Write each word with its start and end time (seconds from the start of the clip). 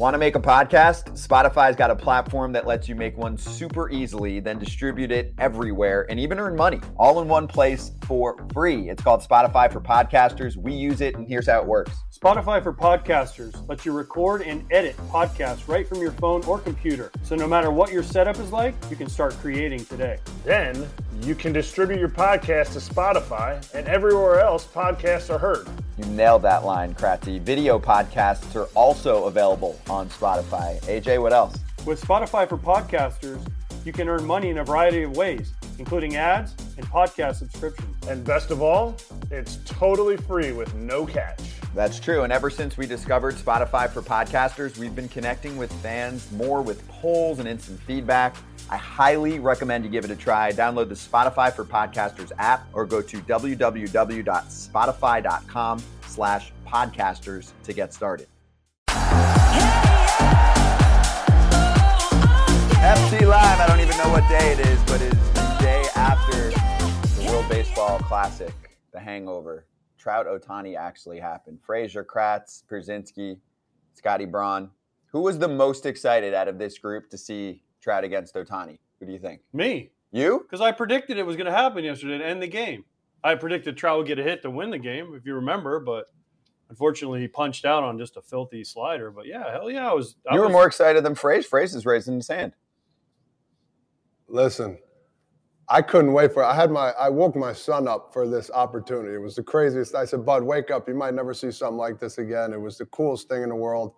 Want 0.00 0.14
to 0.14 0.18
make 0.18 0.34
a 0.34 0.40
podcast? 0.40 1.10
Spotify's 1.12 1.76
got 1.76 1.90
a 1.90 1.94
platform 1.94 2.52
that 2.52 2.66
lets 2.66 2.88
you 2.88 2.94
make 2.94 3.18
one 3.18 3.36
super 3.36 3.90
easily, 3.90 4.40
then 4.40 4.58
distribute 4.58 5.12
it 5.12 5.34
everywhere 5.36 6.06
and 6.08 6.18
even 6.18 6.40
earn 6.40 6.56
money 6.56 6.80
all 6.96 7.20
in 7.20 7.28
one 7.28 7.46
place 7.46 7.92
for 8.06 8.42
free. 8.54 8.88
It's 8.88 9.02
called 9.02 9.20
Spotify 9.20 9.70
for 9.70 9.78
Podcasters. 9.78 10.56
We 10.56 10.72
use 10.72 11.02
it, 11.02 11.16
and 11.16 11.28
here's 11.28 11.48
how 11.48 11.60
it 11.60 11.66
works. 11.66 11.92
Spotify 12.18 12.62
for 12.62 12.72
Podcasters 12.72 13.68
lets 13.68 13.84
you 13.84 13.92
record 13.92 14.40
and 14.40 14.64
edit 14.70 14.96
podcasts 15.10 15.68
right 15.68 15.86
from 15.86 16.00
your 16.00 16.12
phone 16.12 16.42
or 16.44 16.58
computer. 16.58 17.10
So 17.22 17.36
no 17.36 17.46
matter 17.46 17.70
what 17.70 17.92
your 17.92 18.02
setup 18.02 18.38
is 18.38 18.52
like, 18.52 18.74
you 18.88 18.96
can 18.96 19.08
start 19.08 19.34
creating 19.34 19.84
today. 19.84 20.18
Then 20.44 20.88
you 21.22 21.34
can 21.34 21.52
distribute 21.52 21.98
your 21.98 22.08
podcast 22.08 22.72
to 22.72 22.78
Spotify 22.78 23.62
and 23.74 23.86
everywhere 23.86 24.40
else 24.40 24.66
podcasts 24.66 25.28
are 25.28 25.38
heard. 25.38 25.68
You 25.98 26.06
nailed 26.06 26.42
that 26.42 26.64
line, 26.64 26.94
Kratzy. 26.94 27.40
Video 27.40 27.78
podcasts 27.78 28.56
are 28.56 28.68
also 28.74 29.24
available 29.24 29.78
on 29.90 30.08
Spotify. 30.08 30.80
AJ, 30.82 31.20
what 31.20 31.32
else? 31.32 31.58
With 31.84 32.00
Spotify 32.00 32.48
for 32.48 32.56
Podcasters, 32.56 33.44
you 33.84 33.92
can 33.92 34.08
earn 34.08 34.24
money 34.24 34.50
in 34.50 34.58
a 34.58 34.64
variety 34.64 35.02
of 35.02 35.16
ways, 35.16 35.52
including 35.78 36.14
ads 36.16 36.54
and 36.76 36.86
podcast 36.86 37.36
subscriptions. 37.36 37.96
And 38.06 38.22
best 38.24 38.50
of 38.50 38.60
all, 38.62 38.96
it's 39.30 39.58
totally 39.64 40.16
free 40.16 40.52
with 40.52 40.74
no 40.74 41.06
catch. 41.06 41.40
That's 41.74 42.00
true. 42.00 42.22
And 42.22 42.32
ever 42.32 42.48
since 42.50 42.76
we 42.76 42.86
discovered 42.86 43.34
Spotify 43.36 43.90
for 43.90 44.02
podcasters, 44.02 44.76
we've 44.78 44.94
been 44.94 45.08
connecting 45.08 45.56
with 45.56 45.72
fans 45.80 46.30
more 46.32 46.60
with 46.62 46.86
polls 46.88 47.38
and 47.38 47.48
instant 47.48 47.80
feedback. 47.80 48.36
I 48.68 48.76
highly 48.76 49.40
recommend 49.40 49.84
you 49.84 49.90
give 49.90 50.04
it 50.04 50.10
a 50.10 50.16
try. 50.16 50.52
Download 50.52 50.88
the 50.88 50.94
Spotify 50.94 51.52
for 51.52 51.64
Podcasters 51.64 52.32
app 52.38 52.68
or 52.72 52.86
go 52.86 53.02
to 53.02 53.18
www.spotify.com 53.18 55.82
slash 56.06 56.52
podcasters 56.66 57.52
to 57.64 57.72
get 57.72 57.94
started. 57.94 58.28
FC 62.90 63.26
Live, 63.26 63.60
I 63.60 63.66
don't 63.68 63.80
even 63.80 63.96
know 63.98 64.08
what 64.10 64.28
day 64.28 64.52
it 64.52 64.58
is, 64.60 64.78
but 64.84 65.00
it's 65.00 65.14
the 65.30 65.56
day 65.60 65.84
after 65.94 66.50
the 66.50 67.26
World 67.30 67.48
Baseball 67.48 67.98
Classic, 68.00 68.52
the 68.92 68.98
hangover. 69.00 69.66
Trout 69.98 70.26
Otani 70.26 70.76
actually 70.76 71.20
happened. 71.20 71.58
Frazier, 71.62 72.04
Kratz, 72.04 72.64
Pierzynski, 72.70 73.38
Scotty 73.94 74.24
Braun. 74.24 74.70
Who 75.12 75.20
was 75.20 75.38
the 75.38 75.46
most 75.48 75.86
excited 75.86 76.34
out 76.34 76.48
of 76.48 76.58
this 76.58 76.78
group 76.78 77.10
to 77.10 77.18
see 77.18 77.62
Trout 77.80 78.02
against 78.04 78.34
Otani? 78.34 78.78
Who 78.98 79.06
do 79.06 79.12
you 79.12 79.18
think? 79.18 79.42
Me, 79.52 79.90
You? 80.10 80.40
because 80.40 80.60
I 80.60 80.72
predicted 80.72 81.16
it 81.18 81.26
was 81.26 81.36
going 81.36 81.46
to 81.46 81.52
happen 81.52 81.84
yesterday 81.84 82.18
to 82.18 82.26
end 82.26 82.42
the 82.42 82.48
game. 82.48 82.84
I 83.22 83.34
predicted 83.34 83.76
Trout 83.76 83.98
would 83.98 84.06
get 84.06 84.18
a 84.18 84.22
hit 84.22 84.42
to 84.42 84.50
win 84.50 84.70
the 84.70 84.78
game, 84.78 85.14
if 85.14 85.24
you 85.26 85.34
remember, 85.34 85.78
but 85.80 86.06
unfortunately 86.70 87.20
he 87.20 87.28
punched 87.28 87.64
out 87.64 87.84
on 87.84 87.98
just 87.98 88.16
a 88.16 88.22
filthy 88.22 88.64
slider. 88.64 89.10
But 89.10 89.26
yeah, 89.26 89.50
hell 89.52 89.70
yeah, 89.70 89.90
I 89.90 89.94
was. 89.94 90.16
I 90.28 90.34
You 90.34 90.40
were 90.40 90.46
was- 90.46 90.52
more 90.52 90.66
excited 90.66 91.04
than 91.04 91.14
Frazier. 91.14 91.48
Frazier's 91.48 91.86
raising 91.86 92.16
his 92.16 92.26
hand. 92.28 92.54
Listen, 94.30 94.78
I 95.68 95.82
couldn't 95.82 96.12
wait 96.12 96.32
for 96.32 96.42
it. 96.42 96.46
I 96.46 96.54
had 96.54 96.70
my 96.70 96.90
I 96.92 97.08
woke 97.08 97.36
my 97.36 97.52
son 97.52 97.88
up 97.88 98.12
for 98.12 98.28
this 98.28 98.50
opportunity. 98.50 99.14
It 99.14 99.20
was 99.20 99.36
the 99.36 99.42
craziest. 99.42 99.94
I 99.94 100.04
said, 100.04 100.24
Bud, 100.24 100.42
wake 100.42 100.70
up. 100.70 100.88
You 100.88 100.94
might 100.94 101.14
never 101.14 101.34
see 101.34 101.50
something 101.50 101.76
like 101.76 101.98
this 101.98 102.18
again. 102.18 102.52
It 102.52 102.60
was 102.60 102.78
the 102.78 102.86
coolest 102.86 103.28
thing 103.28 103.42
in 103.42 103.48
the 103.48 103.56
world. 103.56 103.92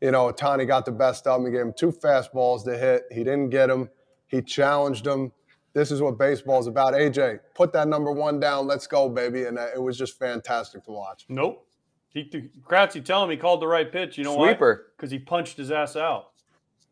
You 0.00 0.10
know, 0.10 0.30
Tani 0.32 0.64
got 0.64 0.84
the 0.84 0.92
best 0.92 1.26
of 1.26 1.40
him. 1.40 1.46
He 1.46 1.52
gave 1.52 1.62
him 1.62 1.74
two 1.76 1.92
fastballs 1.92 2.64
to 2.64 2.76
hit. 2.76 3.04
He 3.10 3.18
didn't 3.18 3.50
get 3.50 3.66
them. 3.66 3.90
He 4.28 4.40
challenged 4.42 5.06
him. 5.06 5.32
This 5.72 5.90
is 5.92 6.00
what 6.02 6.18
baseball 6.18 6.58
is 6.58 6.66
about. 6.66 6.94
AJ, 6.94 7.40
put 7.54 7.72
that 7.74 7.86
number 7.86 8.10
one 8.10 8.40
down. 8.40 8.66
Let's 8.66 8.86
go, 8.86 9.08
baby. 9.08 9.44
And 9.44 9.58
uh, 9.58 9.68
it 9.74 9.80
was 9.80 9.96
just 9.96 10.18
fantastic 10.18 10.84
to 10.84 10.90
watch. 10.90 11.26
Nope. 11.28 11.66
He, 12.08 12.24
Kratzy 12.68 13.04
tell 13.04 13.22
him 13.22 13.30
he 13.30 13.36
called 13.36 13.62
the 13.62 13.68
right 13.68 13.90
pitch. 13.90 14.18
You 14.18 14.24
know 14.24 14.34
why? 14.34 14.48
Sweeper. 14.48 14.92
Because 14.96 15.12
he 15.12 15.18
punched 15.18 15.56
his 15.56 15.70
ass 15.70 15.94
out. 15.94 16.29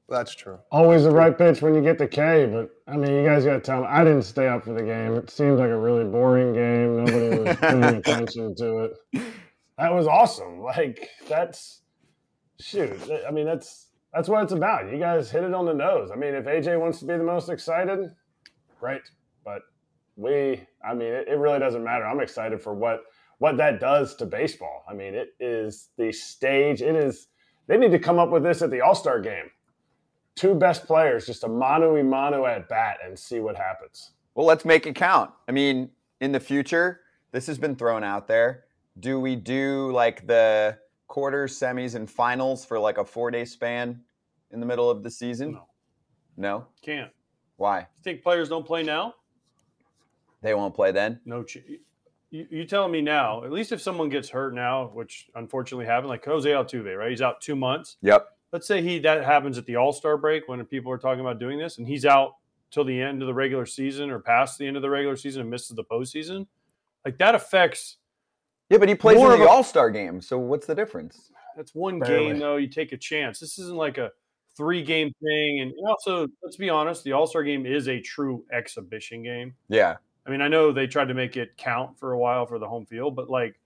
That's 0.08 0.34
true. 0.34 0.58
Always 0.70 1.04
the 1.04 1.10
right 1.10 1.36
pitch 1.36 1.60
when 1.60 1.74
you 1.74 1.82
get 1.82 1.98
the 1.98 2.08
K, 2.08 2.46
but 2.46 2.70
I 2.90 2.96
mean, 2.96 3.12
you 3.12 3.24
guys 3.24 3.44
got 3.44 3.54
to 3.54 3.60
tell 3.60 3.82
me. 3.82 3.88
I 3.88 4.04
didn't 4.04 4.22
stay 4.22 4.48
up 4.48 4.64
for 4.64 4.72
the 4.72 4.82
game. 4.82 5.14
It 5.14 5.28
seemed 5.28 5.58
like 5.58 5.68
a 5.68 5.78
really 5.78 6.04
boring 6.04 6.54
game. 6.54 7.04
Nobody 7.04 7.38
was 7.40 7.56
paying 7.58 7.84
attention 7.84 8.54
to 8.56 8.84
it. 8.84 9.22
That 9.76 9.92
was 9.92 10.06
awesome. 10.06 10.60
Like 10.62 11.10
that's 11.28 11.82
shoot. 12.58 12.98
I 13.26 13.30
mean, 13.30 13.44
that's 13.44 13.88
that's 14.14 14.30
what 14.30 14.42
it's 14.42 14.52
about. 14.52 14.90
You 14.90 14.98
guys 14.98 15.30
hit 15.30 15.44
it 15.44 15.52
on 15.52 15.66
the 15.66 15.74
nose. 15.74 16.10
I 16.10 16.16
mean, 16.16 16.34
if 16.34 16.46
AJ 16.46 16.80
wants 16.80 17.00
to 17.00 17.04
be 17.04 17.16
the 17.16 17.22
most 17.22 17.50
excited, 17.50 18.10
great. 18.80 19.02
But 19.44 19.60
we, 20.16 20.66
I 20.82 20.94
mean, 20.94 21.12
it, 21.12 21.28
it 21.28 21.38
really 21.38 21.58
doesn't 21.58 21.84
matter. 21.84 22.06
I'm 22.06 22.20
excited 22.20 22.62
for 22.62 22.72
what 22.72 23.02
what 23.40 23.58
that 23.58 23.78
does 23.78 24.16
to 24.16 24.26
baseball. 24.26 24.84
I 24.88 24.94
mean, 24.94 25.14
it 25.14 25.34
is 25.38 25.90
the 25.98 26.12
stage. 26.12 26.80
It 26.80 26.96
is. 26.96 27.28
They 27.66 27.76
need 27.76 27.90
to 27.90 27.98
come 27.98 28.18
up 28.18 28.30
with 28.30 28.42
this 28.42 28.62
at 28.62 28.70
the 28.70 28.80
All 28.80 28.94
Star 28.94 29.20
game 29.20 29.50
two 30.38 30.54
best 30.54 30.86
players, 30.86 31.26
just 31.26 31.42
a 31.44 31.48
mano 31.48 31.96
a 31.96 32.04
mano 32.04 32.46
at 32.46 32.68
bat, 32.68 32.98
and 33.04 33.18
see 33.18 33.40
what 33.40 33.56
happens. 33.56 34.12
Well, 34.34 34.46
let's 34.46 34.64
make 34.64 34.86
it 34.86 34.94
count. 34.94 35.32
I 35.48 35.52
mean, 35.52 35.90
in 36.20 36.30
the 36.30 36.40
future, 36.40 37.00
this 37.32 37.46
has 37.48 37.58
been 37.58 37.74
thrown 37.74 38.04
out 38.04 38.28
there. 38.28 38.64
Do 39.00 39.18
we 39.18 39.34
do 39.34 39.90
like 39.92 40.26
the 40.26 40.78
quarters, 41.08 41.58
semis, 41.58 41.94
and 41.96 42.08
finals 42.08 42.64
for 42.64 42.78
like 42.78 42.98
a 42.98 43.04
four 43.04 43.30
day 43.30 43.44
span 43.44 44.00
in 44.52 44.60
the 44.60 44.66
middle 44.66 44.88
of 44.88 45.02
the 45.02 45.10
season? 45.10 45.52
No. 45.52 45.66
No? 46.36 46.66
Can't. 46.82 47.10
Why? 47.56 47.80
You 47.80 48.02
think 48.04 48.22
players 48.22 48.48
don't 48.48 48.64
play 48.64 48.84
now? 48.84 49.14
They 50.40 50.54
won't 50.54 50.74
play 50.74 50.92
then? 50.92 51.20
No. 51.24 51.42
Ch- 51.42 51.64
you, 52.30 52.46
you 52.50 52.64
telling 52.64 52.92
me 52.92 53.00
now? 53.00 53.42
At 53.42 53.50
least 53.50 53.72
if 53.72 53.80
someone 53.80 54.08
gets 54.08 54.28
hurt 54.28 54.54
now, 54.54 54.90
which 54.94 55.28
unfortunately 55.34 55.86
happened, 55.86 56.10
like 56.10 56.24
Jose 56.24 56.48
Altuve, 56.48 56.96
right? 56.96 57.10
He's 57.10 57.22
out 57.22 57.40
two 57.40 57.56
months. 57.56 57.96
Yep. 58.02 58.28
Let's 58.52 58.66
say 58.66 58.82
he 58.82 58.98
that 59.00 59.24
happens 59.24 59.58
at 59.58 59.66
the 59.66 59.76
All 59.76 59.92
Star 59.92 60.16
break 60.16 60.48
when 60.48 60.64
people 60.64 60.90
are 60.92 60.98
talking 60.98 61.20
about 61.20 61.38
doing 61.38 61.58
this, 61.58 61.78
and 61.78 61.86
he's 61.86 62.04
out 62.04 62.34
till 62.70 62.84
the 62.84 63.00
end 63.00 63.22
of 63.22 63.26
the 63.26 63.34
regular 63.34 63.66
season 63.66 64.10
or 64.10 64.18
past 64.18 64.58
the 64.58 64.66
end 64.66 64.76
of 64.76 64.82
the 64.82 64.90
regular 64.90 65.16
season 65.16 65.42
and 65.42 65.50
misses 65.50 65.76
the 65.76 65.84
postseason. 65.84 66.46
Like 67.04 67.18
that 67.18 67.34
affects. 67.34 67.98
Yeah, 68.70 68.78
but 68.78 68.88
he 68.88 68.94
plays 68.94 69.16
More 69.16 69.34
in 69.34 69.40
the 69.40 69.48
All 69.48 69.62
Star 69.62 69.90
game. 69.90 70.20
So 70.20 70.38
what's 70.38 70.66
the 70.66 70.74
difference? 70.74 71.30
That's 71.56 71.74
one 71.74 71.98
Barely. 71.98 72.26
game 72.26 72.38
though. 72.38 72.56
You 72.56 72.68
take 72.68 72.92
a 72.92 72.96
chance. 72.96 73.40
This 73.40 73.58
isn't 73.58 73.76
like 73.76 73.98
a 73.98 74.10
three 74.56 74.82
game 74.82 75.12
thing. 75.22 75.60
And 75.60 75.72
also, 75.86 76.28
let's 76.42 76.56
be 76.56 76.68
honest, 76.68 77.04
the 77.04 77.12
All 77.12 77.26
Star 77.26 77.42
game 77.42 77.64
is 77.64 77.88
a 77.88 78.00
true 78.00 78.44
exhibition 78.52 79.22
game. 79.22 79.54
Yeah. 79.68 79.96
I 80.26 80.30
mean, 80.30 80.42
I 80.42 80.48
know 80.48 80.72
they 80.72 80.86
tried 80.86 81.08
to 81.08 81.14
make 81.14 81.38
it 81.38 81.56
count 81.56 81.98
for 81.98 82.12
a 82.12 82.18
while 82.18 82.44
for 82.44 82.58
the 82.58 82.68
home 82.68 82.84
field, 82.84 83.16
but 83.16 83.30
like, 83.30 83.58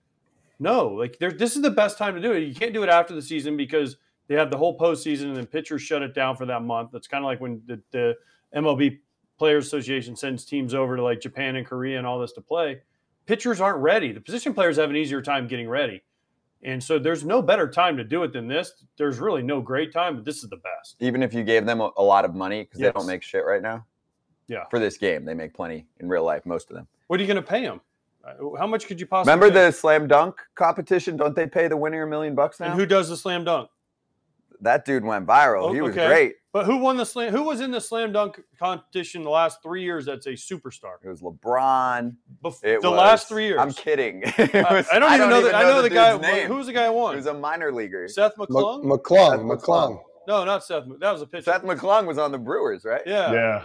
no, 0.59 0.87
like 0.87 1.19
there, 1.19 1.31
this 1.31 1.57
is 1.57 1.61
the 1.61 1.71
best 1.71 1.97
time 1.97 2.15
to 2.15 2.21
do 2.21 2.31
it. 2.31 2.39
You 2.39 2.55
can't 2.55 2.73
do 2.73 2.83
it 2.83 2.89
after 2.89 3.13
the 3.13 3.21
season 3.21 3.57
because 3.57 3.97
they 4.27 4.35
have 4.35 4.49
the 4.49 4.57
whole 4.57 4.77
postseason 4.77 5.23
and 5.25 5.37
then 5.37 5.45
pitchers 5.45 5.81
shut 5.81 6.01
it 6.01 6.13
down 6.13 6.35
for 6.35 6.45
that 6.45 6.63
month. 6.63 6.91
That's 6.91 7.07
kind 7.07 7.23
of 7.23 7.27
like 7.27 7.41
when 7.41 7.61
the, 7.65 7.81
the 7.91 8.15
MLB 8.55 8.99
Players 9.37 9.65
Association 9.65 10.15
sends 10.15 10.45
teams 10.45 10.73
over 10.73 10.95
to 10.95 11.03
like 11.03 11.19
Japan 11.19 11.55
and 11.55 11.65
Korea 11.65 11.97
and 11.97 12.07
all 12.07 12.19
this 12.19 12.33
to 12.33 12.41
play. 12.41 12.81
Pitchers 13.25 13.59
aren't 13.59 13.79
ready. 13.79 14.11
The 14.11 14.21
position 14.21 14.53
players 14.53 14.77
have 14.77 14.89
an 14.89 14.95
easier 14.95 15.21
time 15.21 15.47
getting 15.47 15.67
ready. 15.67 16.03
And 16.63 16.81
so 16.81 16.97
there's 16.97 17.25
no 17.25 17.41
better 17.41 17.67
time 17.69 17.97
to 17.97 18.03
do 18.03 18.23
it 18.23 18.31
than 18.31 18.47
this. 18.47 18.71
There's 18.97 19.19
really 19.19 19.43
no 19.43 19.59
great 19.61 19.91
time, 19.91 20.15
but 20.15 20.23
this 20.23 20.43
is 20.43 20.49
the 20.49 20.57
best. 20.57 20.95
Even 20.99 21.21
if 21.21 21.33
you 21.33 21.43
gave 21.43 21.65
them 21.65 21.81
a, 21.81 21.91
a 21.97 22.03
lot 22.03 22.23
of 22.23 22.35
money 22.35 22.63
because 22.63 22.79
they 22.79 22.91
don't 22.91 23.07
make 23.07 23.21
shit 23.21 23.45
right 23.45 23.61
now. 23.61 23.85
Yeah. 24.47 24.65
For 24.69 24.79
this 24.79 24.97
game, 24.97 25.25
they 25.25 25.33
make 25.33 25.53
plenty 25.53 25.85
in 25.99 26.07
real 26.07 26.23
life, 26.23 26.45
most 26.45 26.69
of 26.69 26.75
them. 26.75 26.87
What 27.07 27.19
are 27.19 27.23
you 27.23 27.27
going 27.27 27.43
to 27.43 27.47
pay 27.47 27.63
them? 27.63 27.81
Uh, 28.23 28.57
how 28.57 28.67
much 28.67 28.87
could 28.87 28.99
you 28.99 29.05
possibly 29.05 29.33
Remember 29.33 29.53
pay 29.53 29.65
the 29.65 29.71
slam 29.71 30.07
dunk 30.07 30.41
competition? 30.55 31.17
Don't 31.17 31.35
they 31.35 31.47
pay 31.47 31.67
the 31.67 31.75
winner 31.75 32.03
a 32.03 32.07
million 32.07 32.35
bucks 32.35 32.59
now? 32.59 32.67
And 32.67 32.75
who 32.75 32.85
does 32.85 33.09
the 33.09 33.17
slam 33.17 33.43
dunk? 33.43 33.69
That 34.63 34.85
dude 34.85 35.03
went 35.05 35.25
viral. 35.27 35.63
Oh, 35.69 35.73
he 35.73 35.81
was 35.81 35.91
okay. 35.91 36.07
great. 36.07 36.33
But 36.51 36.65
who 36.65 36.77
won 36.77 36.97
the 36.97 37.05
slam? 37.05 37.31
Who 37.31 37.43
was 37.43 37.61
in 37.61 37.71
the 37.71 37.81
slam 37.81 38.11
dunk 38.11 38.39
competition 38.59 39.23
the 39.23 39.29
last 39.29 39.63
three 39.63 39.81
years? 39.83 40.05
That's 40.05 40.25
a 40.27 40.31
superstar. 40.33 40.93
It 41.03 41.09
was 41.09 41.21
LeBron. 41.21 42.15
Bef- 42.43 42.63
It 42.63 42.81
the 42.81 42.91
was- 42.91 42.97
last 42.99 43.27
three 43.27 43.45
years. 43.47 43.59
I'm 43.59 43.73
kidding. 43.73 44.21
It 44.37 44.53
I, 44.55 44.83
I 44.93 44.99
don't 44.99 45.13
even 45.13 45.29
know. 45.29 45.41
The, 45.41 45.55
I 45.55 45.63
know 45.63 45.81
the, 45.81 45.89
guy. 45.89 46.17
name. 46.17 46.47
Who 46.47 46.55
was 46.55 46.67
the 46.67 46.73
guy 46.73 46.85
who 46.87 46.91
He 46.93 46.97
won? 46.99 47.15
was 47.15 47.25
a 47.25 47.33
minor 47.33 47.71
leaguer. 47.71 48.07
Seth 48.07 48.33
M- 48.39 48.45
McClung. 48.45 48.83
McClung, 48.83 49.31
Seth 49.31 49.39
McClung. 49.39 49.61
McClung. 49.97 50.01
no, 50.27 50.45
not 50.45 50.63
Seth. 50.63 50.83
That 50.99 51.11
was 51.11 51.21
a 51.23 51.25
pitcher. 51.27 51.43
Seth 51.45 51.63
McClung 51.63 52.05
was 52.05 52.17
on 52.17 52.31
the 52.31 52.37
Brewers, 52.37 52.85
right? 52.85 53.01
yeah. 53.05 53.31
Yeah, 53.31 53.63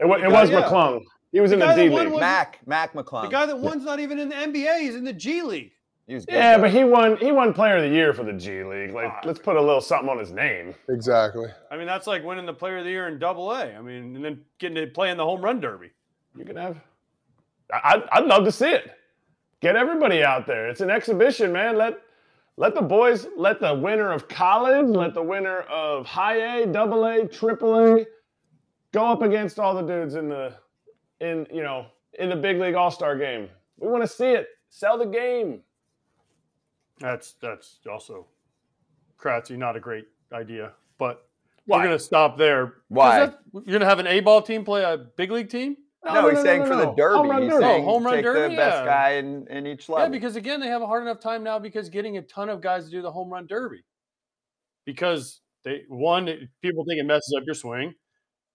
it, 0.00 0.06
wa- 0.06 0.16
it 0.16 0.22
guy- 0.22 0.40
was 0.40 0.50
yeah. 0.50 0.62
McClung. 0.62 1.02
He 1.30 1.40
was 1.40 1.50
The 1.50 1.54
in 1.56 1.60
the 1.60 1.66
guy 1.66 1.74
D 1.76 1.88
League. 1.90 2.18
Mac 2.20 2.60
Mac 2.66 2.94
McClung. 2.94 3.22
The 3.24 3.28
guy 3.28 3.44
that 3.46 3.58
won's 3.58 3.84
not 3.84 3.98
even 4.00 4.18
in 4.18 4.28
the 4.30 4.34
NBA. 4.36 4.80
He's 4.80 4.94
in 4.94 5.04
the 5.04 5.12
G 5.12 5.42
League. 5.42 5.72
He 6.06 6.14
was 6.14 6.26
good, 6.26 6.34
Yeah, 6.34 6.56
though. 6.56 6.62
but 6.64 6.70
he 6.70 6.84
won. 6.84 7.16
He 7.16 7.32
won 7.32 7.54
Player 7.54 7.76
of 7.76 7.82
the 7.82 7.88
Year 7.88 8.12
for 8.12 8.24
the 8.24 8.32
G 8.34 8.62
League. 8.62 8.92
Like, 8.92 9.10
Ah. 9.10 9.20
let's 9.24 9.38
put 9.38 9.56
a 9.56 9.60
little 9.60 9.80
something 9.80 10.08
on 10.10 10.18
his 10.18 10.32
name. 10.32 10.74
Exactly. 10.90 11.48
I 11.70 11.76
mean, 11.78 11.86
that's 11.86 12.06
like 12.06 12.22
winning 12.24 12.44
the 12.46 12.52
Player 12.52 12.78
of 12.78 12.84
the 12.84 12.90
Year 12.90 13.08
in 13.08 13.18
Double 13.18 13.50
A. 13.52 13.74
I 13.74 13.80
mean, 13.80 14.14
and 14.16 14.24
then 14.24 14.44
getting 14.58 14.74
to 14.76 14.86
play 14.88 15.10
in 15.10 15.16
the 15.16 15.24
home 15.24 15.40
run 15.42 15.60
derby. 15.60 15.90
You 16.36 16.44
can 16.44 16.56
have. 16.56 16.78
I, 17.72 17.80
I'd, 17.94 18.02
I'd 18.12 18.24
love 18.26 18.44
to 18.44 18.52
see 18.52 18.70
it. 18.70 18.90
Get 19.60 19.76
everybody 19.76 20.22
out 20.22 20.46
there. 20.46 20.68
It's 20.68 20.82
an 20.82 20.90
exhibition, 20.90 21.52
man. 21.52 21.78
Let 21.78 21.98
let 22.56 22.74
the 22.74 22.82
boys, 22.82 23.26
let 23.36 23.58
the 23.58 23.74
winner 23.74 24.12
of 24.12 24.28
college, 24.28 24.86
let 24.88 25.14
the 25.14 25.22
winner 25.22 25.60
of 25.62 26.04
high 26.06 26.58
A, 26.60 26.66
double 26.66 27.04
A, 27.06 27.26
triple 27.26 27.78
A, 27.78 28.06
go 28.92 29.06
up 29.06 29.22
against 29.22 29.58
all 29.58 29.74
the 29.74 29.82
dudes 29.82 30.16
in 30.16 30.28
the 30.28 30.52
in 31.20 31.46
you 31.50 31.62
know 31.62 31.86
in 32.18 32.28
the 32.28 32.36
big 32.36 32.60
league 32.60 32.74
all 32.74 32.90
star 32.90 33.16
game. 33.16 33.48
We 33.78 33.88
want 33.88 34.02
to 34.02 34.08
see 34.08 34.32
it. 34.32 34.48
Sell 34.68 34.98
the 34.98 35.06
game. 35.06 35.62
That's 37.00 37.32
that's 37.40 37.78
also 37.90 38.26
Kratzy, 39.18 39.56
not 39.56 39.76
a 39.76 39.80
great 39.80 40.06
idea, 40.32 40.72
but 40.98 41.26
Why? 41.66 41.78
we're 41.78 41.84
going 41.86 41.98
to 41.98 42.04
stop 42.04 42.36
there. 42.36 42.74
Why? 42.88 43.20
that- 43.26 43.38
you're 43.52 43.62
going 43.64 43.80
to 43.80 43.86
have 43.86 43.98
an 43.98 44.06
A 44.06 44.20
ball 44.20 44.42
team 44.42 44.64
play 44.64 44.82
a 44.84 44.96
big 44.98 45.30
league 45.30 45.48
team? 45.50 45.76
No, 46.04 46.28
he's 46.28 46.42
saying 46.42 46.66
for 46.66 46.76
the 46.76 46.92
derby. 46.92 47.16
Home 47.16 47.30
run 47.30 47.42
he's 47.42 47.50
derby. 47.50 47.64
saying 47.64 47.82
Oh, 47.82 47.86
home 47.86 48.04
run 48.04 48.14
take 48.16 48.24
derby, 48.24 48.54
the 48.54 48.60
best 48.60 48.76
yeah. 48.80 48.84
guy 48.84 49.10
in, 49.12 49.46
in 49.48 49.66
each 49.66 49.88
level. 49.88 50.04
Yeah, 50.04 50.10
because 50.10 50.36
again, 50.36 50.60
they 50.60 50.66
have 50.68 50.82
a 50.82 50.86
hard 50.86 51.02
enough 51.02 51.18
time 51.18 51.42
now 51.42 51.58
because 51.58 51.88
getting 51.88 52.18
a 52.18 52.22
ton 52.22 52.50
of 52.50 52.60
guys 52.60 52.84
to 52.84 52.90
do 52.90 53.00
the 53.00 53.10
home 53.10 53.32
run 53.32 53.46
derby. 53.46 53.82
Because 54.84 55.40
they 55.64 55.84
one, 55.88 56.26
people 56.60 56.84
think 56.84 57.00
it 57.00 57.04
messes 57.06 57.34
up 57.38 57.44
your 57.46 57.54
swing. 57.54 57.94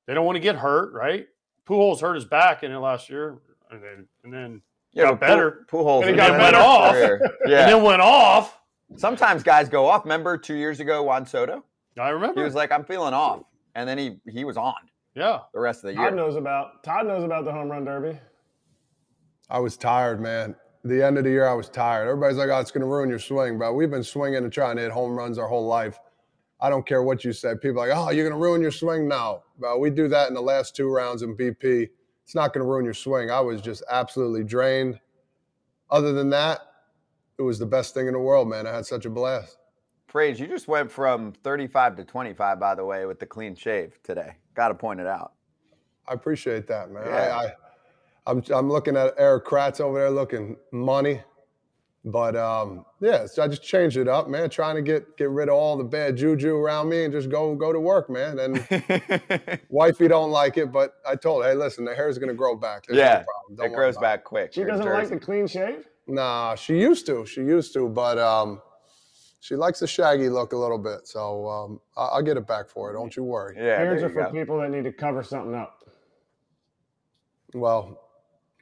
They 0.05 0.13
don't 0.13 0.25
want 0.25 0.35
to 0.35 0.41
get 0.41 0.55
hurt, 0.57 0.93
right? 0.93 1.25
Pujols 1.67 2.01
hurt 2.01 2.13
his 2.15 2.25
back 2.25 2.61
in 2.61 2.71
it 2.71 2.77
last 2.77 3.09
year, 3.09 3.39
and 3.71 3.81
then 3.81 4.07
and 4.23 4.31
then 4.31 4.61
yeah, 4.93 5.03
got 5.03 5.19
better. 5.19 5.65
Pujols 5.71 6.01
And 6.01 6.11
he 6.11 6.15
got 6.15 6.31
in 6.31 6.37
better 6.37 6.57
off. 6.57 6.91
career. 6.93 7.21
and 7.41 7.51
Yeah. 7.51 7.65
then 7.67 7.83
went 7.83 8.01
off. 8.01 8.59
Sometimes 8.95 9.43
guys 9.43 9.69
go 9.69 9.85
off. 9.85 10.03
Remember 10.05 10.37
two 10.37 10.55
years 10.55 10.79
ago, 10.79 11.03
Juan 11.03 11.25
Soto? 11.25 11.63
I 11.99 12.09
remember. 12.09 12.39
He 12.41 12.43
was 12.45 12.55
like, 12.55 12.71
I'm 12.71 12.83
feeling 12.85 13.13
off. 13.13 13.41
And 13.75 13.87
then 13.87 13.97
he 13.97 14.19
he 14.27 14.43
was 14.45 14.57
on 14.57 14.73
yeah, 15.15 15.39
the 15.53 15.59
rest 15.59 15.79
of 15.83 15.89
the 15.89 15.93
year. 15.93 16.09
Todd 16.09 16.15
knows 16.15 16.35
about 16.35 16.83
Todd 16.83 17.05
knows 17.07 17.23
about 17.23 17.45
the 17.45 17.51
home 17.51 17.69
run 17.69 17.85
derby. 17.85 18.17
I 19.49 19.59
was 19.59 19.77
tired, 19.77 20.19
man. 20.21 20.55
The 20.83 21.05
end 21.05 21.17
of 21.17 21.23
the 21.23 21.29
year, 21.29 21.45
I 21.47 21.53
was 21.53 21.67
tired. 21.69 22.07
Everybody's 22.07 22.37
like, 22.37 22.49
"Oh, 22.49 22.59
it's 22.59 22.71
going 22.71 22.81
to 22.81 22.87
ruin 22.87 23.09
your 23.09 23.19
swing," 23.19 23.59
but 23.59 23.73
we've 23.73 23.89
been 23.91 24.03
swinging 24.03 24.43
and 24.43 24.51
trying 24.53 24.77
to 24.77 24.81
hit 24.83 24.91
home 24.91 25.15
runs 25.17 25.37
our 25.37 25.47
whole 25.47 25.67
life. 25.67 25.99
I 26.61 26.69
don't 26.69 26.85
care 26.85 27.03
what 27.03 27.23
you 27.25 27.33
say. 27.33 27.53
People 27.61 27.81
are 27.83 27.87
like, 27.89 27.97
"Oh, 27.97 28.11
you're 28.11 28.27
going 28.27 28.39
to 28.39 28.43
ruin 28.43 28.61
your 28.61 28.71
swing." 28.71 29.07
No, 29.07 29.43
but 29.59 29.79
we 29.79 29.89
do 29.89 30.07
that 30.07 30.29
in 30.29 30.33
the 30.33 30.41
last 30.41 30.75
two 30.75 30.89
rounds 30.89 31.21
in 31.21 31.35
BP. 31.35 31.89
It's 32.29 32.35
not 32.35 32.53
going 32.53 32.63
to 32.63 32.69
ruin 32.69 32.85
your 32.85 32.93
swing. 32.93 33.31
I 33.31 33.39
was 33.39 33.59
just 33.59 33.81
absolutely 33.89 34.43
drained. 34.43 34.99
Other 35.89 36.13
than 36.13 36.29
that, 36.29 36.59
it 37.39 37.41
was 37.41 37.57
the 37.57 37.65
best 37.65 37.95
thing 37.95 38.05
in 38.05 38.13
the 38.13 38.19
world, 38.19 38.47
man. 38.47 38.67
I 38.67 38.75
had 38.75 38.85
such 38.85 39.07
a 39.07 39.09
blast. 39.09 39.57
Fraze, 40.13 40.37
you 40.37 40.45
just 40.45 40.67
went 40.67 40.91
from 40.91 41.33
35 41.43 41.95
to 41.95 42.03
25, 42.03 42.59
by 42.59 42.75
the 42.75 42.85
way, 42.85 43.07
with 43.07 43.19
the 43.19 43.25
clean 43.25 43.55
shave 43.55 43.97
today. 44.03 44.35
Got 44.53 44.67
to 44.67 44.75
point 44.75 44.99
it 44.99 45.07
out. 45.07 45.31
I 46.07 46.13
appreciate 46.13 46.67
that, 46.67 46.91
man. 46.91 47.01
Yeah. 47.07 47.15
I, 47.15 47.45
I, 47.45 47.51
I'm, 48.27 48.43
I'm 48.53 48.69
looking 48.69 48.95
at 48.95 49.15
Erik 49.17 49.45
Kratz 49.47 49.81
over 49.81 49.97
there 49.97 50.11
looking 50.11 50.55
money. 50.71 51.23
But 52.05 52.35
um, 52.37 52.85
yeah, 53.01 53.25
so 53.25 53.43
I 53.43 53.47
just 53.49 53.61
changed 53.61 53.97
it 53.97 54.07
up, 54.07 54.29
man. 54.29 54.49
Trying 54.49 54.75
to 54.77 54.81
get 54.81 55.17
get 55.17 55.29
rid 55.29 55.49
of 55.49 55.55
all 55.55 55.75
the 55.77 55.83
bad 55.83 56.15
juju 56.15 56.55
around 56.55 56.87
me 56.87 57.03
and 57.03 57.11
just 57.11 57.29
go 57.29 57.53
go 57.55 57.73
to 57.73 57.79
work, 57.79 58.09
man. 58.09 58.39
And 58.39 59.59
wifey 59.69 60.07
don't 60.07 60.31
like 60.31 60.57
it, 60.57 60.71
but 60.71 60.93
I 61.05 61.15
told 61.17 61.43
her, 61.43 61.49
hey, 61.49 61.55
listen, 61.55 61.83
the 61.83 61.93
hair's 61.93 62.17
gonna 62.17 62.33
grow 62.33 62.55
back. 62.55 62.85
There's 62.87 62.97
no 62.97 63.03
yeah, 63.03 63.23
problem. 63.23 63.55
Don't 63.57 63.65
it 63.71 63.75
grows 63.75 63.95
about 63.97 64.01
back 64.01 64.23
quick. 64.23 64.53
She 64.53 64.61
You're 64.61 64.69
doesn't 64.69 64.85
like 64.85 65.09
the 65.09 65.19
clean 65.19 65.45
shave. 65.45 65.85
Nah, 66.07 66.55
she 66.55 66.79
used 66.79 67.05
to. 67.07 67.25
She 67.25 67.41
used 67.41 67.73
to, 67.73 67.89
but 67.89 68.17
um, 68.17 68.61
she 69.41 69.55
likes 69.55 69.79
the 69.81 69.87
shaggy 69.87 70.29
look 70.29 70.53
a 70.53 70.57
little 70.57 70.79
bit. 70.79 71.05
So 71.05 71.47
um, 71.49 71.81
I- 71.97 72.15
I'll 72.15 72.23
get 72.23 72.37
it 72.37 72.47
back 72.47 72.69
for 72.69 72.87
her. 72.87 72.93
Don't 72.93 73.13
you 73.15 73.23
worry. 73.25 73.55
Yeah, 73.57 73.77
hairs 73.77 74.01
are 74.03 74.09
for 74.09 74.23
go. 74.23 74.31
people 74.31 74.59
that 74.61 74.71
need 74.71 74.85
to 74.85 74.91
cover 74.93 75.21
something 75.21 75.53
up. 75.53 75.83
Well, 77.53 77.99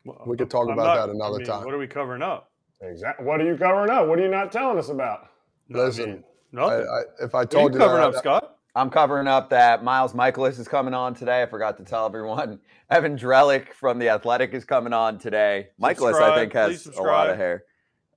Well, 0.06 0.24
We 0.26 0.38
could 0.38 0.50
talk 0.50 0.68
I'm 0.68 0.74
about 0.74 0.98
not- 0.98 1.06
that 1.08 1.14
another 1.14 1.36
I 1.36 1.38
mean, 1.38 1.48
time. 1.48 1.66
What 1.66 1.74
are 1.74 1.78
we 1.78 1.88
covering 1.88 2.22
up? 2.24 2.50
Exactly. 2.82 3.26
What 3.26 3.42
are 3.42 3.46
you 3.46 3.58
covering 3.58 3.90
up? 3.90 4.08
What 4.08 4.20
are 4.20 4.24
you 4.24 4.30
not 4.30 4.52
telling 4.52 4.78
us 4.78 4.90
about? 4.90 5.30
Listen, 5.70 6.06
mean, 6.06 6.24
I, 6.54 6.56
nothing. 6.56 6.88
I, 6.88 7.24
if 7.24 7.36
I 7.36 7.40
What 7.40 7.44
are 7.44 7.46
told 7.46 7.74
you 7.74 7.80
you, 7.80 7.86
covering 7.86 8.02
that, 8.02 8.16
up, 8.18 8.24
Scott? 8.24 8.58
I'm 8.76 8.90
covering 8.92 9.28
up 9.28 9.50
that 9.50 9.84
Miles 9.84 10.14
Mikolas 10.14 10.60
is 10.60 10.68
coming 10.68 10.94
on 10.94 11.16
today. 11.16 11.42
I 11.42 11.48
forgot 11.48 11.78
to 11.78 11.84
tell 11.84 12.06
everyone. 12.06 12.60
Evan 12.92 13.18
Drellich 13.18 13.74
from 13.74 13.98
The 13.98 14.10
Athletic 14.10 14.54
is 14.54 14.66
coming 14.66 14.94
on 14.94 15.18
today. 15.18 15.70
Mikolas, 15.82 16.22
I 16.22 16.36
think, 16.36 16.54
has 16.54 16.86
a 16.86 17.02
lot 17.02 17.30
of 17.30 17.38
hair. 17.38 17.64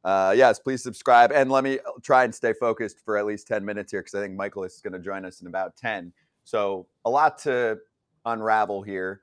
Uh, 0.05 0.35
yes, 0.37 0.59
please 0.59 0.83
subscribe. 0.83 1.33
And 1.33 1.51
let 1.51 1.65
me 1.65 1.79
try 2.03 2.25
and 2.25 2.35
stay 2.35 2.53
focused 2.53 3.01
for 3.05 3.17
at 3.17 3.27
least 3.27 3.47
10 3.49 3.65
minutes 3.65 3.91
here 3.91 4.01
because 4.01 4.15
I 4.15 4.21
think 4.21 4.39
Mikolas 4.39 4.75
is 4.75 4.81
going 4.83 4.93
to 4.93 4.99
join 4.99 5.25
us 5.25 5.41
in 5.41 5.47
about 5.47 5.77
10. 5.77 6.13
So, 6.45 6.87
a 7.05 7.11
lot 7.11 7.39
to 7.41 7.79
unravel 8.25 8.83
here. 8.83 9.23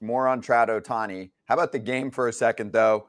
More 0.00 0.26
on 0.26 0.40
Trout 0.40 0.68
Otani. 0.68 1.30
How 1.46 1.54
about 1.54 1.72
the 1.72 1.78
game 1.78 2.10
for 2.10 2.28
a 2.28 2.32
second, 2.32 2.72
though? 2.72 3.08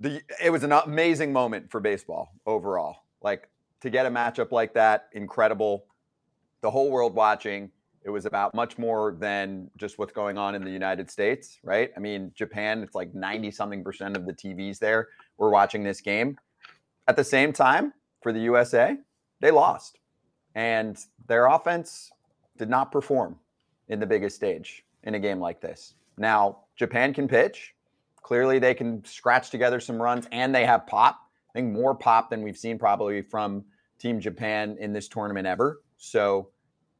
The, 0.00 0.22
it 0.42 0.50
was 0.50 0.62
an 0.62 0.72
amazing 0.72 1.32
moment 1.32 1.70
for 1.70 1.80
baseball 1.80 2.30
overall. 2.46 3.04
Like 3.22 3.48
to 3.80 3.90
get 3.90 4.06
a 4.06 4.10
matchup 4.10 4.52
like 4.52 4.74
that, 4.74 5.08
incredible. 5.12 5.86
The 6.60 6.70
whole 6.70 6.90
world 6.90 7.14
watching. 7.14 7.70
It 8.04 8.10
was 8.10 8.26
about 8.26 8.54
much 8.54 8.78
more 8.78 9.16
than 9.18 9.70
just 9.76 9.98
what's 9.98 10.12
going 10.12 10.38
on 10.38 10.54
in 10.54 10.64
the 10.64 10.70
United 10.70 11.10
States, 11.10 11.58
right? 11.62 11.90
I 11.96 12.00
mean, 12.00 12.32
Japan, 12.34 12.82
it's 12.82 12.94
like 12.94 13.14
90 13.14 13.50
something 13.50 13.84
percent 13.84 14.16
of 14.16 14.24
the 14.24 14.32
TVs 14.32 14.78
there 14.78 15.08
were 15.36 15.50
watching 15.50 15.82
this 15.82 16.00
game. 16.00 16.38
At 17.06 17.16
the 17.16 17.24
same 17.24 17.52
time, 17.52 17.92
for 18.22 18.32
the 18.32 18.40
USA, 18.40 18.96
they 19.40 19.50
lost. 19.50 19.98
And 20.54 20.98
their 21.26 21.46
offense 21.46 22.10
did 22.56 22.68
not 22.68 22.90
perform 22.92 23.36
in 23.88 24.00
the 24.00 24.06
biggest 24.06 24.36
stage 24.36 24.84
in 25.04 25.14
a 25.14 25.18
game 25.18 25.38
like 25.38 25.60
this. 25.60 25.94
Now, 26.16 26.60
Japan 26.76 27.14
can 27.14 27.28
pitch. 27.28 27.74
Clearly, 28.28 28.58
they 28.58 28.74
can 28.74 29.02
scratch 29.06 29.48
together 29.48 29.80
some 29.80 30.02
runs 30.02 30.28
and 30.32 30.54
they 30.54 30.66
have 30.66 30.86
pop. 30.86 31.18
I 31.48 31.58
think 31.58 31.72
more 31.72 31.94
pop 31.94 32.28
than 32.28 32.42
we've 32.42 32.58
seen 32.58 32.78
probably 32.78 33.22
from 33.22 33.64
Team 33.98 34.20
Japan 34.20 34.76
in 34.78 34.92
this 34.92 35.08
tournament 35.08 35.46
ever. 35.46 35.80
So, 35.96 36.50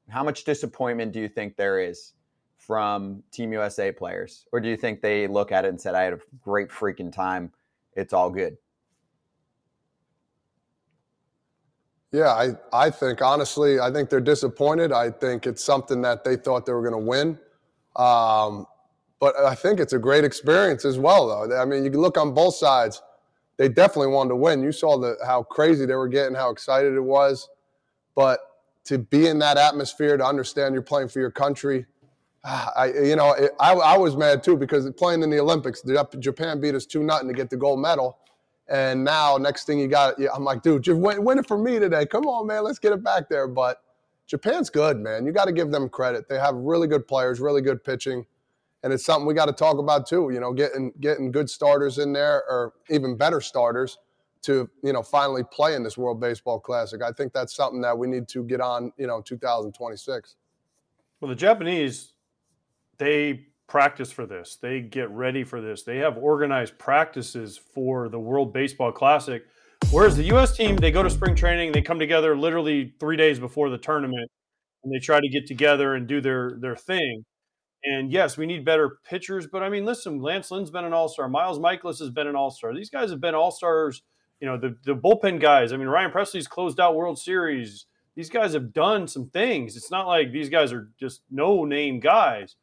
how 0.09 0.25
much 0.25 0.45
disappointment 0.45 1.13
do 1.13 1.21
you 1.21 1.29
think 1.29 1.55
there 1.59 1.81
is 1.81 2.15
from 2.57 3.23
Team 3.31 3.53
USA 3.53 3.93
players? 3.93 4.47
Or 4.53 4.61
do 4.61 4.71
you 4.71 4.77
think 4.79 5.03
they 5.03 5.27
look 5.27 5.53
at 5.53 5.67
it 5.67 5.69
and 5.69 5.79
said, 5.79 5.95
I 5.95 6.05
had 6.05 6.15
a 6.15 6.21
great 6.43 6.71
freaking 6.71 7.13
time? 7.13 7.53
It's 7.93 8.15
all 8.15 8.31
good. 8.31 8.57
Yeah, 12.11 12.31
I, 12.31 12.53
I 12.73 12.89
think 12.89 13.21
honestly, 13.21 13.79
I 13.81 13.93
think 13.93 14.09
they're 14.09 14.21
disappointed. 14.21 14.93
I 14.93 15.11
think 15.11 15.47
it's 15.47 15.63
something 15.63 16.01
that 16.01 16.25
they 16.25 16.37
thought 16.37 16.65
they 16.65 16.73
were 16.73 16.89
going 16.89 16.99
to 16.99 17.07
win. 17.07 17.39
Um, 17.97 18.67
but 19.21 19.37
I 19.39 19.55
think 19.55 19.81
it's 19.81 19.93
a 19.93 19.99
great 19.99 20.25
experience 20.25 20.85
as 20.85 20.99
well, 20.99 21.29
though. 21.29 21.61
I 21.61 21.65
mean, 21.65 21.85
you 21.85 21.91
can 21.91 22.01
look 22.01 22.17
on 22.17 22.35
both 22.35 22.55
sides. 22.55 23.03
They 23.57 23.69
definitely 23.69 24.13
wanted 24.13 24.31
to 24.31 24.37
win. 24.37 24.63
You 24.63 24.73
saw 24.73 24.99
the 24.99 25.17
how 25.27 25.43
crazy 25.43 25.85
they 25.85 25.95
were 25.95 26.09
getting, 26.09 26.35
how 26.35 26.51
excited 26.51 26.95
it 26.95 27.01
was. 27.01 27.49
But 28.15 28.41
to 28.85 28.99
be 28.99 29.27
in 29.27 29.39
that 29.41 29.57
atmosphere, 29.57 30.17
to 30.17 30.25
understand 30.25 30.75
you're 30.75 30.83
playing 30.83 31.09
for 31.09 31.19
your 31.19 31.33
country, 31.33 31.87
ah, 32.45 32.73
I 32.77 32.87
you 32.87 33.17
know 33.17 33.33
it, 33.33 33.53
I, 33.59 33.73
I 33.73 33.99
was 33.99 34.17
mad 34.17 34.45
too 34.45 34.57
because 34.57 34.89
playing 34.93 35.23
in 35.23 35.31
the 35.31 35.41
Olympics, 35.41 35.83
Japan 36.19 36.61
beat 36.61 36.75
us 36.75 36.87
two 36.87 37.03
nothing 37.03 37.29
to 37.29 37.35
get 37.35 37.51
the 37.51 37.57
gold 37.57 37.81
medal. 37.81 38.19
And 38.69 39.03
now, 39.03 39.39
next 39.39 39.65
thing 39.65 39.79
you 39.79 39.89
got, 39.89 40.17
I'm 40.35 40.45
like, 40.45 40.63
dude, 40.63 40.83
just 40.83 41.01
win, 41.01 41.25
win 41.25 41.39
it 41.39 41.49
for 41.49 41.57
me 41.57 41.79
today. 41.79 42.05
Come 42.05 42.27
on, 42.27 42.47
man, 42.47 42.65
let's 42.65 42.79
get 42.79 42.93
it 42.93 43.03
back 43.03 43.29
there. 43.29 43.49
But 43.49 43.83
Japan's 44.27 44.69
good, 44.69 44.99
man. 44.99 45.25
You 45.25 45.33
got 45.33 45.47
to 45.47 45.53
give 45.53 45.71
them 45.71 45.89
credit. 45.89 46.29
They 46.29 46.39
have 46.39 46.55
really 46.55 46.87
good 46.87 47.09
players, 47.09 47.41
really 47.41 47.63
good 47.63 47.83
pitching, 47.83 48.27
and 48.83 48.93
it's 48.93 49.05
something 49.05 49.27
we 49.27 49.35
got 49.35 49.47
to 49.47 49.53
talk 49.53 49.79
about 49.79 50.07
too. 50.07 50.31
You 50.33 50.41
know, 50.41 50.53
getting 50.53 50.93
getting 51.01 51.31
good 51.31 51.51
starters 51.51 51.99
in 51.99 52.13
there, 52.13 52.45
or 52.49 52.75
even 52.91 53.17
better 53.17 53.41
starters, 53.41 53.99
to 54.43 54.69
you 54.83 54.93
know 54.93 55.03
finally 55.03 55.43
play 55.51 55.75
in 55.75 55.83
this 55.83 55.99
World 55.99 56.21
Baseball 56.21 56.61
Classic. 56.61 57.03
I 57.03 57.13
think 57.13 57.33
that's 57.33 57.55
something 57.55 57.81
that 57.83 57.97
we 57.97 58.07
need 58.07 58.29
to 58.29 58.45
get 58.45 58.61
on. 58.61 58.93
You 58.97 59.07
know, 59.07 59.21
2026. 59.21 60.37
Well, 61.21 61.29
the 61.29 61.35
Japanese, 61.35 62.13
they 62.99 63.47
practice 63.67 64.13
for 64.13 64.25
this. 64.25 64.57
They 64.57 64.81
get 64.81 65.11
ready 65.11 65.45
for 65.45 65.61
this. 65.61 65.83
They 65.83 65.99
have 65.99 66.17
organized 66.17 66.79
practices 66.79 67.59
for 67.59 68.09
the 68.09 68.19
World 68.19 68.53
Baseball 68.53 68.93
Classic. 68.93 69.45
Whereas 69.91 70.17
the 70.17 70.25
U.S. 70.25 70.57
team, 70.57 70.77
they 70.77 70.91
go 70.91 71.03
to 71.03 71.11
spring 71.11 71.35
training, 71.35 71.73
they 71.73 71.83
come 71.83 71.99
together 71.99 72.37
literally 72.37 72.95
three 72.99 73.17
days 73.17 73.39
before 73.39 73.71
the 73.71 73.79
tournament, 73.79 74.29
and 74.83 74.93
they 74.93 74.99
try 74.99 75.21
to 75.21 75.29
get 75.29 75.47
together 75.47 75.95
and 75.95 76.07
do 76.07 76.21
their 76.21 76.57
their 76.61 76.77
thing. 76.77 77.25
And 77.85 78.11
yes, 78.11 78.37
we 78.37 78.47
need 78.47 78.65
better 78.65 78.99
pitchers, 79.05 79.47
but 79.47 79.63
I 79.63 79.69
mean, 79.69 79.85
listen, 79.85 80.21
Lance 80.21 80.51
Lynn's 80.51 80.71
been 80.71 80.85
an 80.85 80.93
All 80.93 81.09
Star. 81.09 81.29
Miles 81.29 81.59
Mikolas 81.59 82.01
has 82.01 82.11
been 82.11 82.27
an 82.27 82.35
All 82.35 82.51
Star. 82.51 82.75
These 82.75 82.91
guys 82.91 83.11
have 83.11 83.21
been 83.21 83.35
All 83.35 83.51
Stars. 83.51 84.03
You 84.41 84.47
know, 84.47 84.57
the 84.57 84.77
the 84.85 84.95
bullpen 84.95 85.41
guys. 85.41 85.73
I 85.73 85.77
mean, 85.77 85.89
Ryan 85.89 86.11
Presley's 86.11 86.49
closed 86.49 86.81
out 86.81 86.97
World 86.97 87.19
Series. 87.19 87.87
These 88.17 88.31
guys 88.31 88.53
have 88.55 88.73
done 88.73 89.07
some 89.07 89.31
things. 89.31 89.77
It's 89.77 89.93
not 89.93 90.09
like 90.09 90.33
these 90.33 90.49
guys 90.49 90.73
are 90.73 90.91
just 90.99 91.23
no 91.31 91.65
name 91.65 92.01
guys. 92.01 92.57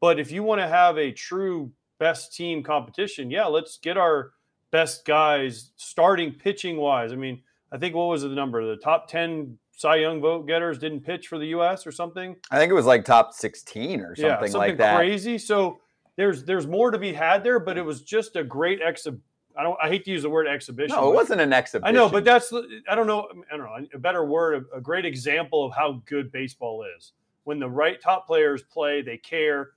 But 0.00 0.18
if 0.18 0.32
you 0.32 0.42
want 0.42 0.60
to 0.62 0.68
have 0.68 0.96
a 0.96 1.12
true 1.12 1.72
best 1.98 2.34
team 2.34 2.62
competition, 2.62 3.30
yeah, 3.30 3.44
let's 3.44 3.78
get 3.78 3.98
our 3.98 4.32
best 4.70 5.04
guys 5.04 5.72
starting 5.76 6.32
pitching 6.32 6.78
wise. 6.78 7.12
I 7.12 7.16
mean, 7.16 7.42
I 7.70 7.78
think 7.78 7.94
what 7.94 8.08
was 8.08 8.22
the 8.22 8.28
number? 8.28 8.64
The 8.66 8.80
top 8.80 9.08
10 9.08 9.58
Cy 9.76 9.96
Young 9.96 10.20
vote 10.20 10.46
getters 10.46 10.78
didn't 10.78 11.00
pitch 11.00 11.28
for 11.28 11.38
the 11.38 11.48
US 11.48 11.86
or 11.86 11.92
something. 11.92 12.36
I 12.50 12.58
think 12.58 12.70
it 12.70 12.74
was 12.74 12.86
like 12.86 13.04
top 13.04 13.32
16 13.32 14.00
or 14.00 14.14
something, 14.14 14.24
yeah, 14.24 14.38
something 14.38 14.52
like 14.54 14.78
that. 14.78 14.96
crazy. 14.96 15.38
So 15.38 15.80
there's 16.16 16.44
there's 16.44 16.66
more 16.66 16.90
to 16.90 16.98
be 16.98 17.12
had 17.12 17.42
there, 17.42 17.58
but 17.58 17.76
it 17.76 17.84
was 17.84 18.02
just 18.02 18.36
a 18.36 18.44
great 18.44 18.80
exhib 18.80 19.20
I 19.56 19.62
don't 19.62 19.78
I 19.82 19.88
hate 19.88 20.04
to 20.06 20.10
use 20.10 20.22
the 20.22 20.30
word 20.30 20.46
exhibition. 20.46 20.96
No, 20.96 21.10
it 21.10 21.14
wasn't 21.14 21.40
an 21.40 21.52
exhibition. 21.52 21.88
I 21.88 21.96
know, 21.96 22.08
but 22.08 22.24
that's 22.24 22.52
I 22.88 22.94
don't 22.94 23.06
know 23.06 23.28
I 23.52 23.56
don't 23.56 23.66
know 23.66 23.86
a 23.94 23.98
better 23.98 24.24
word 24.24 24.66
a 24.74 24.80
great 24.80 25.04
example 25.04 25.64
of 25.64 25.72
how 25.74 26.02
good 26.06 26.32
baseball 26.32 26.84
is. 26.96 27.12
When 27.44 27.58
the 27.58 27.68
right 27.68 28.00
top 28.00 28.26
players 28.26 28.62
play, 28.62 29.02
they 29.02 29.18
care, 29.18 29.72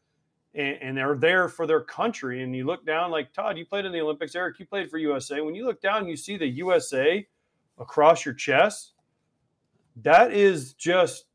and, 0.56 0.78
and 0.82 0.98
they're 0.98 1.18
there 1.18 1.50
for 1.50 1.68
their 1.68 1.82
country. 1.82 2.42
And 2.42 2.56
you 2.56 2.66
look 2.66 2.86
down, 2.86 3.12
like 3.12 3.34
Todd, 3.34 3.58
you 3.58 3.66
played 3.66 3.86
in 3.86 3.92
the 3.92 4.00
Olympics. 4.00 4.36
Erik, 4.36 4.58
you 4.60 4.66
played 4.66 4.90
for 4.90 4.98
USA. 4.98 5.42
When 5.42 5.54
you 5.54 5.66
look 5.66 5.82
down, 5.82 6.08
you 6.08 6.16
see 6.16 6.38
the 6.38 6.48
USA 6.48 7.28
across 7.78 8.24
your 8.24 8.34
chest. 8.34 8.94
That 10.04 10.34
is 10.34 10.74
just 10.74 11.26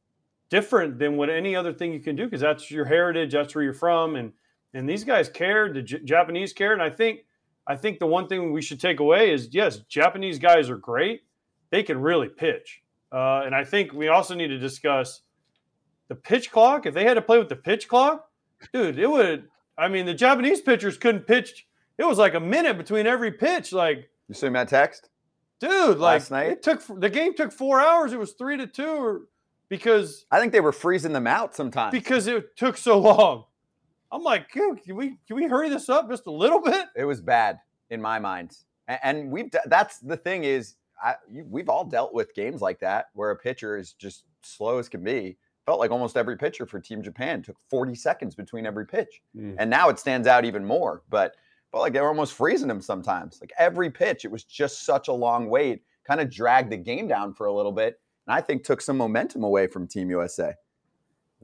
different 0.51 0.99
than 0.99 1.17
what 1.17 1.31
any 1.31 1.57
other 1.57 1.73
thing 1.73 1.93
you 1.93 2.01
can 2.01 2.17
do 2.17 2.25
because 2.25 2.41
that's 2.41 2.71
your 2.71 2.85
heritage, 2.85 3.33
that's 3.33 3.55
where 3.55 3.65
you're 3.65 3.73
from, 3.73 4.17
and 4.17 4.33
and 4.75 4.89
these 4.89 5.05
guys 5.05 5.29
cared, 5.29 5.75
the 5.75 5.83
J- 5.83 6.03
Japanese 6.05 6.53
cared, 6.53 6.81
and 6.81 6.83
I 6.83 6.95
think 6.95 7.21
I 7.67 7.77
think 7.77 7.99
the 7.99 8.07
one 8.07 8.27
thing 8.29 8.53
we 8.53 8.63
should 8.63 8.81
take 8.81 9.01
away 9.01 9.33
is 9.33 9.49
yes, 9.53 9.79
Japanese 9.89 10.39
guys 10.39 10.69
are 10.71 10.77
great, 10.77 11.23
they 11.71 11.83
can 11.83 12.01
really 12.01 12.29
pitch, 12.29 12.83
uh, 13.13 13.43
and 13.45 13.55
I 13.55 13.65
think 13.65 13.93
we 13.93 14.09
also 14.09 14.35
need 14.35 14.49
to 14.49 14.59
discuss 14.59 15.23
the 16.09 16.15
pitch 16.15 16.51
clock. 16.51 16.87
If 16.87 16.95
they 16.95 17.05
had 17.05 17.15
to 17.15 17.23
play 17.23 17.39
with 17.39 17.49
the 17.49 17.57
pitch 17.57 17.89
clock, 17.89 18.29
dude, 18.73 18.99
it 18.99 19.11
would. 19.11 19.49
I 19.79 19.89
mean, 19.89 20.05
the 20.05 20.15
Japanese 20.15 20.61
pitchers 20.61 20.99
couldn't 20.99 21.27
pitch. 21.27 21.67
It 21.97 22.05
was 22.05 22.19
like 22.19 22.35
a 22.35 22.41
minute 22.41 22.77
between 22.77 23.07
every 23.07 23.33
pitch, 23.33 23.73
like 23.73 24.11
You 24.29 24.35
see 24.35 24.51
my 24.51 24.65
text? 24.65 25.09
Dude 25.69 25.99
like 25.99 26.31
night? 26.31 26.51
it 26.51 26.63
took 26.63 26.83
the 27.01 27.11
game 27.11 27.35
took 27.35 27.53
four 27.53 27.81
hours 27.81 28.13
it 28.13 28.19
was 28.19 28.33
three 28.33 28.57
to 28.57 28.67
two 28.67 28.85
or 28.87 29.23
because 29.69 30.27
I 30.31 30.39
think 30.39 30.53
they 30.53 30.61
were 30.61 30.73
freezing 30.73 31.13
them 31.13 31.27
out 31.27 31.55
sometimes. 31.55 31.93
because 31.93 32.27
it 32.27 32.57
took 32.57 32.77
so 32.77 32.99
long 32.99 33.45
i'm 34.11 34.23
like 34.23 34.53
"Dude, 34.53 34.83
can 34.83 34.97
we 34.97 35.17
can 35.27 35.37
we 35.37 35.47
hurry 35.47 35.69
this 35.69 35.89
up 35.89 36.09
just 36.11 36.27
a 36.27 36.31
little 36.31 36.61
bit 36.61 36.87
it 36.97 37.05
was 37.05 37.21
bad 37.21 37.59
in 37.93 38.01
my 38.01 38.19
mind. 38.19 38.57
And, 38.89 38.99
and 39.03 39.31
we've 39.31 39.51
that's 39.67 39.99
the 39.99 40.17
thing 40.17 40.43
is 40.45 40.75
I, 41.01 41.15
you, 41.31 41.45
we've 41.49 41.69
all 41.69 41.85
dealt 41.85 42.15
with 42.15 42.35
games 42.35 42.61
like 42.61 42.81
that 42.81 43.07
where 43.15 43.31
a 43.31 43.37
pitcher 43.37 43.77
is 43.77 43.93
just 43.93 44.25
slow 44.43 44.79
as 44.79 44.89
can 44.89 45.05
be. 45.05 45.37
Felt 45.67 45.79
like 45.79 45.93
almost 45.93 46.17
every 46.17 46.37
pitcher 46.37 46.67
for 46.67 46.81
Team 46.81 47.03
Japan 47.03 47.43
took 47.43 47.57
40 47.71 47.95
seconds 47.95 48.35
between 48.35 48.67
every 48.67 48.85
pitch. 48.85 49.23
Mm. 49.37 49.55
And 49.59 49.71
now 49.71 49.91
it 49.91 49.99
stands 49.99 50.27
out 50.27 50.45
even 50.45 50.65
more. 50.65 51.03
But 51.09 51.37
felt 51.73 51.83
like 51.83 51.95
they 51.95 52.01
were 52.01 52.09
almost 52.09 52.35
freezing 52.35 52.69
them 52.69 52.81
sometimes. 52.81 53.39
Like 53.41 53.53
every 53.59 53.91
pitch, 53.91 54.25
it 54.25 54.31
was 54.31 54.45
just 54.45 54.85
such 54.85 55.09
a 55.09 55.13
long 55.13 55.49
wait, 55.49 55.83
kind 56.07 56.21
of 56.21 56.31
dragged 56.31 56.71
the 56.71 56.77
game 56.77 57.09
down 57.09 57.35
for 57.35 57.47
a 57.47 57.53
little 57.53 57.73
bit. 57.73 57.99
And 58.27 58.35
I 58.35 58.41
think 58.41 58.63
took 58.63 58.81
some 58.81 58.97
momentum 58.97 59.43
away 59.43 59.67
from 59.67 59.89
Team 59.89 60.11
USA. 60.11 60.53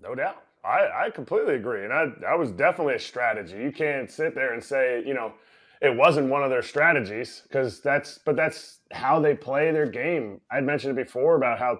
No 0.01 0.15
doubt. 0.15 0.43
I, 0.65 1.07
I 1.07 1.11
completely 1.11 1.55
agree. 1.55 1.85
And 1.85 1.93
I, 1.93 2.07
that 2.21 2.39
was 2.39 2.53
definitely 2.53 2.95
a 2.95 3.01
strategy. 3.01 3.57
You 3.57 3.73
can't 3.73 4.11
sit 4.11 4.35
there 4.35 4.53
and 4.53 4.63
say, 4.63 5.03
you 5.05 5.15
know, 5.15 5.33
it 5.81 5.97
wasn't 5.97 6.29
one 6.29 6.43
of 6.43 6.51
their 6.51 6.63
strategies 6.63 7.43
because 7.45 7.81
that's, 7.81 8.19
but 8.19 8.37
that's 8.37 8.81
how 8.93 9.21
they 9.21 9.35
play 9.35 9.73
their 9.73 9.87
game. 9.87 10.41
I'd 10.51 10.65
mentioned 10.65 10.99
it 10.99 11.05
before 11.07 11.37
about 11.37 11.59
how 11.59 11.79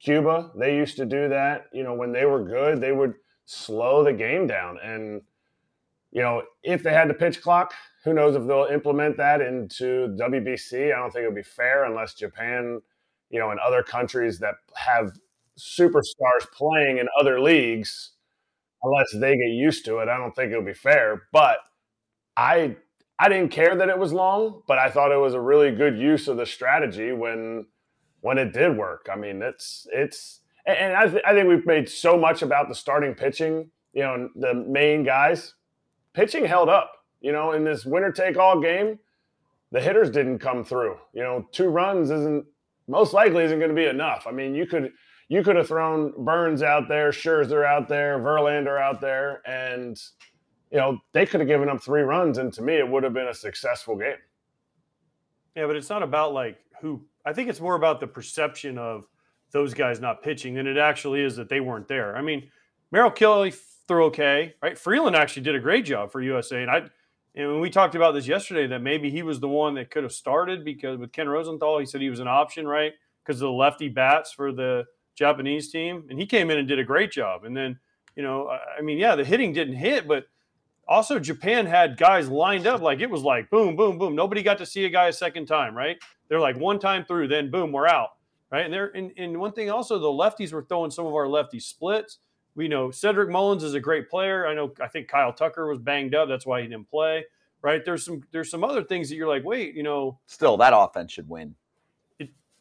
Cuba, 0.00 0.50
they 0.58 0.76
used 0.76 0.96
to 0.96 1.06
do 1.06 1.28
that. 1.28 1.66
You 1.72 1.84
know, 1.84 1.94
when 1.94 2.12
they 2.12 2.24
were 2.24 2.42
good, 2.42 2.80
they 2.80 2.92
would 2.92 3.14
slow 3.44 4.02
the 4.02 4.12
game 4.12 4.46
down. 4.46 4.78
And, 4.82 5.22
you 6.14 6.22
know, 6.22 6.42
if 6.62 6.82
they 6.82 6.92
had 6.92 7.10
the 7.10 7.14
pitch 7.14 7.42
clock, 7.42 7.74
who 8.04 8.14
knows 8.14 8.36
if 8.36 8.46
they'll 8.46 8.68
implement 8.72 9.16
that 9.18 9.42
into 9.42 10.16
WBC? 10.18 10.94
I 10.94 10.98
don't 10.98 11.10
think 11.10 11.24
it 11.24 11.28
would 11.28 11.34
be 11.34 11.42
fair 11.42 11.84
unless 11.84 12.14
Japan, 12.14 12.80
you 13.30 13.38
know, 13.40 13.50
and 13.50 13.60
other 13.60 13.82
countries 13.82 14.38
that 14.38 14.54
have 14.76 15.12
superstars 15.58 16.50
playing 16.56 16.98
in 16.98 17.08
other 17.20 17.40
leagues, 17.40 18.12
unless 18.82 19.10
they 19.12 19.36
get 19.36 19.50
used 19.50 19.84
to 19.86 19.98
it, 19.98 20.08
I 20.08 20.16
don't 20.16 20.34
think 20.34 20.52
it'll 20.52 20.64
be 20.64 20.72
fair. 20.72 21.24
But 21.32 21.58
I 22.36 22.76
I 23.18 23.28
didn't 23.28 23.50
care 23.50 23.76
that 23.76 23.88
it 23.88 23.98
was 23.98 24.12
long, 24.12 24.62
but 24.66 24.78
I 24.78 24.90
thought 24.90 25.12
it 25.12 25.16
was 25.20 25.34
a 25.34 25.40
really 25.40 25.70
good 25.72 25.98
use 25.98 26.28
of 26.28 26.36
the 26.36 26.46
strategy 26.46 27.12
when 27.12 27.66
when 28.20 28.38
it 28.38 28.52
did 28.52 28.76
work. 28.76 29.08
I 29.12 29.16
mean, 29.16 29.42
it's 29.42 29.86
it's 29.92 30.40
and- 30.66 30.94
I, 30.94 31.08
th- 31.08 31.22
I 31.26 31.34
think 31.34 31.48
we've 31.48 31.66
made 31.66 31.88
so 31.88 32.16
much 32.16 32.42
about 32.42 32.68
the 32.68 32.74
starting 32.74 33.14
pitching, 33.14 33.70
you 33.92 34.02
know, 34.02 34.28
the 34.34 34.54
main 34.54 35.04
guys. 35.04 35.54
Pitching 36.14 36.44
held 36.44 36.68
up, 36.68 36.92
you 37.20 37.32
know, 37.32 37.52
in 37.52 37.64
this 37.64 37.84
winner 37.84 38.10
take 38.12 38.36
all 38.36 38.60
game. 38.60 38.98
The 39.72 39.80
hitters 39.80 40.10
didn't 40.10 40.38
come 40.38 40.64
through. 40.64 40.96
You 41.12 41.22
know, 41.22 41.48
two 41.52 41.68
runs 41.68 42.10
isn't 42.10 42.46
most 42.86 43.12
likely 43.12 43.44
isn't 43.44 43.58
going 43.58 43.70
to 43.70 43.74
be 43.74 43.86
enough. 43.86 44.26
I 44.26 44.30
mean, 44.30 44.54
you 44.54 44.66
could 44.66 44.92
you 45.28 45.42
could 45.42 45.56
have 45.56 45.66
thrown 45.68 46.12
Burnes 46.24 46.62
out 46.62 46.86
there, 46.88 47.10
Scherzer 47.10 47.66
out 47.66 47.88
there, 47.88 48.18
Verlander 48.18 48.80
out 48.80 49.00
there, 49.00 49.42
and 49.46 50.00
you 50.70 50.78
know 50.78 50.98
they 51.12 51.26
could 51.26 51.40
have 51.40 51.48
given 51.48 51.68
up 51.68 51.82
three 51.82 52.02
runs, 52.02 52.38
and 52.38 52.52
to 52.52 52.62
me, 52.62 52.74
it 52.74 52.88
would 52.88 53.02
have 53.02 53.14
been 53.14 53.28
a 53.28 53.34
successful 53.34 53.96
game. 53.96 54.16
yeah 55.56 55.66
but 55.66 55.76
it's 55.76 55.90
not 55.90 56.02
about 56.02 56.32
like 56.34 56.58
who 56.80 57.00
i 57.24 57.32
think 57.32 57.48
it's 57.48 57.60
more 57.60 57.76
about 57.76 58.00
the 58.00 58.06
perception 58.06 58.76
of 58.78 59.06
those 59.52 59.72
guys 59.72 60.00
not 60.00 60.22
pitching 60.22 60.54
than 60.54 60.66
it 60.66 60.76
actually 60.76 61.22
is 61.22 61.36
that 61.36 61.48
they 61.48 61.60
weren't 61.60 61.86
there 61.88 62.16
i 62.16 62.20
mean 62.22 62.50
merrill 62.90 63.10
kelly 63.10 63.52
threw 63.88 64.04
okay 64.04 64.54
right? 64.62 64.78
Freeland 64.78 65.16
actually 65.16 65.42
did 65.42 65.54
a 65.54 65.60
great 65.60 65.84
job 65.84 66.10
for 66.10 66.20
usa 66.20 66.62
and 66.62 66.70
i 66.70 66.82
and 67.36 67.60
we 67.60 67.68
talked 67.68 67.96
about 67.96 68.12
this 68.12 68.28
yesterday 68.28 68.66
that 68.68 68.80
maybe 68.80 69.10
he 69.10 69.22
was 69.22 69.40
the 69.40 69.48
one 69.48 69.74
that 69.74 69.90
could 69.90 70.04
have 70.04 70.12
started 70.12 70.64
because 70.64 70.98
with 70.98 71.12
ken 71.12 71.28
rosenthal 71.28 71.78
he 71.78 71.86
said 71.86 72.00
he 72.00 72.10
was 72.10 72.20
an 72.20 72.28
option 72.28 72.66
right? 72.66 72.92
Because 73.24 73.40
of 73.40 73.46
the 73.46 73.52
lefty 73.52 73.88
bats 73.88 74.32
for 74.32 74.52
the 74.52 74.84
japanese 75.16 75.70
team 75.70 76.04
and 76.10 76.18
he 76.18 76.26
came 76.26 76.50
in 76.50 76.58
and 76.58 76.68
did 76.68 76.78
a 76.78 76.84
great 76.84 77.10
job. 77.10 77.44
And 77.44 77.56
then 77.56 77.78
you 78.16 78.22
know 78.22 78.48
i 78.48 78.78
I 78.78 78.82
mean 78.82 78.98
yeah 78.98 79.16
the 79.16 79.24
hitting 79.24 79.52
didn't 79.52 79.76
hit 79.76 80.06
but 80.06 80.26
also 80.86 81.18
japan 81.18 81.64
had 81.66 81.96
guys 81.96 82.28
lined 82.28 82.66
up 82.66 82.82
like 82.82 83.00
it 83.00 83.10
was 83.10 83.22
like 83.22 83.50
boom 83.50 83.76
boom 83.76 83.98
boom. 83.98 84.14
Nobody 84.14 84.42
got 84.42 84.58
to 84.58 84.66
see 84.66 84.84
a 84.84 84.90
guy 84.90 85.08
a 85.08 85.12
second 85.12 85.46
time 85.46 85.76
right? 85.76 85.96
They're 86.28 86.40
like 86.40 86.56
one 86.56 86.78
time 86.78 87.04
through 87.04 87.28
then 87.28 87.50
boom 87.50 87.72
we're 87.72 87.88
out 87.88 88.10
right? 88.50 88.64
And 88.64 88.72
they're 88.72 88.88
and, 88.88 89.12
and 89.16 89.38
one 89.38 89.52
thing 89.52 89.70
also 89.70 89.98
the 89.98 90.06
lefties 90.06 90.52
were 90.52 90.62
throwing 90.62 90.90
some 90.90 91.06
of 91.06 91.14
our 91.14 91.28
lefty 91.28 91.58
splits 91.58 92.18
we 92.54 92.68
know 92.68 92.90
cedric 92.90 93.30
mullins 93.30 93.62
is 93.62 93.74
a 93.74 93.80
great 93.80 94.08
player. 94.08 94.46
I 94.46 94.54
know 94.54 94.72
i 94.80 94.88
think 94.88 95.08
kyle 95.08 95.32
tucker 95.32 95.66
was 95.66 95.78
banged 95.78 96.14
up. 96.14 96.28
That's 96.28 96.46
why 96.46 96.62
he 96.62 96.68
didn't 96.68 96.90
play 96.90 97.24
right? 97.64 97.82
There's 97.84 98.04
some 98.04 98.22
there's 98.30 98.50
some 98.50 98.62
other 98.62 98.84
things 98.84 99.08
that 99.08 99.16
you're 99.16 99.26
like 99.26 99.42
wait 99.42 99.74
you 99.74 99.82
know. 99.82 100.18
Still, 100.26 100.56
that 100.58 100.72
offense 100.76 101.10
should 101.10 101.28
win. 101.28 101.56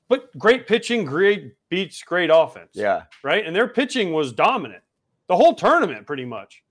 but 0.07 0.35
great 0.39 0.65
pitching 0.65 1.05
great 1.05 1.53
beats 1.69 2.01
great 2.01 2.31
offense. 2.33 2.71
Yeah. 2.73 3.03
right? 3.21 3.45
And 3.45 3.55
their 3.55 3.67
pitching 3.67 4.13
was 4.13 4.31
dominant 4.31 4.81
the 5.27 5.35
whole 5.35 5.53
tournament 5.53 6.07
pretty 6.07 6.25
much 6.25 6.62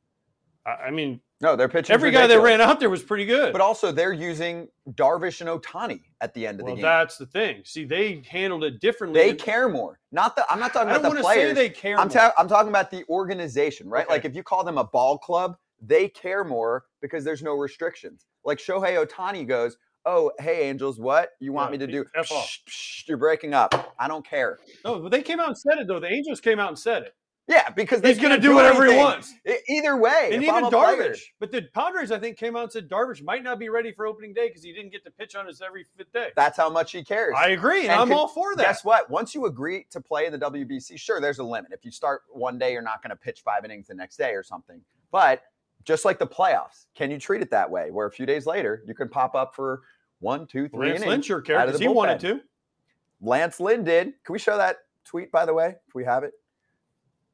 i, 0.67 0.91
mean 0.91 1.21
No, 1.41 1.57
they're 1.57 1.69
pitching. 1.69 1.93
every 1.95 2.11
guy 2.11 2.27
that 2.27 2.41
ran 2.41 2.61
out 2.61 2.79
there 2.81 2.91
was 2.91 3.03
pretty 3.03 3.25
good 3.27 3.53
But 3.53 3.61
also, 3.61 3.91
they're 3.93 4.13
using 4.13 4.69
Darvish 4.91 5.41
and 5.41 5.51
Otani 5.51 6.01
at 6.21 6.35
the 6.35 6.47
end 6.47 6.61
of 6.61 6.67
Well, 6.67 6.75
the 6.77 6.83
game. 6.83 6.83
that's 6.83 7.17
the 7.17 7.27
thing. 7.27 7.63
See, 7.65 7.85
they 7.85 8.23
handled 8.29 8.65
it 8.65 8.81
differently. 8.81 9.21
They 9.21 9.35
care 9.35 9.69
more. 9.69 9.99
Not 10.13 10.37
the. 10.37 10.45
I'm 10.51 10.61
not 10.61 10.73
talking 10.73 10.91
I 10.91 10.97
about 10.97 11.11
the 11.13 11.19
to 11.19 11.25
say 11.25 11.35
players. 11.35 11.55
they 11.57 11.71
care. 11.71 11.99
I'm, 11.99 12.09
more. 12.09 12.15
ta- 12.15 12.33
I'm 12.39 12.49
talking 12.49 12.69
about 12.69 12.91
the 12.91 13.05
organization, 13.09 13.89
right? 13.89 14.05
Okay. 14.07 14.15
Like 14.15 14.25
if 14.25 14.35
you 14.37 14.43
call 14.43 14.63
them 14.65 14.79
a 14.79 14.85
ball 14.85 15.19
club, 15.19 15.57
they 15.81 16.09
care 16.09 16.45
more 16.45 16.85
because 17.01 17.25
there's 17.25 17.43
no 17.43 17.55
restrictions. 17.55 18.27
Like 18.45 18.59
Shohei 18.59 19.05
Otani 19.05 19.47
goes, 19.47 19.77
"Oh, 20.05 20.31
hey 20.41 20.69
Angels, 20.69 20.99
what 21.01 21.31
you 21.41 21.53
want 21.53 21.71
Yeah, 21.73 21.79
me 21.79 21.87
to 21.87 21.93
do? 21.93 22.05
F. 22.17 22.29
Psh, 22.29 22.59
psh, 22.69 23.09
you're 23.09 23.19
breaking 23.19 23.53
up. 23.55 23.95
I 23.99 24.07
don't 24.09 24.25
care. 24.27 24.59
no, 24.85 25.01
but 25.01 25.11
they 25.11 25.23
came 25.23 25.41
out 25.41 25.49
and 25.49 25.59
said 25.59 25.79
it 25.79 25.87
though. 25.89 25.99
The 26.01 26.13
Angels 26.13 26.41
came 26.41 26.59
out 26.61 26.69
and 26.69 26.79
said 26.79 27.03
it. 27.05 27.15
Yeah, 27.49 27.71
because 27.71 28.01
He's 28.03 28.19
going 28.19 28.29
to 28.31 28.37
can't 28.37 28.43
do 28.43 28.55
whatever 28.55 28.87
he 28.87 28.97
wants. 28.97 29.35
Either 29.69 29.97
way, 29.97 30.31
And 30.33 30.43
even 30.45 30.55
I'm 30.55 30.65
a 30.65 30.71
player- 30.71 31.11
Darvish. 31.13 31.23
But 31.41 31.51
the 31.51 31.63
Padres, 31.75 32.13
I 32.13 32.19
think, 32.21 32.39
came 32.39 32.55
out 32.57 32.63
and 32.63 32.73
said 32.73 32.89
Darvish 32.89 33.23
might 33.23 33.43
not 33.43 33.59
be 33.59 33.69
ready 33.69 33.93
for 33.93 34.07
opening 34.07 34.33
day 34.33 34.47
because 34.49 34.63
he 34.63 34.73
didn't 34.73 34.93
get 34.93 35.05
to 35.05 35.11
pitch 35.11 35.35
on 35.35 35.47
his 35.47 35.61
every 35.61 35.85
fifth 35.97 36.13
day. 36.13 36.31
that's 36.37 36.57
how 36.57 36.71
much 36.71 36.93
he 36.93 37.03
cares. 37.03 37.35
I 37.37 37.49
agree, 37.49 37.83
and, 37.83 37.91
And 37.91 38.01
I'm 38.01 38.09
can- 38.09 38.17
all 38.17 38.29
for 38.29 38.55
that. 38.57 38.63
Guess 38.63 38.85
what? 38.85 39.11
Once 39.11 39.35
you 39.35 39.47
agree 39.47 39.87
to 39.91 40.01
play 40.01 40.27
in 40.27 40.33
the 40.33 40.39
WBC, 40.39 40.97
sure, 40.99 41.21
there's 41.21 41.41
a 41.41 41.45
limit. 41.45 41.73
If 41.73 41.85
you 41.85 41.91
start 41.91 42.23
one 42.31 42.59
day, 42.59 42.73
you're 42.73 42.81
not 42.81 43.03
going 43.03 43.11
to 43.11 43.17
pitch 43.17 43.41
five 43.45 43.65
innings 43.65 43.89
the 43.89 43.95
next 43.95 44.17
day 44.19 44.35
or 44.35 44.45
something. 44.45 44.81
But 45.11 45.43
just 45.85 46.05
like 46.05 46.21
the 46.21 46.29
playoffs, 46.29 46.87
can 46.95 47.11
you 47.11 47.19
treat 47.19 47.43
it 47.43 47.51
that 47.51 47.69
way? 47.69 47.91
Where 47.91 48.07
a 48.07 48.11
few 48.11 48.25
days 48.25 48.47
later, 48.47 48.85
you 48.87 48.95
can 48.95 49.09
pop 49.09 49.35
up 49.35 49.57
for 49.57 49.83
one, 50.21 50.47
two, 50.47 50.69
three 50.69 50.91
Lance 50.91 51.01
innings. 51.03 51.07
Lynn 51.11 51.23
sure 51.23 51.39
out 51.39 51.45
cared 51.45 51.61
of 51.63 51.67
because 51.67 51.81
the 51.81 51.85
he 51.87 51.89
wanted 51.93 52.21
to. 52.21 52.41
Lance 53.21 53.59
Lynn 53.61 53.83
did. 53.85 54.13
Can 54.25 54.33
we 54.33 54.39
show 54.39 54.57
that 54.57 54.77
tweet, 55.05 55.33
by 55.33 55.45
the 55.45 55.53
way, 55.55 55.75
if 55.89 55.95
we 55.95 56.05
have 56.05 56.23
it, 56.23 56.33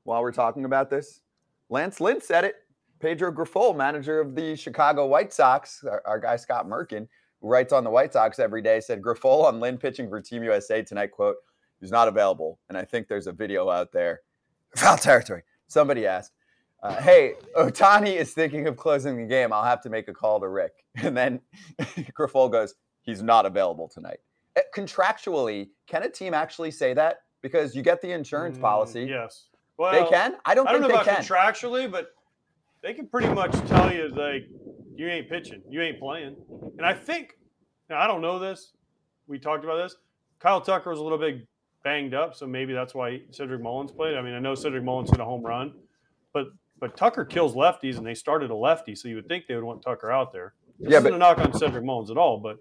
while 0.09 0.23
we're 0.23 0.33
talking 0.33 0.65
about 0.65 0.89
this? 0.89 1.21
Lance 1.69 2.01
Lynn 2.01 2.21
said 2.21 2.45
it. 2.45 2.57
Pedro 2.99 3.31
Grifol, 3.31 3.77
manager 3.77 4.21
of 4.21 4.35
the 4.35 4.57
Chicago 4.57 5.07
White 5.07 5.33
Sox, 5.33 5.85
our, 5.85 6.03
our 6.05 6.19
guy 6.19 6.35
Scott 6.37 6.67
Merkin, 6.67 7.07
who 7.41 7.49
writes 7.49 7.73
on 7.73 7.85
the 7.85 7.91
White 7.91 8.13
Sox 8.15 8.39
every 8.41 8.63
day, 8.63 8.81
said 8.81 9.01
Grifol 9.03 9.45
on 9.45 9.61
Lynn 9.61 9.79
pitching 9.79 10.09
for 10.09 10.21
Team 10.21 10.43
USA 10.43 10.83
tonight, 10.83 11.13
quote, 11.13 11.37
is 11.81 11.93
not 11.93 12.09
available. 12.09 12.59
And 12.69 12.77
I 12.77 12.85
think 12.85 13.07
there's 13.07 13.29
a 13.29 13.33
video 13.33 13.69
out 13.69 13.93
there. 13.93 14.23
Foul 14.77 14.97
territory. 14.97 15.43
Somebody 15.69 16.07
asked, 16.07 16.33
uh, 16.83 16.97
hey, 17.03 17.35
Otani 17.57 18.17
is 18.17 18.33
thinking 18.33 18.67
of 18.67 18.77
closing 18.77 19.17
the 19.17 19.27
game. 19.27 19.53
I'll 19.53 19.63
have 19.65 19.83
to 19.83 19.91
make 19.91 20.09
a 20.09 20.15
call 20.15 20.41
to 20.41 20.49
Rick. 20.49 20.73
And 21.03 21.17
then 21.17 21.41
Grifol 22.19 22.51
goes, 22.51 22.75
he's 23.03 23.23
not 23.23 23.47
available 23.47 23.89
tonight. 23.89 24.19
Uh, 24.57 24.63
Contractually, 24.75 25.69
can 25.87 26.03
a 26.03 26.09
team 26.11 26.35
actually 26.35 26.71
say 26.73 26.95
that? 26.95 27.19
Because 27.43 27.77
you 27.77 27.83
get 27.83 28.03
the 28.03 28.11
insurance 28.11 28.59
Mm, 28.59 28.63
policy. 28.63 29.05
Yes. 29.05 29.45
Well, 29.79 29.93
They 30.05 30.11
can? 30.11 30.37
I 30.45 30.55
don't 30.55 30.69
I 30.69 30.73
don't 30.73 30.83
know 30.83 30.89
about 30.89 31.05
can. 31.07 31.23
contractually, 31.23 31.91
but 31.91 32.09
they 32.83 32.93
can 32.95 33.07
pretty 33.07 33.29
much 33.33 33.53
tell 33.69 33.93
you 33.93 34.09
like 34.09 34.49
you 34.97 35.09
ain't 35.09 35.29
pitching, 35.29 35.63
you 35.71 35.81
ain't 35.81 35.99
playing. 36.01 36.37
And 36.77 36.85
I 36.85 36.93
think 36.95 37.39
now 37.89 37.99
I 38.01 38.07
don't 38.07 38.21
know 38.21 38.39
this. 38.39 38.73
We 39.29 39.39
talked 39.39 39.65
about 39.65 39.77
this. 39.77 39.97
Kyle 40.41 40.61
Tucker 40.61 40.91
was 40.91 40.99
a 40.99 41.03
little 41.03 41.19
bit 41.19 41.47
banged 41.85 42.15
up, 42.15 42.35
so 42.35 42.47
maybe 42.47 42.73
that's 42.73 42.95
why 42.95 43.21
Cedric 43.31 43.63
Mullins 43.63 43.93
played. 43.93 44.17
I 44.17 44.23
mean, 44.23 44.35
I 44.35 44.41
know 44.41 44.55
Cedric 44.55 44.83
Mullins 44.85 45.11
hit 45.11 45.21
a 45.21 45.25
home 45.25 45.43
run, 45.43 45.73
but 46.33 46.49
but 46.81 46.97
Tucker 46.97 47.25
kills 47.25 47.55
lefties, 47.55 47.97
and 47.99 48.07
they 48.07 48.15
started 48.15 48.51
a 48.51 48.55
lefty, 48.55 48.95
so 48.95 49.09
you 49.09 49.17
would 49.17 49.27
think 49.29 49.47
they 49.49 49.55
would 49.57 49.65
want 49.65 49.83
Tucker 49.83 50.11
out 50.13 50.33
there. 50.33 50.55
This 50.79 50.93
Yeah, 50.93 51.01
but- 51.01 51.13
a 51.13 51.19
knock 51.19 51.39
on 51.39 51.53
Cedric 51.53 51.85
Mullins 51.85 52.11
at 52.11 52.17
all, 52.17 52.39
but 52.39 52.59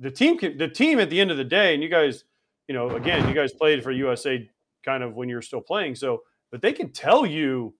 the 0.00 0.10
team 0.10 0.38
can, 0.38 0.58
the 0.58 0.68
team 0.68 0.98
at 0.98 1.08
the 1.08 1.20
end 1.20 1.30
of 1.30 1.36
the 1.36 1.44
day, 1.44 1.72
and 1.74 1.82
you 1.82 1.88
guys, 1.88 2.24
you 2.68 2.74
know, 2.74 2.90
again, 2.90 3.26
you 3.28 3.34
guys 3.34 3.52
played 3.52 3.82
for 3.82 3.90
USA 3.90 4.48
kind 4.84 5.02
of 5.02 5.14
when 5.14 5.28
you're 5.28 5.40
still 5.42 5.60
playing. 5.62 5.94
So, 5.94 6.22
but 6.50 6.62
they 6.62 6.72
can 6.72 6.90
tell 6.90 7.24
you, 7.26 7.74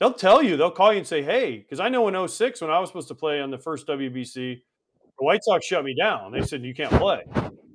they'll 0.00 0.12
tell 0.12 0.42
you, 0.42 0.56
they'll 0.56 0.70
call 0.70 0.92
you 0.92 0.98
and 0.98 1.06
say, 1.06 1.22
hey, 1.22 1.58
because 1.58 1.80
I 1.80 1.88
know 1.88 2.06
in 2.08 2.28
06 2.28 2.60
when 2.60 2.70
I 2.70 2.78
was 2.78 2.88
supposed 2.90 3.08
to 3.08 3.14
play 3.14 3.40
on 3.40 3.50
the 3.50 3.58
first 3.58 3.86
WBC, 3.86 4.60
the 5.18 5.24
White 5.24 5.44
Sox 5.44 5.64
shut 5.66 5.84
me 5.84 5.94
down. 5.94 6.32
They 6.32 6.42
said 6.42 6.62
you 6.64 6.74
can't 6.74 6.92
play 6.92 7.22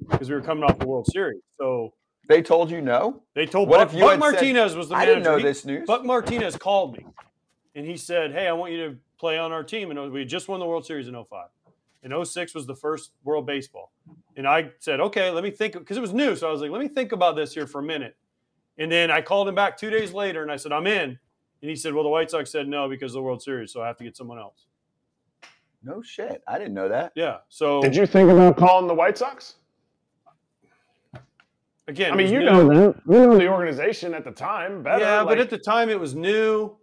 because 0.10 0.30
we 0.30 0.36
were 0.36 0.42
coming 0.42 0.64
off 0.64 0.78
the 0.80 0.88
World 0.88 1.08
Series. 1.12 1.42
So 1.58 1.94
They 2.28 2.42
told 2.42 2.70
you 2.70 2.82
no. 2.82 3.24
they 3.34 3.46
told 3.46 3.70
What 3.70 3.78
Buck, 3.80 3.88
if 3.90 3.94
you 3.96 4.02
Buck 4.02 4.12
had 4.12 4.22
said, 4.22 4.32
Martinez 4.34 4.76
was 4.76 4.90
the 4.90 4.96
I 4.96 5.00
manager. 5.00 5.14
didn't 5.16 5.24
know 5.26 5.38
He- 5.38 5.44
this 5.44 5.66
news. 5.66 5.88
Buck 5.88 6.04
Martinez 6.06 6.58
called 6.58 6.98
me 6.98 7.06
and 7.76 7.86
he 7.86 7.96
said, 7.96 8.32
Hey, 8.34 8.48
I 8.48 8.52
want 8.54 8.74
you 8.74 8.90
to 8.90 8.98
play 9.20 9.38
on 9.38 9.52
our 9.54 9.64
team. 9.64 9.90
And 9.92 10.12
we 10.12 10.20
had 10.20 10.30
just 10.30 10.48
won 10.50 10.60
the 10.60 10.66
World 10.66 10.86
Series 10.86 11.08
in 11.08 11.14
05. 11.16 11.48
And 12.04 12.14
06 12.28 12.54
was 12.56 12.66
the 12.66 12.76
first 12.76 13.12
World 13.24 13.46
Baseball. 13.46 13.92
And 14.36 14.46
I 14.48 14.72
said, 14.80 15.00
Okay, 15.00 15.30
let 15.32 15.44
me 15.44 15.52
think, 15.52 15.74
because 15.74 15.96
it 15.98 16.02
was 16.02 16.14
new. 16.14 16.36
So 16.36 16.48
I 16.50 16.52
was 16.52 16.62
like, 16.62 16.72
Let 16.72 16.82
me 16.82 16.88
think 16.90 17.14
about 17.14 17.36
this 17.38 17.54
here 17.54 17.68
for 17.68 17.80
a 17.80 17.84
minute. 17.84 18.16
And 18.80 18.92
then 18.92 19.12
I 19.12 19.22
called 19.22 19.48
him 19.48 19.56
back 19.56 19.78
two 19.78 19.90
days 19.90 20.14
later 20.14 20.42
and 20.42 20.52
I 20.52 20.56
said, 20.56 20.72
I'm 20.72 20.88
in. 20.88 21.10
And 21.62 21.70
he 21.70 21.76
said, 21.76 21.94
Well, 21.94 22.04
the 22.04 22.10
White 22.10 22.32
Sox 22.32 22.50
said 22.50 22.68
no 22.68 22.90
because 22.90 23.12
of 23.12 23.16
the 23.16 23.22
World 23.22 23.44
Series. 23.44 23.72
So 23.72 23.82
I 23.84 23.88
have 23.88 23.98
to 23.98 24.04
get 24.04 24.16
someone 24.18 24.40
else. 24.40 24.66
No 25.84 26.02
shit. 26.02 26.42
I 26.48 26.58
didn't 26.58 26.74
know 26.74 26.90
that. 26.90 27.12
Yeah. 27.16 27.38
So 27.50 27.82
Did 27.82 27.96
you 27.96 28.06
think 28.06 28.30
about 28.30 28.58
calling 28.58 28.88
the 28.88 28.94
White 28.96 29.18
Sox? 29.18 29.56
again, 31.88 32.14
I 32.14 32.16
mean, 32.16 32.32
you 32.32 32.40
new. 32.40 32.46
know 32.46 32.68
them. 32.68 33.02
You 33.08 33.14
know 33.28 33.38
the 33.38 33.48
organization 33.48 34.14
at 34.14 34.24
the 34.24 34.32
time 34.32 34.84
better. 34.84 35.04
Yeah, 35.04 35.24
but 35.24 35.40
at 35.40 35.50
the 35.50 35.58
time 35.58 35.90
it 35.90 36.00
was 36.00 36.16
new. 36.16 36.78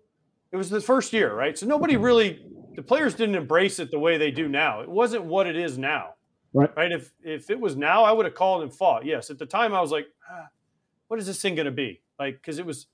It 0.52 0.56
was 0.56 0.68
the 0.68 0.80
first 0.80 1.12
year, 1.12 1.34
right? 1.34 1.56
So 1.58 1.66
nobody 1.66 1.96
really, 1.96 2.44
the 2.74 2.82
players 2.82 3.14
didn't 3.14 3.34
embrace 3.36 3.78
it 3.78 3.90
the 3.90 3.98
way 3.98 4.18
they 4.18 4.30
do 4.30 4.48
now. 4.48 4.80
It 4.80 4.88
wasn't 4.88 5.24
what 5.24 5.46
it 5.46 5.56
is 5.56 5.78
now, 5.78 6.14
Right. 6.52 6.70
Right? 6.76 6.92
If 6.92 7.12
if 7.22 7.50
it 7.50 7.58
was 7.58 7.76
now, 7.76 8.04
I 8.04 8.12
would 8.12 8.24
have 8.26 8.34
called 8.34 8.62
and 8.62 8.72
fought. 8.72 9.04
Yes, 9.04 9.30
at 9.30 9.38
the 9.38 9.46
time 9.46 9.74
I 9.74 9.80
was 9.80 9.90
like, 9.90 10.06
ah, 10.30 10.46
what 11.08 11.20
is 11.20 11.26
this 11.26 11.40
thing 11.40 11.54
going 11.54 11.66
to 11.66 11.72
be? 11.72 12.00
Like, 12.18 12.34
because 12.40 12.58
it 12.58 12.66
was. 12.66 12.86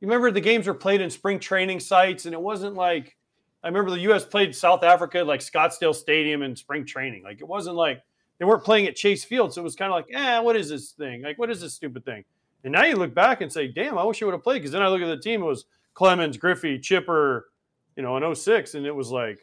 You 0.00 0.08
remember 0.08 0.30
the 0.30 0.40
games 0.40 0.66
were 0.66 0.74
played 0.74 1.02
in 1.02 1.10
spring 1.10 1.38
training 1.38 1.80
sites, 1.80 2.24
and 2.24 2.34
it 2.34 2.40
wasn't 2.40 2.74
like. 2.74 3.16
I 3.62 3.68
remember 3.68 3.90
the 3.90 4.00
U.S. 4.00 4.24
played 4.24 4.56
South 4.56 4.82
Africa 4.82 5.22
like 5.22 5.40
Scottsdale 5.40 5.94
Stadium 5.94 6.40
in 6.40 6.56
spring 6.56 6.86
training. 6.86 7.22
Like 7.22 7.40
it 7.40 7.46
wasn't 7.46 7.76
like 7.76 8.02
they 8.38 8.46
weren't 8.46 8.64
playing 8.64 8.86
at 8.86 8.96
Chase 8.96 9.22
Field, 9.22 9.52
so 9.52 9.60
it 9.60 9.64
was 9.64 9.76
kind 9.76 9.92
of 9.92 9.96
like, 9.96 10.06
eh, 10.14 10.38
what 10.40 10.56
is 10.56 10.70
this 10.70 10.92
thing? 10.92 11.22
Like, 11.22 11.38
what 11.38 11.50
is 11.50 11.60
this 11.60 11.74
stupid 11.74 12.06
thing? 12.06 12.24
And 12.64 12.72
now 12.72 12.84
you 12.84 12.96
look 12.96 13.14
back 13.14 13.42
and 13.42 13.52
say, 13.52 13.68
damn, 13.68 13.98
I 13.98 14.04
wish 14.04 14.22
I 14.22 14.24
would 14.26 14.32
have 14.32 14.42
played. 14.42 14.60
Because 14.60 14.72
then 14.72 14.82
I 14.82 14.88
look 14.88 15.02
at 15.02 15.06
the 15.06 15.18
team, 15.18 15.42
it 15.42 15.46
was 15.46 15.66
Clemens, 15.94 16.36
Griffey, 16.36 16.78
Chipper, 16.78 17.50
you 17.96 18.02
know, 18.02 18.16
in 18.16 18.34
06. 18.34 18.74
And 18.74 18.86
it 18.86 18.94
was 18.94 19.10
like, 19.10 19.38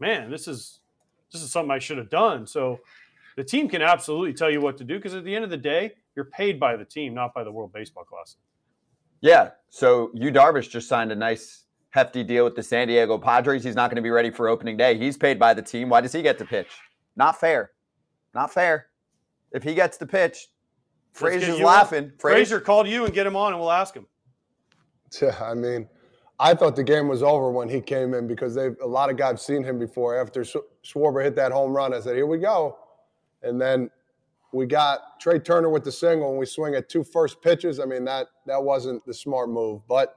man, 0.00 0.30
this 0.30 0.48
is 0.48 0.80
this 1.32 1.42
is 1.42 1.50
something 1.50 1.70
I 1.70 1.78
should 1.78 1.98
have 1.98 2.10
done. 2.10 2.46
So 2.46 2.80
the 3.36 3.44
team 3.44 3.68
can 3.68 3.82
absolutely 3.82 4.32
tell 4.32 4.50
you 4.50 4.60
what 4.60 4.78
to 4.78 4.84
do 4.84 4.96
because 4.96 5.14
at 5.14 5.24
the 5.24 5.34
end 5.34 5.44
of 5.44 5.50
the 5.50 5.56
day, 5.56 5.92
you're 6.18 6.24
paid 6.24 6.58
by 6.58 6.74
the 6.74 6.84
team, 6.84 7.14
not 7.14 7.32
by 7.32 7.44
the 7.44 7.52
World 7.52 7.72
Baseball 7.72 8.02
Classic. 8.02 8.40
Yeah. 9.20 9.50
So 9.68 10.10
you 10.14 10.32
Darvish 10.32 10.68
just 10.68 10.88
signed 10.88 11.12
a 11.12 11.14
nice 11.14 11.62
hefty 11.90 12.24
deal 12.24 12.42
with 12.42 12.56
the 12.56 12.62
San 12.64 12.88
Diego 12.88 13.18
Padres. 13.18 13.62
He's 13.62 13.76
not 13.76 13.88
going 13.88 13.96
to 13.96 14.02
be 14.02 14.10
ready 14.10 14.32
for 14.32 14.48
opening 14.48 14.76
day. 14.76 14.98
He's 14.98 15.16
paid 15.16 15.38
by 15.38 15.54
the 15.54 15.62
team. 15.62 15.88
Why 15.88 16.00
does 16.00 16.12
he 16.12 16.20
get 16.20 16.36
to 16.38 16.44
pitch? 16.44 16.66
Not 17.14 17.38
fair. 17.38 17.70
Not 18.34 18.52
fair. 18.52 18.88
If 19.52 19.62
he 19.62 19.74
gets 19.74 19.96
to 19.98 20.06
pitch, 20.06 20.48
Let's 21.12 21.20
Frazier's 21.20 21.58
you 21.60 21.64
laughing. 21.64 22.10
Frazier 22.18 22.58
called 22.58 22.88
you 22.88 23.04
and 23.04 23.14
get 23.14 23.24
him 23.24 23.36
on, 23.36 23.52
and 23.52 23.60
we'll 23.60 23.72
ask 23.72 23.94
him. 23.94 24.06
Yeah, 25.22 25.38
I 25.40 25.54
mean, 25.54 25.88
I 26.38 26.52
thought 26.52 26.76
the 26.76 26.84
game 26.84 27.08
was 27.08 27.22
over 27.22 27.50
when 27.50 27.66
he 27.66 27.80
came 27.80 28.12
in 28.12 28.26
because 28.26 28.54
they 28.54 28.68
a 28.82 28.86
lot 28.86 29.08
of 29.08 29.16
guys 29.16 29.30
have 29.30 29.40
seen 29.40 29.64
him 29.64 29.78
before. 29.78 30.20
After 30.20 30.44
Sch- 30.44 30.56
Schwarber 30.84 31.24
hit 31.24 31.34
that 31.36 31.50
home 31.50 31.74
run, 31.74 31.94
I 31.94 32.00
said, 32.00 32.14
"Here 32.14 32.26
we 32.26 32.36
go," 32.36 32.76
and 33.42 33.58
then 33.58 33.88
we 34.52 34.66
got 34.66 35.20
Trey 35.20 35.38
Turner 35.38 35.68
with 35.68 35.84
the 35.84 35.92
single, 35.92 36.30
and 36.30 36.38
we 36.38 36.46
swing 36.46 36.74
at 36.74 36.88
two 36.88 37.04
first 37.04 37.42
pitches. 37.42 37.80
I 37.80 37.84
mean, 37.84 38.04
that 38.04 38.28
that 38.46 38.62
wasn't 38.62 39.04
the 39.06 39.14
smart 39.14 39.50
move, 39.50 39.82
but 39.88 40.16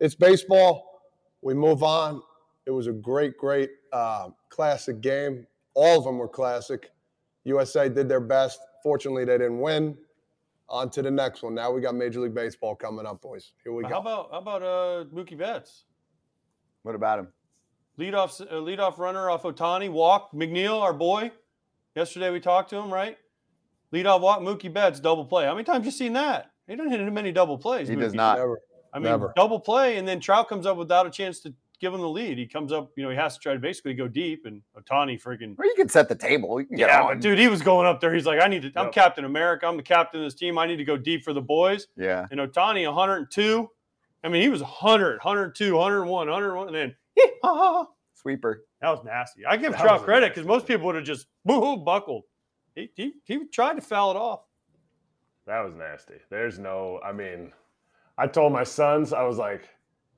it's 0.00 0.14
baseball. 0.14 1.02
We 1.42 1.54
move 1.54 1.82
on. 1.82 2.22
It 2.66 2.70
was 2.70 2.86
a 2.86 2.92
great, 2.92 3.36
great 3.36 3.70
uh, 3.92 4.30
classic 4.48 5.00
game. 5.00 5.46
All 5.74 5.98
of 5.98 6.04
them 6.04 6.18
were 6.18 6.28
classic. 6.28 6.90
USA 7.44 7.88
did 7.88 8.08
their 8.08 8.20
best. 8.20 8.60
Fortunately, 8.82 9.24
they 9.24 9.38
didn't 9.38 9.60
win. 9.60 9.96
On 10.68 10.90
to 10.90 11.00
the 11.00 11.10
next 11.12 11.44
one. 11.44 11.54
Now 11.54 11.70
we 11.70 11.80
got 11.80 11.94
Major 11.94 12.18
League 12.18 12.34
Baseball 12.34 12.74
coming 12.74 13.06
up, 13.06 13.22
boys. 13.22 13.52
Here 13.62 13.72
we 13.72 13.84
How 13.84 13.90
go. 13.90 13.96
about 13.98 14.28
how 14.32 14.38
about 14.38 14.62
uh, 14.62 15.04
Mookie 15.14 15.38
Betts? 15.38 15.84
What 16.82 16.96
about 16.96 17.20
him? 17.20 17.28
leadoff 17.98 18.40
uh, 18.40 18.54
leadoff 18.54 18.98
runner 18.98 19.30
off 19.30 19.44
Otani 19.44 19.88
walk 19.90 20.32
McNeil, 20.32 20.80
our 20.80 20.92
boy. 20.92 21.30
Yesterday 21.94 22.30
we 22.30 22.40
talked 22.40 22.70
to 22.70 22.76
him, 22.76 22.92
right? 22.92 23.16
Leadoff 23.92 24.20
walk 24.20 24.40
Mookie 24.40 24.72
Betts 24.72 25.00
double 25.00 25.24
play. 25.24 25.44
How 25.46 25.52
many 25.54 25.64
times 25.64 25.84
you 25.84 25.90
seen 25.90 26.12
that? 26.14 26.50
He 26.66 26.74
doesn't 26.76 26.90
hit 26.90 27.12
many 27.12 27.32
double 27.32 27.56
plays. 27.58 27.88
He 27.88 27.94
does 27.96 28.14
not. 28.14 28.38
Never. 28.38 28.60
I 28.92 28.98
mean, 28.98 29.04
never. 29.10 29.32
double 29.36 29.60
play, 29.60 29.98
and 29.98 30.08
then 30.08 30.20
Trout 30.20 30.48
comes 30.48 30.66
up 30.66 30.76
without 30.76 31.06
a 31.06 31.10
chance 31.10 31.40
to 31.40 31.52
give 31.80 31.92
him 31.92 32.00
the 32.00 32.08
lead. 32.08 32.38
He 32.38 32.46
comes 32.46 32.72
up, 32.72 32.90
you 32.96 33.04
know, 33.04 33.10
he 33.10 33.16
has 33.16 33.34
to 33.34 33.40
try 33.40 33.52
to 33.52 33.58
basically 33.58 33.92
go 33.94 34.08
deep, 34.08 34.46
and 34.46 34.62
Otani 34.76 35.20
freaking. 35.22 35.54
Or 35.58 35.66
you 35.66 35.74
can 35.76 35.88
set 35.88 36.08
the 36.08 36.14
table. 36.14 36.58
You 36.60 36.66
can 36.66 36.76
get 36.78 36.88
Yeah, 36.88 37.02
on. 37.02 37.08
but 37.14 37.20
dude, 37.20 37.38
he 37.38 37.48
was 37.48 37.60
going 37.62 37.86
up 37.86 38.00
there. 38.00 38.14
He's 38.14 38.24
like, 38.26 38.40
I 38.40 38.48
need 38.48 38.62
to. 38.62 38.72
I'm 38.74 38.86
Yep. 38.86 38.92
Captain 38.94 39.24
America. 39.26 39.66
I'm 39.66 39.76
the 39.76 39.82
captain 39.82 40.20
of 40.22 40.26
this 40.26 40.34
team. 40.34 40.56
I 40.58 40.66
need 40.66 40.76
to 40.76 40.84
go 40.84 40.96
deep 40.96 41.22
for 41.22 41.32
the 41.34 41.42
boys. 41.42 41.86
Yeah. 41.96 42.26
And 42.30 42.40
Otani, 42.40 42.86
102. 42.86 43.70
I 44.24 44.28
mean, 44.28 44.42
he 44.42 44.48
was 44.48 44.62
100, 44.62 45.18
102, 45.22 45.74
101, 45.76 46.28
101, 46.30 46.66
and 46.68 46.74
then 46.74 46.96
that 47.42 47.86
Sweeper. 48.14 48.64
That 48.80 48.90
was 48.90 49.04
nasty. 49.04 49.44
I 49.46 49.56
give 49.56 49.72
That 49.72 49.82
Trout 49.82 50.02
credit 50.04 50.30
because 50.34 50.46
most 50.46 50.66
people 50.66 50.86
would 50.86 50.96
have 50.96 51.04
just 51.04 51.26
boo 51.44 51.76
buckled. 51.76 52.24
He, 52.76 52.90
he 52.94 53.14
he 53.24 53.46
tried 53.46 53.74
to 53.74 53.80
foul 53.80 54.12
it 54.12 54.16
off. 54.16 54.42
That 55.46 55.64
was 55.64 55.74
nasty. 55.74 56.16
There's 56.28 56.58
no, 56.58 57.00
I 57.04 57.12
mean, 57.12 57.52
I 58.18 58.26
told 58.26 58.52
my 58.52 58.64
sons, 58.64 59.12
I 59.12 59.22
was 59.22 59.38
like, 59.38 59.68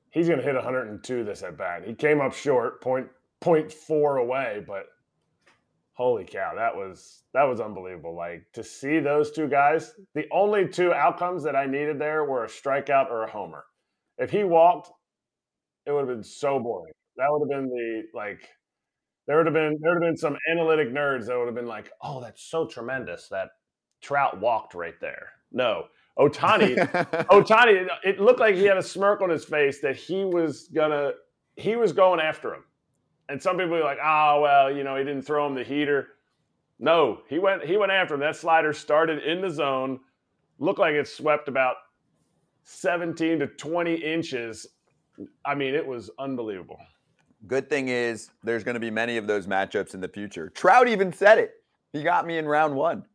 he's 0.09 0.27
going 0.27 0.39
to 0.39 0.45
hit 0.45 0.55
102 0.55 1.23
this 1.23 1.43
at 1.43 1.57
bat. 1.57 1.83
He 1.85 1.93
came 1.93 2.19
up 2.19 2.33
short, 2.33 2.81
point, 2.81 3.07
point 3.39 3.71
four 3.71 4.17
away, 4.17 4.63
but 4.65 4.87
holy 5.93 6.25
cow, 6.25 6.53
that 6.55 6.75
was, 6.75 7.23
that 7.33 7.43
was 7.43 7.61
unbelievable. 7.61 8.15
Like 8.15 8.45
to 8.53 8.63
see 8.63 8.99
those 8.99 9.31
two 9.31 9.47
guys, 9.47 9.93
the 10.15 10.25
only 10.31 10.67
two 10.67 10.93
outcomes 10.93 11.43
that 11.43 11.55
I 11.55 11.65
needed 11.65 11.99
there 11.99 12.25
were 12.25 12.43
a 12.43 12.49
strikeout 12.49 13.11
or 13.11 13.23
a 13.23 13.29
homer. 13.29 13.65
If 14.17 14.31
he 14.31 14.43
walked, 14.43 14.91
it 15.85 15.91
would 15.91 16.07
have 16.07 16.17
been 16.17 16.23
so 16.23 16.59
boring. 16.59 16.93
That 17.17 17.27
would 17.29 17.51
have 17.51 17.61
been 17.61 17.69
the, 17.69 18.03
like, 18.13 18.49
there 19.29 19.37
would 19.37 19.45
have 19.45 19.53
been, 19.53 19.77
there 19.79 19.93
would 19.93 20.03
have 20.03 20.09
been 20.09 20.17
some 20.17 20.35
analytic 20.51 20.91
nerds 20.91 21.27
that 21.27 21.37
would 21.37 21.45
have 21.45 21.53
been 21.53 21.67
like, 21.67 21.91
oh, 22.01 22.19
that's 22.19 22.41
so 22.41 22.65
tremendous 22.65 23.27
that 23.27 23.49
Trout 24.01 24.39
walked 24.39 24.73
right 24.73 24.99
there. 24.99 25.29
No, 25.51 25.83
Otani. 26.17 26.75
Otani. 27.29 27.87
It 28.03 28.19
looked 28.19 28.39
like 28.39 28.55
he 28.55 28.63
had 28.63 28.77
a 28.77 28.81
smirk 28.81 29.21
on 29.21 29.29
his 29.29 29.45
face 29.45 29.81
that 29.81 29.95
he 29.95 30.25
was 30.25 30.67
gonna. 30.73 31.11
He 31.57 31.75
was 31.75 31.93
going 31.93 32.19
after 32.19 32.55
him, 32.55 32.63
and 33.29 33.39
some 33.39 33.57
people 33.57 33.73
were 33.73 33.83
like, 33.83 33.99
"Oh 34.03 34.41
well, 34.41 34.75
you 34.75 34.83
know, 34.83 34.95
he 34.95 35.03
didn't 35.03 35.21
throw 35.21 35.45
him 35.45 35.53
the 35.53 35.63
heater." 35.63 36.07
No, 36.79 37.21
he 37.29 37.37
went. 37.37 37.63
He 37.63 37.77
went 37.77 37.91
after 37.91 38.15
him. 38.15 38.21
That 38.21 38.35
slider 38.35 38.73
started 38.73 39.21
in 39.23 39.41
the 39.41 39.51
zone. 39.51 39.99
Looked 40.57 40.79
like 40.79 40.95
it 40.95 41.07
swept 41.07 41.47
about 41.47 41.75
seventeen 42.63 43.37
to 43.39 43.47
twenty 43.47 43.93
inches. 43.93 44.65
I 45.45 45.53
mean, 45.53 45.75
it 45.75 45.85
was 45.85 46.09
unbelievable. 46.17 46.79
Good 47.47 47.69
thing 47.69 47.87
is 47.87 48.29
there's 48.43 48.63
going 48.63 48.73
to 48.75 48.79
be 48.79 48.91
many 48.91 49.17
of 49.17 49.27
those 49.27 49.47
matchups 49.47 49.93
in 49.93 50.01
the 50.01 50.09
future. 50.09 50.49
Trout 50.49 50.87
even 50.87 51.13
said 51.13 51.37
it. 51.37 51.51
He 51.93 52.03
got 52.03 52.27
me 52.27 52.37
in 52.37 52.45
round 52.47 52.75
one. 52.75 53.05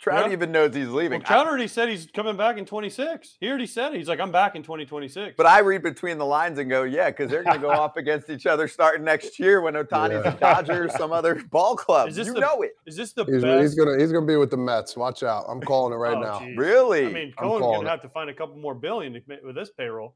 Trout 0.00 0.26
Yeah. 0.26 0.32
even 0.32 0.52
knows 0.52 0.76
he's 0.76 0.88
leaving. 0.88 1.18
Well, 1.20 1.26
Trout 1.26 1.46
already 1.48 1.66
said 1.66 1.88
he's 1.88 2.06
coming 2.06 2.36
back 2.36 2.56
in 2.56 2.64
26. 2.64 3.36
He 3.40 3.48
already 3.48 3.66
said 3.66 3.94
it. 3.94 3.98
He's 3.98 4.08
like, 4.08 4.20
I'm 4.20 4.30
back 4.30 4.54
in 4.54 4.62
2026. 4.62 5.34
But 5.36 5.46
I 5.46 5.58
read 5.60 5.82
between 5.82 6.18
the 6.18 6.24
lines 6.24 6.58
and 6.60 6.70
go, 6.70 6.84
yeah, 6.84 7.10
because 7.10 7.30
they're 7.30 7.42
going 7.42 7.56
to 7.56 7.60
go 7.66 7.70
off 7.82 7.96
against 7.96 8.30
each 8.30 8.46
other 8.46 8.68
starting 8.68 9.04
next 9.04 9.40
year 9.40 9.60
when 9.60 9.74
Otani's 9.74 10.24
Yeah. 10.24 10.34
a 10.34 10.38
Dodger 10.38 10.84
or 10.84 10.88
some 10.88 11.10
other 11.10 11.42
ball 11.50 11.74
club. 11.74 12.08
Is 12.10 12.16
this 12.16 12.28
You 12.28 12.34
the- 12.34 12.40
know 12.40 12.62
it. 12.62 12.72
is 12.86 12.94
this 12.96 13.12
the 13.12 13.24
He's, 13.24 13.42
best? 13.42 13.60
he's 13.62 13.74
gonna 13.74 13.98
he's 13.98 14.12
gonna 14.12 14.24
be 14.26 14.36
with 14.36 14.50
the 14.50 14.56
Mets. 14.56 14.96
Watch 14.96 15.24
out. 15.24 15.46
I'm 15.48 15.60
calling 15.60 15.92
it 15.92 15.96
right 15.96 16.16
Oh, 16.16 16.20
now. 16.20 16.38
geez. 16.40 16.56
Really? 16.56 17.06
I 17.06 17.12
mean, 17.12 17.34
I'm 17.38 17.44
Cohen's 17.48 17.62
gonna 17.62 17.80
it. 17.88 17.90
have 17.90 18.02
to 18.02 18.08
find 18.08 18.30
a 18.30 18.34
couple 18.34 18.56
more 18.56 18.74
billion 18.76 19.14
to, 19.14 19.20
ma- 19.26 19.34
with 19.44 19.56
this 19.56 19.70
payroll. 19.70 20.14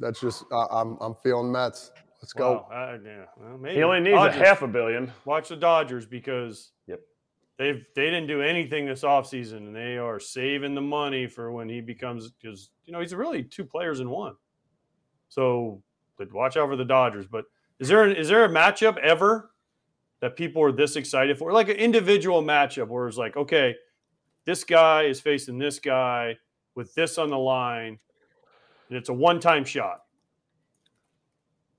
That's 0.00 0.20
just 0.20 0.44
uh, 0.50 0.66
I'm 0.72 0.96
I'm 1.00 1.14
feeling 1.22 1.52
Mets. 1.52 1.92
Let's 2.22 2.32
go. 2.32 2.66
Wow, 2.70 2.94
uh, 2.94 2.98
yeah, 3.04 3.24
well, 3.36 3.58
maybe. 3.58 3.74
He 3.76 3.82
only 3.82 3.98
needs 4.00 4.14
Dodgers. 4.14 4.40
a 4.40 4.44
half 4.44 4.62
a 4.62 4.68
billion. 4.68 5.10
Watch 5.24 5.48
the 5.48 5.56
Dodgers 5.56 6.06
because 6.06 6.70
Yep. 6.86 7.00
they've 7.58 7.84
they 7.96 8.04
didn't 8.04 8.28
do 8.28 8.40
anything 8.42 8.86
this 8.86 9.02
offseason 9.02 9.56
and 9.58 9.74
they 9.74 9.98
are 9.98 10.20
saving 10.20 10.74
the 10.76 10.80
money 10.80 11.26
for 11.26 11.50
when 11.50 11.68
he 11.68 11.80
becomes 11.80 12.30
because 12.30 12.70
you 12.84 12.92
know 12.92 13.00
he's 13.00 13.12
really 13.12 13.42
two 13.42 13.64
players 13.64 13.98
in 13.98 14.08
one. 14.08 14.36
So, 15.28 15.82
but 16.16 16.32
watch 16.32 16.56
out 16.56 16.68
for 16.68 16.76
the 16.76 16.84
Dodgers. 16.84 17.26
But 17.26 17.46
is 17.80 17.88
there 17.88 18.08
is 18.08 18.28
there 18.28 18.44
a 18.44 18.48
matchup 18.48 18.98
ever 18.98 19.50
that 20.20 20.36
people 20.36 20.62
are 20.62 20.70
this 20.70 20.94
excited 20.94 21.36
for, 21.36 21.52
like 21.52 21.68
an 21.68 21.76
individual 21.76 22.40
matchup 22.44 22.86
where 22.86 23.08
it's 23.08 23.16
like, 23.16 23.36
okay, 23.36 23.74
this 24.44 24.62
guy 24.62 25.02
is 25.02 25.20
facing 25.20 25.58
this 25.58 25.80
guy 25.80 26.36
with 26.76 26.94
this 26.94 27.18
on 27.18 27.30
the 27.30 27.38
line, 27.38 27.98
and 28.88 28.96
it's 28.96 29.08
a 29.08 29.12
one 29.12 29.40
time 29.40 29.64
shot. 29.64 30.01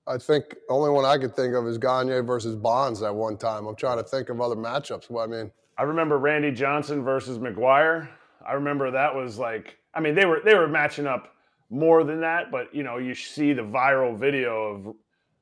I 0.06 0.18
think 0.18 0.56
only 0.70 0.90
one 0.90 1.06
I 1.06 1.18
could 1.18 1.36
think 1.36 1.56
of 1.56 1.66
is 1.68 1.78
Gagne 1.78 2.20
versus 2.22 2.56
Bonds 2.56 3.02
at 3.02 3.14
one 3.14 3.38
time. 3.38 3.66
I'm 3.66 3.76
trying 3.76 3.98
to 3.98 4.04
think 4.04 4.30
of 4.30 4.42
other 4.42 4.56
matchups. 4.56 5.10
Well, 5.10 5.24
I 5.24 5.28
mean, 5.28 5.52
I 5.78 5.84
remember 5.84 6.18
Randy 6.18 6.52
Johnson 6.52 7.04
versus 7.04 7.40
McGwire. 7.40 8.10
I 8.46 8.54
remember 8.54 8.92
that 8.92 9.16
was 9.16 9.40
like 9.40 9.78
I 9.94 10.00
mean, 10.00 10.16
they 10.16 10.26
were 10.26 10.42
they 10.44 10.56
were 10.56 10.68
matching 10.68 11.08
up 11.08 11.36
more 11.70 12.04
than 12.04 12.22
that, 12.22 12.52
but 12.52 12.74
you 12.74 12.84
know, 12.84 12.98
you 12.98 13.14
see 13.14 13.54
the 13.54 13.62
viral 13.62 14.18
video 14.18 14.64
of 14.64 14.96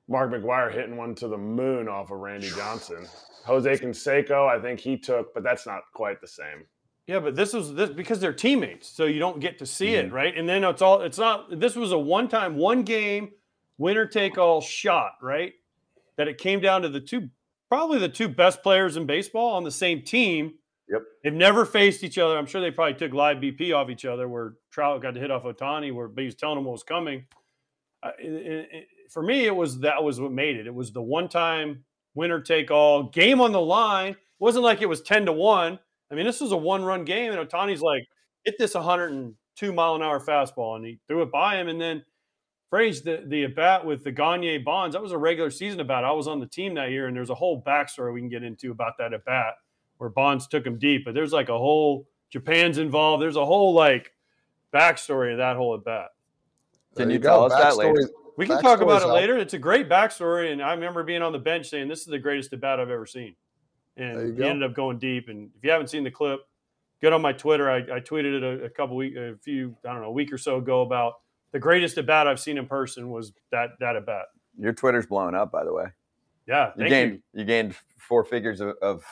Mark 0.08 0.32
McGwire 0.32 0.74
hitting 0.74 0.98
one 0.98 1.16
to 1.16 1.28
the 1.28 1.38
moon 1.38 1.88
off 1.88 2.12
of 2.12 2.20
Randy 2.20 2.50
Johnson. 2.56 3.06
Jose 3.46 3.78
Canseco, 3.78 4.48
I 4.48 4.62
think 4.62 4.80
he 4.80 4.98
took, 4.98 5.34
but 5.34 5.42
that's 5.42 5.66
not 5.66 5.82
quite 5.94 6.22
the 6.22 6.28
same. 6.28 6.66
Yeah, 7.08 7.20
but 7.20 7.36
this 7.36 7.54
was 7.54 7.74
this 7.74 7.90
because 7.90 8.20
they're 8.20 8.34
teammates, 8.34 8.88
so 8.88 9.06
you 9.06 9.20
don't 9.20 9.40
get 9.40 9.58
to 9.60 9.66
see 9.66 9.94
mm-hmm. 9.94 10.08
it, 10.08 10.14
right? 10.14 10.38
And 10.38 10.48
then 10.48 10.64
it's 10.64 10.82
all 10.82 11.02
it's 11.02 11.18
not. 11.18 11.60
This 11.60 11.76
was 11.76 11.92
a 11.92 11.98
one-time, 11.98 12.56
one 12.56 12.84
game, 12.84 13.32
winner 13.82 14.06
take 14.06 14.38
all 14.38 14.62
shot, 14.62 15.14
right? 15.22 15.54
That 16.18 16.28
it 16.28 16.38
came 16.38 16.60
down 16.60 16.84
to 16.84 16.90
the 16.90 17.02
two, 17.02 17.30
probably 17.70 18.00
the 18.00 18.10
two 18.10 18.28
best 18.28 18.64
players 18.64 18.98
in 18.98 19.06
baseball 19.06 19.56
on 19.56 19.64
the 19.64 19.72
same 19.72 20.04
team. 20.04 20.54
Yep. 20.90 21.02
They've 21.24 21.34
never 21.34 21.66
faced 21.66 22.04
each 22.04 22.18
other. 22.18 22.38
I'm 22.38 22.46
sure 22.46 22.62
they 22.62 22.72
probably 22.72 22.96
took 22.96 23.14
live 23.14 23.38
BP 23.38 23.76
off 23.76 23.90
each 23.90 24.06
other, 24.06 24.28
where 24.28 24.54
Trout 24.72 25.02
got 25.02 25.16
to 25.16 25.20
hit 25.20 25.32
off 25.32 25.44
Otani, 25.44 25.94
where 25.94 26.10
he 26.16 26.26
was 26.26 26.36
telling 26.36 26.58
him 26.58 26.66
what 26.66 26.74
was 26.74 26.84
coming. 26.84 27.26
Uh, 28.04 28.12
it, 28.20 28.68
it, 28.72 28.88
for 29.10 29.24
me, 29.24 29.46
it 29.46 29.56
was 29.56 29.80
that 29.80 30.04
was 30.04 30.20
what 30.20 30.32
made 30.32 30.58
it. 30.58 30.68
It 30.68 30.74
was 30.74 30.92
the 30.92 31.02
one-time 31.02 31.84
winner 32.14 32.42
take 32.42 32.72
all 32.72 33.04
game 33.04 33.42
on 33.42 33.52
the 33.52 33.62
line. 33.62 34.12
It 34.12 34.18
wasn't 34.40 34.66
like 34.66 34.82
it 34.82 34.90
was 34.90 35.02
ten 35.02 35.26
to 35.26 35.32
one 35.32 35.80
I 36.12 36.16
mean, 36.16 36.26
this 36.26 36.42
was 36.42 36.52
a 36.52 36.58
one 36.58 36.84
run 36.84 37.06
game, 37.06 37.32
and 37.32 37.50
Otani's 37.50 37.82
like, 37.82 38.04
hit 38.44 38.56
this 38.60 38.74
102 38.74 39.74
mile 39.74 39.96
an 39.96 40.02
hour 40.02 40.20
fastball, 40.20 40.76
and 40.76 40.86
he 40.86 41.00
threw 41.08 41.22
it 41.22 41.32
by 41.32 41.56
him. 41.56 41.70
And 41.70 41.80
then 41.80 42.04
phrase 42.72 43.04
the, 43.04 43.24
the 43.28 43.44
at 43.44 43.56
bat 43.56 43.86
with 43.86 44.04
the 44.04 44.12
Gagne 44.12 44.58
Bonds, 44.60 44.96
that 44.96 45.02
was 45.02 45.12
a 45.12 45.18
regular 45.18 45.52
season 45.52 45.80
at 45.80 45.88
bat. 45.88 46.04
I 46.04 46.12
was 46.12 46.28
on 46.28 46.40
the 46.40 46.48
team 46.48 46.74
that 46.76 46.90
year, 46.90 47.06
and 47.06 47.16
there's 47.16 47.30
a 47.30 47.36
whole 47.36 47.62
backstory 47.62 48.12
we 48.12 48.22
can 48.22 48.30
get 48.30 48.42
into 48.42 48.72
about 48.72 48.98
that 48.98 49.14
at 49.14 49.24
bat 49.26 49.56
where 49.98 50.10
Bonds 50.10 50.48
took 50.48 50.66
him 50.66 50.80
deep. 50.80 51.06
But 51.06 51.14
there's 51.14 51.34
like 51.34 51.50
a 51.50 51.58
whole 51.58 52.08
Japan's 52.32 52.80
involved. 52.80 53.22
There's 53.22 53.36
a 53.36 53.46
whole 53.46 53.74
like 53.74 54.12
backstory 54.74 55.34
of 55.34 55.38
that 55.38 55.58
whole 55.58 55.76
at 55.76 55.84
bat. 55.84 56.08
Can 56.96 57.10
you, 57.10 57.18
you 57.18 57.20
tell 57.22 57.46
us 57.46 57.54
that 57.54 57.78
later? 57.78 58.10
We 58.38 58.48
can 58.48 58.60
talk 58.62 58.82
about 58.82 59.04
it 59.04 59.08
later. 59.08 59.38
It's 59.38 59.54
a 59.54 59.60
great 59.60 59.88
backstory, 59.88 60.52
and 60.52 60.64
I 60.64 60.74
remember 60.74 61.04
being 61.04 61.22
on 61.22 61.32
the 61.32 61.40
bench 61.40 61.70
saying, 61.70 61.88
"This 61.90 62.00
is 62.00 62.08
the 62.08 62.18
greatest 62.18 62.52
at 62.54 62.62
bat 62.62 62.80
I've 62.80 62.90
ever 62.90 63.06
seen." 63.06 63.36
and 63.98 64.38
he 64.38 64.44
ended 64.44 64.64
up 64.64 64.76
going 64.76 64.98
deep. 64.98 65.30
And 65.30 65.50
if 65.58 65.64
you 65.64 65.72
haven't 65.72 65.90
seen 65.90 66.04
the 66.04 66.12
clip, 66.12 66.42
get 67.02 67.14
on 67.14 67.22
my 67.22 67.34
Twitter. 67.34 67.70
I, 67.70 67.78
I 67.78 68.00
tweeted 68.00 68.38
it 68.38 68.44
a, 68.44 68.66
a 68.66 68.70
couple 68.70 68.96
week, 68.96 69.16
a 69.16 69.36
few, 69.42 69.76
I 69.86 69.94
don't 69.94 70.02
know, 70.02 70.08
a 70.08 70.12
week 70.12 70.32
or 70.32 70.38
so 70.38 70.58
ago 70.58 70.82
about 70.82 71.16
the 71.52 71.60
greatest 71.60 71.98
at 71.98 72.06
bat 72.06 72.28
I've 72.28 72.40
seen 72.40 72.58
in 72.58 72.66
person 72.66 73.10
was 73.10 73.34
that 73.52 73.72
that 73.80 73.96
at 73.96 74.06
bat. 74.06 74.26
Your 74.58 74.74
Twitter's 74.74 75.06
blowing 75.06 75.36
up, 75.36 75.52
by 75.52 75.64
the 75.64 75.74
way. 75.74 75.86
Yeah, 76.48 76.72
you 76.78 76.90
gained 76.90 77.12
you. 77.34 77.40
you. 77.42 77.46
gained 77.46 77.76
four 77.98 78.24
figures 78.24 78.62
of. 78.62 78.76
of 78.82 79.04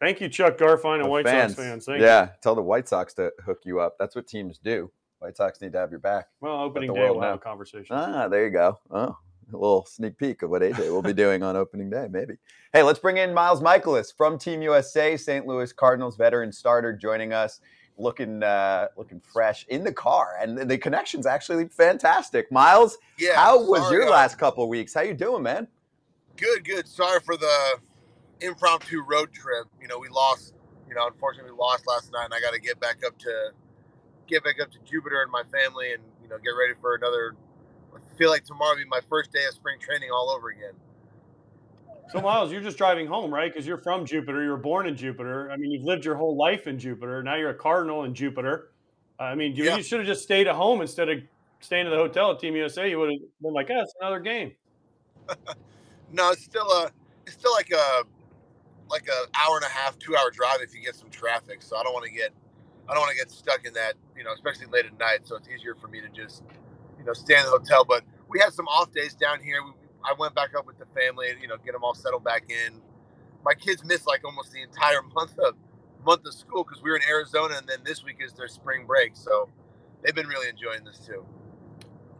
thank 0.00 0.20
you, 0.20 0.28
Chuck 0.28 0.58
Garfien 0.58 1.00
and 1.00 1.08
White 1.08 1.26
fans. 1.26 1.54
Sox 1.54 1.66
fans. 1.66 1.84
Thank 1.86 2.02
yeah, 2.02 2.24
you. 2.24 2.30
tell 2.42 2.54
the 2.54 2.62
White 2.62 2.88
Sox 2.88 3.14
to 3.14 3.32
hook 3.44 3.60
you 3.64 3.80
up. 3.80 3.96
That's 3.98 4.14
what 4.14 4.26
teams 4.26 4.58
do. 4.58 4.90
White 5.18 5.36
Sox 5.36 5.60
need 5.60 5.72
to 5.72 5.78
have 5.78 5.90
your 5.90 6.00
back. 6.00 6.28
Well, 6.40 6.60
opening 6.60 6.92
day 6.92 7.00
we'll 7.00 7.20
have 7.20 7.36
a 7.36 7.38
conversation. 7.38 7.96
Ah, 7.96 8.28
there 8.28 8.44
you 8.44 8.50
go. 8.50 8.78
Oh, 8.90 9.16
a 9.52 9.56
little 9.56 9.86
sneak 9.86 10.18
peek 10.18 10.42
of 10.42 10.50
what 10.50 10.62
AJ 10.62 10.90
will 10.90 11.02
be 11.02 11.12
doing 11.12 11.42
on 11.42 11.56
opening 11.56 11.90
day, 11.90 12.08
maybe. 12.10 12.34
Hey, 12.72 12.82
let's 12.82 12.98
bring 12.98 13.16
in 13.16 13.32
Miles 13.32 13.60
Mikolas 13.60 14.14
from 14.14 14.38
Team 14.38 14.62
USA, 14.62 15.16
St. 15.16 15.46
Louis 15.46 15.72
Cardinals 15.72 16.16
veteran 16.16 16.52
starter, 16.52 16.92
joining 16.92 17.32
us, 17.32 17.60
looking 17.98 18.42
uh, 18.42 18.88
looking 18.96 19.20
fresh 19.20 19.66
in 19.68 19.84
the 19.84 19.92
car, 19.92 20.36
and 20.40 20.58
the 20.58 20.78
connection's 20.78 21.26
actually 21.26 21.68
fantastic. 21.68 22.50
Miles, 22.50 22.98
yeah, 23.18 23.36
how 23.36 23.68
was 23.68 23.82
sorry, 23.82 23.96
your 23.96 24.08
uh, 24.08 24.10
last 24.10 24.38
couple 24.38 24.68
weeks? 24.68 24.94
How 24.94 25.02
you 25.02 25.14
doing, 25.14 25.42
man? 25.42 25.68
Good, 26.36 26.64
good. 26.64 26.88
Sorry 26.88 27.20
for 27.20 27.36
the 27.36 27.76
impromptu 28.40 29.02
road 29.02 29.32
trip. 29.32 29.66
You 29.80 29.88
know, 29.88 29.98
we 29.98 30.08
lost. 30.08 30.54
You 30.88 30.94
know, 30.94 31.06
unfortunately, 31.06 31.50
we 31.50 31.58
lost 31.58 31.86
last 31.86 32.12
night, 32.12 32.26
and 32.26 32.34
I 32.34 32.40
got 32.40 32.52
to 32.52 32.60
get 32.60 32.78
back 32.78 32.98
up 33.06 33.18
to 33.18 33.50
get 34.26 34.44
back 34.44 34.60
up 34.60 34.70
to 34.72 34.78
Jupiter 34.84 35.22
and 35.22 35.30
my 35.30 35.42
family, 35.44 35.92
and 35.92 36.02
you 36.22 36.28
know, 36.28 36.36
get 36.38 36.50
ready 36.50 36.74
for 36.80 36.94
another 36.94 37.36
feel 38.16 38.30
like 38.30 38.44
tomorrow 38.44 38.72
will 38.72 38.82
be 38.82 38.88
my 38.88 39.00
first 39.08 39.32
day 39.32 39.44
of 39.46 39.54
spring 39.54 39.78
training 39.80 40.10
all 40.10 40.30
over 40.30 40.48
again. 40.50 40.72
So 42.10 42.20
Miles, 42.20 42.52
you're 42.52 42.60
just 42.60 42.76
driving 42.76 43.06
home, 43.06 43.32
right? 43.32 43.52
Because 43.52 43.66
you're 43.66 43.78
from 43.78 44.04
Jupiter. 44.04 44.42
You 44.42 44.50
were 44.50 44.56
born 44.56 44.86
in 44.86 44.96
Jupiter. 44.96 45.50
I 45.50 45.56
mean, 45.56 45.70
you've 45.70 45.84
lived 45.84 46.04
your 46.04 46.14
whole 46.14 46.36
life 46.36 46.66
in 46.66 46.78
Jupiter. 46.78 47.22
Now 47.22 47.36
you're 47.36 47.50
a 47.50 47.54
Cardinal 47.54 48.04
in 48.04 48.14
Jupiter. 48.14 48.70
I 49.18 49.34
mean, 49.34 49.54
you, 49.56 49.64
yeah. 49.64 49.76
you 49.76 49.82
should 49.82 50.00
have 50.00 50.06
just 50.06 50.22
stayed 50.22 50.46
at 50.46 50.54
home 50.54 50.80
instead 50.80 51.08
of 51.08 51.18
staying 51.60 51.86
at 51.86 51.90
the 51.90 51.96
hotel 51.96 52.32
at 52.32 52.40
Team 52.40 52.56
USA. 52.56 52.88
You 52.88 52.98
would 52.98 53.10
have 53.10 53.20
been 53.40 53.52
like, 53.52 53.68
"Yeah, 53.68 53.82
it's 53.82 53.94
another 54.00 54.20
game." 54.20 54.52
no, 56.12 56.30
it's 56.30 56.44
still 56.44 56.66
a, 56.66 56.90
it's 57.26 57.36
still 57.36 57.52
like 57.52 57.70
a, 57.70 58.02
like 58.90 59.08
a 59.08 59.38
hour 59.38 59.56
and 59.56 59.64
a 59.64 59.68
half, 59.68 59.98
two 59.98 60.16
hour 60.16 60.30
drive 60.30 60.58
if 60.60 60.74
you 60.74 60.82
get 60.82 60.94
some 60.96 61.10
traffic. 61.10 61.62
So 61.62 61.76
I 61.76 61.82
don't 61.82 61.94
want 61.94 62.04
to 62.04 62.12
get, 62.12 62.32
I 62.88 62.92
don't 62.92 63.00
want 63.00 63.12
to 63.12 63.16
get 63.16 63.30
stuck 63.30 63.64
in 63.64 63.72
that, 63.74 63.94
you 64.16 64.24
know, 64.24 64.32
especially 64.34 64.66
late 64.66 64.84
at 64.84 64.98
night. 64.98 65.20
So 65.24 65.36
it's 65.36 65.48
easier 65.48 65.74
for 65.74 65.88
me 65.88 66.00
to 66.00 66.08
just 66.08 66.42
you 66.98 67.04
know, 67.04 67.12
stay 67.12 67.36
in 67.36 67.44
the 67.44 67.50
hotel. 67.50 67.84
But 67.84 68.04
we 68.28 68.40
had 68.40 68.52
some 68.52 68.66
off 68.68 68.92
days 68.92 69.14
down 69.14 69.40
here. 69.40 69.62
We, 69.62 69.70
I 70.04 70.14
went 70.18 70.34
back 70.34 70.50
up 70.56 70.66
with 70.66 70.78
the 70.78 70.86
family, 70.86 71.28
you 71.40 71.48
know, 71.48 71.56
get 71.64 71.72
them 71.72 71.84
all 71.84 71.94
settled 71.94 72.24
back 72.24 72.44
in. 72.50 72.80
My 73.44 73.54
kids 73.54 73.84
missed 73.84 74.06
like 74.06 74.24
almost 74.24 74.52
the 74.52 74.62
entire 74.62 75.02
month 75.14 75.38
of 75.38 75.54
month 76.04 76.26
of 76.26 76.34
school 76.34 76.64
because 76.64 76.82
we 76.82 76.90
were 76.90 76.96
in 76.96 77.02
Arizona, 77.08 77.54
and 77.56 77.66
then 77.66 77.78
this 77.84 78.04
week 78.04 78.16
is 78.20 78.32
their 78.34 78.48
spring 78.48 78.86
break. 78.86 79.16
So 79.16 79.48
they've 80.02 80.14
been 80.14 80.26
really 80.26 80.48
enjoying 80.48 80.84
this 80.84 80.98
too. 80.98 81.24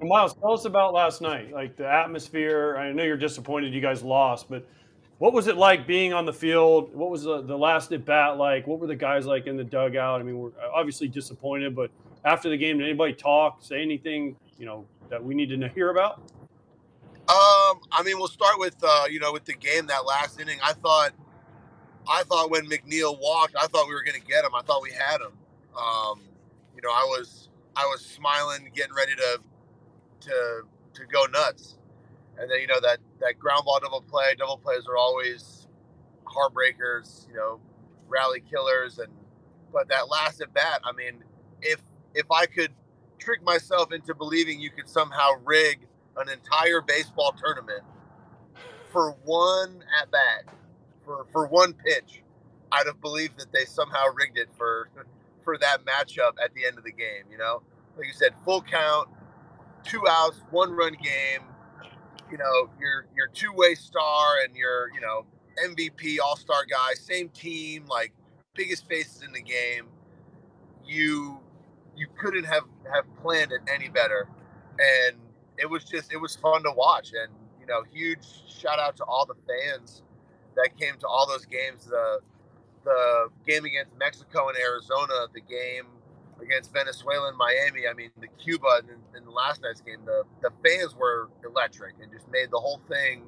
And 0.01 0.09
Miles, 0.09 0.35
tell 0.35 0.53
us 0.53 0.65
about 0.65 0.95
last 0.95 1.21
night, 1.21 1.53
like 1.53 1.77
the 1.77 1.87
atmosphere. 1.87 2.77
I 2.77 2.93
know 2.93 3.05
you're 3.05 3.17
disappointed 3.17 3.75
you 3.75 3.81
guys 3.81 4.03
lost, 4.03 4.49
but 4.49 4.67
what 5.19 5.33
was 5.33 5.47
it 5.47 5.57
like 5.57 5.87
being 5.87 6.13
on 6.13 6.27
the 6.27 6.33
field? 6.33 6.95
What 6.95 7.11
was 7.11 7.23
the, 7.23 7.43
the 7.43 7.57
last 7.57 7.93
at 7.93 8.05
bat 8.05 8.37
like? 8.37 8.67
What 8.67 8.81
were 8.81 8.87
the 8.87 8.97
guys 8.97 9.27
like 9.27 9.47
in 9.47 9.57
the 9.57 9.65
dugout? 9.65 10.21
I 10.21 10.25
mean, 10.25 10.39
we're 10.39 10.51
obviously 10.75 11.09
disappointed, 11.09 11.77
but 11.77 11.91
after 12.25 12.49
the 12.49 12.57
game, 12.57 12.79
did 12.79 12.89
anybody 12.89 13.13
talk, 13.13 13.63
say 13.63 13.81
anything 13.81 14.37
you 14.59 14.67
know 14.67 14.87
that 15.11 15.23
we 15.23 15.35
need 15.35 15.49
to 15.51 15.69
hear 15.69 15.91
about? 15.91 16.23
Um, 17.27 17.81
I 17.91 18.03
mean, 18.05 18.19
we'll 18.19 18.29
start 18.29 18.59
with 18.59 18.77
uh, 18.83 19.05
you 19.11 19.19
know 19.19 19.33
with 19.33 19.47
the 19.47 19.55
game 19.55 19.87
that 19.87 20.05
last 20.05 20.39
inning. 20.39 20.59
I 20.63 20.75
thought, 20.75 21.13
I 22.07 22.23
thought 22.25 22.51
when 22.51 22.67
McNeil 22.69 23.19
walked, 23.19 23.57
I 23.59 23.67
thought 23.67 23.89
we 23.89 23.95
were 23.95 24.03
going 24.03 24.21
to 24.21 24.27
get 24.27 24.45
him. 24.45 24.55
I 24.55 24.61
thought 24.61 24.83
we 24.83 24.91
had 24.91 25.23
him. 25.23 25.33
Um, 25.75 26.21
you 26.75 26.83
know, 26.83 26.91
I 26.91 27.05
was 27.09 27.49
I 27.77 27.85
was 27.87 28.05
smiling, 28.05 28.71
getting 28.75 28.95
ready 28.95 29.15
to 29.15 29.41
to 30.21 30.63
to 30.95 31.07
go 31.07 31.25
nuts. 31.25 31.79
And 32.39 32.51
then 32.51 32.61
you 32.61 32.67
know 32.67 32.81
that 32.81 32.99
that 33.21 33.39
ground 33.39 33.63
ball 33.65 33.81
double 33.81 34.03
play, 34.03 34.35
double 34.37 34.59
plays 34.59 34.83
are 34.87 34.97
always 34.97 35.67
heartbreakers. 36.25 37.27
You 37.29 37.37
know, 37.37 37.61
rally 38.07 38.43
killers, 38.51 38.99
and 38.99 39.13
but 39.73 39.89
that 39.89 40.11
last 40.11 40.43
at 40.43 40.53
bat, 40.53 40.81
I 40.85 40.93
mean, 40.93 41.25
if 41.63 41.81
if 42.15 42.31
I 42.31 42.47
could 42.47 42.73
trick 43.19 43.43
myself 43.43 43.93
into 43.93 44.15
believing 44.15 44.61
you 44.61 44.71
could 44.71 44.89
somehow 44.89 45.31
rig 45.45 45.84
an 46.17 46.29
entire 46.29 46.81
baseball 46.81 47.35
tournament 47.43 47.83
for 48.91 49.17
one 49.25 49.83
at 50.01 50.11
bat, 50.11 50.45
for 51.05 51.27
for 51.33 51.47
one 51.47 51.75
pitch. 51.75 52.23
I'd 52.73 52.87
have 52.87 53.01
believed 53.01 53.39
that 53.39 53.53
they 53.53 53.65
somehow 53.65 54.07
rigged 54.15 54.39
it 54.39 54.49
for 54.57 54.89
for 55.45 55.59
that 55.59 55.85
matchup 55.85 56.33
at 56.43 56.55
the 56.55 56.65
end 56.65 56.79
of 56.79 56.85
the 56.85 56.93
game. 56.93 57.25
You 57.31 57.39
know, 57.39 57.63
like 57.97 58.07
you 58.07 58.13
said, 58.13 58.35
full 58.45 58.63
count, 58.63 59.09
two 59.85 60.03
outs, 60.09 60.41
one 60.51 60.73
run 60.73 60.95
game. 61.03 61.43
You 62.31 62.39
know, 62.39 62.71
your 62.81 63.07
your 63.15 63.29
two 63.29 63.53
way 63.53 63.75
star 63.75 64.37
and 64.45 64.57
your 64.57 64.93
you 64.95 65.01
know 65.01 65.27
MVP 65.63 66.19
All 66.25 66.37
Star 66.37 66.65
guy, 66.69 66.95
same 66.95 67.29
team, 67.29 67.87
like 67.87 68.13
biggest 68.55 68.89
faces 68.89 69.23
in 69.23 69.33
the 69.33 69.43
game. 69.43 69.89
You 70.87 71.41
you 71.97 72.09
couldn't 72.21 72.45
have 72.45 72.65
have 72.93 73.05
planned 73.23 73.53
it 73.53 73.61
any 73.73 73.89
better, 73.89 74.29
and 74.79 75.17
it 75.59 75.69
was 75.69 75.85
just 75.85 76.13
it 76.13 76.17
was 76.17 76.37
fun 76.37 76.63
to 76.63 76.73
watch. 76.77 77.13
And 77.13 77.33
you 77.61 77.67
know, 77.67 77.83
huge 77.93 78.25
shout 78.49 78.79
out 78.79 78.97
to 78.97 79.05
all 79.05 79.27
the 79.27 79.37
fans 79.47 80.03
that 80.57 80.71
came 80.79 80.97
to 81.01 81.07
all 81.07 81.27
those 81.27 81.47
games. 81.47 81.87
The 81.87 82.21
the 82.85 83.29
game 83.47 83.65
against 83.65 83.97
Mexico 83.99 84.49
and 84.49 84.59
Arizona, 84.59 85.27
the 85.33 85.41
game 85.41 85.87
against 86.43 86.73
Venezuela 86.73 87.29
and 87.29 87.39
Miami. 87.39 87.89
I 87.89 87.95
mean, 87.95 88.11
the 88.21 88.29
Cuba 88.43 88.83
in, 89.15 89.25
the 89.25 89.31
last 89.31 89.63
night's 89.63 89.81
game, 89.81 90.01
the 90.05 90.25
the 90.43 90.51
fans 90.65 90.95
were 90.95 91.31
electric 91.45 91.95
and 92.03 92.13
just 92.13 92.29
made 92.31 92.51
the 92.51 92.59
whole 92.59 92.81
thing 92.89 93.25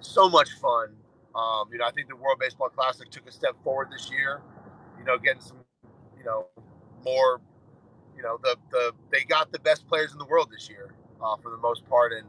so 0.00 0.28
much 0.28 0.52
fun. 0.54 0.90
Um, 1.34 1.68
you 1.72 1.78
know, 1.78 1.84
I 1.86 1.90
think 1.90 2.08
the 2.08 2.16
World 2.16 2.38
Baseball 2.40 2.68
Classic 2.68 3.10
took 3.10 3.28
a 3.28 3.32
step 3.32 3.54
forward 3.62 3.88
this 3.90 4.10
year. 4.10 4.42
You 4.98 5.04
know, 5.04 5.18
getting 5.18 5.40
some, 5.40 5.58
you 6.18 6.24
know, 6.24 6.46
more 7.04 7.40
you 8.16 8.22
know, 8.22 8.38
the 8.42 8.56
the 8.70 8.92
they 9.12 9.24
got 9.24 9.52
the 9.52 9.60
best 9.60 9.86
players 9.88 10.12
in 10.12 10.18
the 10.18 10.26
world 10.26 10.48
this 10.52 10.68
year 10.68 10.94
uh, 11.22 11.36
for 11.36 11.50
the 11.50 11.56
most 11.56 11.88
part, 11.88 12.12
and 12.12 12.26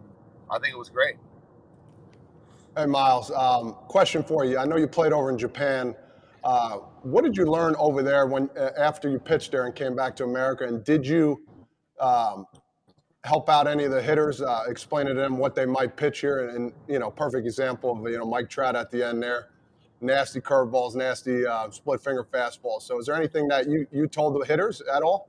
I 0.49 0.60
think 0.60 0.73
it 0.73 0.78
was 0.78 0.89
great. 0.89 1.15
Hey, 2.78 2.86
Miles, 2.86 3.32
um, 3.32 3.73
question 3.88 4.23
for 4.23 4.45
you. 4.45 4.58
I 4.58 4.65
know 4.65 4.78
you 4.78 4.88
played 4.88 5.12
over 5.12 5.30
in 5.30 5.38
Japan. 5.38 5.95
Uh, 6.43 6.78
what 7.02 7.23
did 7.23 7.36
you 7.36 7.45
learn 7.45 7.75
over 7.78 8.02
there 8.04 8.28
when 8.28 8.49
uh, 8.58 8.69
after 8.78 9.10
you 9.10 9.19
pitched 9.19 9.52
there 9.52 9.65
and 9.65 9.75
came 9.75 9.95
back 9.95 10.15
to 10.17 10.23
America? 10.23 10.65
And 10.65 10.84
did 10.84 11.06
you 11.06 11.41
um, 11.99 12.45
help 13.23 13.49
out 13.49 13.67
any 13.67 13.84
of 13.84 13.91
the 13.91 14.02
hitters, 14.02 14.41
uh, 14.41 14.63
explain 14.67 15.08
to 15.08 15.13
them 15.13 15.38
what 15.38 15.56
they 15.56 15.65
might 15.65 15.97
pitch 15.97 16.19
here? 16.19 16.47
And, 16.47 16.58
and, 16.58 16.73
you 16.88 16.99
know, 16.99 17.12
perfect 17.12 17.45
example 17.45 17.91
of 17.91 18.10
you 18.10 18.17
know 18.17 18.25
Mike 18.25 18.49
Trout 18.49 18.75
at 18.75 18.91
the 18.91 19.06
end 19.06 19.21
there, 19.21 19.49
nasty 19.99 20.39
curveballs, 20.39 20.95
nasty 20.95 21.45
uh, 21.45 21.69
split 21.71 22.02
finger 22.02 22.23
fastballs. 22.23 22.84
So, 22.84 22.99
is 22.99 23.08
there 23.08 23.15
anything 23.15 23.47
that 23.49 23.67
you 23.67 23.86
you 23.91 24.08
told 24.08 24.39
the 24.39 24.45
hitters 24.45 24.82
at 24.82 25.02
all? 25.02 25.28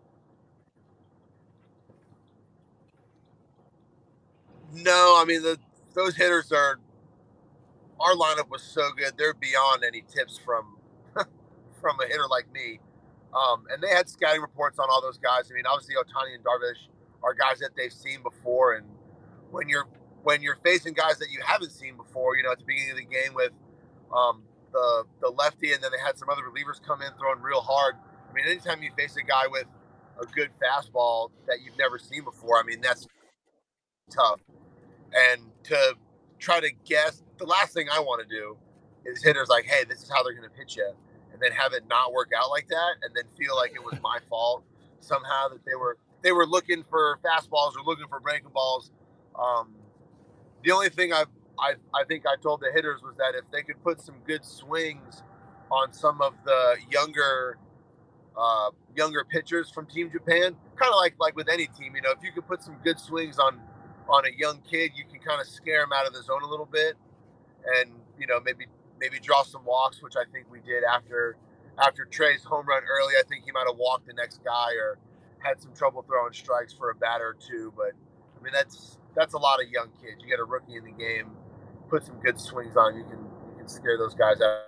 No, 4.72 5.16
I 5.20 5.24
mean 5.26 5.42
the 5.42 5.58
those 5.94 6.16
hitters 6.16 6.52
are. 6.52 6.78
Our 8.00 8.14
lineup 8.14 8.48
was 8.50 8.62
so 8.62 8.90
good; 8.96 9.12
they're 9.18 9.34
beyond 9.34 9.84
any 9.84 10.02
tips 10.02 10.38
from 10.38 10.76
from 11.80 12.00
a 12.00 12.06
hitter 12.06 12.26
like 12.30 12.50
me. 12.52 12.80
Um, 13.34 13.64
and 13.70 13.82
they 13.82 13.88
had 13.88 14.08
scouting 14.08 14.40
reports 14.40 14.78
on 14.78 14.88
all 14.90 15.02
those 15.02 15.18
guys. 15.18 15.50
I 15.50 15.54
mean, 15.54 15.66
obviously 15.66 15.94
Ohtani 15.94 16.34
and 16.34 16.44
Darvish 16.44 16.88
are 17.22 17.34
guys 17.34 17.60
that 17.60 17.70
they've 17.76 17.92
seen 17.92 18.22
before, 18.22 18.74
and 18.74 18.86
when 19.50 19.68
you're 19.68 19.86
when 20.22 20.42
you're 20.42 20.58
facing 20.64 20.94
guys 20.94 21.18
that 21.18 21.30
you 21.30 21.40
haven't 21.44 21.70
seen 21.72 21.96
before, 21.96 22.36
you 22.36 22.42
know, 22.42 22.52
at 22.52 22.58
the 22.58 22.64
beginning 22.64 22.92
of 22.92 22.96
the 22.96 23.04
game 23.04 23.34
with 23.34 23.52
um, 24.14 24.42
the 24.72 25.04
the 25.20 25.28
lefty, 25.30 25.72
and 25.72 25.82
then 25.82 25.90
they 25.92 26.02
had 26.04 26.18
some 26.18 26.28
other 26.30 26.42
relievers 26.42 26.82
come 26.84 27.02
in 27.02 27.10
throwing 27.18 27.40
real 27.40 27.60
hard. 27.60 27.96
I 28.30 28.32
mean, 28.32 28.44
anytime 28.46 28.82
you 28.82 28.90
face 28.96 29.16
a 29.16 29.22
guy 29.22 29.46
with 29.48 29.66
a 30.20 30.26
good 30.26 30.50
fastball 30.62 31.30
that 31.46 31.58
you've 31.64 31.78
never 31.78 31.98
seen 31.98 32.24
before, 32.24 32.58
I 32.58 32.62
mean, 32.64 32.80
that's 32.80 33.06
tough. 34.10 34.40
And 35.14 35.42
to 35.64 35.94
try 36.38 36.60
to 36.60 36.70
guess, 36.84 37.22
the 37.38 37.46
last 37.46 37.74
thing 37.74 37.88
I 37.90 38.00
want 38.00 38.26
to 38.26 38.28
do 38.28 38.56
is 39.04 39.22
hitters 39.22 39.48
like, 39.48 39.64
hey, 39.64 39.84
this 39.88 40.02
is 40.02 40.10
how 40.10 40.22
they're 40.22 40.34
going 40.34 40.48
to 40.48 40.56
pitch 40.56 40.76
you, 40.76 40.92
and 41.32 41.40
then 41.40 41.52
have 41.52 41.72
it 41.72 41.84
not 41.88 42.12
work 42.12 42.30
out 42.36 42.50
like 42.50 42.68
that, 42.68 42.94
and 43.02 43.14
then 43.14 43.24
feel 43.38 43.56
like 43.56 43.72
it 43.74 43.82
was 43.82 43.98
my 44.02 44.18
fault 44.28 44.62
somehow 45.00 45.48
that 45.48 45.64
they 45.64 45.74
were 45.74 45.96
they 46.22 46.32
were 46.32 46.46
looking 46.46 46.84
for 46.90 47.18
fastballs 47.24 47.72
or 47.76 47.82
looking 47.86 48.06
for 48.08 48.20
breaking 48.20 48.50
balls. 48.52 48.90
Um, 49.38 49.74
the 50.62 50.72
only 50.72 50.90
thing 50.90 51.12
I, 51.12 51.24
I 51.58 51.74
I 51.94 52.04
think 52.04 52.24
I 52.26 52.36
told 52.42 52.60
the 52.60 52.70
hitters 52.72 53.00
was 53.02 53.14
that 53.16 53.34
if 53.34 53.44
they 53.50 53.62
could 53.62 53.82
put 53.82 54.00
some 54.00 54.16
good 54.26 54.44
swings 54.44 55.22
on 55.70 55.92
some 55.92 56.20
of 56.20 56.34
the 56.44 56.76
younger 56.90 57.58
uh, 58.36 58.70
younger 58.96 59.24
pitchers 59.24 59.70
from 59.70 59.86
Team 59.86 60.10
Japan, 60.10 60.56
kind 60.76 60.92
of 60.92 60.96
like 60.96 61.14
like 61.18 61.36
with 61.36 61.48
any 61.48 61.66
team, 61.66 61.94
you 61.94 62.02
know, 62.02 62.10
if 62.10 62.22
you 62.22 62.32
could 62.32 62.46
put 62.46 62.62
some 62.62 62.76
good 62.84 62.98
swings 62.98 63.38
on 63.38 63.60
on 64.10 64.26
a 64.26 64.30
young 64.36 64.60
kid, 64.68 64.92
you 64.94 65.04
can 65.04 65.20
kind 65.20 65.40
of 65.40 65.46
scare 65.46 65.82
him 65.82 65.92
out 65.94 66.06
of 66.06 66.12
the 66.12 66.22
zone 66.22 66.42
a 66.42 66.46
little 66.48 66.66
bit, 66.66 66.96
and 67.78 67.92
you 68.18 68.26
know 68.26 68.40
maybe 68.40 68.66
maybe 68.98 69.18
draw 69.20 69.42
some 69.42 69.64
walks, 69.64 70.02
which 70.02 70.14
I 70.16 70.24
think 70.32 70.50
we 70.50 70.60
did 70.60 70.84
after 70.84 71.36
after 71.78 72.04
Trey's 72.04 72.44
home 72.44 72.66
run 72.66 72.82
early. 72.90 73.14
I 73.18 73.22
think 73.28 73.44
he 73.44 73.52
might 73.52 73.66
have 73.66 73.76
walked 73.78 74.06
the 74.06 74.12
next 74.12 74.44
guy 74.44 74.74
or 74.74 74.98
had 75.38 75.60
some 75.62 75.72
trouble 75.72 76.02
throwing 76.02 76.32
strikes 76.32 76.72
for 76.72 76.90
a 76.90 76.94
batter 76.94 77.28
or 77.28 77.36
two, 77.40 77.72
but 77.76 77.92
I 78.38 78.42
mean 78.42 78.52
that's 78.52 78.98
that's 79.14 79.34
a 79.34 79.38
lot 79.38 79.62
of 79.62 79.70
young 79.70 79.88
kids. 80.00 80.22
You 80.22 80.28
get 80.28 80.40
a 80.40 80.44
rookie 80.44 80.76
in 80.76 80.84
the 80.84 80.92
game, 80.92 81.30
put 81.88 82.04
some 82.04 82.20
good 82.20 82.40
swings 82.40 82.76
on, 82.76 82.96
you 82.96 83.04
can 83.04 83.18
you 83.50 83.58
can 83.58 83.68
scare 83.68 83.96
those 83.96 84.14
guys 84.14 84.40
out. 84.40 84.64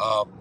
Um, 0.00 0.32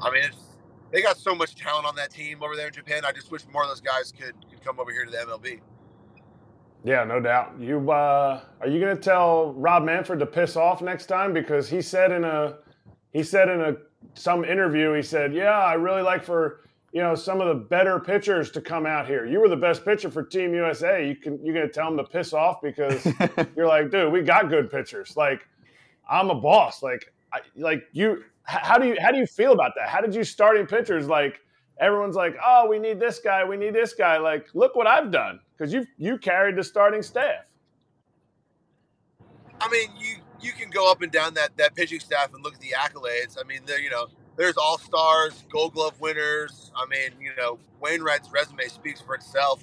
I 0.00 0.10
mean, 0.10 0.24
it's, 0.24 0.53
they 0.94 1.02
got 1.02 1.18
so 1.18 1.34
much 1.34 1.56
talent 1.56 1.86
on 1.86 1.96
that 1.96 2.10
team 2.10 2.40
over 2.42 2.54
there 2.54 2.68
in 2.68 2.72
Japan. 2.72 3.02
I 3.04 3.10
just 3.10 3.30
wish 3.32 3.42
more 3.52 3.64
of 3.64 3.68
those 3.68 3.80
guys 3.80 4.12
could 4.12 4.34
could 4.48 4.64
come 4.64 4.78
over 4.78 4.92
here 4.92 5.04
to 5.04 5.10
the 5.10 5.18
MLB. 5.18 5.60
Yeah, 6.84 7.02
no 7.02 7.18
doubt. 7.18 7.58
You 7.58 7.90
uh, 7.90 8.42
are 8.60 8.68
you 8.68 8.78
going 8.78 8.96
to 8.96 9.02
tell 9.02 9.52
Rob 9.54 9.82
Manfred 9.82 10.20
to 10.20 10.26
piss 10.26 10.56
off 10.56 10.82
next 10.82 11.06
time 11.06 11.32
because 11.32 11.68
he 11.68 11.82
said 11.82 12.12
in 12.12 12.24
a 12.24 12.58
he 13.12 13.24
said 13.24 13.48
in 13.48 13.60
a 13.60 13.74
some 14.14 14.44
interview 14.44 14.92
he 14.92 15.02
said, 15.02 15.34
"Yeah, 15.34 15.58
I 15.58 15.74
really 15.74 16.02
like 16.02 16.22
for 16.22 16.60
you 16.92 17.00
know 17.00 17.16
some 17.16 17.40
of 17.40 17.48
the 17.48 17.64
better 17.64 17.98
pitchers 17.98 18.52
to 18.52 18.60
come 18.60 18.86
out 18.86 19.08
here. 19.08 19.26
You 19.26 19.40
were 19.40 19.48
the 19.48 19.56
best 19.56 19.84
pitcher 19.84 20.12
for 20.12 20.22
Team 20.22 20.54
USA. 20.54 21.08
You 21.08 21.16
can 21.16 21.44
you're 21.44 21.54
going 21.54 21.66
to 21.66 21.72
tell 21.72 21.86
them 21.86 21.96
to 21.96 22.04
piss 22.04 22.32
off 22.32 22.62
because 22.62 23.04
you're 23.56 23.66
like, 23.66 23.90
dude, 23.90 24.12
we 24.12 24.22
got 24.22 24.48
good 24.48 24.70
pitchers. 24.70 25.16
Like, 25.16 25.48
I'm 26.08 26.30
a 26.30 26.36
boss. 26.36 26.84
Like, 26.84 27.12
I, 27.32 27.40
like 27.56 27.82
you. 27.90 28.22
How 28.44 28.78
do 28.78 28.86
you 28.86 28.96
how 29.00 29.10
do 29.10 29.18
you 29.18 29.26
feel 29.26 29.52
about 29.52 29.72
that? 29.76 29.88
How 29.88 30.00
did 30.00 30.14
you 30.14 30.24
starting 30.24 30.66
pitchers 30.66 31.08
like?" 31.08 31.40
Everyone's 31.80 32.14
like, 32.14 32.36
"Oh, 32.44 32.68
we 32.68 32.78
need 32.78 33.00
this 33.00 33.18
guy. 33.18 33.44
We 33.44 33.56
need 33.56 33.74
this 33.74 33.94
guy." 33.94 34.18
Like, 34.18 34.46
look 34.54 34.76
what 34.76 34.86
I've 34.86 35.10
done 35.10 35.40
because 35.56 35.72
you 35.72 35.86
you 35.96 36.18
carried 36.18 36.56
the 36.56 36.62
starting 36.62 37.02
staff. 37.02 37.44
I 39.60 39.68
mean, 39.70 39.88
you 39.98 40.16
you 40.40 40.52
can 40.52 40.70
go 40.70 40.90
up 40.90 41.02
and 41.02 41.10
down 41.10 41.34
that 41.34 41.56
that 41.56 41.74
pitching 41.74 42.00
staff 42.00 42.32
and 42.34 42.44
look 42.44 42.54
at 42.54 42.60
the 42.60 42.74
accolades. 42.76 43.36
I 43.40 43.46
mean, 43.46 43.60
there 43.66 43.80
you 43.80 43.90
know, 43.90 44.06
there's 44.36 44.56
all 44.56 44.78
stars, 44.78 45.44
Gold 45.50 45.74
Glove 45.74 46.00
winners. 46.00 46.70
I 46.76 46.86
mean, 46.86 47.10
you 47.20 47.30
know, 47.36 47.58
Wainwright's 47.80 48.30
resume 48.30 48.66
speaks 48.68 49.00
for 49.00 49.14
itself. 49.14 49.62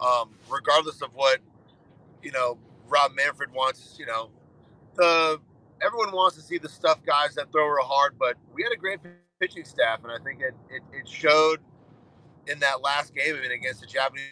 Um, 0.00 0.30
regardless 0.48 1.02
of 1.02 1.10
what 1.14 1.40
you 2.22 2.32
know, 2.32 2.58
Rob 2.88 3.12
Manfred 3.16 3.52
wants. 3.52 3.96
You 3.98 4.06
know, 4.06 4.30
the 4.96 5.40
everyone 5.82 6.12
wants 6.12 6.36
to 6.36 6.42
see 6.42 6.58
the 6.58 6.68
stuff 6.68 6.98
guys 7.04 7.34
that 7.34 7.50
throw 7.52 7.66
real 7.66 7.84
hard, 7.84 8.18
but 8.18 8.36
we 8.54 8.62
had 8.62 8.72
a 8.72 8.76
great 8.76 9.00
pitching 9.40 9.64
staff, 9.64 10.00
and 10.02 10.12
I 10.12 10.18
think 10.22 10.40
it 10.40 10.54
it, 10.70 10.82
it 10.92 11.08
showed 11.08 11.60
in 12.46 12.58
that 12.60 12.82
last 12.82 13.14
game 13.14 13.36
I 13.36 13.40
mean, 13.40 13.52
against 13.52 13.80
the 13.80 13.86
Japanese. 13.86 14.24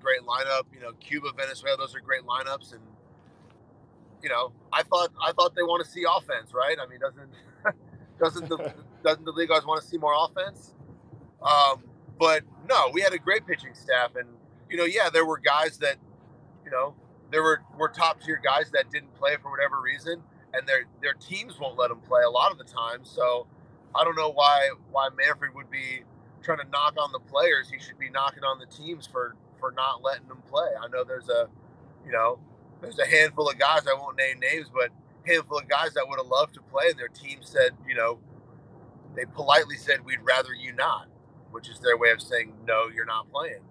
Great 0.00 0.20
lineup, 0.20 0.64
you 0.72 0.80
know, 0.80 0.92
Cuba, 1.00 1.30
Venezuela, 1.36 1.76
those 1.76 1.96
are 1.96 2.00
great 2.00 2.22
lineups, 2.22 2.72
and 2.72 2.82
you 4.22 4.28
know, 4.28 4.52
I 4.72 4.82
thought 4.84 5.10
I 5.22 5.32
thought 5.32 5.54
they 5.54 5.62
want 5.62 5.84
to 5.84 5.90
see 5.90 6.04
offense, 6.08 6.52
right? 6.54 6.76
I 6.80 6.88
mean, 6.88 7.00
doesn't 7.00 7.30
doesn't 8.20 8.48
the 8.48 8.72
doesn't 9.04 9.24
the 9.24 9.32
league 9.32 9.48
guys 9.48 9.66
want 9.66 9.82
to 9.82 9.86
see 9.86 9.98
more 9.98 10.14
offense? 10.16 10.74
Um, 11.42 11.84
but 12.18 12.42
no, 12.68 12.90
we 12.92 13.00
had 13.00 13.12
a 13.12 13.18
great 13.18 13.46
pitching 13.46 13.74
staff, 13.74 14.14
and 14.16 14.28
you 14.70 14.76
know, 14.76 14.84
yeah, 14.84 15.10
there 15.10 15.26
were 15.26 15.38
guys 15.38 15.78
that, 15.78 15.96
you 16.64 16.70
know, 16.70 16.94
there 17.34 17.42
were 17.42 17.62
were 17.76 17.88
top 17.88 18.22
tier 18.22 18.40
guys 18.42 18.70
that 18.70 18.90
didn't 18.92 19.12
play 19.16 19.36
for 19.42 19.50
whatever 19.50 19.80
reason, 19.80 20.22
and 20.54 20.68
their 20.68 20.84
their 21.02 21.14
teams 21.14 21.58
won't 21.58 21.76
let 21.76 21.88
them 21.88 21.98
play 22.00 22.22
a 22.22 22.30
lot 22.30 22.52
of 22.52 22.58
the 22.58 22.64
time. 22.64 23.00
So 23.02 23.48
I 23.92 24.04
don't 24.04 24.14
know 24.14 24.30
why 24.30 24.70
why 24.92 25.08
Manfred 25.18 25.52
would 25.56 25.68
be 25.68 26.04
trying 26.42 26.58
to 26.58 26.68
knock 26.70 26.94
on 26.96 27.10
the 27.10 27.18
players. 27.18 27.68
He 27.68 27.80
should 27.80 27.98
be 27.98 28.08
knocking 28.08 28.44
on 28.44 28.60
the 28.60 28.66
teams 28.66 29.08
for 29.08 29.34
for 29.58 29.72
not 29.72 30.04
letting 30.04 30.28
them 30.28 30.42
play. 30.48 30.68
I 30.80 30.86
know 30.86 31.02
there's 31.02 31.28
a, 31.28 31.48
you 32.06 32.12
know, 32.12 32.38
there's 32.80 33.00
a 33.00 33.06
handful 33.06 33.50
of 33.50 33.58
guys 33.58 33.82
I 33.88 33.94
won't 33.94 34.16
name 34.16 34.38
names, 34.38 34.68
but 34.72 34.90
handful 35.26 35.58
of 35.58 35.68
guys 35.68 35.92
that 35.94 36.06
would 36.08 36.20
have 36.20 36.28
loved 36.28 36.54
to 36.54 36.62
play, 36.62 36.90
and 36.90 36.98
their 36.98 37.08
team 37.08 37.38
said, 37.40 37.72
you 37.88 37.96
know, 37.96 38.20
they 39.16 39.24
politely 39.24 39.76
said, 39.76 40.04
"We'd 40.04 40.22
rather 40.22 40.54
you 40.54 40.72
not," 40.72 41.08
which 41.50 41.68
is 41.68 41.80
their 41.80 41.96
way 41.96 42.12
of 42.12 42.22
saying, 42.22 42.54
"No, 42.64 42.86
you're 42.94 43.04
not 43.04 43.28
playing." 43.32 43.62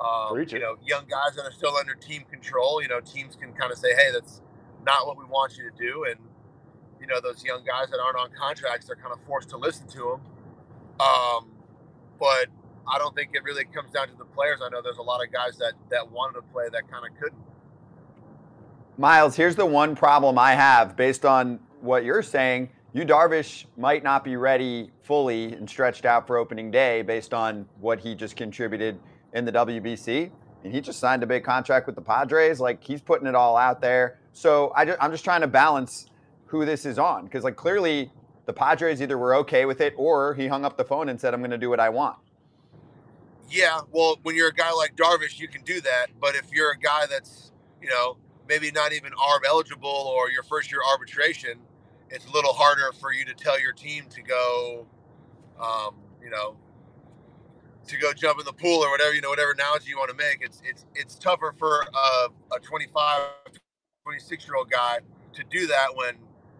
Um, 0.00 0.36
you 0.48 0.58
know, 0.58 0.76
young 0.84 1.04
guys 1.06 1.36
that 1.36 1.44
are 1.44 1.52
still 1.52 1.76
under 1.76 1.94
team 1.94 2.24
control. 2.30 2.82
You 2.82 2.88
know, 2.88 3.00
teams 3.00 3.36
can 3.36 3.52
kind 3.52 3.70
of 3.70 3.78
say, 3.78 3.94
"Hey, 3.94 4.10
that's 4.12 4.40
not 4.84 5.06
what 5.06 5.16
we 5.16 5.24
want 5.24 5.56
you 5.56 5.70
to 5.70 5.76
do," 5.76 6.04
and 6.04 6.18
you 7.00 7.08
know, 7.08 7.20
those 7.20 7.44
young 7.44 7.64
guys 7.64 7.90
that 7.90 7.98
aren't 7.98 8.16
on 8.16 8.30
contracts, 8.38 8.86
they're 8.86 8.96
kind 8.96 9.12
of 9.12 9.18
forced 9.26 9.48
to 9.50 9.56
listen 9.56 9.88
to 9.88 9.98
them. 9.98 10.20
Um, 11.00 11.50
but 12.18 12.46
I 12.86 12.98
don't 12.98 13.14
think 13.14 13.30
it 13.34 13.42
really 13.42 13.64
comes 13.64 13.90
down 13.90 14.08
to 14.08 14.16
the 14.16 14.24
players. 14.24 14.60
I 14.64 14.68
know 14.68 14.80
there's 14.82 14.98
a 14.98 15.02
lot 15.02 15.22
of 15.22 15.32
guys 15.32 15.58
that 15.58 15.72
that 15.90 16.10
wanted 16.10 16.34
to 16.34 16.42
play 16.52 16.64
that 16.72 16.90
kind 16.90 17.04
of 17.04 17.18
couldn't. 17.20 17.42
Miles, 18.98 19.34
here's 19.34 19.56
the 19.56 19.66
one 19.66 19.96
problem 19.96 20.38
I 20.38 20.54
have 20.54 20.96
based 20.96 21.24
on 21.24 21.58
what 21.80 22.04
you're 22.04 22.22
saying. 22.22 22.70
You 22.92 23.04
Darvish 23.04 23.64
might 23.76 24.04
not 24.04 24.22
be 24.22 24.36
ready 24.36 24.90
fully 25.02 25.54
and 25.54 25.68
stretched 25.68 26.04
out 26.04 26.26
for 26.26 26.36
opening 26.36 26.70
day 26.70 27.02
based 27.02 27.32
on 27.32 27.66
what 27.80 27.98
he 27.98 28.14
just 28.14 28.36
contributed 28.36 29.00
in 29.32 29.44
the 29.44 29.52
WBC. 29.52 30.30
And 30.64 30.72
he 30.72 30.80
just 30.80 31.00
signed 31.00 31.22
a 31.22 31.26
big 31.26 31.44
contract 31.44 31.86
with 31.86 31.96
the 31.96 32.02
Padres. 32.02 32.60
Like 32.60 32.82
he's 32.82 33.00
putting 33.00 33.26
it 33.26 33.34
all 33.34 33.56
out 33.56 33.80
there. 33.80 34.18
So 34.32 34.72
I 34.76 34.84
just, 34.84 34.98
I'm 35.00 35.10
just 35.10 35.24
trying 35.24 35.40
to 35.40 35.46
balance 35.46 36.06
who 36.46 36.64
this 36.64 36.84
is 36.84 36.98
on 36.98 37.24
because 37.24 37.44
like 37.44 37.56
clearly 37.56 38.10
the 38.46 38.52
Padres 38.52 39.00
either 39.00 39.18
were 39.18 39.34
okay 39.36 39.64
with 39.64 39.80
it 39.80 39.94
or 39.96 40.34
he 40.34 40.46
hung 40.46 40.64
up 40.64 40.76
the 40.76 40.84
phone 40.84 41.08
and 41.08 41.20
said, 41.20 41.34
"I'm 41.34 41.40
going 41.40 41.50
to 41.50 41.58
do 41.58 41.70
what 41.70 41.80
I 41.80 41.88
want." 41.88 42.16
Yeah, 43.48 43.80
well, 43.90 44.18
when 44.22 44.34
you're 44.36 44.48
a 44.48 44.54
guy 44.54 44.72
like 44.72 44.96
Darvish, 44.96 45.38
you 45.38 45.48
can 45.48 45.62
do 45.62 45.80
that. 45.80 46.06
But 46.20 46.34
if 46.34 46.52
you're 46.52 46.72
a 46.72 46.78
guy 46.78 47.06
that's 47.06 47.52
you 47.80 47.88
know 47.88 48.16
maybe 48.48 48.70
not 48.70 48.92
even 48.92 49.12
ARB 49.12 49.46
eligible 49.46 49.88
or 49.88 50.30
your 50.30 50.42
first 50.42 50.70
year 50.70 50.80
arbitration, 50.90 51.58
it's 52.10 52.26
a 52.26 52.30
little 52.30 52.52
harder 52.52 52.92
for 53.00 53.12
you 53.12 53.24
to 53.24 53.34
tell 53.34 53.58
your 53.60 53.72
team 53.72 54.04
to 54.10 54.22
go, 54.22 54.86
um, 55.60 55.94
you 56.22 56.30
know, 56.30 56.56
to 57.88 57.96
go 57.98 58.12
jump 58.12 58.38
in 58.38 58.44
the 58.44 58.52
pool 58.52 58.84
or 58.84 58.90
whatever, 58.90 59.14
you 59.14 59.20
know, 59.20 59.30
whatever 59.30 59.52
analogy 59.52 59.90
you 59.90 59.98
want 59.98 60.10
to 60.10 60.16
make. 60.16 60.38
It's 60.40 60.62
it's 60.64 60.86
it's 60.94 61.14
tougher 61.16 61.54
for 61.58 61.80
a, 61.94 62.28
a 62.54 62.60
25, 62.60 63.20
26 64.04 64.46
year 64.46 64.56
old 64.56 64.70
guy 64.70 65.00
to 65.34 65.44
do 65.50 65.66
that 65.66 65.94
when, 65.94 66.16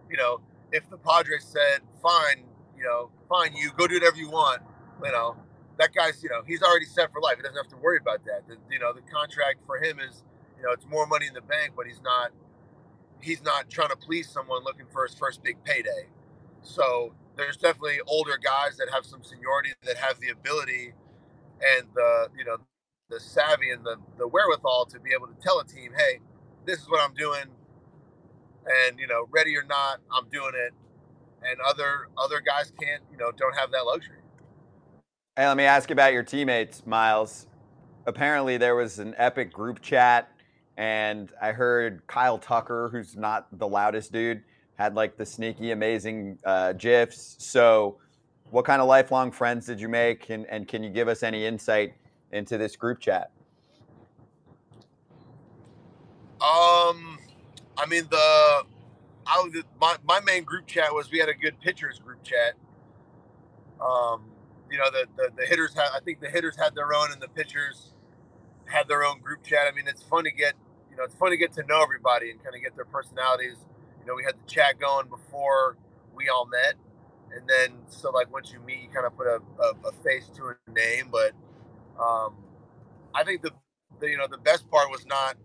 you 0.09 0.17
know, 0.17 0.41
if 0.71 0.89
the 0.89 0.97
Padres 0.97 1.45
said, 1.45 1.81
fine, 2.01 2.43
you 2.77 2.83
know, 2.83 3.09
fine, 3.29 3.55
you 3.55 3.71
go 3.77 3.87
do 3.87 3.95
whatever 3.95 4.17
you 4.17 4.29
want, 4.29 4.61
you 5.03 5.11
know, 5.11 5.35
that 5.77 5.93
guy's, 5.93 6.21
you 6.23 6.29
know, 6.29 6.41
he's 6.45 6.61
already 6.61 6.85
set 6.85 7.11
for 7.11 7.21
life. 7.21 7.35
He 7.37 7.43
doesn't 7.43 7.57
have 7.57 7.69
to 7.69 7.77
worry 7.77 7.99
about 8.01 8.25
that. 8.25 8.47
The, 8.47 8.57
you 8.71 8.79
know, 8.79 8.93
the 8.93 9.01
contract 9.01 9.59
for 9.65 9.77
him 9.77 9.99
is 9.99 10.23
you 10.63 10.69
know, 10.69 10.73
it's 10.73 10.87
more 10.87 11.05
money 11.05 11.27
in 11.27 11.33
the 11.33 11.41
bank, 11.41 11.73
but 11.75 11.85
he's 11.85 12.01
not 12.01 12.31
he's 13.19 13.43
not 13.43 13.69
trying 13.69 13.89
to 13.89 13.97
please 13.97 14.29
someone 14.29 14.63
looking 14.63 14.85
for 14.91 15.05
his 15.05 15.13
first 15.13 15.43
big 15.43 15.61
payday. 15.65 16.07
So 16.61 17.13
there's 17.35 17.57
definitely 17.57 17.99
older 18.07 18.37
guys 18.41 18.77
that 18.77 18.87
have 18.93 19.05
some 19.05 19.23
seniority 19.23 19.71
that 19.83 19.97
have 19.97 20.19
the 20.19 20.29
ability 20.29 20.93
and 21.77 21.87
the 21.95 22.27
you 22.37 22.45
know 22.45 22.57
the 23.09 23.19
savvy 23.19 23.71
and 23.71 23.83
the, 23.85 23.97
the 24.17 24.27
wherewithal 24.27 24.85
to 24.85 24.99
be 24.99 25.11
able 25.13 25.27
to 25.27 25.35
tell 25.41 25.59
a 25.59 25.65
team, 25.65 25.91
hey, 25.95 26.19
this 26.65 26.79
is 26.79 26.89
what 26.89 27.01
I'm 27.01 27.13
doing, 27.13 27.45
and 28.65 28.99
you 28.99 29.07
know, 29.07 29.27
ready 29.31 29.55
or 29.57 29.63
not, 29.63 29.99
I'm 30.11 30.29
doing 30.29 30.53
it. 30.55 30.73
And 31.45 31.59
other 31.67 32.07
other 32.17 32.39
guys 32.39 32.71
can't, 32.81 33.03
you 33.11 33.17
know, 33.17 33.31
don't 33.31 33.57
have 33.57 33.71
that 33.71 33.85
luxury. 33.85 34.17
Hey, 35.35 35.47
let 35.47 35.57
me 35.57 35.63
ask 35.63 35.89
you 35.89 35.93
about 35.93 36.13
your 36.13 36.23
teammates, 36.23 36.85
Miles 36.85 37.47
apparently 38.05 38.57
there 38.57 38.75
was 38.75 38.99
an 38.99 39.15
epic 39.17 39.51
group 39.51 39.81
chat, 39.81 40.29
and 40.77 41.31
I 41.41 41.51
heard 41.51 42.05
Kyle 42.07 42.37
Tucker, 42.37 42.89
who's 42.91 43.15
not 43.15 43.47
the 43.57 43.67
loudest 43.67 44.11
dude, 44.11 44.43
had 44.75 44.95
like 44.95 45.17
the 45.17 45.25
sneaky, 45.25 45.71
amazing 45.71 46.39
uh, 46.45 46.73
gifs. 46.73 47.35
So, 47.39 47.97
what 48.53 48.65
kind 48.65 48.83
of 48.83 48.87
lifelong 48.87 49.31
friends 49.31 49.65
did 49.65 49.81
you 49.81 49.89
make, 49.89 50.29
and, 50.29 50.45
and 50.45 50.67
can 50.67 50.83
you 50.83 50.91
give 50.91 51.07
us 51.07 51.23
any 51.23 51.43
insight 51.43 51.95
into 52.31 52.55
this 52.55 52.75
group 52.75 52.99
chat? 52.99 53.31
Um, 56.39 57.17
I 57.75 57.87
mean 57.87 58.03
the, 58.11 58.63
I 59.25 59.49
my 59.81 59.95
my 60.03 60.19
main 60.19 60.43
group 60.43 60.67
chat 60.67 60.93
was 60.93 61.09
we 61.09 61.17
had 61.17 61.29
a 61.29 61.33
good 61.33 61.59
pitchers 61.61 61.97
group 61.97 62.21
chat. 62.21 62.53
Um, 63.81 64.25
you 64.69 64.77
know 64.77 64.91
the, 64.91 65.07
the 65.17 65.31
the 65.35 65.47
hitters 65.47 65.73
had 65.73 65.87
I 65.95 65.99
think 66.05 66.21
the 66.21 66.29
hitters 66.29 66.55
had 66.55 66.75
their 66.75 66.93
own 66.93 67.11
and 67.11 67.19
the 67.19 67.29
pitchers 67.29 67.93
had 68.65 68.87
their 68.87 69.03
own 69.03 69.19
group 69.19 69.43
chat. 69.43 69.61
I 69.67 69.75
mean 69.75 69.87
it's 69.87 70.03
fun 70.03 70.25
to 70.25 70.31
get 70.31 70.53
you 70.91 70.97
know 70.97 71.05
it's 71.05 71.15
fun 71.15 71.31
to 71.31 71.37
get 71.37 71.53
to 71.53 71.63
know 71.63 71.81
everybody 71.81 72.29
and 72.29 72.43
kind 72.43 72.55
of 72.55 72.61
get 72.61 72.75
their 72.75 72.85
personalities. 72.85 73.57
You 73.99 74.05
know 74.05 74.13
we 74.13 74.23
had 74.23 74.35
the 74.35 74.47
chat 74.47 74.79
going 74.79 75.07
before 75.07 75.75
we 76.13 76.29
all 76.29 76.45
met, 76.45 76.75
and 77.37 77.47
then 77.49 77.79
so 77.89 78.11
like 78.11 78.31
once 78.33 78.51
you 78.53 78.59
meet 78.61 78.81
you 78.83 78.89
kind 78.93 79.05
of 79.07 79.15
put 79.17 79.27
a, 79.27 79.39
a, 79.61 79.89
a 79.89 79.91
face 80.03 80.29
to 80.37 80.45
a 80.49 80.71
name. 80.71 81.09
But 81.11 81.33
um, 82.01 82.35
I 83.15 83.23
think 83.25 83.41
the, 83.43 83.51
the 83.99 84.09
you 84.09 84.17
know 84.17 84.27
the 84.29 84.39
best 84.39 84.69
part 84.71 84.89
was 84.91 85.05
not 85.07 85.35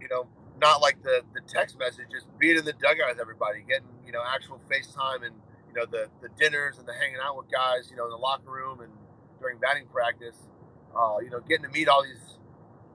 you 0.00 0.08
know, 0.08 0.26
not 0.60 0.80
like 0.80 1.02
the 1.02 1.22
the 1.34 1.40
text 1.48 1.78
messages, 1.78 2.26
being 2.38 2.58
in 2.58 2.64
the 2.64 2.72
dugout 2.74 3.10
with 3.10 3.20
everybody, 3.20 3.64
getting 3.68 3.88
you 4.06 4.12
know 4.12 4.22
actual 4.26 4.60
FaceTime 4.70 5.26
and 5.26 5.34
you 5.68 5.74
know 5.74 5.86
the 5.90 6.08
the 6.22 6.28
dinners 6.38 6.78
and 6.78 6.86
the 6.86 6.92
hanging 6.94 7.18
out 7.22 7.36
with 7.36 7.50
guys, 7.50 7.88
you 7.90 7.96
know, 7.96 8.04
in 8.04 8.10
the 8.10 8.16
locker 8.16 8.50
room 8.50 8.80
and 8.80 8.92
during 9.40 9.58
batting 9.58 9.86
practice. 9.92 10.36
Uh, 10.96 11.18
you 11.22 11.30
know, 11.30 11.40
getting 11.40 11.64
to 11.64 11.70
meet 11.70 11.88
all 11.88 12.02
these 12.04 12.38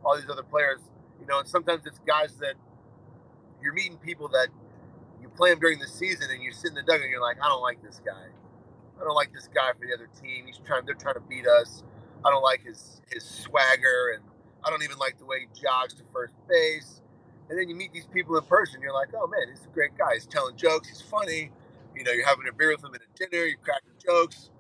all 0.05 0.15
these 0.17 0.29
other 0.29 0.43
players. 0.43 0.79
You 1.19 1.27
know, 1.27 1.39
and 1.39 1.47
sometimes 1.47 1.85
it's 1.85 1.99
guys 2.07 2.35
that 2.39 2.55
you're 3.61 3.73
meeting 3.73 3.97
people 3.97 4.29
that 4.29 4.49
play 5.35 5.51
him 5.51 5.59
during 5.59 5.79
the 5.79 5.87
season 5.87 6.29
and 6.31 6.43
you 6.43 6.51
sit 6.51 6.69
in 6.69 6.75
the 6.75 6.83
dugout 6.83 7.01
and 7.01 7.11
you're 7.11 7.21
like, 7.21 7.37
I 7.41 7.47
don't 7.47 7.61
like 7.61 7.81
this 7.83 8.01
guy. 8.05 8.27
I 8.99 9.03
don't 9.03 9.15
like 9.15 9.33
this 9.33 9.49
guy 9.53 9.71
for 9.73 9.85
the 9.87 9.93
other 9.93 10.09
team. 10.21 10.45
He's 10.47 10.59
trying. 10.65 10.85
They're 10.85 10.95
trying 10.95 11.15
to 11.15 11.21
beat 11.27 11.47
us. 11.47 11.83
I 12.25 12.29
don't 12.29 12.43
like 12.43 12.63
his 12.63 13.01
his 13.11 13.23
swagger 13.23 14.13
and 14.15 14.23
I 14.63 14.69
don't 14.69 14.83
even 14.83 14.97
like 14.97 15.17
the 15.17 15.25
way 15.25 15.41
he 15.41 15.61
jogs 15.61 15.93
to 15.95 16.03
first 16.13 16.35
base. 16.47 17.01
And 17.49 17.59
then 17.59 17.67
you 17.67 17.75
meet 17.75 17.93
these 17.93 18.05
people 18.07 18.37
in 18.37 18.43
person. 18.45 18.81
You're 18.81 18.93
like, 18.93 19.09
oh 19.15 19.27
man, 19.27 19.49
he's 19.49 19.65
a 19.65 19.73
great 19.73 19.97
guy. 19.97 20.13
He's 20.13 20.27
telling 20.27 20.55
jokes. 20.55 20.89
He's 20.89 21.01
funny. 21.01 21.51
You 21.95 22.03
know, 22.03 22.11
you're 22.11 22.27
having 22.27 22.47
a 22.47 22.53
beer 22.53 22.71
with 22.71 22.83
him 22.83 22.93
at 22.95 23.01
a 23.01 23.27
dinner. 23.27 23.45
You're 23.45 23.57
cracking 23.59 23.91
jokes. 24.03 24.51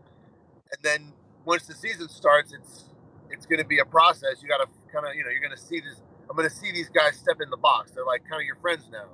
And 0.71 0.79
then 0.83 1.13
once 1.45 1.67
the 1.67 1.75
season 1.75 2.09
starts, 2.09 2.53
it's 2.53 2.85
it's 3.29 3.45
going 3.45 3.59
to 3.59 3.65
be 3.65 3.79
a 3.79 3.85
process. 3.85 4.41
You 4.41 4.49
got 4.49 4.57
to 4.59 4.67
kind 4.91 5.07
of, 5.07 5.15
you 5.15 5.23
know, 5.23 5.29
you're 5.29 5.49
to 5.49 5.57
see 5.57 5.79
this. 5.79 6.01
I'm 6.29 6.35
going 6.35 6.49
to 6.49 6.55
see 6.55 6.71
these 6.71 6.89
guys 6.89 7.15
step 7.17 7.37
in 7.41 7.49
the 7.49 7.57
box. 7.57 7.91
They're 7.91 8.05
like 8.05 8.23
kind 8.29 8.41
of 8.41 8.45
your 8.45 8.57
friends 8.57 8.89
now. 8.91 9.05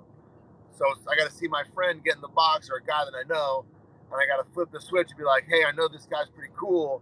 So 0.78 0.86
I 1.10 1.16
got 1.16 1.30
to 1.30 1.36
see 1.36 1.48
my 1.48 1.64
friend 1.74 2.04
get 2.04 2.16
in 2.16 2.22
the 2.22 2.28
box 2.28 2.70
or 2.70 2.78
a 2.78 2.84
guy 2.84 3.04
that 3.06 3.14
I 3.18 3.24
know, 3.28 3.66
and 4.12 4.22
I 4.22 4.26
got 4.28 4.46
to 4.46 4.54
flip 4.54 4.70
the 4.72 4.80
switch 4.80 5.10
and 5.10 5.18
be 5.18 5.24
like, 5.24 5.46
hey, 5.50 5.64
I 5.68 5.72
know 5.72 5.88
this 5.88 6.06
guy's 6.06 6.30
pretty 6.30 6.54
cool, 6.56 7.02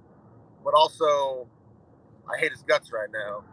but 0.63 0.73
also 0.73 1.47
I 2.33 2.39
hate 2.39 2.51
his 2.51 2.61
guts 2.63 2.91
right 2.91 3.09
now. 3.11 3.43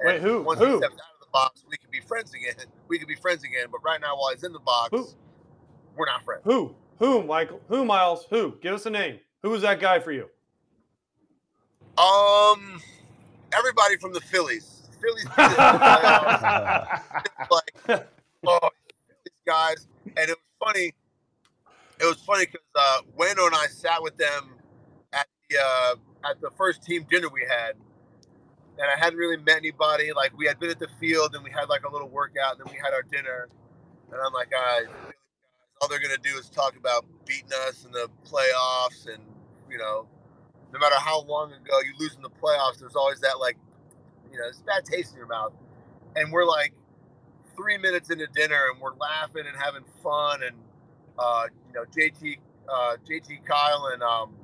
And 0.00 0.08
Wait, 0.08 0.22
who? 0.22 0.42
Once 0.42 0.60
Who? 0.60 0.72
he 0.72 0.76
steps 0.78 0.94
out 0.94 1.14
of 1.14 1.20
the 1.20 1.30
box, 1.32 1.64
we 1.68 1.76
can 1.76 1.90
be 1.90 2.00
friends 2.00 2.32
again. 2.34 2.54
We 2.88 2.98
can 2.98 3.08
be 3.08 3.16
friends 3.16 3.42
again. 3.42 3.66
But 3.72 3.80
right 3.84 4.00
now, 4.00 4.16
while 4.16 4.32
he's 4.32 4.44
in 4.44 4.52
the 4.52 4.60
box, 4.60 4.90
Who? 4.92 5.08
we're 5.96 6.06
not 6.06 6.24
friends. 6.24 6.42
Who? 6.44 6.76
Who, 7.00 7.24
Michael? 7.24 7.60
Who, 7.68 7.84
Miles? 7.84 8.26
Who? 8.30 8.54
Give 8.62 8.74
us 8.74 8.86
a 8.86 8.90
name. 8.90 9.18
Who 9.42 9.50
was 9.50 9.62
that 9.62 9.80
guy 9.80 9.98
for 9.98 10.12
you? 10.12 10.28
Um, 11.98 12.80
everybody 13.52 13.96
from 13.96 14.12
the 14.12 14.20
Phillies. 14.20 14.88
Phillies 15.00 15.24
beat 15.24 15.38
us 15.38 15.50
in 15.50 15.56
the 15.56 15.78
playoffs. 15.80 17.02
It's 17.40 17.50
like, 17.50 18.08
oh, 18.46 18.58
these 18.60 18.75
guys. 19.46 19.86
And 20.04 20.28
it 20.30 20.36
was 20.36 20.68
funny. 20.72 20.92
It 22.00 22.04
was 22.04 22.18
funny 22.18 22.46
because 22.46 22.66
uh, 22.74 22.98
Wayno 23.18 23.46
and 23.46 23.54
I 23.54 23.66
sat 23.68 24.02
with 24.02 24.16
them 24.18 24.56
at 25.12 25.26
the 25.48 25.56
uh, 25.58 25.94
at 26.28 26.40
the 26.40 26.50
first 26.50 26.82
team 26.82 27.06
dinner 27.08 27.28
we 27.32 27.46
had, 27.48 27.76
and 28.78 28.90
I 28.94 28.98
hadn't 28.98 29.18
really 29.18 29.38
met 29.38 29.56
anybody. 29.58 30.12
Like 30.12 30.36
we 30.36 30.46
had 30.46 30.58
been 30.58 30.70
at 30.70 30.78
the 30.78 30.88
field 31.00 31.34
and 31.34 31.42
we 31.42 31.50
had 31.50 31.68
like 31.68 31.84
a 31.84 31.90
little 31.90 32.08
workout, 32.08 32.58
and 32.58 32.66
then 32.66 32.72
we 32.72 32.78
had 32.78 32.92
our 32.92 33.02
dinner, 33.02 33.48
and 34.12 34.20
I'm 34.20 34.32
like, 34.34 34.50
guys, 34.50 34.86
all 35.80 35.88
they're 35.88 36.00
gonna 36.00 36.18
do 36.22 36.36
is 36.38 36.50
talk 36.50 36.76
about 36.76 37.06
beating 37.24 37.50
us 37.66 37.86
in 37.86 37.92
the 37.92 38.08
playoffs, 38.24 39.06
and 39.12 39.22
you 39.70 39.78
know, 39.78 40.06
no 40.72 40.78
matter 40.78 40.96
how 40.96 41.22
long 41.22 41.52
ago 41.52 41.80
you 41.80 41.94
lose 41.98 42.14
in 42.14 42.22
the 42.22 42.30
playoffs, 42.30 42.78
there's 42.78 42.96
always 42.96 43.20
that 43.20 43.38
like, 43.40 43.56
you 44.30 44.38
know, 44.38 44.44
it's 44.48 44.60
bad 44.62 44.84
taste 44.84 45.12
in 45.12 45.18
your 45.18 45.26
mouth. 45.28 45.52
And 46.14 46.32
we're 46.32 46.46
like 46.46 46.72
three 47.56 47.78
minutes 47.78 48.10
into 48.10 48.26
dinner, 48.28 48.68
and 48.72 48.80
we're 48.80 48.94
laughing 48.96 49.44
and 49.46 49.56
having 49.58 49.84
fun, 50.02 50.42
and 50.42 50.56
uh, 51.18 51.44
you 51.68 51.74
know, 51.74 51.84
JT, 51.84 52.38
uh, 52.68 52.96
JT, 53.08 53.44
Kyle, 53.46 53.90
and 53.92 54.02
um, 54.02 54.34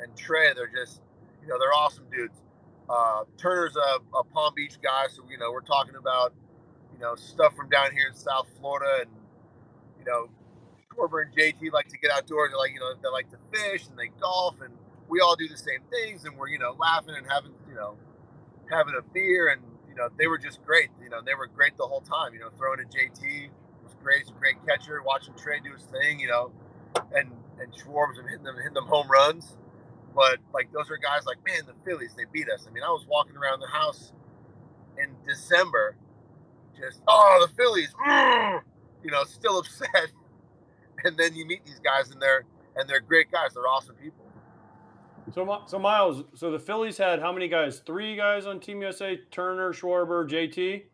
and 0.00 0.16
Trey, 0.16 0.52
they're 0.54 0.68
just, 0.68 1.02
you 1.42 1.48
know, 1.48 1.58
they're 1.58 1.74
awesome 1.74 2.04
dudes. 2.10 2.40
Uh, 2.88 3.24
Turner's 3.36 3.76
a, 3.76 4.18
a 4.18 4.24
Palm 4.24 4.54
Beach 4.56 4.78
guy, 4.82 5.06
so 5.14 5.22
you 5.30 5.38
know, 5.38 5.52
we're 5.52 5.60
talking 5.62 5.96
about, 5.96 6.32
you 6.94 7.00
know, 7.00 7.14
stuff 7.16 7.54
from 7.56 7.68
down 7.68 7.92
here 7.92 8.08
in 8.08 8.14
South 8.14 8.48
Florida, 8.58 9.02
and 9.02 9.10
you 9.98 10.04
know, 10.04 10.28
Schwarber 10.94 11.22
and 11.24 11.34
JT 11.34 11.72
like 11.72 11.88
to 11.88 11.98
get 11.98 12.10
outdoors. 12.10 12.50
They 12.52 12.56
like, 12.58 12.72
you 12.72 12.80
know, 12.80 12.94
they 13.02 13.08
like 13.10 13.30
to 13.30 13.38
fish 13.52 13.86
and 13.88 13.98
they 13.98 14.08
golf, 14.20 14.56
and 14.62 14.72
we 15.08 15.20
all 15.20 15.36
do 15.36 15.48
the 15.48 15.56
same 15.58 15.80
things, 15.90 16.24
and 16.24 16.36
we're, 16.36 16.48
you 16.48 16.58
know, 16.58 16.76
laughing 16.78 17.14
and 17.16 17.26
having, 17.30 17.52
you 17.68 17.74
know, 17.74 17.96
having 18.70 18.94
a 18.98 19.02
beer, 19.14 19.48
and 19.48 19.62
you 19.90 19.96
know, 19.96 20.08
they 20.18 20.28
were 20.28 20.38
just 20.38 20.64
great. 20.64 20.88
You 21.02 21.10
know, 21.10 21.20
they 21.24 21.34
were 21.34 21.48
great 21.48 21.76
the 21.76 21.86
whole 21.86 22.00
time. 22.00 22.32
You 22.32 22.40
know, 22.40 22.50
throwing 22.56 22.80
at 22.80 22.90
JT 22.90 23.50
was 23.82 23.94
great. 24.02 24.20
He's 24.20 24.30
a 24.30 24.38
great 24.38 24.56
catcher. 24.66 25.02
Watching 25.02 25.34
Trey 25.34 25.58
do 25.60 25.72
his 25.72 25.82
thing, 25.82 26.20
you 26.20 26.28
know, 26.28 26.52
and 27.12 27.32
and 27.60 27.72
Schwarber's 27.74 28.18
and 28.18 28.28
hitting 28.28 28.44
them 28.44 28.56
hitting 28.56 28.74
them 28.74 28.86
home 28.86 29.10
runs. 29.10 29.56
But 30.14 30.38
like 30.54 30.72
those 30.72 30.90
are 30.90 30.96
guys 30.96 31.26
like, 31.26 31.38
man, 31.44 31.62
the 31.66 31.74
Phillies, 31.84 32.14
they 32.16 32.24
beat 32.32 32.48
us. 32.48 32.66
I 32.68 32.72
mean, 32.72 32.84
I 32.84 32.90
was 32.90 33.04
walking 33.08 33.36
around 33.36 33.60
the 33.60 33.68
house 33.68 34.12
in 34.96 35.10
December, 35.26 35.96
just 36.78 37.02
oh 37.08 37.46
the 37.48 37.54
Phillies, 37.54 37.92
mm, 38.06 38.60
you 39.02 39.10
know, 39.10 39.24
still 39.24 39.58
upset. 39.60 40.12
And 41.04 41.16
then 41.16 41.34
you 41.34 41.46
meet 41.46 41.64
these 41.64 41.80
guys 41.80 42.10
and 42.10 42.22
they're 42.22 42.44
and 42.76 42.88
they're 42.88 43.00
great 43.00 43.30
guys. 43.32 43.54
They're 43.54 43.66
awesome 43.66 43.96
people. 43.96 44.19
So, 45.32 45.62
so 45.66 45.78
Miles, 45.78 46.24
so 46.34 46.50
the 46.50 46.58
Phillies 46.58 46.98
had 46.98 47.20
how 47.20 47.32
many 47.32 47.48
guys? 47.48 47.80
Three 47.86 48.16
guys 48.16 48.46
on 48.46 48.60
Team 48.60 48.80
USA: 48.82 49.18
Turner, 49.30 49.72
Schwarber, 49.72 50.28
JT. 50.28 50.84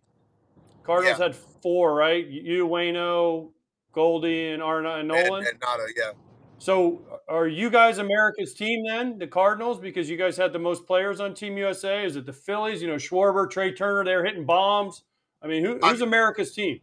Cardinals 0.82 1.18
Yeah. 1.18 1.24
had 1.24 1.34
four, 1.34 1.94
right? 1.94 2.24
You, 2.26 2.68
Wayno, 2.68 3.50
Goldie, 3.92 4.50
and 4.50 4.62
Arna 4.62 4.96
and 4.96 5.08
Nolan. 5.08 5.44
And, 5.44 5.48
and 5.48 5.60
Nado, 5.60 5.86
yeah. 5.96 6.12
So, 6.58 7.02
are 7.28 7.48
you 7.48 7.70
guys 7.70 7.98
America's 7.98 8.54
team 8.54 8.84
then, 8.86 9.18
the 9.18 9.26
Cardinals, 9.26 9.78
because 9.78 10.08
you 10.08 10.16
guys 10.16 10.36
had 10.36 10.52
the 10.52 10.58
most 10.58 10.86
players 10.86 11.20
on 11.20 11.34
Team 11.34 11.58
USA? 11.58 12.04
Is 12.04 12.16
it 12.16 12.24
the 12.24 12.32
Phillies? 12.32 12.80
You 12.80 12.88
know, 12.88 12.94
Schwarber, 12.94 13.50
Trey 13.50 13.72
Turner, 13.72 14.04
they're 14.04 14.24
hitting 14.24 14.46
bombs. 14.46 15.02
I 15.42 15.48
mean, 15.48 15.64
who, 15.64 15.78
who's 15.82 16.00
America's 16.00 16.52
team? 16.52 16.80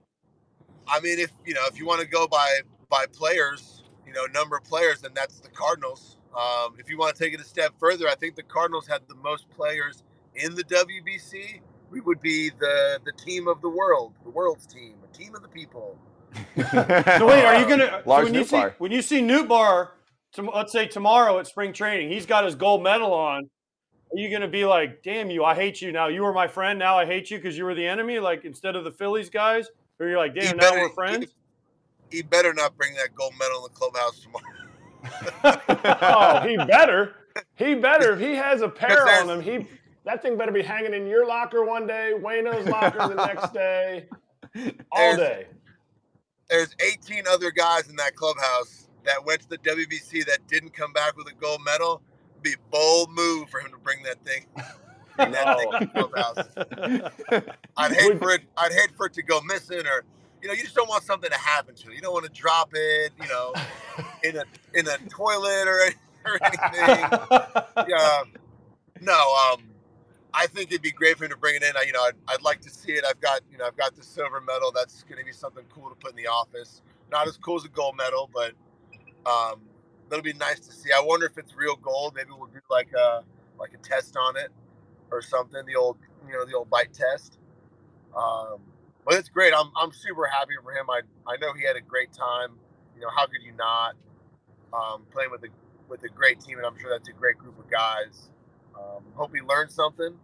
I 0.87 0.99
mean, 0.99 1.17
if 1.17 1.31
you 1.45 1.53
know, 1.53 1.65
if 1.67 1.79
you 1.79 1.85
want 1.85 2.01
to 2.01 2.07
go 2.07 2.27
by 2.27 2.61
by 2.89 3.05
players, 3.11 3.83
you 4.05 4.13
know, 4.13 4.25
number 4.33 4.57
of 4.57 4.63
players, 4.63 5.01
then 5.01 5.11
that's 5.15 5.39
the 5.39 5.49
Cardinals. 5.49 6.17
Um, 6.35 6.75
if 6.79 6.89
you 6.89 6.97
want 6.97 7.15
to 7.15 7.23
take 7.23 7.33
it 7.33 7.39
a 7.39 7.43
step 7.43 7.73
further, 7.79 8.07
I 8.07 8.15
think 8.15 8.35
the 8.35 8.43
Cardinals 8.43 8.87
had 8.87 9.01
the 9.07 9.15
most 9.15 9.49
players 9.51 10.03
in 10.35 10.55
the 10.55 10.63
WBC. 10.63 11.59
We 11.91 11.99
would 12.01 12.21
be 12.21 12.49
the 12.49 12.99
the 13.05 13.11
team 13.11 13.47
of 13.47 13.61
the 13.61 13.69
world, 13.69 14.13
the 14.23 14.31
world's 14.31 14.65
team, 14.65 14.95
a 15.03 15.15
team 15.15 15.35
of 15.35 15.41
the 15.41 15.47
people. 15.47 15.97
So 16.55 17.27
wait, 17.27 17.45
are 17.45 17.59
you 17.59 17.67
gonna 17.69 18.01
so 18.03 18.09
Lars 18.09 18.25
when 18.25 18.33
you 18.33 18.43
see 18.43 18.61
when 18.79 18.91
you 18.91 19.01
see 19.03 19.21
Nootbaar, 19.21 19.89
tom- 20.35 20.49
let's 20.53 20.71
say 20.71 20.87
tomorrow 20.87 21.37
at 21.37 21.45
spring 21.45 21.73
training, 21.73 22.09
he's 22.09 22.25
got 22.25 22.43
his 22.45 22.55
gold 22.55 22.81
medal 22.81 23.13
on. 23.13 23.43
Are 24.11 24.17
you 24.19 24.31
gonna 24.31 24.47
be 24.47 24.65
like, 24.65 25.03
"Damn 25.03 25.29
you, 25.29 25.43
I 25.43 25.53
hate 25.53 25.81
you 25.81 25.91
now. 25.91 26.07
You 26.07 26.23
were 26.23 26.33
my 26.33 26.47
friend, 26.47 26.79
now 26.79 26.97
I 26.97 27.05
hate 27.05 27.29
you 27.29 27.37
because 27.37 27.55
you 27.55 27.65
were 27.65 27.75
the 27.75 27.85
enemy"? 27.85 28.19
Like 28.19 28.45
instead 28.45 28.75
of 28.75 28.83
the 28.83 28.91
Phillies 28.91 29.29
guys, 29.29 29.67
or 29.99 30.07
you're 30.07 30.17
like, 30.17 30.33
He 30.33 30.39
"Damn, 30.39 30.57
now 30.57 30.69
better- 30.71 30.81
we're 30.81 30.89
friends." 30.89 31.27
He, 32.09 32.17
he 32.17 32.21
better 32.23 32.53
not 32.53 32.75
bring 32.77 32.95
that 32.95 33.13
gold 33.15 33.33
medal 33.39 33.57
in 33.65 33.71
the 33.71 33.77
clubhouse 33.77 34.19
tomorrow. 34.19 34.45
Oh, 35.45 36.39
he 36.47 36.55
better. 36.57 37.15
He 37.55 37.75
better. 37.75 38.13
If 38.13 38.19
he 38.19 38.35
has 38.35 38.61
a 38.61 38.69
pair 38.69 39.07
on 39.19 39.29
him, 39.29 39.41
he 39.41 39.67
that 40.05 40.21
thing 40.21 40.37
better 40.37 40.51
be 40.51 40.61
hanging 40.61 40.93
in 40.93 41.07
your 41.07 41.25
locker 41.25 41.63
one 41.65 41.87
day, 41.87 42.13
Wayno's 42.17 42.67
locker 42.67 43.07
the 43.07 43.15
next 43.27 43.53
day, 43.53 44.05
all 44.91 45.15
There's- 45.15 45.17
day. 45.17 45.47
There's 46.49 46.75
18 46.85 47.23
other 47.27 47.49
guys 47.51 47.89
in 47.89 47.95
that 47.95 48.15
clubhouse 48.15 48.87
that 49.05 49.25
went 49.25 49.41
to 49.41 49.49
the 49.49 49.57
WBC 49.59 50.25
that 50.27 50.39
didn't 50.47 50.73
come 50.73 50.93
back 50.93 51.17
with 51.17 51.27
a 51.27 51.33
gold 51.33 51.61
medal. 51.65 52.01
It'd 52.33 52.43
be 52.43 52.53
a 52.53 52.69
bold 52.69 53.09
move 53.11 53.49
for 53.49 53.59
him 53.59 53.71
to 53.71 53.77
bring 53.77 54.03
that 54.03 54.23
thing. 54.23 54.45
That 55.15 55.57
thing 55.59 55.89
clubhouse. 55.89 56.47
I'd 57.77 57.91
hate 57.93 58.17
for 58.17 58.31
it. 58.31 58.41
I'd 58.57 58.71
hate 58.73 58.89
for 58.97 59.05
it 59.05 59.13
to 59.13 59.21
go 59.21 59.41
missing, 59.41 59.85
or 59.85 60.03
you 60.41 60.47
know, 60.47 60.55
you 60.55 60.63
just 60.63 60.73
don't 60.73 60.89
want 60.89 61.03
something 61.03 61.29
to 61.29 61.37
happen 61.37 61.75
to 61.75 61.91
it. 61.91 61.95
You 61.95 62.01
don't 62.01 62.13
want 62.13 62.25
to 62.25 62.31
drop 62.31 62.71
it, 62.73 63.11
you 63.21 63.27
know, 63.27 63.53
in 64.23 64.37
a 64.37 64.43
in 64.73 64.87
a 64.87 64.97
toilet 65.09 65.67
or, 65.67 65.79
or 66.25 66.39
anything. 66.43 67.07
Yeah, 67.87 68.23
no. 69.01 69.35
Um, 69.51 69.63
I 70.33 70.47
think 70.47 70.71
it'd 70.71 70.81
be 70.81 70.91
great 70.91 71.17
for 71.17 71.25
him 71.25 71.31
to 71.31 71.37
bring 71.37 71.55
it 71.55 71.63
in. 71.63 71.77
I, 71.77 71.83
you 71.83 71.93
know, 71.93 72.01
I'd, 72.01 72.15
I'd 72.27 72.41
like 72.41 72.61
to 72.61 72.69
see 72.69 72.93
it. 72.93 73.03
I've 73.07 73.21
got, 73.21 73.41
you 73.51 73.57
know, 73.57 73.65
I've 73.65 73.77
got 73.77 73.95
the 73.95 74.03
silver 74.03 74.41
medal. 74.41 74.71
That's 74.71 75.03
going 75.03 75.19
to 75.19 75.25
be 75.25 75.31
something 75.31 75.63
cool 75.69 75.89
to 75.89 75.95
put 75.95 76.11
in 76.11 76.17
the 76.17 76.27
office. 76.27 76.81
Not 77.11 77.27
as 77.27 77.37
cool 77.37 77.57
as 77.57 77.65
a 77.65 77.69
gold 77.69 77.95
medal, 77.97 78.29
but 78.33 78.53
um, 79.29 79.61
that'll 80.09 80.23
be 80.23 80.33
nice 80.33 80.59
to 80.61 80.71
see. 80.73 80.91
I 80.91 81.01
wonder 81.01 81.27
if 81.27 81.37
it's 81.37 81.55
real 81.55 81.75
gold. 81.75 82.13
Maybe 82.15 82.29
we'll 82.31 82.47
do 82.47 82.59
like 82.69 82.89
a 82.93 83.23
like 83.59 83.73
a 83.73 83.77
test 83.77 84.17
on 84.17 84.35
it 84.37 84.49
or 85.11 85.21
something. 85.21 85.63
The 85.67 85.75
old, 85.75 85.97
you 86.27 86.33
know, 86.33 86.45
the 86.45 86.55
old 86.55 86.69
bite 86.69 86.93
test. 86.93 87.37
Um, 88.17 88.59
but 89.05 89.15
it's 89.15 89.29
great. 89.29 89.53
I'm, 89.53 89.71
I'm 89.77 89.91
super 89.91 90.25
happy 90.25 90.53
for 90.63 90.71
him. 90.71 90.89
I, 90.89 91.01
I 91.27 91.37
know 91.37 91.53
he 91.53 91.63
had 91.63 91.75
a 91.75 91.81
great 91.81 92.11
time. 92.13 92.55
You 92.95 93.01
know, 93.01 93.09
how 93.15 93.25
could 93.25 93.43
you 93.43 93.53
not? 93.57 93.95
Um, 94.73 95.03
playing 95.11 95.29
with 95.31 95.43
a 95.43 95.49
with 95.87 96.03
a 96.03 96.09
great 96.09 96.39
team, 96.39 96.57
and 96.57 96.65
I'm 96.65 96.77
sure 96.79 96.89
that's 96.89 97.07
a 97.09 97.13
great 97.13 97.37
group 97.37 97.59
of 97.59 97.69
guys. 97.69 98.29
Um, 98.75 99.03
hope 99.13 99.35
he 99.35 99.41
learned 99.41 99.71
something 99.71 100.15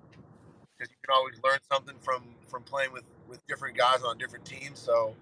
because 0.77 0.91
you 0.91 0.97
can 1.05 1.15
always 1.15 1.35
learn 1.43 1.59
something 1.71 1.95
from 2.01 2.23
from 2.47 2.63
playing 2.63 2.91
with 2.91 3.03
with 3.27 3.45
different 3.47 3.77
guys 3.77 4.01
on 4.03 4.17
different 4.17 4.45
teams. 4.45 4.79
So, 4.79 5.15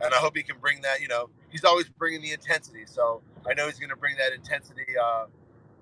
and 0.00 0.12
I 0.12 0.16
hope 0.16 0.36
he 0.36 0.42
can 0.42 0.56
bring 0.60 0.82
that. 0.82 1.00
You 1.00 1.08
know, 1.08 1.30
he's 1.50 1.64
always 1.64 1.88
bringing 1.88 2.22
the 2.22 2.32
intensity. 2.32 2.84
So 2.86 3.22
I 3.48 3.54
know 3.54 3.66
he's 3.66 3.78
going 3.78 3.90
to 3.90 3.96
bring 3.96 4.16
that 4.16 4.32
intensity 4.32 4.86
uh, 5.00 5.26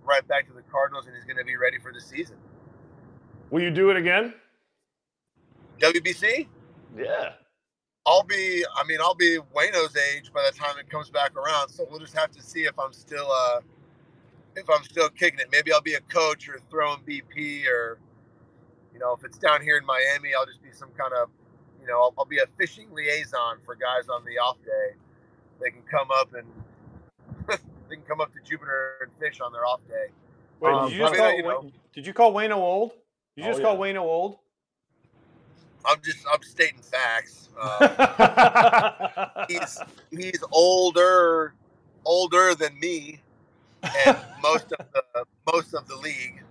right 0.05 0.27
back 0.29 0.47
to 0.49 0.53
the 0.53 0.63
Cardinals, 0.63 1.07
and 1.07 1.15
he's 1.15 1.25
going 1.25 1.39
to 1.39 1.45
be 1.45 1.57
ready 1.57 1.79
for 1.79 1.93
the 1.93 2.01
season. 2.01 2.37
Will 3.51 3.63
you 3.63 3.71
do 3.71 3.91
it 3.91 3.97
again? 3.97 4.35
WBC? 5.81 6.47
Yeah. 6.97 7.33
I'll 8.07 8.25
be. 8.25 8.65
I 8.77 8.85
mean, 8.87 8.99
I'll 9.01 9.15
be 9.15 9.39
Wayno's 9.55 9.97
age 9.97 10.33
by 10.33 10.49
the 10.51 10.57
time 10.57 10.79
it 10.79 10.89
comes 10.89 11.11
back 11.11 11.37
around. 11.37 11.69
So 11.69 11.87
we'll 11.91 12.01
just 12.01 12.17
have 12.17 12.31
to 12.33 12.43
see 12.43 12.63
if 12.63 12.79
I'm 12.79 12.93
still, 12.93 13.31
uh, 13.31 13.61
if 14.57 14.69
I'm 14.71 14.83
still 14.85 15.09
kicking 15.11 15.39
it. 15.41 15.49
Maybe 15.53 15.73
I'll 15.73 15.83
be 15.83 15.95
a 15.95 16.01
coach 16.01 16.49
or 16.49 16.61
throwing 16.71 17.01
BP, 17.01 17.67
or 17.67 17.99
you 18.93 18.99
know, 18.99 19.13
if 19.13 19.25
it's 19.25 19.39
down 19.39 19.63
here 19.63 19.77
in 19.77 19.87
Miami, 19.87 20.35
I'll 20.35 20.47
just 20.47 20.63
be 20.63 20.73
some 20.73 20.91
kind 20.99 21.13
of, 21.13 21.29
you 21.81 21.87
know, 21.87 22.01
I'll, 22.01 22.15
I'll 22.19 22.25
be 22.25 22.39
a 22.39 22.47
fishing 22.59 22.89
liaison 22.93 23.59
for 23.65 23.75
guys 23.75 24.09
on 24.09 24.25
the 24.25 24.39
off 24.39 24.57
day. 24.65 24.97
They 25.61 25.71
can 25.71 25.83
come 25.83 26.09
up 26.11 26.35
and 26.35 26.47
they 27.89 27.97
can 27.97 28.05
come 28.05 28.21
up 28.21 28.33
to 28.33 28.41
Jupiter 28.49 28.97
and 29.03 29.11
fish 29.19 29.41
on 29.41 29.53
their 29.53 29.67
off 29.67 29.81
day. 29.89 30.07
Wait, 30.61 30.73
Um, 30.73 30.85
did 30.89 30.93
you 30.93 30.99
just 31.05 31.15
I 31.15 31.17
mean, 31.17 31.23
call, 31.23 31.37
you 31.37 31.43
know, 31.43 31.73
did 31.95 32.07
you 32.07 32.13
call 32.13 32.33
Wayno 32.33 32.57
old? 32.57 32.91
Did 33.37 33.45
you 33.45 33.45
Oh, 33.45 33.53
just 33.53 33.63
call 33.63 33.75
yeah. 33.75 33.93
Wayno 33.93 34.01
old? 34.01 34.39
I'm 35.85 36.01
just 36.03 36.19
I'm 36.33 36.43
stating 36.43 36.81
facts. 36.81 37.49
Um, 37.61 37.91
he's 39.49 39.79
he's 40.11 40.45
older 40.53 41.55
older 42.05 42.55
than 42.55 42.79
me 42.81 43.21
and 44.07 44.17
most 44.43 44.73
of 44.73 44.87
the 44.93 45.25
most 45.53 45.75
of 45.75 45.87
the 45.89 45.97
league 45.97 46.43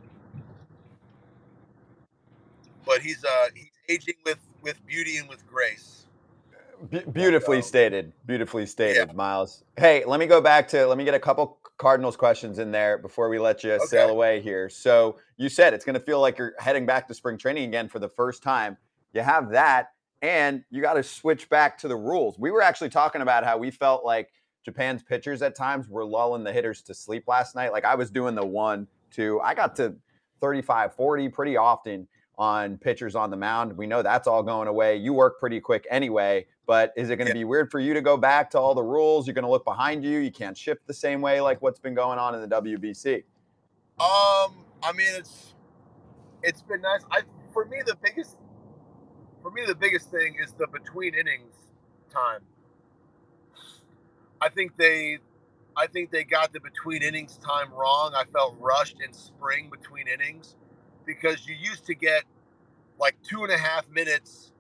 but 2.86 3.02
he's 3.02 3.24
uh 3.24 3.48
he's 3.56 3.72
aging 3.88 4.16
with 4.26 4.40
with 4.62 4.86
beauty 4.86 5.18
and 5.18 5.28
with 5.28 5.46
grace 5.48 6.06
Be- 6.90 7.00
beautifully 7.12 7.58
Um, 7.58 7.64
stated. 7.64 8.14
Beautifully 8.26 8.66
stated, 8.66 9.14
Miles. 9.14 9.64
Hey, 9.76 10.06
let 10.06 10.18
me 10.20 10.28
go 10.28 10.40
back 10.40 10.68
to 10.70 10.88
let 10.88 10.98
me 10.98 11.04
get 11.04 11.14
a 11.14 11.20
couple 11.20 11.60
Cardinals 11.78 12.16
questions 12.16 12.58
in 12.58 12.72
there 12.72 12.98
before 12.98 13.28
we 13.28 13.38
let 13.38 13.64
you 13.66 13.78
sail 13.86 14.10
away 14.10 14.40
here. 14.42 14.70
So 14.70 15.18
you 15.36 15.50
said 15.50 15.74
it's 15.74 15.84
going 15.84 15.96
to 15.96 16.00
feel 16.00 16.22
like 16.22 16.38
you're 16.38 16.54
heading 16.58 16.86
back 16.86 17.08
to 17.10 17.14
spring 17.14 17.38
training 17.38 17.66
again 17.68 17.90
for 17.90 18.00
the 18.00 18.08
first 18.08 18.44
time. 18.44 18.78
You 19.14 19.22
have 19.22 19.50
that, 19.52 19.90
and 20.22 20.64
you 20.70 20.82
got 20.82 20.94
to 20.94 21.04
switch 21.04 21.50
back 21.50 21.78
to 21.80 21.88
the 21.88 21.96
rules. 21.96 22.38
We 22.38 22.52
were 22.52 22.62
actually 22.62 22.90
talking 22.90 23.22
about 23.22 23.44
how 23.44 23.58
we 23.58 23.72
felt 23.72 24.06
like 24.06 24.30
Japan's 24.64 25.02
pitchers 25.04 25.42
at 25.42 25.56
times 25.56 25.88
were 25.90 26.06
lulling 26.06 26.44
the 26.44 26.54
hitters 26.54 26.82
to 26.84 26.94
sleep 26.94 27.24
last 27.28 27.56
night. 27.56 27.72
Like 27.72 27.86
I 27.86 27.96
was 27.96 28.12
doing 28.12 28.36
the 28.36 28.46
one, 28.46 28.88
two, 29.12 29.40
I 29.42 29.54
got 29.56 29.76
to 29.78 29.96
35, 30.42 30.94
40 30.96 31.30
pretty 31.30 31.58
often 31.58 32.08
on 32.38 32.78
pitchers 32.78 33.16
on 33.16 33.30
the 33.32 33.36
mound. 33.38 33.76
We 33.76 33.86
know 33.88 34.02
that's 34.02 34.28
all 34.28 34.44
going 34.44 34.68
away. 34.68 34.96
You 34.96 35.12
work 35.14 35.40
pretty 35.40 35.60
quick 35.60 35.86
anyway, 35.90 36.46
but 36.68 36.94
is 36.96 37.10
it 37.10 37.18
going 37.18 37.28
to 37.28 37.32
Yeah. 37.32 37.42
be 37.42 37.44
weird 37.46 37.70
for 37.72 37.80
you 37.80 37.94
to 37.94 38.02
go 38.02 38.16
back 38.16 38.50
to 38.52 38.60
all 38.60 38.74
the 38.76 38.84
rules? 38.84 39.28
You're 39.28 39.34
going 39.34 39.44
to 39.44 39.50
look 39.52 39.66
behind 39.66 40.06
you. 40.06 40.20
You 40.20 40.32
can't 40.32 40.58
shift 40.58 40.88
the 40.88 40.94
same 40.94 41.20
way 41.20 41.42
like 41.42 41.62
what's 41.62 41.80
been 41.80 41.96
going 41.96 42.18
on 42.20 42.36
in 42.36 42.42
the 42.42 42.48
WBC. 42.48 43.24
um 44.00 44.54
i 44.82 44.94
mean 44.96 45.10
it's 45.14 45.54
it's 46.42 46.62
been 46.62 46.80
nice 46.82 47.02
i 47.12 47.20
for 47.54 47.66
me 47.66 47.80
the 47.86 47.98
biggest 48.02 48.38
for 49.42 49.52
me 49.52 49.64
the 49.66 49.76
biggest 49.76 50.10
thing 50.12 50.36
is 50.42 50.54
the 50.54 50.68
between 50.68 51.14
innings 51.14 51.56
time 52.14 52.42
i 54.42 54.50
think 54.50 54.76
they 54.78 55.18
i 55.76 55.88
think 55.88 56.12
they 56.12 56.24
got 56.24 56.52
the 56.54 56.60
between 56.60 57.02
innings 57.02 57.38
time 57.38 57.72
wrong 57.74 58.14
i 58.16 58.24
felt 58.34 58.56
rushed 58.60 58.98
in 59.06 59.14
spring 59.14 59.70
between 59.70 60.08
innings 60.08 60.56
because 61.06 61.48
you 61.48 61.56
used 61.56 61.86
to 61.86 61.96
get 61.96 62.24
like 63.00 63.16
two 63.24 63.44
and 63.44 63.52
a 63.52 63.58
half 63.58 63.90
minutes 63.90 64.52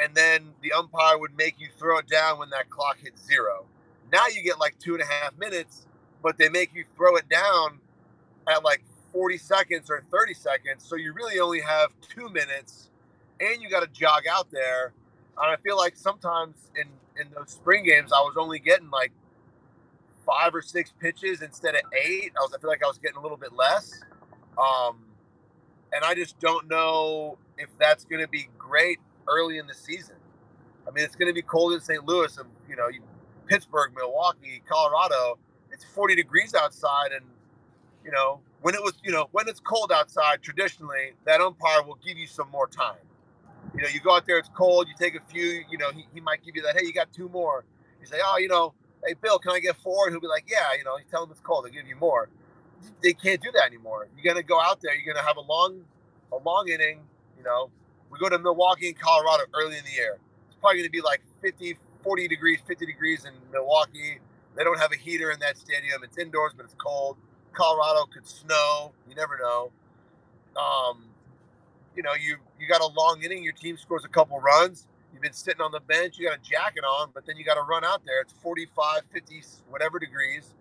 and 0.00 0.14
then 0.14 0.52
the 0.62 0.72
umpire 0.72 1.18
would 1.18 1.36
make 1.36 1.58
you 1.58 1.68
throw 1.78 1.98
it 1.98 2.08
down 2.08 2.38
when 2.38 2.50
that 2.50 2.68
clock 2.70 2.98
hits 3.02 3.24
zero 3.26 3.64
now 4.12 4.26
you 4.34 4.42
get 4.42 4.58
like 4.58 4.78
two 4.78 4.94
and 4.94 5.02
a 5.02 5.06
half 5.06 5.36
minutes 5.38 5.86
but 6.22 6.38
they 6.38 6.48
make 6.48 6.74
you 6.74 6.84
throw 6.96 7.16
it 7.16 7.28
down 7.28 7.78
at 8.48 8.64
like 8.64 8.82
40 9.12 9.38
seconds 9.38 9.90
or 9.90 10.04
30 10.10 10.34
seconds. 10.34 10.84
So 10.84 10.96
you 10.96 11.12
really 11.12 11.40
only 11.40 11.60
have 11.60 11.90
two 12.00 12.28
minutes 12.28 12.90
and 13.40 13.62
you 13.62 13.68
got 13.70 13.80
to 13.80 13.88
jog 13.88 14.24
out 14.30 14.50
there. 14.50 14.92
And 15.40 15.50
I 15.50 15.56
feel 15.56 15.76
like 15.76 15.96
sometimes 15.96 16.56
in, 16.76 16.88
in 17.20 17.30
those 17.34 17.50
spring 17.50 17.84
games, 17.84 18.12
I 18.12 18.20
was 18.20 18.36
only 18.38 18.58
getting 18.58 18.90
like 18.90 19.12
five 20.26 20.54
or 20.54 20.62
six 20.62 20.92
pitches 21.00 21.42
instead 21.42 21.74
of 21.74 21.82
eight. 21.92 22.32
I 22.36 22.40
was, 22.42 22.52
I 22.56 22.60
feel 22.60 22.70
like 22.70 22.82
I 22.84 22.88
was 22.88 22.98
getting 22.98 23.18
a 23.18 23.22
little 23.22 23.36
bit 23.36 23.52
less. 23.52 24.00
Um, 24.58 24.98
and 25.92 26.04
I 26.04 26.14
just 26.14 26.38
don't 26.40 26.68
know 26.68 27.38
if 27.58 27.68
that's 27.78 28.04
going 28.04 28.22
to 28.22 28.28
be 28.28 28.48
great 28.58 28.98
early 29.28 29.58
in 29.58 29.66
the 29.66 29.74
season. 29.74 30.16
I 30.86 30.90
mean, 30.92 31.04
it's 31.04 31.16
going 31.16 31.28
to 31.28 31.34
be 31.34 31.42
cold 31.42 31.74
in 31.74 31.80
St. 31.80 32.04
Louis 32.06 32.36
and, 32.38 32.48
you 32.68 32.76
know, 32.76 32.88
you- 32.88 33.02
Pittsburgh, 33.46 33.92
Milwaukee, 33.96 34.62
Colorado. 34.68 35.38
It's 35.72 35.84
40 35.84 36.16
degrees 36.16 36.54
outside 36.54 37.12
and 37.12 37.24
you 38.04 38.10
know, 38.12 38.40
when 38.62 38.74
it 38.74 38.82
was, 38.82 38.94
you 39.04 39.12
know, 39.12 39.28
when 39.32 39.48
it's 39.48 39.60
cold 39.60 39.92
outside, 39.92 40.42
traditionally 40.42 41.12
that 41.26 41.40
umpire 41.40 41.82
will 41.82 41.98
give 42.04 42.18
you 42.18 42.26
some 42.26 42.50
more 42.50 42.68
time. 42.68 42.96
You 43.74 43.82
know, 43.82 43.88
you 43.88 44.00
go 44.00 44.14
out 44.14 44.26
there, 44.26 44.38
it's 44.38 44.50
cold, 44.54 44.88
you 44.88 44.94
take 44.98 45.14
a 45.14 45.20
few, 45.20 45.64
you 45.70 45.78
know, 45.78 45.90
he, 45.92 46.06
he 46.14 46.20
might 46.20 46.44
give 46.44 46.56
you 46.56 46.62
that, 46.62 46.76
hey, 46.78 46.86
you 46.86 46.92
got 46.92 47.12
two 47.12 47.28
more. 47.28 47.64
You 48.00 48.06
say, 48.06 48.18
oh, 48.24 48.38
you 48.38 48.48
know, 48.48 48.74
hey, 49.06 49.14
Bill, 49.20 49.38
can 49.38 49.52
I 49.52 49.60
get 49.60 49.76
four? 49.76 50.06
And 50.06 50.14
he'll 50.14 50.20
be 50.20 50.28
like, 50.28 50.44
yeah, 50.48 50.76
you 50.78 50.84
know, 50.84 50.96
you 50.96 51.04
tell 51.10 51.24
him 51.24 51.30
it's 51.30 51.40
cold, 51.40 51.64
they'll 51.64 51.72
give 51.72 51.86
you 51.86 51.96
more. 51.96 52.28
They 53.02 53.12
can't 53.12 53.40
do 53.40 53.50
that 53.52 53.66
anymore. 53.66 54.08
You're 54.16 54.24
going 54.34 54.42
to 54.42 54.46
go 54.46 54.60
out 54.60 54.80
there, 54.80 54.94
you're 54.94 55.12
going 55.12 55.22
to 55.22 55.26
have 55.26 55.36
a 55.36 55.40
long, 55.42 55.82
a 56.32 56.36
long 56.36 56.68
inning, 56.68 57.00
you 57.36 57.44
know. 57.44 57.70
We 58.10 58.18
go 58.18 58.28
to 58.28 58.38
Milwaukee 58.38 58.88
and 58.88 58.98
Colorado 58.98 59.44
early 59.54 59.78
in 59.78 59.84
the 59.84 59.90
year. 59.90 60.18
It's 60.48 60.56
probably 60.60 60.78
going 60.78 60.88
to 60.88 60.92
be 60.92 61.00
like 61.00 61.20
50, 61.42 61.76
40 62.02 62.28
degrees, 62.28 62.60
50 62.66 62.86
degrees 62.86 63.24
in 63.24 63.32
Milwaukee. 63.52 64.20
They 64.56 64.64
don't 64.64 64.78
have 64.78 64.92
a 64.92 64.96
heater 64.96 65.30
in 65.30 65.40
that 65.40 65.58
stadium. 65.58 66.02
It's 66.04 66.16
indoors, 66.16 66.52
but 66.56 66.64
it's 66.64 66.74
cold. 66.78 67.16
Colorado 67.52 68.06
could 68.06 68.26
snow. 68.26 68.92
You 69.08 69.14
never 69.14 69.38
know. 69.38 69.70
Um, 70.56 71.04
you 71.94 72.02
know, 72.02 72.14
you 72.14 72.36
you 72.58 72.66
got 72.68 72.80
a 72.80 72.86
long 72.86 73.22
inning. 73.22 73.42
Your 73.42 73.52
team 73.52 73.76
scores 73.76 74.04
a 74.04 74.08
couple 74.08 74.40
runs. 74.40 74.86
You've 75.12 75.22
been 75.22 75.32
sitting 75.32 75.60
on 75.60 75.72
the 75.72 75.80
bench. 75.80 76.18
You 76.18 76.28
got 76.28 76.38
a 76.38 76.42
jacket 76.42 76.84
on, 76.84 77.10
but 77.14 77.26
then 77.26 77.36
you 77.36 77.44
got 77.44 77.54
to 77.54 77.62
run 77.62 77.84
out 77.84 78.02
there. 78.04 78.20
It's 78.20 78.32
45, 78.34 79.02
50, 79.12 79.42
whatever 79.68 79.98
degrees. 79.98 80.54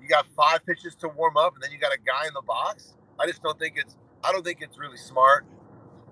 You 0.00 0.08
got 0.08 0.26
five 0.36 0.64
pitches 0.64 0.94
to 0.96 1.08
warm 1.08 1.36
up, 1.36 1.54
and 1.54 1.62
then 1.62 1.70
you 1.70 1.78
got 1.78 1.92
a 1.92 1.98
guy 1.98 2.26
in 2.26 2.34
the 2.34 2.42
box. 2.42 2.94
I 3.18 3.26
just 3.26 3.42
don't 3.42 3.58
think 3.58 3.74
it's. 3.76 3.96
I 4.24 4.32
don't 4.32 4.44
think 4.44 4.58
it's 4.60 4.78
really 4.78 4.96
smart. 4.96 5.46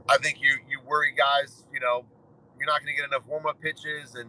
I 0.08 0.18
think 0.18 0.40
you 0.40 0.50
you 0.68 0.80
worry 0.86 1.12
guys. 1.16 1.64
You 1.72 1.80
know, 1.80 2.04
you're 2.58 2.66
not 2.66 2.80
going 2.82 2.94
to 2.94 3.00
get 3.00 3.08
enough 3.08 3.26
warm 3.26 3.46
up 3.46 3.60
pitches, 3.60 4.14
and 4.14 4.28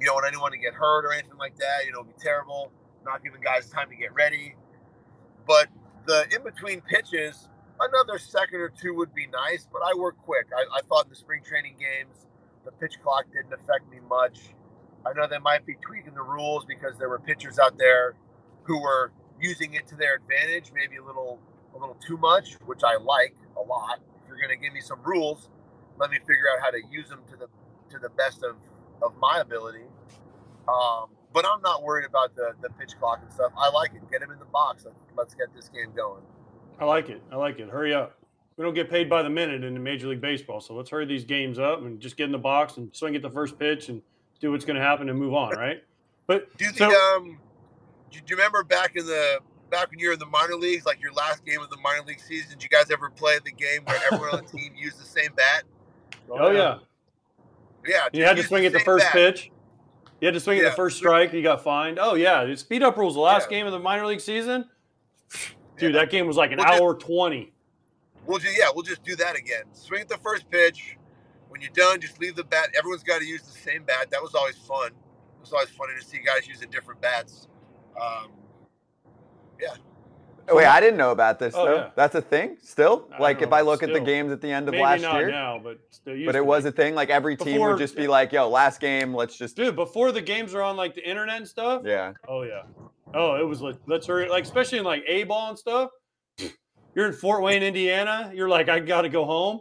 you 0.00 0.06
don't 0.06 0.14
want 0.14 0.26
anyone 0.26 0.52
to 0.52 0.58
get 0.58 0.74
hurt 0.74 1.04
or 1.04 1.12
anything 1.12 1.38
like 1.38 1.56
that. 1.56 1.84
You 1.86 1.92
know, 1.92 2.00
it'd 2.00 2.16
be 2.16 2.22
terrible 2.22 2.72
not 3.04 3.22
giving 3.22 3.40
guys 3.40 3.68
time 3.70 3.88
to 3.90 3.96
get 3.96 4.12
ready. 4.14 4.54
But 5.46 5.68
the 6.06 6.26
in 6.34 6.42
between 6.42 6.80
pitches, 6.82 7.48
another 7.80 8.18
second 8.18 8.60
or 8.60 8.70
two 8.70 8.94
would 8.94 9.14
be 9.14 9.26
nice. 9.26 9.66
But 9.72 9.82
I 9.84 9.94
work 9.96 10.16
quick. 10.24 10.46
I, 10.56 10.78
I 10.78 10.80
thought 10.82 11.04
in 11.04 11.10
the 11.10 11.16
spring 11.16 11.42
training 11.44 11.76
games, 11.78 12.26
the 12.64 12.72
pitch 12.72 12.96
clock 13.02 13.24
didn't 13.32 13.52
affect 13.52 13.90
me 13.90 13.98
much. 14.08 14.38
I 15.06 15.12
know 15.12 15.26
they 15.28 15.38
might 15.38 15.64
be 15.64 15.74
tweaking 15.80 16.14
the 16.14 16.22
rules 16.22 16.64
because 16.64 16.98
there 16.98 17.08
were 17.08 17.18
pitchers 17.18 17.58
out 17.58 17.78
there 17.78 18.14
who 18.64 18.80
were 18.80 19.12
using 19.40 19.74
it 19.74 19.86
to 19.88 19.96
their 19.96 20.16
advantage, 20.16 20.72
maybe 20.74 20.96
a 20.96 21.04
little 21.04 21.38
a 21.74 21.78
little 21.78 21.96
too 22.06 22.16
much, 22.16 22.54
which 22.66 22.82
I 22.84 22.96
like 22.96 23.36
a 23.56 23.62
lot. 23.62 24.00
If 24.22 24.28
you're 24.28 24.38
going 24.38 24.50
to 24.50 24.56
give 24.56 24.72
me 24.72 24.80
some 24.80 25.00
rules, 25.04 25.48
let 25.98 26.10
me 26.10 26.18
figure 26.18 26.46
out 26.52 26.62
how 26.62 26.70
to 26.70 26.80
use 26.90 27.08
them 27.08 27.20
to 27.30 27.36
the 27.36 27.46
to 27.90 27.98
the 27.98 28.10
best 28.10 28.42
of 28.42 28.56
of 29.02 29.16
my 29.18 29.38
ability. 29.40 29.84
Um, 30.68 31.08
but 31.32 31.46
I'm 31.46 31.62
not 31.62 31.82
worried 31.82 32.06
about 32.06 32.34
the, 32.34 32.52
the 32.62 32.68
pitch 32.70 32.98
clock 32.98 33.20
and 33.22 33.32
stuff. 33.32 33.52
I 33.56 33.70
like 33.70 33.92
it. 33.94 34.02
Get 34.10 34.22
him 34.22 34.30
in 34.30 34.38
the 34.38 34.46
box. 34.46 34.84
Let, 34.84 34.94
let's 35.16 35.34
get 35.34 35.54
this 35.54 35.68
game 35.68 35.92
going. 35.96 36.22
I 36.80 36.84
like 36.84 37.08
it. 37.10 37.22
I 37.32 37.36
like 37.36 37.58
it. 37.58 37.68
Hurry 37.68 37.94
up. 37.94 38.14
We 38.56 38.64
don't 38.64 38.74
get 38.74 38.90
paid 38.90 39.08
by 39.08 39.22
the 39.22 39.30
minute 39.30 39.62
in 39.62 39.74
the 39.74 39.80
Major 39.80 40.08
League 40.08 40.20
Baseball, 40.20 40.60
so 40.60 40.74
let's 40.74 40.90
hurry 40.90 41.06
these 41.06 41.24
games 41.24 41.58
up 41.58 41.82
and 41.82 42.00
just 42.00 42.16
get 42.16 42.24
in 42.24 42.32
the 42.32 42.38
box 42.38 42.76
and 42.76 42.94
swing 42.94 43.14
at 43.14 43.22
the 43.22 43.30
first 43.30 43.58
pitch 43.58 43.88
and 43.88 44.02
do 44.40 44.50
what's 44.50 44.64
going 44.64 44.76
to 44.76 44.82
happen 44.82 45.08
and 45.08 45.18
move 45.18 45.32
on, 45.34 45.52
right? 45.56 45.82
But 46.26 46.56
Do 46.58 46.64
you 46.64 46.72
so 46.72 46.86
um, 47.16 47.38
do, 48.10 48.18
you 48.26 48.36
remember 48.36 48.64
back 48.64 48.96
in 48.96 49.06
the 49.06 49.38
back 49.70 49.90
when 49.90 49.98
you 49.98 50.08
were 50.08 50.14
in 50.14 50.18
the 50.18 50.26
minor 50.26 50.54
leagues, 50.56 50.86
like 50.86 51.00
your 51.00 51.12
last 51.12 51.44
game 51.44 51.60
of 51.60 51.70
the 51.70 51.76
minor 51.78 52.04
league 52.04 52.20
season, 52.20 52.50
did 52.50 52.62
you 52.62 52.68
guys 52.68 52.90
ever 52.90 53.10
play 53.10 53.38
the 53.44 53.52
game 53.52 53.82
where 53.84 54.00
everyone 54.10 54.30
on 54.34 54.44
the 54.44 54.50
team 54.58 54.72
used 54.76 55.00
the 55.00 55.04
same 55.06 55.30
bat? 55.36 55.62
Oh 56.30 56.50
yeah. 56.50 56.78
Yeah. 57.86 58.08
You 58.12 58.24
had 58.24 58.36
to 58.36 58.42
swing 58.42 58.66
at 58.66 58.72
the 58.72 58.80
first 58.80 59.04
bat. 59.06 59.12
pitch. 59.12 59.50
You 60.20 60.26
had 60.26 60.34
to 60.34 60.40
swing 60.40 60.58
at 60.58 60.64
the 60.64 60.72
first 60.72 60.96
strike. 60.96 61.32
You 61.32 61.42
got 61.42 61.62
fined. 61.62 61.98
Oh 62.00 62.14
yeah, 62.14 62.44
the 62.44 62.56
speed 62.56 62.82
up 62.82 62.96
rules. 62.96 63.14
The 63.14 63.20
last 63.20 63.50
Yeah. 63.50 63.58
game 63.58 63.66
of 63.66 63.72
the 63.72 63.78
minor 63.78 64.04
league 64.06 64.20
season, 64.20 64.68
dude, 65.78 65.94
Yeah. 65.94 66.00
that 66.00 66.10
game 66.10 66.26
was 66.26 66.36
like 66.36 66.52
an 66.52 66.58
Well, 66.58 66.66
just- 66.68 66.80
hour 66.82 66.94
twenty. 66.94 67.52
We'll 68.26 68.38
do, 68.38 68.48
yeah, 68.50 68.66
we'll 68.74 68.82
just 68.84 69.02
do 69.04 69.16
that 69.16 69.36
again. 69.36 69.64
Swing 69.72 70.02
at 70.02 70.08
the 70.08 70.18
first 70.18 70.50
pitch. 70.50 70.96
When 71.48 71.62
you're 71.62 71.70
done, 71.70 71.98
just 72.00 72.20
leave 72.20 72.36
the 72.36 72.44
bat. 72.44 72.68
Everyone's 72.76 73.02
got 73.02 73.20
to 73.20 73.24
use 73.26 73.40
the 73.42 73.58
same 73.58 73.84
bat. 73.84 74.10
That 74.10 74.20
was 74.22 74.34
always 74.34 74.56
fun. 74.58 74.88
It 74.88 75.40
was 75.40 75.52
always 75.52 75.70
funny 75.70 75.94
to 75.98 76.04
see 76.04 76.18
guys 76.18 76.46
using 76.46 76.68
different 76.68 77.00
bats. 77.00 77.48
Um, 77.98 78.32
Wait, 80.52 80.66
I 80.66 80.80
didn't 80.80 80.96
know 80.96 81.10
about 81.12 81.38
this 81.38 81.54
Oh, 81.56 81.64
though. 81.66 81.74
yeah. 81.76 81.90
That's 81.94 82.14
a 82.14 82.22
thing 82.22 82.56
still. 82.62 83.08
I 83.12 83.20
Like 83.22 83.42
if 83.42 83.52
I 83.52 83.60
look 83.62 83.82
at 83.82 83.92
the 83.92 84.00
games 84.00 84.32
at 84.32 84.40
the 84.40 84.50
end 84.50 84.68
of 84.68 84.72
Maybe 84.72 84.82
last 84.84 85.02
not 85.02 85.16
year, 85.16 85.30
now, 85.30 85.58
but 85.62 85.78
still 85.90 86.14
used 86.14 86.26
but 86.26 86.32
to 86.32 86.38
it 86.38 86.46
was 86.46 86.64
be. 86.64 86.68
a 86.70 86.72
thing. 86.72 86.94
Like 86.94 87.10
every 87.10 87.36
team 87.36 87.54
Before- 87.54 87.70
would 87.70 87.78
just 87.78 87.96
be 87.96 88.06
like, 88.08 88.32
"Yo, 88.32 88.48
last 88.48 88.80
game, 88.80 89.14
let's 89.14 89.36
just." 89.36 89.56
dude. 89.56 89.76
Before 89.76 90.12
the 90.12 90.20
games 90.22 90.54
are 90.54 90.62
on 90.62 90.76
like 90.76 90.94
the 90.94 91.08
internet 91.08 91.36
and 91.38 91.48
stuff. 91.48 91.82
Yeah. 91.84 92.12
Oh 92.28 92.42
yeah. 92.42 92.62
Oh, 93.14 93.36
it 93.36 93.46
was 93.46 93.60
like 93.60 93.76
let's 93.86 94.06
hurry. 94.06 94.28
Like 94.28 94.44
especially 94.44 94.78
in 94.78 94.84
like 94.84 95.02
A 95.06 95.24
ball 95.24 95.48
and 95.50 95.58
stuff. 95.58 95.90
You're 96.94 97.06
in 97.06 97.12
Fort 97.12 97.42
Wayne, 97.42 97.62
Indiana. 97.62 98.30
You're 98.34 98.48
like, 98.48 98.68
I 98.68 98.80
got 98.80 99.02
to 99.02 99.08
go 99.08 99.24
home. 99.24 99.60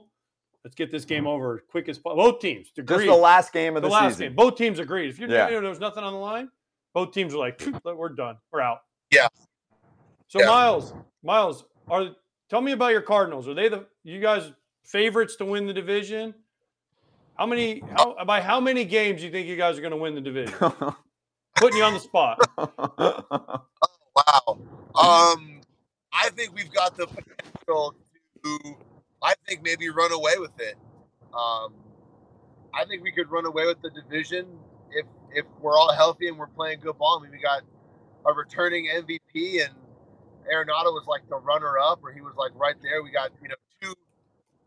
Let's 0.63 0.75
get 0.75 0.91
this 0.91 1.05
game 1.05 1.27
over 1.27 1.63
quick 1.69 1.88
as 1.88 1.97
possible. 1.97 2.23
Both 2.31 2.41
teams 2.41 2.67
Just 2.67 2.79
agreed. 2.79 3.07
the 3.07 3.13
last 3.15 3.53
game 3.53 3.75
of 3.77 3.83
the 3.83 3.88
the, 3.88 3.93
last 3.93 4.13
season. 4.13 4.27
game. 4.29 4.35
Both 4.35 4.55
teams 4.57 4.79
agreed. 4.79 5.09
If 5.09 5.19
you're 5.19 5.29
Yeah. 5.29 5.47
you 5.49 5.55
know, 5.55 5.61
there's 5.61 5.79
nothing 5.79 6.03
on 6.03 6.11
the 6.13 6.19
line, 6.19 6.49
both 6.93 7.13
teams 7.13 7.33
are 7.33 7.38
like, 7.38 7.61
we're 7.85 8.09
done. 8.09 8.38
We're 8.51 8.61
out. 8.61 8.79
Yeah. 9.11 9.27
So 10.28 10.39
Yeah. 10.39 10.47
Miles, 10.47 10.93
Miles, 11.23 11.65
are 11.88 12.15
tell 12.49 12.61
me 12.61 12.73
about 12.73 12.91
your 12.91 13.01
Cardinals. 13.01 13.47
Are 13.47 13.53
they 13.53 13.69
the 13.69 13.86
you 14.03 14.19
guys 14.19 14.51
favorites 14.84 15.36
to 15.38 15.45
win 15.45 15.67
the 15.67 15.73
division? 15.73 16.34
How 17.36 17.45
many 17.45 17.82
how 17.95 18.23
by 18.25 18.41
how 18.41 18.59
many 18.59 18.86
games 18.86 19.21
do 19.21 19.28
you 19.28 19.32
think 19.32 19.47
you 19.47 19.55
guys 19.55 19.78
are 19.78 19.82
going 19.82 19.91
to 19.91 19.97
win 19.97 20.15
the 20.15 20.21
division? 20.21 20.55
Putting 21.55 21.78
you 21.78 21.84
on 21.84 21.93
the 21.93 21.99
spot. 21.99 22.39
Wow. 24.17 24.57
Um, 24.95 25.61
I 26.11 26.30
think 26.32 26.55
we've 26.55 26.71
got 26.71 26.97
the 26.97 27.05
potential 27.05 27.93
to, 28.43 28.59
I 29.21 29.36
think 29.47 29.61
maybe 29.61 29.89
run 29.89 30.11
away 30.11 30.34
with 30.39 30.59
it. 30.59 30.75
Um, 31.34 31.73
I 32.73 32.86
think 32.86 33.03
we 33.03 33.11
could 33.11 33.30
run 33.30 33.45
away 33.45 33.67
with 33.67 33.82
the 33.82 33.91
division 33.91 34.47
if 34.91 35.05
if 35.34 35.45
we're 35.61 35.78
all 35.78 35.93
healthy 35.93 36.28
and 36.28 36.38
we're 36.38 36.47
playing 36.47 36.80
good 36.80 36.97
ball. 36.97 37.19
I 37.19 37.23
mean, 37.23 37.32
we 37.32 37.39
got 37.39 37.61
a 38.25 38.34
returning 38.34 38.88
MVP 38.88 39.63
and 39.63 39.75
Arenado 40.53 40.93
was 40.93 41.05
like 41.07 41.27
the 41.29 41.37
runner 41.37 41.77
up, 41.77 41.99
or 42.03 42.11
he 42.11 42.21
was 42.21 42.33
like 42.37 42.51
right 42.55 42.75
there. 42.81 43.03
We 43.03 43.11
got 43.11 43.31
you 43.41 43.49
know 43.49 43.55
two 43.81 43.93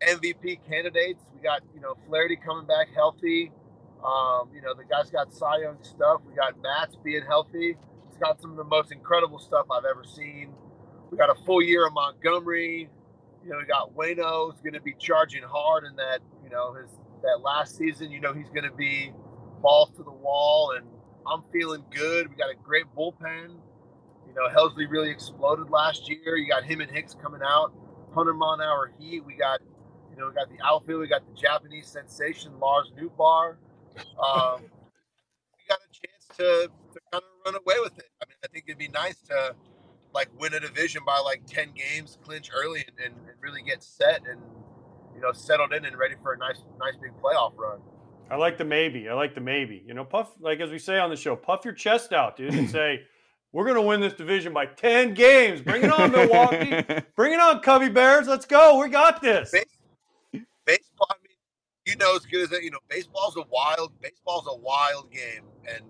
MVP 0.03 0.61
candidates. 0.69 1.25
We 1.35 1.43
got 1.43 1.63
you 1.75 1.81
know 1.81 1.95
Flaherty 2.07 2.37
coming 2.37 2.67
back 2.67 2.89
healthy. 2.95 3.53
Um, 4.05 4.51
you 4.55 4.63
know 4.63 4.75
the 4.75 4.85
guy's 4.85 5.11
got 5.11 5.33
Cy 5.33 5.63
Young 5.63 5.79
stuff. 5.83 6.21
We 6.27 6.35
got 6.35 6.61
Matz 6.63 6.97
being 7.03 7.23
healthy. 7.27 7.77
He's 8.09 8.19
got 8.19 8.41
some 8.41 8.51
of 8.51 8.57
the 8.57 8.65
most 8.65 8.93
incredible 8.93 9.39
stuff 9.39 9.67
I've 9.71 9.85
ever 9.85 10.05
seen. 10.05 10.53
We 11.11 11.19
got 11.19 11.31
a 11.31 11.45
full 11.45 11.63
year 11.63 11.87
of 11.87 11.93
Montgomery. 11.93 12.89
You 13.45 13.51
know, 13.51 13.59
we 13.59 13.67
got 13.67 13.95
Wayno 13.95 14.51
who's 14.51 14.61
going 14.61 14.75
to 14.75 14.81
be 14.81 14.95
charging 14.99 15.43
hard 15.43 15.85
in 15.85 15.97
that, 15.97 16.21
you 16.45 16.51
know, 16.51 16.75
his 16.75 16.91
that 17.23 17.41
last 17.43 17.77
season. 17.77 18.11
You 18.11 18.21
know, 18.21 18.33
he's 18.33 18.49
going 18.51 18.65
to 18.65 18.73
be 18.73 19.13
balls 19.61 19.91
to 19.97 20.03
the 20.03 20.13
wall, 20.13 20.73
and 20.77 20.87
I'm 21.27 21.43
feeling 21.53 21.85
good. 21.91 22.29
We 22.29 22.37
got 22.37 22.51
a 22.51 22.55
great 22.55 22.85
bullpen. 22.97 23.57
You 24.31 24.37
know, 24.37 24.49
Helsley 24.49 24.89
really 24.89 25.11
exploded 25.11 25.71
last 25.71 26.09
year. 26.09 26.37
You 26.37 26.49
got 26.49 26.63
him 26.63 26.81
and 26.81 26.91
Hicks 26.91 27.15
coming 27.15 27.41
out, 27.45 27.75
100 28.15 28.35
mile 28.35 28.53
an 28.53 28.61
hour 28.61 28.93
heat. 28.99 29.25
We 29.25 29.35
got, 29.35 29.61
you 30.11 30.17
know, 30.17 30.29
we 30.29 30.35
got 30.35 30.49
the 30.49 30.65
outfield. 30.65 31.01
We 31.01 31.09
got 31.09 31.27
the 31.27 31.35
Japanese 31.35 31.89
sensation 31.89 32.53
Lars 32.61 32.93
Nootbaar. 32.97 33.57
Um, 34.23 34.63
we 34.63 35.65
got 35.69 35.79
a 35.79 35.91
chance 35.93 36.37
to, 36.37 36.71
to 36.93 37.01
kind 37.13 37.25
of 37.25 37.53
run 37.53 37.55
away 37.57 37.81
with 37.83 37.99
it. 37.99 38.09
I 38.23 38.27
mean, 38.29 38.37
I 38.45 38.47
think 38.49 38.67
it'd 38.69 38.79
be 38.79 38.89
nice 38.89 39.17
to 39.29 39.57
like 40.15 40.29
win 40.39 40.55
a 40.55 40.61
division 40.61 41.03
by 41.05 41.21
like 41.25 41.43
10 41.47 41.73
games, 41.75 42.17
clinch 42.23 42.51
early, 42.55 42.85
and, 42.87 43.07
and, 43.07 43.15
and 43.29 43.37
really 43.41 43.63
get 43.63 43.83
set 43.83 44.23
and 44.29 44.41
you 45.15 45.21
know 45.21 45.33
settled 45.33 45.73
in 45.73 45.85
and 45.85 45.99
ready 45.99 46.15
for 46.23 46.35
a 46.35 46.39
nice, 46.39 46.63
nice 46.79 46.95
big 47.03 47.13
playoff 47.21 47.57
run. 47.57 47.81
I 48.31 48.37
like 48.37 48.59
the 48.59 48.65
maybe. 48.65 49.09
I 49.09 49.15
like 49.15 49.35
the 49.35 49.41
maybe. 49.41 49.83
You 49.85 49.95
know, 49.95 50.05
puff 50.05 50.31
like 50.41 50.61
as 50.61 50.71
we 50.71 50.79
say 50.79 50.99
on 50.99 51.11
the 51.11 51.17
show, 51.17 51.35
puff 51.35 51.65
your 51.65 51.75
chest 51.75 52.13
out, 52.13 52.37
dude, 52.37 52.55
and 52.55 52.71
say, 52.79 53.03
"We're 53.53 53.65
going 53.65 53.77
to 53.77 53.83
win 53.83 54.01
this 54.01 54.13
division 54.13 54.53
by 54.53 54.67
ten 54.67 55.15
games. 55.15 55.61
Bring 55.61 55.83
it 55.85 55.93
on, 55.93 56.13
Milwaukee. 56.13 56.85
Bring 57.17 57.33
it 57.33 57.41
on, 57.41 57.61
Cubby 57.61 57.89
Bears. 57.89 58.27
Let's 58.27 58.47
go. 58.47 58.81
We 58.81 58.89
got 58.89 59.21
this." 59.21 59.53
Baseball, 60.67 61.09
I 61.11 61.15
mean, 61.23 61.37
you 61.87 61.97
know 61.97 62.15
as 62.17 62.27
good 62.27 62.43
as 62.43 62.51
that. 62.51 62.63
You 62.63 62.71
know, 62.71 62.79
baseball's 62.89 63.37
a 63.37 63.45
wild, 63.51 63.93
baseball's 64.01 64.47
a 64.49 64.57
wild 64.57 65.11
game, 65.11 65.45
and 65.69 65.83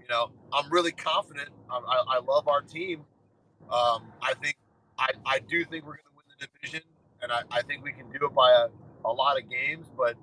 you 0.00 0.08
know, 0.08 0.30
I'm 0.52 0.70
really 0.70 0.92
confident. 0.92 1.48
I, 1.70 1.76
I, 1.76 2.16
I 2.16 2.20
love 2.20 2.48
our 2.48 2.60
team. 2.60 3.04
Um, 3.70 4.12
I 4.20 4.34
think, 4.42 4.56
I, 4.98 5.10
I 5.24 5.38
do 5.38 5.64
think 5.64 5.84
we're 5.86 5.96
going 5.96 6.10
to 6.10 6.16
win 6.16 6.26
the 6.38 6.46
division, 6.46 6.82
and 7.22 7.32
I, 7.32 7.42
I 7.50 7.62
think 7.62 7.84
we 7.84 7.92
can 7.92 8.10
do 8.10 8.26
it 8.26 8.34
by 8.34 8.50
a, 8.50 9.08
a 9.08 9.12
lot 9.12 9.38
of 9.38 9.48
games. 9.48 9.86
But 9.96 10.16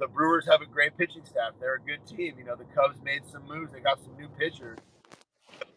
the 0.00 0.08
Brewers 0.08 0.46
have 0.46 0.62
a 0.62 0.66
great 0.66 0.96
pitching 0.96 1.24
staff. 1.24 1.52
They're 1.60 1.74
a 1.74 1.80
good 1.80 2.04
team. 2.06 2.34
You 2.38 2.44
know, 2.44 2.56
the 2.56 2.64
Cubs 2.74 2.98
made 3.04 3.22
some 3.30 3.46
moves. 3.46 3.72
They 3.72 3.80
got 3.80 4.02
some 4.02 4.16
new 4.16 4.28
pitchers. 4.28 4.78
They're 5.58 5.68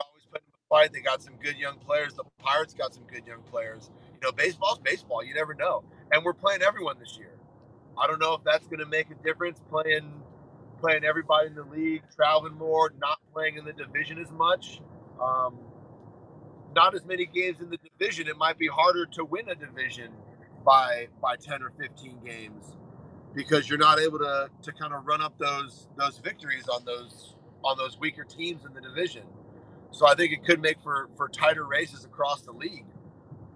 always 0.00 0.24
putting 0.32 0.48
up 0.48 0.54
a 0.54 0.57
fight. 0.68 0.92
They 0.92 1.00
got 1.00 1.22
some 1.22 1.34
good 1.42 1.56
young 1.56 1.78
players. 1.78 2.14
The 2.14 2.24
Pirates 2.38 2.74
got 2.74 2.94
some 2.94 3.04
good 3.04 3.26
young 3.26 3.42
players. 3.50 3.90
You 4.14 4.28
know, 4.28 4.32
baseball's 4.32 4.78
baseball. 4.78 5.24
You 5.24 5.34
never 5.34 5.54
know. 5.54 5.84
And 6.12 6.24
we're 6.24 6.34
playing 6.34 6.62
everyone 6.62 6.98
this 6.98 7.16
year. 7.18 7.32
I 7.98 8.06
don't 8.06 8.20
know 8.20 8.34
if 8.34 8.44
that's 8.44 8.66
going 8.66 8.78
to 8.80 8.86
make 8.86 9.10
a 9.10 9.14
difference 9.24 9.60
playing 9.70 10.22
playing 10.80 11.04
everybody 11.04 11.48
in 11.48 11.54
the 11.56 11.64
league, 11.64 12.02
traveling 12.14 12.54
more, 12.54 12.92
not 13.00 13.18
playing 13.32 13.56
in 13.56 13.64
the 13.64 13.72
division 13.72 14.18
as 14.18 14.30
much. 14.30 14.80
Um, 15.20 15.58
not 16.74 16.94
as 16.94 17.04
many 17.04 17.26
games 17.26 17.60
in 17.60 17.70
the 17.70 17.78
division. 17.78 18.28
It 18.28 18.36
might 18.36 18.58
be 18.58 18.68
harder 18.68 19.06
to 19.06 19.24
win 19.24 19.48
a 19.48 19.54
division 19.54 20.12
by 20.64 21.08
by 21.20 21.36
10 21.36 21.62
or 21.62 21.72
15 21.78 22.18
games 22.24 22.76
because 23.34 23.68
you're 23.68 23.78
not 23.78 23.98
able 23.98 24.18
to 24.18 24.48
to 24.62 24.72
kind 24.72 24.92
of 24.92 25.06
run 25.06 25.20
up 25.20 25.36
those 25.38 25.88
those 25.96 26.18
victories 26.18 26.68
on 26.68 26.84
those 26.84 27.34
on 27.64 27.76
those 27.76 27.98
weaker 27.98 28.24
teams 28.24 28.64
in 28.64 28.72
the 28.74 28.80
division. 28.80 29.22
So 29.90 30.06
I 30.06 30.14
think 30.14 30.32
it 30.32 30.44
could 30.44 30.60
make 30.60 30.80
for 30.82 31.08
for 31.16 31.28
tighter 31.28 31.64
races 31.64 32.04
across 32.04 32.42
the 32.42 32.52
league, 32.52 32.86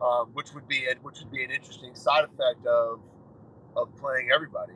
um, 0.00 0.30
which 0.32 0.52
would 0.54 0.66
be 0.68 0.86
which 1.02 1.20
would 1.20 1.30
be 1.30 1.44
an 1.44 1.50
interesting 1.50 1.94
side 1.94 2.24
effect 2.24 2.66
of 2.66 3.00
of 3.76 3.94
playing 3.96 4.30
everybody. 4.34 4.74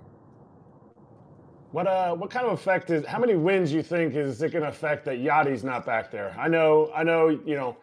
What 1.72 1.86
uh, 1.86 2.14
what 2.14 2.30
kind 2.30 2.46
of 2.46 2.52
effect 2.52 2.90
is? 2.90 3.04
How 3.06 3.18
many 3.18 3.34
wins 3.34 3.72
you 3.72 3.82
think 3.82 4.14
is 4.14 4.40
it 4.42 4.52
going 4.52 4.62
to 4.62 4.70
affect 4.70 5.04
that 5.06 5.18
Yadi's 5.18 5.64
not 5.64 5.84
back 5.84 6.10
there? 6.10 6.34
I 6.38 6.48
know, 6.48 6.90
I 6.94 7.02
know, 7.02 7.28
you 7.28 7.54
know, 7.54 7.76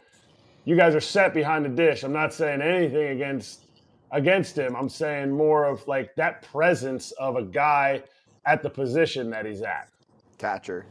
you 0.65 0.76
guys 0.76 0.95
are 0.95 1.01
set 1.01 1.34
behind 1.34 1.65
the 1.65 1.69
dish. 1.69 2.03
I'm 2.03 2.13
not 2.13 2.34
saying 2.34 2.61
anything 2.61 3.09
against 3.09 3.67
against 4.11 4.57
him. 4.57 4.76
I'm 4.76 4.89
saying 4.89 5.32
more 5.32 5.65
of 5.65 5.86
like 5.88 6.15
that 6.15 6.43
presence 6.43 7.11
of 7.13 7.36
a 7.36 7.43
guy 7.43 8.03
at 8.45 8.63
the 8.63 8.69
position 8.69 9.30
that 9.32 9.45
he's 9.45 9.61
at. 9.61 9.89
Catcher. 10.38 10.86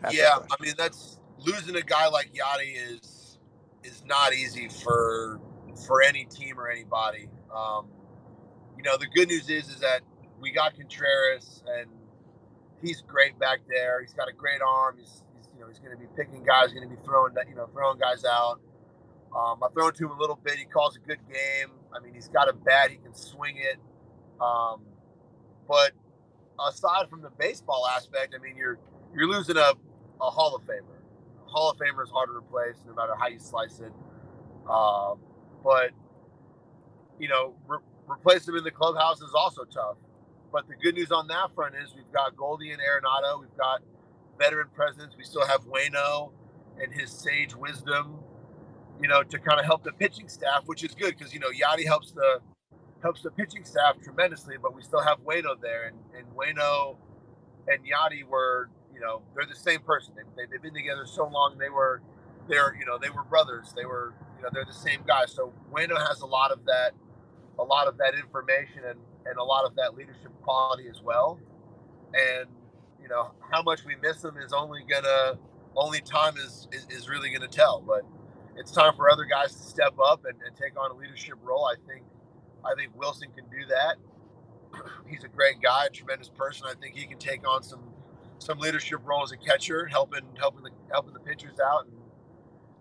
Catcher 0.00 0.16
yeah. 0.16 0.38
I 0.38 0.62
mean 0.62 0.74
that's 0.78 1.18
losing 1.46 1.76
a 1.76 1.82
guy 1.82 2.08
like 2.08 2.32
Yadi 2.32 2.76
is 2.76 3.38
is 3.82 4.02
not 4.06 4.32
easy 4.32 4.68
for 4.68 5.40
for 5.86 6.02
any 6.02 6.24
team 6.24 6.58
or 6.58 6.68
anybody. 6.68 7.28
Um, 7.54 7.86
you 8.76 8.82
know, 8.82 8.96
the 8.96 9.06
good 9.06 9.28
news 9.28 9.48
is 9.48 9.68
is 9.68 9.80
that 9.80 10.00
we 10.40 10.50
got 10.50 10.76
Contreras 10.76 11.62
and 11.66 11.90
he's 12.82 13.02
great 13.02 13.38
back 13.38 13.60
there. 13.68 14.00
He's 14.00 14.14
got 14.14 14.28
a 14.28 14.32
great 14.32 14.60
arm. 14.60 14.96
He's, 14.98 15.22
he's 15.36 15.48
you 15.54 15.60
know 15.60 15.68
he's 15.68 15.78
going 15.78 15.92
to 15.92 15.98
be 15.98 16.06
picking 16.16 16.44
guys, 16.44 16.72
going 16.72 16.88
to 16.88 16.94
be 16.94 17.00
throwing 17.04 17.34
you 17.48 17.54
know 17.54 17.68
throwing 17.72 17.98
guys 17.98 18.24
out. 18.24 18.60
Um, 19.34 19.62
I 19.62 19.68
throw 19.72 19.90
to 19.90 20.04
him 20.04 20.12
a 20.12 20.20
little 20.20 20.38
bit. 20.42 20.56
He 20.58 20.64
calls 20.64 20.96
a 20.96 21.00
good 21.00 21.18
game. 21.28 21.72
I 21.94 22.00
mean, 22.00 22.14
he's 22.14 22.28
got 22.28 22.48
a 22.48 22.52
bat. 22.52 22.90
He 22.90 22.98
can 22.98 23.14
swing 23.14 23.56
it. 23.56 23.78
Um, 24.40 24.82
but 25.68 25.92
aside 26.64 27.08
from 27.08 27.22
the 27.22 27.30
baseball 27.30 27.86
aspect, 27.86 28.34
I 28.38 28.42
mean, 28.42 28.56
you're 28.56 28.78
you're 29.14 29.28
losing 29.28 29.56
a, 29.56 29.72
a 30.20 30.30
Hall 30.30 30.54
of 30.54 30.62
Famer. 30.62 30.93
Hall 31.54 31.70
of 31.72 31.78
Famer 31.78 32.04
is 32.04 32.10
hard 32.10 32.30
to 32.30 32.36
replace, 32.36 32.76
no 32.86 32.94
matter 32.94 33.14
how 33.20 33.28
you 33.28 33.40
slice 33.40 33.80
it. 33.80 33.92
Um, 34.70 35.18
but 35.64 35.90
you 37.18 37.28
know, 37.28 37.54
re- 37.68 37.78
replace 38.08 38.48
him 38.48 38.56
in 38.56 38.64
the 38.64 38.70
clubhouse 38.70 39.20
is 39.20 39.32
also 39.34 39.64
tough. 39.64 39.96
But 40.52 40.68
the 40.68 40.76
good 40.76 40.94
news 40.94 41.12
on 41.12 41.28
that 41.28 41.54
front 41.54 41.74
is 41.76 41.94
we've 41.96 42.12
got 42.12 42.36
Goldie 42.36 42.72
and 42.72 42.80
Arenado. 42.80 43.40
We've 43.40 43.56
got 43.58 43.82
veteran 44.38 44.68
presidents. 44.74 45.16
We 45.16 45.24
still 45.24 45.46
have 45.46 45.62
Wayno 45.62 46.32
and 46.82 46.92
his 46.92 47.10
sage 47.10 47.54
wisdom, 47.56 48.18
you 49.00 49.08
know, 49.08 49.22
to 49.24 49.38
kind 49.38 49.60
of 49.60 49.66
help 49.66 49.84
the 49.84 49.92
pitching 49.92 50.28
staff, 50.28 50.64
which 50.66 50.84
is 50.84 50.94
good 50.94 51.16
because 51.18 51.34
you 51.34 51.40
know 51.40 51.50
Yadi 51.50 51.86
helps 51.86 52.12
the 52.12 52.40
helps 53.02 53.22
the 53.22 53.30
pitching 53.32 53.64
staff 53.64 53.96
tremendously. 54.02 54.56
But 54.62 54.74
we 54.74 54.82
still 54.82 55.02
have 55.02 55.18
Wayno 55.24 55.60
there, 55.60 55.86
and 55.88 55.96
and 56.18 56.26
Wayno 56.36 56.96
and 57.68 57.80
Yadi 57.84 58.24
were, 58.24 58.70
you 58.94 59.00
know, 59.00 59.22
they're 59.34 59.46
the 59.46 59.56
same 59.56 59.80
person. 59.80 60.14
They, 60.16 60.22
they, 60.36 60.50
they've 60.50 60.62
been 60.62 60.74
together 60.74 61.06
so 61.06 61.26
long. 61.26 61.58
They 61.58 61.70
were 61.70 62.02
they're 62.48 62.76
you 62.78 62.86
know 62.86 62.98
they 62.98 63.10
were 63.10 63.24
brothers. 63.24 63.72
They 63.76 63.84
were 63.84 64.14
you 64.36 64.42
know 64.42 64.50
they're 64.52 64.64
the 64.64 64.72
same 64.72 65.00
guy. 65.06 65.26
So 65.26 65.52
Wayno 65.72 65.98
has 66.08 66.20
a 66.20 66.26
lot 66.26 66.52
of 66.52 66.64
that, 66.66 66.92
a 67.58 67.64
lot 67.64 67.88
of 67.88 67.98
that 67.98 68.14
information 68.14 68.84
and 68.88 68.98
and 69.26 69.38
a 69.38 69.44
lot 69.44 69.64
of 69.64 69.74
that 69.76 69.94
leadership 69.96 70.32
quality 70.42 70.88
as 70.88 71.02
well. 71.02 71.40
And 72.14 72.48
you 73.02 73.08
know 73.08 73.32
how 73.50 73.62
much 73.62 73.84
we 73.84 73.96
miss 74.02 74.24
him 74.24 74.36
is 74.38 74.52
only 74.52 74.84
gonna 74.88 75.38
only 75.76 76.00
time 76.00 76.36
is 76.36 76.68
is, 76.72 76.86
is 76.90 77.08
really 77.08 77.30
gonna 77.30 77.48
tell. 77.48 77.82
But 77.86 78.02
it's 78.56 78.70
time 78.70 78.94
for 78.96 79.10
other 79.10 79.24
guys 79.24 79.52
to 79.52 79.62
step 79.62 79.94
up 80.04 80.24
and, 80.24 80.40
and 80.46 80.56
take 80.56 80.78
on 80.78 80.90
a 80.90 80.94
leadership 80.94 81.34
role. 81.42 81.66
I 81.66 81.74
think 81.88 82.04
I 82.64 82.74
think 82.76 82.96
Willson 82.96 83.34
can 83.34 83.44
do 83.50 83.66
that. 83.68 83.96
He's 85.08 85.24
a 85.24 85.28
great 85.28 85.60
guy, 85.62 85.86
a 85.86 85.90
tremendous 85.90 86.28
person. 86.28 86.66
I 86.68 86.74
think 86.80 86.96
he 86.96 87.06
can 87.06 87.18
take 87.18 87.46
on 87.48 87.62
some 87.62 87.93
some 88.38 88.58
leadership 88.58 89.00
role 89.04 89.22
as 89.22 89.32
a 89.32 89.36
catcher, 89.36 89.86
helping 89.86 90.24
helping 90.38 90.62
the 90.64 90.70
helping 90.90 91.12
the 91.12 91.20
pitchers 91.20 91.58
out 91.60 91.86
and 91.86 91.94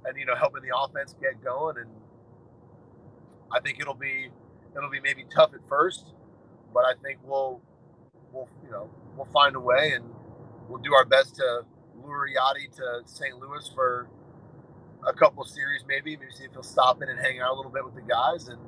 and 0.05 0.17
you 0.17 0.25
know 0.25 0.35
helping 0.35 0.61
the 0.61 0.75
offense 0.75 1.15
get 1.21 1.43
going. 1.43 1.77
And 1.77 1.89
I 3.51 3.59
think 3.59 3.79
it'll 3.79 3.93
be 3.93 4.29
it'll 4.75 4.89
be 4.89 4.99
maybe 4.99 5.25
tough 5.33 5.53
at 5.53 5.67
first, 5.67 6.13
but 6.73 6.85
I 6.85 6.93
think 7.03 7.19
we'll 7.23 7.61
we'll 8.31 8.49
you 8.63 8.71
know 8.71 8.89
we'll 9.15 9.27
find 9.27 9.55
a 9.55 9.59
way 9.59 9.93
and 9.95 10.05
we'll 10.67 10.81
do 10.81 10.93
our 10.93 11.05
best 11.05 11.35
to 11.35 11.65
lure 12.03 12.27
Yadi 12.27 12.73
to 12.75 13.01
St. 13.05 13.37
Louis 13.37 13.69
for 13.73 14.07
a 15.07 15.13
couple 15.13 15.43
series, 15.43 15.83
maybe 15.87 16.15
maybe 16.17 16.31
see 16.31 16.45
if 16.45 16.51
he'll 16.51 16.63
stop 16.63 17.01
in 17.01 17.09
and 17.09 17.19
hang 17.19 17.39
out 17.39 17.51
a 17.51 17.55
little 17.55 17.71
bit 17.71 17.83
with 17.83 17.95
the 17.95 18.01
guys, 18.01 18.47
and 18.47 18.59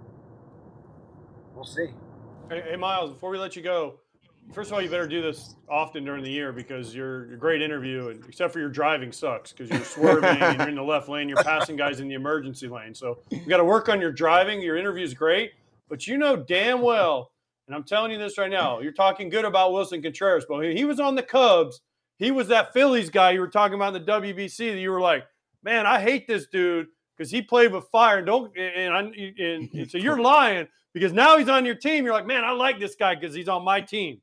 we'll 1.54 1.64
see. 1.64 1.88
Hey, 2.50 2.64
hey 2.70 2.76
Miles, 2.76 3.12
before 3.12 3.30
we 3.30 3.38
let 3.38 3.56
you 3.56 3.62
go, 3.62 4.00
First 4.54 4.70
of 4.70 4.76
all, 4.76 4.82
you 4.82 4.90
better 4.90 5.08
do 5.08 5.22
this 5.22 5.56
often 5.70 6.06
during 6.06 6.24
the 6.24 6.30
year 6.30 6.54
because 6.54 6.96
you're 6.96 7.34
a 7.34 7.38
great 7.38 7.62
interview, 7.62 8.10
and 8.10 8.24
except 8.26 8.54
for 8.54 8.60
your 8.60 8.70
driving 8.70 9.12
sucks 9.12 9.52
because 9.52 9.70
you're 9.70 9.84
swerving 9.84 10.42
and 10.42 10.58
you're 10.58 10.70
in 10.70 10.76
the 10.76 10.84
left 10.84 11.10
lane, 11.10 11.28
you're 11.28 11.44
passing 11.44 11.76
guys 11.76 12.00
in 12.00 12.08
the 12.08 12.14
emergency 12.14 12.68
lane. 12.68 12.94
So 12.94 13.20
you 13.32 13.46
got 13.48 13.58
to 13.58 13.66
work 13.66 13.90
on 13.90 14.00
your 14.00 14.12
driving. 14.12 14.62
Your 14.62 14.78
interview 14.78 15.04
is 15.04 15.14
great, 15.14 15.52
but 15.90 16.08
you 16.08 16.18
know 16.18 16.38
damn 16.38 16.82
well, 16.82 17.32
and 17.68 17.76
I'm 17.76 17.84
telling 17.84 18.12
you 18.12 18.18
this 18.18 18.38
right 18.38 18.52
now, 18.52 18.80
you're 18.80 18.92
talking 18.92 19.30
good 19.30 19.46
about 19.46 19.72
Willson 19.72 20.04
Contreras, 20.04 20.46
but 20.48 20.64
he 20.64 20.86
was 20.86 21.00
on 21.00 21.16
the 21.16 21.24
Cubs. 21.24 21.82
He 22.18 22.32
was 22.32 22.48
that 22.48 22.72
Phillies 22.74 23.10
guy 23.10 23.32
you 23.32 23.40
were 23.42 23.48
talking 23.48 23.76
about 23.76 23.96
in 23.96 24.06
the 24.06 24.12
WBC 24.12 24.74
that 24.74 24.80
you 24.80 24.92
were 24.92 25.02
like, 25.02 25.26
man, 25.64 25.86
I 25.86 26.00
hate 26.00 26.28
this 26.28 26.48
dude 26.48 26.88
because 27.18 27.32
he 27.32 27.42
played 27.42 27.74
with 27.74 27.86
fire. 27.92 28.20
And 28.20 28.26
don't 28.26 28.58
and, 28.58 29.16
and, 29.16 29.70
and 29.74 29.92
so 29.92 29.98
you're 29.98 30.20
lying 30.22 30.68
because 30.94 31.12
now 31.12 31.38
he's 31.38 31.50
on 31.50 31.66
your 31.66 31.76
team. 31.76 32.06
You're 32.06 32.14
like, 32.14 32.28
man, 32.28 32.44
I 32.44 32.52
like 32.52 32.80
this 32.80 32.96
guy 32.96 33.16
because 33.16 33.36
he's 33.36 33.50
on 33.50 33.66
my 33.66 33.82
team. 33.82 34.22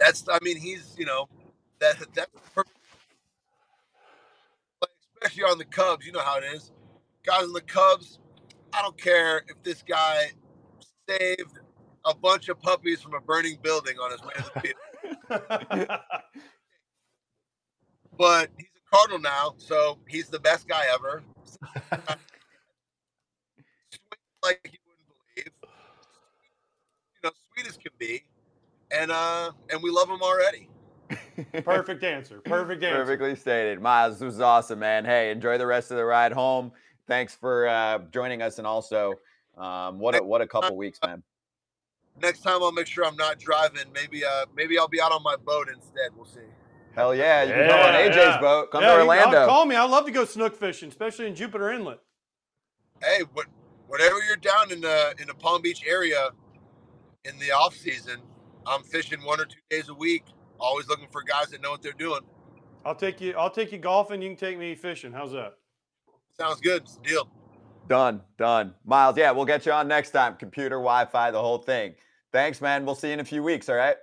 That's 0.00 0.24
I 0.28 0.38
mean 0.42 0.56
he's 0.58 0.94
you 0.98 1.06
know 1.06 1.28
that 1.80 1.96
that's 2.14 2.30
especially 5.20 5.44
on 5.44 5.58
the 5.58 5.64
Cubs. 5.64 6.06
You 6.06 6.12
know 6.12 6.20
how 6.20 6.38
it 6.38 6.44
is. 6.44 6.70
Guys 7.24 7.44
on 7.44 7.52
the 7.52 7.60
Cubs, 7.60 8.18
I 8.72 8.82
don't 8.82 8.96
care 8.96 9.38
if 9.48 9.62
this 9.62 9.82
guy 9.82 10.32
saved 11.08 11.58
a 12.04 12.14
bunch 12.14 12.48
of 12.48 12.60
puppies 12.60 13.00
from 13.02 13.14
a 13.14 13.20
burning 13.20 13.58
building 13.62 13.96
on 13.98 14.12
his 14.12 14.22
way 14.22 14.32
to 14.36 14.50
the 14.54 14.60
field. 14.60 14.76
but 18.18 18.50
he's 18.56 18.68
a 18.68 18.96
Cardinal 18.96 19.20
now, 19.20 19.54
so 19.58 19.98
he's 20.08 20.28
the 20.28 20.40
best 20.40 20.68
guy 20.68 20.84
ever. 20.92 21.22
like 24.42 24.60
you 24.64 24.78
wouldn't 24.86 25.08
believe. 25.34 25.52
You 27.14 27.24
know, 27.24 27.30
sweet 27.52 27.66
as 27.68 27.76
can 27.76 27.92
be 27.98 28.27
and 28.90 29.10
uh, 29.10 29.52
and 29.70 29.82
we 29.82 29.90
love 29.90 30.08
him 30.08 30.22
already. 30.22 30.68
Perfect 31.64 32.04
answer. 32.04 32.40
Perfect 32.40 32.82
answer. 32.82 32.96
Perfectly 32.96 33.36
stated. 33.36 33.80
Miles, 33.80 34.18
this 34.18 34.24
was 34.24 34.40
awesome, 34.40 34.78
man. 34.78 35.04
Hey, 35.04 35.30
enjoy 35.30 35.58
the 35.58 35.66
rest 35.66 35.90
of 35.90 35.96
the 35.96 36.04
ride 36.04 36.32
home. 36.32 36.72
Thanks 37.06 37.34
for 37.34 37.66
uh, 37.66 38.00
joining 38.12 38.42
us, 38.42 38.58
and 38.58 38.66
also, 38.66 39.14
um, 39.56 39.98
what 39.98 40.14
a, 40.14 40.22
what 40.22 40.42
a 40.42 40.46
couple 40.46 40.76
weeks, 40.76 40.98
man. 41.04 41.22
Next 42.20 42.40
time, 42.40 42.62
I'll 42.62 42.72
make 42.72 42.86
sure 42.86 43.06
I'm 43.06 43.16
not 43.16 43.38
driving. 43.38 43.84
Maybe 43.94 44.24
uh, 44.24 44.46
maybe 44.54 44.78
I'll 44.78 44.88
be 44.88 45.00
out 45.00 45.12
on 45.12 45.22
my 45.22 45.36
boat 45.36 45.68
instead. 45.68 46.10
We'll 46.16 46.26
see. 46.26 46.40
Hell 46.94 47.14
yeah, 47.14 47.44
you 47.44 47.50
yeah, 47.50 47.56
can 47.56 47.68
go 47.68 47.76
on 47.76 47.94
AJ's 47.94 48.16
yeah. 48.16 48.40
boat. 48.40 48.70
Come 48.72 48.82
yeah, 48.82 48.94
to 48.94 49.00
Orlando. 49.00 49.46
Call 49.46 49.64
me. 49.66 49.76
I'd 49.76 49.88
love 49.88 50.04
to 50.06 50.10
go 50.10 50.24
snook 50.24 50.56
fishing, 50.56 50.88
especially 50.88 51.28
in 51.28 51.34
Jupiter 51.34 51.70
Inlet. 51.70 52.00
Hey, 53.00 53.22
what, 53.32 53.46
whatever 53.86 54.16
you're 54.26 54.36
down 54.36 54.72
in 54.72 54.80
the 54.80 55.14
in 55.20 55.28
the 55.28 55.34
Palm 55.34 55.62
Beach 55.62 55.84
area 55.86 56.30
in 57.24 57.38
the 57.38 57.52
off 57.52 57.76
season, 57.76 58.20
I'm 58.68 58.82
fishing 58.82 59.24
one 59.24 59.40
or 59.40 59.46
two 59.46 59.60
days 59.70 59.88
a 59.88 59.94
week. 59.94 60.24
Always 60.60 60.88
looking 60.88 61.08
for 61.10 61.22
guys 61.22 61.48
that 61.50 61.62
know 61.62 61.70
what 61.70 61.82
they're 61.82 61.92
doing. 61.92 62.20
I'll 62.84 62.94
take 62.94 63.20
you. 63.20 63.34
I'll 63.36 63.50
take 63.50 63.72
you 63.72 63.78
golfing. 63.78 64.20
You 64.20 64.28
can 64.28 64.36
take 64.36 64.58
me 64.58 64.74
fishing. 64.74 65.12
How's 65.12 65.32
that? 65.32 65.54
Sounds 66.38 66.60
good. 66.60 66.82
It's 66.82 66.96
deal. 66.98 67.28
Done. 67.88 68.20
Done. 68.36 68.74
Miles. 68.84 69.16
Yeah, 69.16 69.30
we'll 69.30 69.46
get 69.46 69.64
you 69.64 69.72
on 69.72 69.88
next 69.88 70.10
time. 70.10 70.36
Computer, 70.36 70.76
Wi-Fi, 70.76 71.30
the 71.30 71.40
whole 71.40 71.58
thing. 71.58 71.94
Thanks, 72.32 72.60
man. 72.60 72.84
We'll 72.84 72.94
see 72.94 73.08
you 73.08 73.14
in 73.14 73.20
a 73.20 73.24
few 73.24 73.42
weeks. 73.42 73.68
All 73.68 73.76
right. 73.76 73.96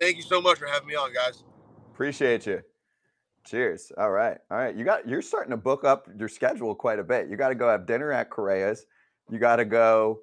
Thank 0.00 0.16
you 0.16 0.22
so 0.22 0.40
much 0.40 0.58
for 0.58 0.66
having 0.66 0.88
me 0.88 0.96
on, 0.96 1.14
guys. 1.14 1.44
Appreciate 1.92 2.46
you. 2.46 2.62
Cheers. 3.44 3.92
All 3.96 4.10
right. 4.10 4.38
All 4.50 4.58
right. 4.58 4.74
You 4.74 4.84
got. 4.84 5.08
You're 5.08 5.22
starting 5.22 5.52
to 5.52 5.56
book 5.56 5.84
up 5.84 6.08
your 6.18 6.28
schedule 6.28 6.74
quite 6.74 6.98
a 6.98 7.04
bit. 7.04 7.28
You 7.28 7.36
got 7.36 7.50
to 7.50 7.54
go 7.54 7.68
have 7.68 7.86
dinner 7.86 8.10
at 8.10 8.30
Correa's. 8.30 8.86
You 9.30 9.38
got 9.38 9.56
to 9.56 9.64
go 9.64 10.20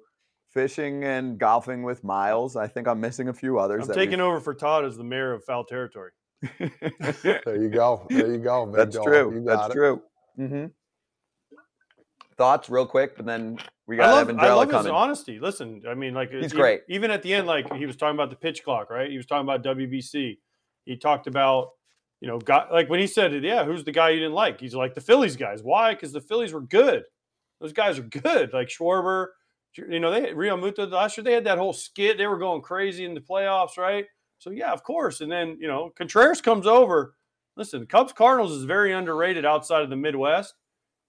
fishing 0.54 1.04
and 1.04 1.38
golfing 1.38 1.82
with 1.82 2.02
Miles. 2.04 2.56
I 2.56 2.66
think 2.68 2.86
I'm 2.88 3.00
missing 3.00 3.28
a 3.28 3.34
few 3.34 3.58
others. 3.58 3.88
I'm 3.88 3.94
taking 3.94 4.20
over 4.20 4.40
for 4.40 4.54
Todd 4.54 4.84
as 4.84 4.96
the 4.96 5.04
mayor 5.04 5.32
of 5.32 5.44
foul 5.44 5.64
territory. 5.64 6.12
there 6.58 7.56
you 7.60 7.68
go. 7.68 8.06
There 8.08 8.32
you 8.32 8.38
go. 8.38 8.70
That's 8.74 8.96
true. 8.96 9.42
That's 9.44 9.70
it. 9.70 9.72
true. 9.72 10.02
Mm-hmm. 10.38 10.66
Thoughts, 12.36 12.68
real 12.68 12.86
quick, 12.86 13.16
but 13.16 13.26
then 13.26 13.58
we 13.86 13.96
got 13.96 14.08
I 14.08 14.12
love, 14.12 14.28
Evan 14.28 14.40
I 14.40 14.52
love 14.52 14.68
coming. 14.68 14.86
his 14.86 14.92
honesty. 14.92 15.38
Listen, 15.38 15.82
I 15.88 15.94
mean, 15.94 16.14
like 16.14 16.30
he's 16.30 16.46
even, 16.46 16.56
great. 16.56 16.82
Even 16.88 17.10
at 17.10 17.22
the 17.22 17.32
end, 17.32 17.46
like 17.46 17.72
he 17.74 17.86
was 17.86 17.96
talking 17.96 18.16
about 18.16 18.30
the 18.30 18.36
pitch 18.36 18.64
clock, 18.64 18.90
right? 18.90 19.10
He 19.10 19.16
was 19.16 19.26
talking 19.26 19.48
about 19.48 19.62
WBC. 19.62 20.38
He 20.84 20.96
talked 20.96 21.26
about, 21.26 21.68
you 22.20 22.28
know, 22.28 22.38
got 22.38 22.72
like 22.72 22.88
when 22.88 22.98
he 22.98 23.06
said, 23.06 23.32
"Yeah, 23.44 23.64
who's 23.64 23.84
the 23.84 23.92
guy 23.92 24.10
you 24.10 24.18
didn't 24.18 24.34
like?" 24.34 24.60
He's 24.60 24.74
like 24.74 24.94
the 24.94 25.00
Phillies 25.00 25.36
guys. 25.36 25.62
Why? 25.62 25.94
Because 25.94 26.12
the 26.12 26.20
Phillies 26.20 26.52
were 26.52 26.62
good. 26.62 27.04
Those 27.60 27.72
guys 27.72 27.98
are 27.98 28.02
good. 28.02 28.52
Like 28.52 28.68
Schwarber, 28.68 29.28
you 29.76 30.00
know, 30.00 30.10
they 30.10 30.32
Realmuto 30.32 30.90
last 30.90 31.16
year, 31.16 31.24
they 31.24 31.32
had 31.32 31.44
that 31.44 31.58
whole 31.58 31.72
skit. 31.72 32.18
They 32.18 32.26
were 32.26 32.38
going 32.38 32.62
crazy 32.62 33.04
in 33.04 33.14
the 33.14 33.20
playoffs, 33.20 33.76
right? 33.76 34.06
So, 34.38 34.50
yeah, 34.50 34.72
of 34.72 34.82
course. 34.82 35.20
And 35.20 35.30
then, 35.30 35.56
you 35.60 35.68
know, 35.68 35.90
Contreras 35.96 36.40
comes 36.40 36.66
over. 36.66 37.14
Listen, 37.56 37.86
Cubs 37.86 38.12
Cardinals 38.12 38.52
is 38.52 38.64
very 38.64 38.92
underrated 38.92 39.44
outside 39.44 39.82
of 39.82 39.90
the 39.90 39.96
Midwest. 39.96 40.54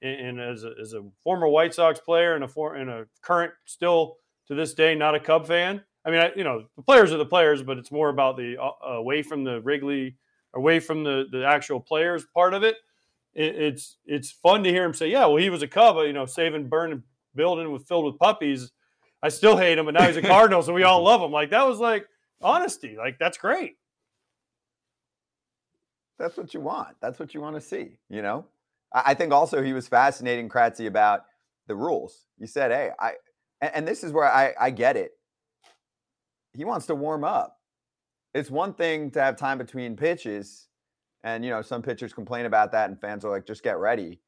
And, 0.02 0.40
and 0.40 0.40
as, 0.40 0.64
a, 0.64 0.72
as 0.82 0.94
a 0.94 1.04
former 1.24 1.48
White 1.48 1.74
Sox 1.74 2.00
player 2.00 2.36
and 2.36 2.44
a, 2.44 2.48
for, 2.48 2.76
and 2.76 2.90
a 2.90 3.06
current, 3.22 3.54
still 3.66 4.18
to 4.48 4.56
this 4.56 4.74
day, 4.74 4.96
not 4.96 5.16
a 5.16 5.20
Cub 5.20 5.48
fan. 5.48 5.82
I 6.06 6.12
mean, 6.12 6.20
I, 6.20 6.32
you 6.36 6.44
know, 6.44 6.66
the 6.76 6.84
players 6.84 7.12
are 7.12 7.18
the 7.18 7.26
players, 7.26 7.64
but 7.64 7.78
it's 7.78 7.92
more 7.92 8.10
about 8.10 8.38
the 8.38 8.58
uh, 8.62 8.88
away 8.88 9.24
from 9.24 9.44
the 9.44 9.62
Wrigley, 9.62 10.18
away 10.54 10.80
from 10.80 11.04
the, 11.04 11.26
the 11.32 11.46
actual 11.46 11.80
players 11.80 12.26
part 12.34 12.54
of 12.54 12.64
it. 12.64 12.76
it. 13.34 13.56
It's 13.56 13.98
it's 14.06 14.32
fun 14.32 14.64
to 14.64 14.70
hear 14.70 14.86
him 14.86 14.94
say, 14.94 15.10
yeah, 15.10 15.26
well, 15.26 15.38
he 15.38 15.50
was 15.50 15.64
a 15.64 15.68
Cub, 15.68 15.98
you 15.98 16.14
know, 16.14 16.28
saving, 16.28 16.70
burning 16.70 17.02
building 17.36 17.72
with 17.72 17.88
filled 17.88 18.06
with 18.06 18.18
puppies. 18.18 18.72
I 19.22 19.30
still 19.30 19.58
hate 19.58 19.78
him, 19.78 19.86
but 19.86 19.94
now 19.94 20.06
he's 20.06 20.18
a 20.18 20.22
Cardinal, 20.34 20.62
so 20.62 20.74
we 20.74 20.84
all 20.84 21.04
love 21.04 21.22
him. 21.22 21.32
Like 21.32 21.50
that 21.52 21.68
was 21.68 21.80
like 21.80 22.08
honesty. 22.42 22.96
Like 22.98 23.18
that's 23.20 23.38
great. 23.38 23.78
That's 26.18 26.38
what 26.38 26.54
you 26.54 26.62
want. 26.62 26.96
That's 27.02 27.20
what 27.20 27.34
you 27.34 27.42
want 27.42 27.56
to 27.56 27.62
see. 27.62 27.98
You 28.10 28.22
know, 28.22 28.46
I 28.94 29.14
think 29.14 29.34
also 29.34 29.62
he 29.62 29.74
was 29.74 29.88
fascinating, 29.88 30.48
Kratzy, 30.48 30.88
about 30.88 31.26
the 31.68 31.76
rules. 31.76 32.28
He 32.40 32.48
said, 32.48 32.72
"Hey, 32.72 32.92
I," 33.00 33.14
and, 33.62 33.88
this 33.88 34.04
is 34.04 34.12
where 34.12 34.32
I 34.32 34.54
I 34.60 34.70
get 34.70 34.96
it. 34.96 35.12
He 36.54 36.64
wants 36.64 36.86
to 36.88 36.96
warm 36.96 37.24
up. 37.24 37.60
It's 38.34 38.50
one 38.50 38.74
thing 38.74 39.12
to 39.12 39.22
have 39.22 39.36
time 39.36 39.58
between 39.58 39.96
pitches, 39.96 40.68
and 41.24 41.44
you 41.44 41.50
know 41.50 41.62
some 41.62 41.82
pitchers 41.82 42.14
complain 42.14 42.46
about 42.46 42.72
that, 42.72 42.90
and 42.90 43.00
fans 43.00 43.26
are 43.26 43.32
like, 43.32 43.46
"Just 43.46 43.64
get 43.64 43.78
ready." 43.78 44.22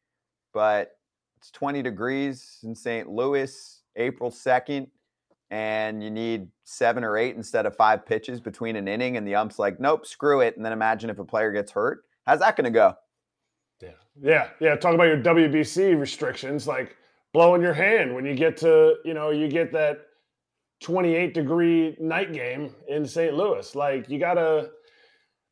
But 0.53 0.96
it's 1.37 1.51
20 1.51 1.81
degrees 1.81 2.59
in 2.63 2.75
St. 2.75 3.09
Louis, 3.09 3.81
April 3.95 4.31
2nd, 4.31 4.87
and 5.49 6.03
you 6.03 6.09
need 6.09 6.47
seven 6.63 7.03
or 7.03 7.17
eight 7.17 7.35
instead 7.35 7.65
of 7.65 7.75
five 7.75 8.05
pitches 8.05 8.41
between 8.41 8.75
an 8.75 8.87
inning, 8.87 9.17
and 9.17 9.27
the 9.27 9.35
ump's 9.35 9.59
like, 9.59 9.79
nope, 9.79 10.05
screw 10.05 10.41
it. 10.41 10.57
And 10.57 10.65
then 10.65 10.73
imagine 10.73 11.09
if 11.09 11.19
a 11.19 11.23
player 11.23 11.51
gets 11.51 11.71
hurt. 11.71 12.03
How's 12.25 12.39
that 12.39 12.55
going 12.55 12.65
to 12.65 12.71
go? 12.71 12.95
Yeah. 13.81 13.89
Yeah. 14.21 14.49
Yeah. 14.59 14.75
Talk 14.75 14.95
about 14.95 15.05
your 15.05 15.21
WBC 15.21 15.97
restrictions, 15.97 16.67
like 16.67 16.97
blowing 17.33 17.61
your 17.61 17.73
hand 17.73 18.13
when 18.13 18.25
you 18.25 18.35
get 18.35 18.57
to, 18.57 18.95
you 19.05 19.13
know, 19.13 19.29
you 19.29 19.47
get 19.47 19.71
that 19.71 19.99
28 20.81 21.33
degree 21.33 21.95
night 21.99 22.33
game 22.33 22.73
in 22.87 23.05
St. 23.05 23.33
Louis. 23.33 23.73
Like, 23.75 24.09
you 24.09 24.19
got 24.19 24.33
to, 24.33 24.71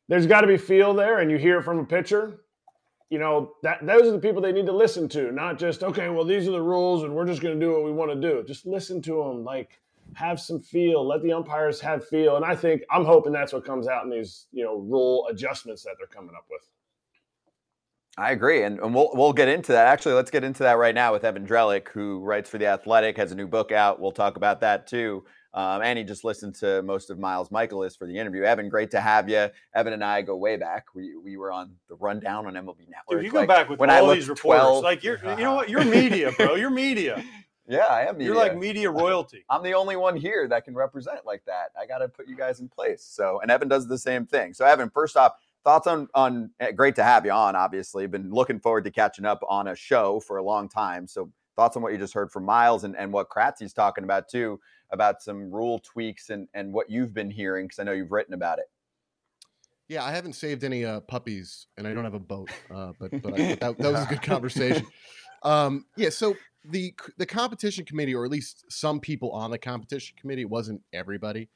there's 0.08 0.26
got 0.26 0.42
to 0.42 0.46
be 0.46 0.56
feel 0.56 0.94
there, 0.94 1.20
and 1.20 1.30
you 1.30 1.38
hear 1.38 1.58
it 1.58 1.62
from 1.62 1.78
a 1.78 1.84
pitcher 1.84 2.40
you 3.10 3.18
know 3.18 3.52
that 3.62 3.84
those 3.86 4.02
are 4.02 4.12
the 4.12 4.18
people 4.18 4.42
they 4.42 4.52
need 4.52 4.66
to 4.66 4.72
listen 4.72 5.08
to 5.08 5.30
not 5.32 5.58
just 5.58 5.82
okay 5.82 6.08
well 6.08 6.24
these 6.24 6.48
are 6.48 6.52
the 6.52 6.62
rules 6.62 7.04
and 7.04 7.14
we're 7.14 7.26
just 7.26 7.40
going 7.40 7.58
to 7.58 7.64
do 7.64 7.72
what 7.72 7.84
we 7.84 7.92
want 7.92 8.10
to 8.10 8.20
do 8.20 8.42
just 8.46 8.66
listen 8.66 9.00
to 9.00 9.22
them 9.22 9.44
like 9.44 9.80
have 10.14 10.40
some 10.40 10.60
feel 10.60 11.06
let 11.06 11.22
the 11.22 11.32
umpires 11.32 11.80
have 11.80 12.06
feel 12.06 12.36
and 12.36 12.44
i 12.44 12.54
think 12.54 12.82
i'm 12.90 13.04
hoping 13.04 13.32
that's 13.32 13.52
what 13.52 13.64
comes 13.64 13.86
out 13.88 14.04
in 14.04 14.10
these 14.10 14.46
you 14.52 14.64
know 14.64 14.76
rule 14.76 15.26
adjustments 15.30 15.82
that 15.82 15.94
they're 15.98 16.06
coming 16.06 16.34
up 16.36 16.44
with 16.50 16.62
I 18.18 18.30
agree, 18.30 18.62
and, 18.62 18.78
and 18.80 18.94
we'll 18.94 19.10
we'll 19.12 19.34
get 19.34 19.48
into 19.48 19.72
that. 19.72 19.88
Actually, 19.88 20.14
let's 20.14 20.30
get 20.30 20.42
into 20.42 20.62
that 20.62 20.78
right 20.78 20.94
now 20.94 21.12
with 21.12 21.22
Evan 21.22 21.46
Drellich, 21.46 21.88
who 21.88 22.20
writes 22.20 22.48
for 22.48 22.56
the 22.56 22.66
Athletic, 22.66 23.18
has 23.18 23.30
a 23.30 23.34
new 23.34 23.46
book 23.46 23.72
out. 23.72 24.00
We'll 24.00 24.10
talk 24.10 24.38
about 24.38 24.60
that 24.62 24.86
too. 24.86 25.24
Um, 25.56 25.80
and 25.80 25.98
he 25.98 26.04
just 26.04 26.22
listened 26.22 26.54
to 26.56 26.82
most 26.82 27.08
of 27.08 27.18
Miles 27.18 27.48
Mikolas 27.48 27.96
for 27.96 28.06
the 28.06 28.16
interview. 28.18 28.42
Evan, 28.42 28.68
great 28.68 28.90
to 28.90 29.00
have 29.00 29.26
you. 29.30 29.48
Evan 29.74 29.94
and 29.94 30.04
I 30.04 30.20
go 30.20 30.36
way 30.36 30.58
back. 30.58 30.94
We 30.94 31.16
we 31.16 31.38
were 31.38 31.50
on 31.50 31.74
the 31.88 31.94
rundown 31.94 32.46
on 32.46 32.52
MLB 32.52 32.80
Network. 32.90 33.08
Dude, 33.08 33.24
you 33.24 33.30
go 33.30 33.38
like, 33.38 33.48
back 33.48 33.70
with 33.70 33.80
when 33.80 33.88
all 33.88 34.10
I 34.10 34.14
these 34.14 34.28
reporters. 34.28 34.60
12, 34.60 34.84
like 34.84 35.02
you're, 35.02 35.18
you 35.24 35.44
know 35.44 35.54
what? 35.54 35.70
You're 35.70 35.84
media, 36.02 36.30
bro. 36.36 36.56
You're 36.56 36.68
media. 36.68 37.24
Yeah, 37.66 37.86
I 37.86 38.02
am. 38.02 38.18
Media. 38.18 38.26
You're 38.26 38.36
like 38.36 38.54
media 38.54 38.90
royalty. 38.90 39.46
I'm 39.50 39.62
the 39.62 39.72
only 39.72 39.96
one 39.96 40.14
here 40.14 40.46
that 40.46 40.66
can 40.66 40.74
represent 40.74 41.24
like 41.24 41.42
that. 41.46 41.70
I 41.80 41.86
got 41.86 41.98
to 41.98 42.08
put 42.08 42.28
you 42.28 42.36
guys 42.36 42.60
in 42.60 42.68
place. 42.68 43.02
So, 43.02 43.40
and 43.40 43.50
Evan 43.50 43.68
does 43.68 43.88
the 43.88 43.98
same 43.98 44.26
thing. 44.26 44.52
So, 44.52 44.66
Evan, 44.66 44.90
first 44.90 45.16
off, 45.16 45.32
thoughts 45.64 45.86
on 45.86 46.06
on 46.14 46.50
eh, 46.60 46.72
great 46.72 46.96
to 46.96 47.02
have 47.02 47.24
you 47.24 47.32
on. 47.32 47.56
Obviously, 47.56 48.06
been 48.06 48.30
looking 48.30 48.60
forward 48.60 48.84
to 48.84 48.90
catching 48.90 49.24
up 49.24 49.42
on 49.48 49.68
a 49.68 49.74
show 49.74 50.20
for 50.20 50.36
a 50.36 50.42
long 50.42 50.68
time. 50.68 51.06
So, 51.06 51.32
thoughts 51.56 51.78
on 51.78 51.82
what 51.82 51.92
you 51.92 51.98
just 51.98 52.12
heard 52.12 52.30
from 52.30 52.44
Miles 52.44 52.84
and 52.84 52.94
and 52.94 53.10
what 53.10 53.30
Kratzy's 53.30 53.72
talking 53.72 54.04
about 54.04 54.28
too 54.28 54.60
about 54.90 55.22
some 55.22 55.50
rule 55.50 55.78
tweaks 55.78 56.30
and 56.30 56.48
and 56.54 56.72
what 56.72 56.90
you've 56.90 57.14
been 57.14 57.30
hearing 57.30 57.66
because 57.66 57.78
I 57.78 57.84
know 57.84 57.92
you've 57.92 58.12
written 58.12 58.34
about 58.34 58.58
it. 58.58 58.66
Yeah, 59.88 60.04
I 60.04 60.10
haven't 60.10 60.32
saved 60.32 60.64
any 60.64 60.84
uh, 60.84 61.00
puppies, 61.00 61.68
and 61.76 61.86
I 61.86 61.94
don't 61.94 62.04
have 62.04 62.14
a 62.14 62.20
boat. 62.20 62.50
Uh, 62.74 62.92
but 62.98 63.10
but 63.22 63.34
I, 63.34 63.54
that, 63.54 63.78
that 63.78 63.92
was 63.92 64.02
a 64.02 64.06
good 64.06 64.22
conversation. 64.22 64.86
Um, 65.42 65.86
yeah, 65.96 66.10
so 66.10 66.34
the 66.64 66.94
the 67.18 67.26
competition 67.26 67.84
committee, 67.84 68.14
or 68.14 68.24
at 68.24 68.30
least 68.30 68.64
some 68.68 69.00
people 69.00 69.30
on 69.30 69.50
the 69.50 69.58
competition 69.58 70.16
committee, 70.18 70.42
it 70.42 70.50
wasn't 70.50 70.80
everybody. 70.92 71.48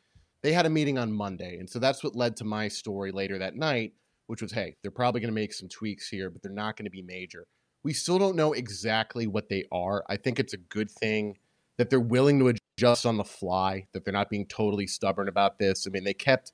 They 0.42 0.52
had 0.52 0.64
a 0.64 0.70
meeting 0.70 0.96
on 0.96 1.12
Monday, 1.12 1.58
and 1.58 1.68
so 1.68 1.78
that's 1.78 2.02
what 2.04 2.16
led 2.16 2.36
to 2.36 2.44
my 2.44 2.68
story 2.68 3.12
later 3.12 3.38
that 3.38 3.56
night, 3.56 3.92
which 4.26 4.40
was, 4.40 4.52
hey, 4.52 4.76
they're 4.80 4.90
probably 4.90 5.20
going 5.20 5.32
to 5.32 5.34
make 5.34 5.52
some 5.52 5.68
tweaks 5.68 6.08
here, 6.08 6.30
but 6.30 6.40
they're 6.40 6.52
not 6.52 6.76
going 6.76 6.86
to 6.86 6.90
be 6.90 7.02
major. 7.02 7.46
We 7.82 7.92
still 7.92 8.18
don't 8.18 8.36
know 8.36 8.52
exactly 8.52 9.26
what 9.26 9.48
they 9.48 9.64
are. 9.72 10.04
I 10.08 10.16
think 10.16 10.38
it's 10.38 10.54
a 10.54 10.58
good 10.58 10.90
thing 10.90 11.36
that 11.76 11.90
they're 11.90 12.00
willing 12.00 12.38
to 12.38 12.48
adjust 12.80 13.04
on 13.04 13.16
the 13.16 13.24
fly, 13.24 13.86
that 13.92 14.04
they're 14.04 14.12
not 14.12 14.30
being 14.30 14.46
totally 14.46 14.86
stubborn 14.86 15.28
about 15.28 15.58
this. 15.58 15.86
I 15.86 15.90
mean, 15.90 16.04
they 16.04 16.14
kept 16.14 16.52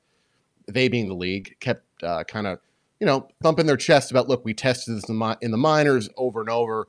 they 0.68 0.88
being 0.88 1.08
the 1.08 1.14
league 1.14 1.56
kept 1.60 1.84
uh, 2.02 2.24
kind 2.24 2.46
of 2.46 2.58
you 2.98 3.06
know 3.06 3.28
thumping 3.42 3.66
their 3.66 3.76
chest 3.76 4.10
about, 4.10 4.28
look, 4.28 4.44
we 4.44 4.52
tested 4.52 4.96
this 4.96 5.08
in 5.08 5.18
the, 5.18 5.38
in 5.40 5.50
the 5.52 5.56
minors 5.56 6.08
over 6.16 6.40
and 6.40 6.50
over 6.50 6.88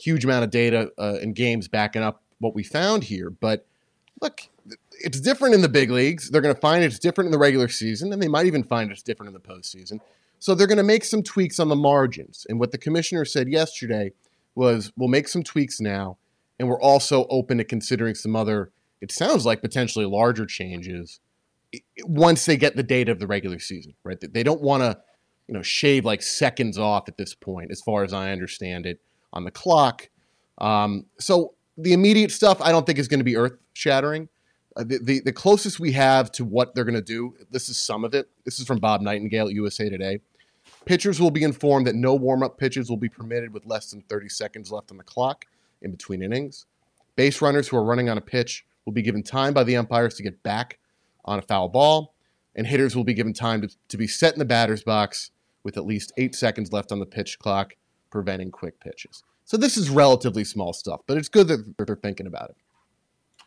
huge 0.00 0.24
amount 0.24 0.44
of 0.44 0.50
data 0.50 0.90
uh, 0.98 1.18
and 1.20 1.34
games 1.34 1.68
backing 1.68 2.02
up 2.02 2.22
what 2.38 2.54
we 2.54 2.62
found 2.62 3.04
here. 3.04 3.30
But 3.30 3.66
look, 4.22 4.42
it's 4.92 5.20
different 5.20 5.54
in 5.54 5.60
the 5.60 5.68
big 5.68 5.90
leagues. 5.90 6.30
They're 6.30 6.40
going 6.40 6.54
to 6.54 6.60
find 6.60 6.84
it's 6.84 6.98
different 6.98 7.26
in 7.26 7.32
the 7.32 7.38
regular 7.38 7.68
season, 7.68 8.12
and 8.12 8.22
they 8.22 8.28
might 8.28 8.46
even 8.46 8.62
find 8.62 8.90
it's 8.90 9.02
different 9.02 9.28
in 9.28 9.34
the 9.34 9.40
postseason. 9.40 10.00
So 10.38 10.54
they're 10.54 10.68
going 10.68 10.78
to 10.78 10.84
make 10.84 11.04
some 11.04 11.22
tweaks 11.22 11.58
on 11.58 11.68
the 11.68 11.76
margins. 11.76 12.46
And 12.48 12.60
what 12.60 12.70
the 12.70 12.78
commissioner 12.78 13.24
said 13.24 13.48
yesterday 13.48 14.12
was, 14.54 14.92
we'll 14.96 15.08
make 15.08 15.28
some 15.28 15.42
tweaks 15.42 15.80
now, 15.80 16.16
and 16.58 16.68
we're 16.68 16.80
also 16.80 17.26
open 17.28 17.58
to 17.58 17.64
considering 17.64 18.14
some 18.14 18.36
other, 18.36 18.70
it 19.00 19.12
sounds 19.12 19.46
like 19.46 19.60
potentially 19.60 20.04
larger 20.04 20.46
changes 20.46 21.20
once 22.04 22.46
they 22.46 22.56
get 22.56 22.76
the 22.76 22.82
data 22.82 23.12
of 23.12 23.18
the 23.18 23.26
regular 23.26 23.58
season, 23.58 23.94
right? 24.04 24.18
They 24.20 24.42
don't 24.42 24.62
want 24.62 24.82
to, 24.82 24.98
you 25.46 25.54
know, 25.54 25.62
shave 25.62 26.04
like 26.04 26.22
seconds 26.22 26.78
off 26.78 27.08
at 27.08 27.16
this 27.16 27.34
point, 27.34 27.70
as 27.70 27.80
far 27.80 28.04
as 28.04 28.12
I 28.12 28.32
understand 28.32 28.86
it 28.86 29.00
on 29.32 29.44
the 29.44 29.50
clock. 29.50 30.08
Um, 30.58 31.06
so 31.18 31.54
the 31.76 31.92
immediate 31.92 32.32
stuff 32.32 32.60
I 32.60 32.72
don't 32.72 32.86
think 32.86 32.98
is 32.98 33.08
going 33.08 33.20
to 33.20 33.24
be 33.24 33.36
earth 33.36 33.58
shattering. 33.74 34.28
Uh, 34.76 34.84
the, 34.84 34.98
the, 34.98 35.20
the 35.20 35.32
closest 35.32 35.78
we 35.78 35.92
have 35.92 36.30
to 36.32 36.44
what 36.44 36.74
they're 36.74 36.84
going 36.84 36.94
to 36.94 37.02
do, 37.02 37.34
this 37.50 37.68
is 37.68 37.76
some 37.76 38.04
of 38.04 38.14
it. 38.14 38.28
This 38.44 38.58
is 38.58 38.66
from 38.66 38.78
Bob 38.78 39.00
Nightingale 39.00 39.46
at 39.48 39.54
USA 39.54 39.88
Today. 39.88 40.20
Pitchers 40.84 41.20
will 41.20 41.30
be 41.30 41.42
informed 41.42 41.86
that 41.86 41.94
no 41.94 42.14
warm 42.14 42.42
up 42.42 42.58
pitches 42.58 42.88
will 42.88 42.96
be 42.96 43.08
permitted 43.08 43.52
with 43.52 43.66
less 43.66 43.90
than 43.90 44.02
30 44.02 44.28
seconds 44.28 44.70
left 44.70 44.90
on 44.90 44.96
the 44.96 45.04
clock 45.04 45.46
in 45.82 45.90
between 45.90 46.22
innings. 46.22 46.66
Base 47.16 47.40
runners 47.40 47.68
who 47.68 47.76
are 47.76 47.84
running 47.84 48.08
on 48.08 48.18
a 48.18 48.20
pitch 48.20 48.64
will 48.88 48.94
be 48.94 49.02
given 49.02 49.22
time 49.22 49.52
by 49.52 49.62
the 49.64 49.76
umpires 49.76 50.14
to 50.14 50.22
get 50.22 50.42
back 50.42 50.78
on 51.26 51.38
a 51.38 51.42
foul 51.42 51.68
ball, 51.68 52.14
and 52.56 52.66
hitters 52.66 52.96
will 52.96 53.04
be 53.04 53.12
given 53.12 53.34
time 53.34 53.60
to, 53.60 53.68
to 53.88 53.98
be 53.98 54.06
set 54.06 54.32
in 54.32 54.38
the 54.38 54.46
batter's 54.46 54.82
box 54.82 55.30
with 55.62 55.76
at 55.76 55.84
least 55.84 56.10
eight 56.16 56.34
seconds 56.34 56.72
left 56.72 56.90
on 56.90 56.98
the 56.98 57.04
pitch 57.04 57.38
clock 57.38 57.76
preventing 58.08 58.50
quick 58.50 58.80
pitches. 58.80 59.22
So 59.44 59.58
this 59.58 59.76
is 59.76 59.90
relatively 59.90 60.42
small 60.42 60.72
stuff, 60.72 61.02
but 61.06 61.18
it's 61.18 61.28
good 61.28 61.48
that 61.48 61.74
they're 61.76 61.96
thinking 61.96 62.26
about 62.26 62.48
it. 62.48 62.56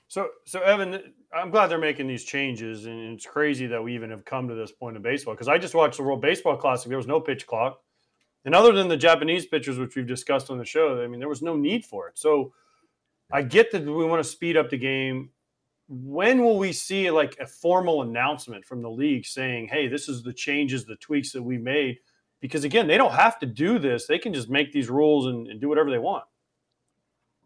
So, 0.09 0.29
so 0.45 0.61
Evan, 0.61 1.11
I'm 1.33 1.49
glad 1.49 1.67
they're 1.67 1.79
making 1.79 2.05
these 2.05 2.23
changes, 2.23 2.85
and 2.85 3.15
it's 3.15 3.25
crazy 3.25 3.65
that 3.65 3.83
we 3.83 3.95
even 3.95 4.11
have 4.11 4.23
come 4.23 4.47
to 4.47 4.53
this 4.53 4.71
point 4.71 4.95
in 4.95 5.01
baseball. 5.01 5.33
Because 5.33 5.47
I 5.47 5.57
just 5.57 5.73
watched 5.73 5.97
the 5.97 6.03
World 6.03 6.21
Baseball 6.21 6.55
Classic; 6.55 6.87
there 6.87 6.97
was 6.97 7.07
no 7.07 7.19
pitch 7.19 7.47
clock, 7.47 7.81
and 8.45 8.53
other 8.53 8.73
than 8.73 8.89
the 8.89 8.97
Japanese 8.97 9.47
pitchers, 9.47 9.79
which 9.79 9.95
we've 9.95 10.05
discussed 10.05 10.51
on 10.51 10.59
the 10.59 10.65
show, 10.65 11.01
I 11.01 11.07
mean, 11.07 11.19
there 11.19 11.29
was 11.29 11.41
no 11.41 11.55
need 11.55 11.83
for 11.83 12.09
it. 12.09 12.19
So, 12.19 12.53
I 13.33 13.41
get 13.43 13.71
that 13.71 13.83
we 13.83 14.05
want 14.05 14.23
to 14.23 14.29
speed 14.29 14.57
up 14.57 14.69
the 14.69 14.77
game. 14.77 15.29
When 15.87 16.43
will 16.43 16.57
we 16.57 16.71
see 16.71 17.11
like 17.11 17.37
a 17.39 17.45
formal 17.45 18.01
announcement 18.01 18.65
from 18.65 18.81
the 18.81 18.89
league 18.89 19.25
saying, 19.25 19.67
"Hey, 19.67 19.87
this 19.87 20.07
is 20.07 20.23
the 20.23 20.33
changes, 20.33 20.85
the 20.85 20.95
tweaks 20.95 21.31
that 21.33 21.43
we 21.43 21.57
made"? 21.57 21.99
because 22.41 22.63
again, 22.63 22.87
they 22.87 22.97
don't 22.97 23.13
have 23.13 23.39
to 23.39 23.45
do 23.45 23.79
this. 23.79 24.07
They 24.07 24.17
can 24.17 24.33
just 24.33 24.49
make 24.49 24.73
these 24.73 24.89
rules 24.89 25.27
and, 25.27 25.47
and 25.47 25.61
do 25.61 25.69
whatever 25.69 25.89
they 25.89 25.99
want. 25.99 26.25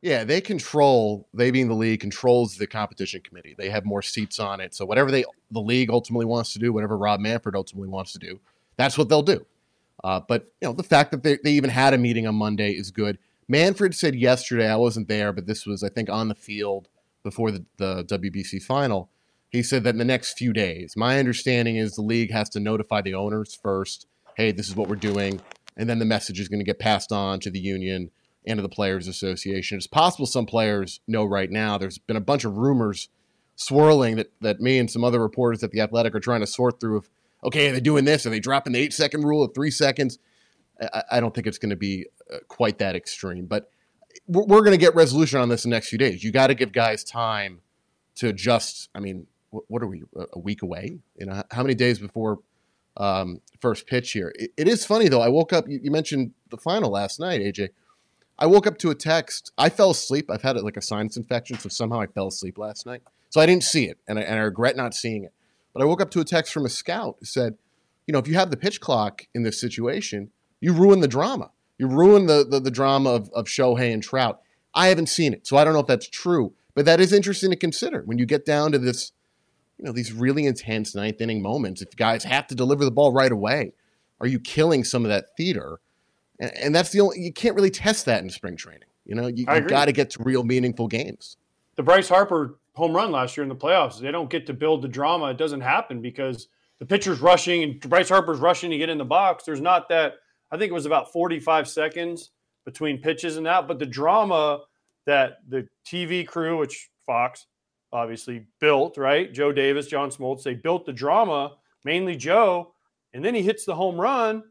Yeah, 0.02 0.24
they 0.24 0.40
control. 0.42 1.28
They 1.34 1.52
being 1.52 1.68
the 1.68 1.76
league 1.76 2.00
controls 2.00 2.58
the 2.58 2.68
competition 2.68 3.22
committee. 3.22 3.56
They 3.58 3.70
have 3.70 3.86
more 3.86 4.02
seats 4.02 4.40
on 4.40 4.62
it. 4.62 4.74
So 4.74 4.86
whatever 4.86 5.12
they 5.12 5.26
the 5.52 5.62
league 5.62 5.90
ultimately 5.90 6.26
wants 6.26 6.54
to 6.54 6.60
do, 6.60 6.72
whatever 6.72 6.98
Rob 6.98 7.20
Manfred 7.20 7.56
ultimately 7.56 7.90
wants 7.90 8.14
to 8.14 8.20
do, 8.20 8.40
that's 8.78 8.98
what 8.98 9.10
they'll 9.10 9.22
do. 9.22 9.46
Uh, 10.04 10.22
but 10.28 10.48
you 10.62 10.68
know, 10.68 10.74
the 10.74 10.84
fact 10.84 11.12
that 11.12 11.24
they, 11.24 11.38
they 11.44 11.52
even 11.52 11.70
had 11.70 11.94
a 11.94 11.98
meeting 11.98 12.28
on 12.28 12.36
Monday 12.36 12.72
is 12.72 12.92
good. 12.92 13.18
Manfred 13.48 13.94
said 13.94 14.16
yesterday, 14.16 14.70
I 14.70 14.76
wasn't 14.76 15.08
there, 15.08 15.32
but 15.32 15.46
this 15.46 15.66
was 15.66 15.84
I 15.84 15.90
think 15.90 16.10
on 16.10 16.28
the 16.28 16.36
field 16.36 16.88
before 17.24 17.52
the, 17.52 17.66
the 17.78 18.04
WBC 18.06 18.62
final. 18.64 19.10
He 19.50 19.64
said 19.64 19.84
that 19.84 19.92
in 19.92 20.00
the 20.00 20.06
next 20.06 20.38
few 20.38 20.52
days, 20.52 20.96
my 20.98 21.18
understanding 21.18 21.78
is 21.78 21.96
the 21.96 22.02
league 22.02 22.32
has 22.32 22.50
to 22.50 22.60
notify 22.60 23.02
the 23.02 23.14
owners 23.14 23.56
first 23.56 24.08
hey, 24.36 24.52
this 24.52 24.68
is 24.68 24.76
what 24.76 24.88
we're 24.88 24.96
doing. 24.96 25.42
And 25.78 25.90
then 25.90 26.00
the 26.00 26.06
message 26.06 26.40
is 26.40 26.48
going 26.48 26.60
to 26.60 26.66
get 26.66 26.80
passed 26.80 27.12
on 27.12 27.40
to 27.42 27.50
the 27.50 27.60
union 27.60 28.12
and 28.46 28.58
to 28.58 28.62
the 28.62 28.70
Players 28.70 29.08
Association. 29.08 29.78
It's 29.78 29.88
possible 29.88 30.26
some 30.26 30.46
players 30.46 31.00
know 31.08 31.26
right 31.26 31.50
now. 31.50 31.78
There's 31.78 31.98
been 31.98 32.16
a 32.16 32.22
bunch 32.22 32.46
of 32.46 32.58
rumors 32.58 33.10
swirling 33.56 34.18
that, 34.18 34.32
that 34.42 34.60
me 34.60 34.78
and 34.78 34.92
some 34.92 35.04
other 35.04 35.20
reporters 35.20 35.64
at 35.64 35.72
The 35.72 35.82
Athletic 35.82 36.14
are 36.14 36.20
trying 36.20 36.42
to 36.42 36.48
sort 36.48 36.80
through 36.80 36.98
of, 36.98 37.10
okay, 37.44 37.70
are 37.70 37.74
they 37.74 37.80
doing 37.80 38.06
this? 38.06 38.26
Are 38.26 38.30
they 38.30 38.40
dropping 38.40 38.74
the 38.74 38.80
eight 38.80 38.94
second 38.94 39.24
rule 39.24 39.44
of 39.44 39.54
three 39.54 39.72
seconds? 39.72 40.20
I, 40.82 41.04
I 41.14 41.20
don't 41.20 41.34
think 41.34 41.48
it's 41.48 41.58
going 41.58 41.72
to 41.72 41.76
be 41.76 42.06
quite 42.48 42.78
that 42.80 42.96
extreme, 42.96 43.46
but 43.46 43.70
we're, 44.28 44.46
we're 44.46 44.62
going 44.62 44.72
to 44.72 44.78
get 44.78 44.96
resolution 44.96 45.40
on 45.40 45.50
this 45.50 45.66
in 45.66 45.72
the 45.72 45.76
next 45.76 45.90
few 45.90 45.98
days. 45.98 46.24
You 46.24 46.32
got 46.32 46.48
to 46.48 46.56
give 46.56 46.72
guys 46.72 47.04
time 47.04 47.62
to 48.16 48.30
adjust. 48.30 48.90
I 48.96 49.00
mean, 49.00 49.28
what, 49.50 49.64
what 49.68 49.84
are 49.84 49.88
we, 49.88 50.04
a 50.34 50.40
week 50.40 50.62
away? 50.62 51.00
You 51.18 51.28
know, 51.28 51.44
how 51.52 51.64
many 51.64 51.76
days 51.76 52.00
before 52.00 52.40
um, 52.98 53.42
first 53.60 53.88
pitch 53.88 54.12
here. 54.12 54.34
It, 54.38 54.52
it 54.58 54.68
is 54.68 54.86
funny 54.86 55.08
though. 55.08 55.22
I 55.22 55.30
woke 55.30 55.54
up. 55.54 55.68
You, 55.68 55.80
you, 55.84 55.92
mentioned 55.92 56.32
the 56.50 56.58
final 56.58 56.92
last 56.92 57.20
night, 57.20 57.42
AJ. 57.42 57.70
I 58.38 58.48
woke 58.48 58.68
up 58.68 58.78
to 58.80 58.90
a 58.90 58.96
text. 58.96 59.52
I 59.58 59.70
fell 59.70 59.92
asleep. 59.92 60.30
I've 60.30 60.42
had 60.42 60.58
like 60.58 60.78
a 60.78 60.82
sinus 60.82 61.18
infection, 61.18 61.58
so 61.58 61.70
somehow 61.70 62.02
I 62.02 62.08
fell 62.08 62.28
asleep 62.28 62.58
last 62.58 62.86
night. 62.86 63.02
So 63.30 63.42
I 63.42 63.46
didn't 63.46 63.64
see 63.64 63.86
it, 63.86 63.98
and 64.08 64.20
I, 64.20 64.24
and 64.24 64.36
I 64.36 64.44
regret 64.44 64.76
not 64.76 64.94
seeing 64.94 65.24
it. 65.24 65.34
But 65.74 65.82
I 65.82 65.86
woke 65.86 66.02
up 66.02 66.10
to 66.12 66.22
a 66.22 66.26
text 66.26 66.54
from 66.54 66.66
a 66.66 66.70
scout 66.70 67.18
who 67.20 67.26
said, 67.26 67.58
"You 68.08 68.14
know, 68.14 68.20
if 68.20 68.28
you 68.28 68.36
have 68.36 68.52
the 68.52 68.58
pitch 68.58 68.80
clock 68.80 69.28
in 69.34 69.44
this 69.44 69.60
situation, 69.60 70.32
you 70.62 70.74
ruin 70.74 71.02
the 71.02 71.08
drama. 71.08 71.52
You 71.78 71.88
ruin 71.88 72.26
the 72.26 72.46
the, 72.50 72.60
the 72.60 72.72
drama 72.72 73.12
of, 73.12 73.30
of 73.34 73.46
Shohei 73.46 73.94
and 73.94 74.04
Trout." 74.04 74.42
I 74.74 74.88
haven't 74.88 75.08
seen 75.08 75.34
it, 75.34 75.48
so 75.48 75.56
I 75.56 75.64
don't 75.64 75.74
know 75.74 75.80
if 75.80 75.88
that's 75.88 76.10
true. 76.10 76.54
But 76.74 76.84
that 76.84 77.00
is 77.00 77.14
interesting 77.14 77.50
to 77.52 77.56
consider 77.56 78.02
when 78.02 78.18
you 78.18 78.26
get 78.26 78.46
down 78.46 78.74
to 78.74 78.78
this 78.78 79.14
you 79.78 79.86
know, 79.86 79.92
these 79.92 80.14
really 80.14 80.46
intense 80.46 80.96
ninth 80.96 81.20
inning 81.20 81.42
moments, 81.42 81.82
if 81.82 81.96
guys 81.96 82.24
have 82.24 82.48
to 82.48 82.56
deliver 82.56 82.86
the 82.86 82.92
ball 82.92 83.12
right 83.12 83.32
away, 83.32 83.74
are 84.22 84.28
you 84.28 84.40
killing 84.40 84.84
some 84.84 85.04
of 85.04 85.10
that 85.10 85.36
theater? 85.36 85.80
And, 86.40 86.52
and 86.58 86.76
that's 86.76 86.92
the 86.92 87.02
only, 87.02 87.20
you 87.20 87.34
can't 87.34 87.56
really 87.56 87.70
test 87.70 88.06
that 88.06 88.24
in 88.24 88.30
spring 88.30 88.56
training. 88.56 88.88
You 89.06 89.16
know, 89.16 89.28
you, 89.28 89.46
have 89.48 89.68
got 89.68 89.86
to 89.86 89.92
get 89.92 90.12
to 90.12 90.24
real 90.24 90.44
meaningful 90.44 90.88
games. 90.88 91.38
The 91.76 91.84
Bryce 91.84 92.10
Harper 92.10 92.58
home 92.74 92.96
run 92.96 93.12
last 93.12 93.38
year 93.38 93.44
in 93.44 93.50
the 93.50 93.56
playoffs, 93.56 94.00
they 94.00 94.12
don't 94.12 94.30
get 94.30 94.48
to 94.48 94.54
build 94.54 94.82
the 94.82 94.88
drama. 94.88 95.30
It 95.30 95.38
doesn't 95.38 95.62
happen 95.62 96.02
because 96.02 96.48
the 96.80 96.86
pitcher's 96.86 97.20
rushing 97.20 97.64
and 97.64 97.80
Bryce 97.80 98.10
Harper's 98.10 98.40
rushing 98.40 98.72
to 98.72 98.78
get 98.78 98.90
in 98.90 98.98
the 98.98 99.06
box. 99.06 99.44
There's 99.44 99.62
not 99.62 99.90
that, 99.90 100.16
I 100.56 100.58
think 100.58 100.72
it 100.72 100.74
was 100.74 100.86
about 100.86 101.12
45 101.12 101.68
seconds 101.68 102.32
between 102.66 103.02
pitches 103.02 103.36
and 103.36 103.46
that, 103.46 103.68
but 103.68 103.78
the 103.78 103.86
drama 103.86 104.62
that 105.06 105.40
the 105.50 105.68
TV 105.86 106.26
crew, 106.26 106.58
which 106.58 106.90
Fox, 107.06 107.46
obviously 107.92 108.48
built, 108.62 108.98
right? 108.98 109.34
Joe 109.34 109.52
Davis, 109.52 109.88
John 109.88 110.10
Smoltz, 110.10 110.44
they 110.44 110.54
built 110.54 110.86
the 110.86 110.94
drama, 110.94 111.58
mainly 111.84 112.16
Joe, 112.16 112.74
and 113.14 113.24
then 113.24 113.36
he 113.36 113.42
hits 113.42 113.66
the 113.66 113.76
home 113.76 114.00
run. 114.00 114.44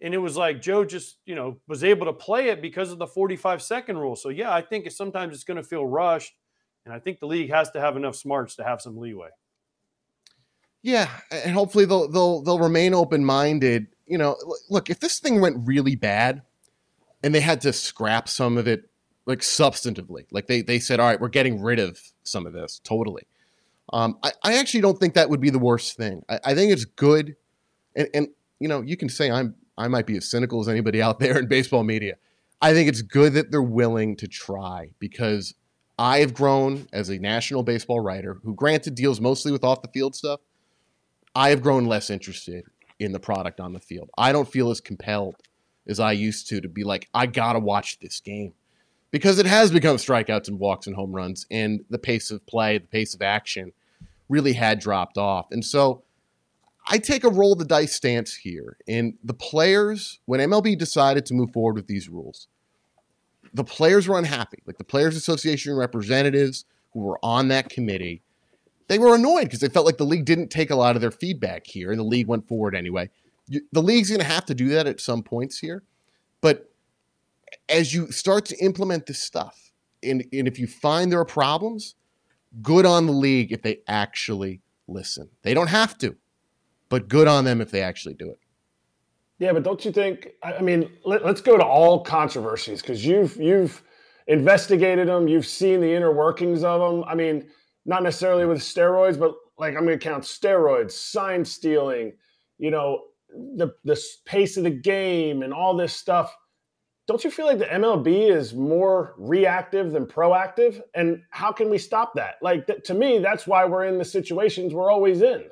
And 0.00 0.14
it 0.14 0.18
was 0.18 0.36
like 0.36 0.62
Joe 0.62 0.84
just, 0.84 1.18
you 1.26 1.34
know, 1.34 1.58
was 1.68 1.84
able 1.84 2.06
to 2.06 2.12
play 2.12 2.48
it 2.48 2.62
because 2.62 2.90
of 2.90 2.98
the 2.98 3.06
45 3.06 3.60
second 3.60 3.98
rule. 3.98 4.16
So, 4.16 4.30
yeah, 4.30 4.54
I 4.54 4.62
think 4.62 4.90
sometimes 4.90 5.34
it's 5.34 5.44
going 5.44 5.58
to 5.58 5.62
feel 5.62 5.84
rushed. 5.84 6.32
And 6.86 6.94
I 6.94 7.00
think 7.00 7.18
the 7.18 7.26
league 7.26 7.50
has 7.50 7.70
to 7.72 7.80
have 7.80 7.96
enough 7.96 8.16
smarts 8.16 8.54
to 8.56 8.64
have 8.64 8.80
some 8.80 8.96
leeway. 8.96 9.28
Yeah, 10.82 11.10
and 11.30 11.52
hopefully 11.52 11.84
they'll 11.84 12.08
they'll 12.08 12.42
they'll 12.42 12.58
remain 12.58 12.94
open 12.94 13.22
minded. 13.22 13.88
You 14.10 14.18
know, 14.18 14.36
look, 14.68 14.90
if 14.90 14.98
this 15.00 15.20
thing 15.20 15.40
went 15.40 15.56
really 15.66 15.94
bad, 15.94 16.42
and 17.22 17.34
they 17.34 17.40
had 17.40 17.60
to 17.62 17.72
scrap 17.72 18.28
some 18.28 18.56
of 18.56 18.66
it 18.66 18.90
like 19.26 19.40
substantively. 19.40 20.26
Like 20.30 20.46
they 20.46 20.62
they 20.62 20.78
said, 20.78 21.00
all 21.00 21.06
right, 21.06 21.20
we're 21.20 21.28
getting 21.28 21.62
rid 21.62 21.78
of 21.78 22.00
some 22.22 22.46
of 22.46 22.52
this 22.52 22.80
totally. 22.82 23.22
Um, 23.92 24.18
I, 24.22 24.32
I 24.42 24.58
actually 24.58 24.82
don't 24.82 24.98
think 24.98 25.14
that 25.14 25.30
would 25.30 25.40
be 25.40 25.50
the 25.50 25.58
worst 25.58 25.96
thing. 25.96 26.22
I, 26.28 26.40
I 26.44 26.54
think 26.54 26.72
it's 26.72 26.84
good, 26.84 27.36
and 27.94 28.08
and 28.14 28.28
you 28.58 28.68
know 28.68 28.82
you 28.82 28.96
can 28.96 29.08
say 29.08 29.30
I'm 29.30 29.54
I 29.76 29.88
might 29.88 30.06
be 30.06 30.16
as 30.16 30.30
cynical 30.30 30.60
as 30.60 30.68
anybody 30.68 31.00
out 31.02 31.18
there 31.20 31.38
in 31.38 31.46
baseball 31.46 31.84
media. 31.84 32.16
I 32.62 32.72
think 32.74 32.88
it's 32.88 33.02
good 33.02 33.34
that 33.34 33.50
they're 33.50 33.62
willing 33.62 34.16
to 34.16 34.26
try 34.26 34.90
because 34.98 35.54
I 35.98 36.18
have 36.18 36.34
grown 36.34 36.88
as 36.92 37.08
a 37.08 37.18
national 37.18 37.62
baseball 37.62 38.00
writer 38.00 38.38
who, 38.44 38.54
granted, 38.54 38.94
deals 38.94 39.18
mostly 39.18 39.50
with 39.50 39.64
off 39.64 39.80
the 39.80 39.88
field 39.88 40.14
stuff. 40.14 40.40
I 41.34 41.50
have 41.50 41.62
grown 41.62 41.86
less 41.86 42.10
interested 42.10 42.64
in 43.00 43.12
the 43.12 43.20
product 43.20 43.60
on 43.60 43.72
the 43.72 43.80
field. 43.80 44.10
I 44.16 44.32
don't 44.32 44.48
feel 44.48 44.70
as 44.70 44.80
compelled 44.80 45.36
as 45.86 45.98
I 45.98 46.12
used 46.12 46.48
to 46.48 46.60
to 46.60 46.68
be 46.68 46.84
like, 46.84 47.08
I 47.14 47.26
gotta 47.26 47.58
watch 47.58 47.98
this 47.98 48.20
game 48.20 48.52
because 49.10 49.38
it 49.38 49.46
has 49.46 49.70
become 49.70 49.96
strikeouts 49.96 50.48
and 50.48 50.58
walks 50.58 50.86
and 50.86 50.94
home 50.94 51.12
runs, 51.12 51.46
and 51.50 51.84
the 51.90 51.98
pace 51.98 52.30
of 52.30 52.46
play, 52.46 52.78
the 52.78 52.86
pace 52.86 53.14
of 53.14 53.22
action 53.22 53.72
really 54.28 54.52
had 54.52 54.78
dropped 54.78 55.18
off. 55.18 55.46
And 55.50 55.64
so 55.64 56.02
I 56.86 56.98
take 56.98 57.24
a 57.24 57.28
roll 57.28 57.54
the 57.54 57.64
dice 57.64 57.94
stance 57.94 58.34
here. 58.34 58.76
And 58.88 59.14
the 59.22 59.34
players, 59.34 60.20
when 60.26 60.40
MLB 60.40 60.78
decided 60.78 61.26
to 61.26 61.34
move 61.34 61.52
forward 61.52 61.74
with 61.74 61.86
these 61.86 62.08
rules, 62.08 62.48
the 63.52 63.64
players 63.64 64.06
were 64.06 64.18
unhappy. 64.18 64.58
Like 64.66 64.78
the 64.78 64.84
Players 64.84 65.16
Association 65.16 65.74
representatives 65.74 66.64
who 66.92 67.00
were 67.00 67.18
on 67.22 67.48
that 67.48 67.68
committee, 67.68 68.22
they 68.90 68.98
were 68.98 69.14
annoyed 69.14 69.44
because 69.44 69.60
they 69.60 69.68
felt 69.68 69.86
like 69.86 69.98
the 69.98 70.04
league 70.04 70.24
didn't 70.24 70.48
take 70.48 70.68
a 70.68 70.74
lot 70.74 70.96
of 70.96 71.00
their 71.00 71.12
feedback 71.12 71.64
here, 71.64 71.92
and 71.92 72.00
the 72.00 72.04
league 72.04 72.26
went 72.26 72.48
forward 72.48 72.74
anyway. 72.74 73.08
The 73.46 73.80
league's 73.80 74.08
going 74.08 74.20
to 74.20 74.26
have 74.26 74.44
to 74.46 74.54
do 74.54 74.68
that 74.70 74.88
at 74.88 75.00
some 75.00 75.22
points 75.22 75.60
here. 75.60 75.84
But 76.40 76.72
as 77.68 77.94
you 77.94 78.10
start 78.10 78.46
to 78.46 78.56
implement 78.56 79.06
this 79.06 79.20
stuff, 79.20 79.70
and, 80.02 80.24
and 80.32 80.48
if 80.48 80.58
you 80.58 80.66
find 80.66 81.12
there 81.12 81.20
are 81.20 81.24
problems, 81.24 81.94
good 82.62 82.84
on 82.84 83.06
the 83.06 83.12
league 83.12 83.52
if 83.52 83.62
they 83.62 83.78
actually 83.86 84.60
listen. 84.88 85.28
They 85.42 85.54
don't 85.54 85.68
have 85.68 85.96
to, 85.98 86.16
but 86.88 87.06
good 87.06 87.28
on 87.28 87.44
them 87.44 87.60
if 87.60 87.70
they 87.70 87.82
actually 87.82 88.14
do 88.14 88.28
it. 88.28 88.40
Yeah, 89.38 89.52
but 89.52 89.62
don't 89.62 89.84
you 89.84 89.92
think? 89.92 90.30
I 90.42 90.62
mean, 90.62 90.90
let, 91.04 91.22
us 91.22 91.40
go 91.40 91.56
to 91.56 91.64
all 91.64 92.02
controversies 92.02 92.82
because 92.82 93.06
you've 93.06 93.36
you've 93.36 93.84
investigated 94.26 95.06
them, 95.06 95.28
you've 95.28 95.46
seen 95.46 95.80
the 95.80 95.94
inner 95.94 96.12
workings 96.12 96.64
of 96.64 96.80
them. 96.80 97.04
I 97.04 97.14
mean, 97.14 97.46
not 97.84 98.02
necessarily 98.02 98.46
with 98.46 98.58
steroids, 98.58 99.18
but 99.18 99.34
like 99.58 99.76
I'm 99.76 99.84
going 99.84 99.98
to 99.98 100.04
count 100.04 100.24
steroids, 100.24 100.92
sign 100.92 101.44
stealing, 101.44 102.14
you 102.58 102.70
know, 102.70 103.04
the 103.28 103.74
the 103.84 104.00
pace 104.24 104.56
of 104.56 104.64
the 104.64 104.70
game, 104.70 105.42
and 105.42 105.52
all 105.52 105.76
this 105.76 105.92
stuff 105.92 106.34
don't 107.10 107.24
you 107.24 107.30
feel 107.32 107.46
like 107.46 107.58
the 107.58 107.64
MLB 107.64 108.30
is 108.30 108.54
more 108.54 109.14
reactive 109.18 109.90
than 109.90 110.06
proactive? 110.06 110.80
And 110.94 111.22
how 111.30 111.50
can 111.50 111.68
we 111.68 111.76
stop 111.76 112.14
that? 112.14 112.36
Like, 112.40 112.68
th- 112.68 112.84
to 112.84 112.94
me, 112.94 113.18
that's 113.18 113.48
why 113.48 113.64
we're 113.64 113.84
in 113.86 113.98
the 113.98 114.04
situations 114.04 114.72
we're 114.72 114.92
always 114.92 115.20
in. 115.20 115.42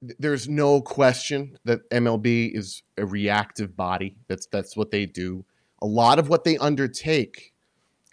There's 0.00 0.48
no 0.48 0.80
question 0.80 1.58
that 1.64 1.90
MLB 1.90 2.56
is 2.56 2.84
a 2.96 3.04
reactive 3.04 3.76
body. 3.76 4.16
That's 4.28 4.46
that's 4.46 4.76
what 4.76 4.92
they 4.92 5.06
do. 5.06 5.44
A 5.82 5.86
lot 5.86 6.20
of 6.20 6.28
what 6.28 6.44
they 6.44 6.56
undertake 6.56 7.52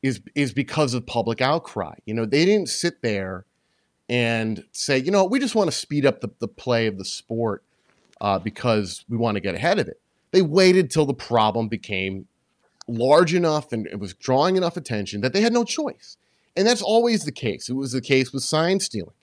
is 0.04 0.22
is 0.36 0.54
because 0.54 0.94
of 0.94 1.08
public 1.08 1.42
outcry. 1.42 1.96
You 2.06 2.14
know, 2.14 2.26
they 2.26 2.46
didn't 2.46 2.70
sit 2.70 3.02
there 3.02 3.46
and 4.08 4.64
say, 4.72 5.00
you 5.00 5.10
know, 5.10 5.24
we 5.24 5.40
just 5.40 5.56
want 5.56 5.72
to 5.72 5.76
speed 5.76 6.06
up 6.06 6.22
the, 6.22 6.30
the 6.40 6.48
play 6.48 6.86
of 6.86 7.00
the 7.00 7.06
sport 7.06 7.64
uh, 8.22 8.38
because 8.38 9.04
we 9.10 9.18
want 9.18 9.36
to 9.36 9.42
get 9.42 9.56
ahead 9.56 9.80
of 9.80 9.88
it 9.88 10.00
they 10.34 10.42
waited 10.42 10.90
till 10.90 11.06
the 11.06 11.14
problem 11.14 11.70
became 11.70 12.28
large 12.88 13.34
enough 13.34 13.72
and 13.72 13.88
it 13.88 14.00
was 14.00 14.14
drawing 14.16 14.58
enough 14.58 14.76
attention 14.76 15.22
that 15.22 15.32
they 15.32 15.40
had 15.40 15.54
no 15.54 15.64
choice. 15.64 16.18
And 16.58 16.68
that's 16.68 16.82
always 16.82 17.24
the 17.24 17.32
case. 17.32 17.70
It 17.70 17.74
was 17.74 17.94
the 17.94 18.02
case 18.02 18.34
with 18.34 18.44
sign 18.44 18.80
stealing. 18.80 19.14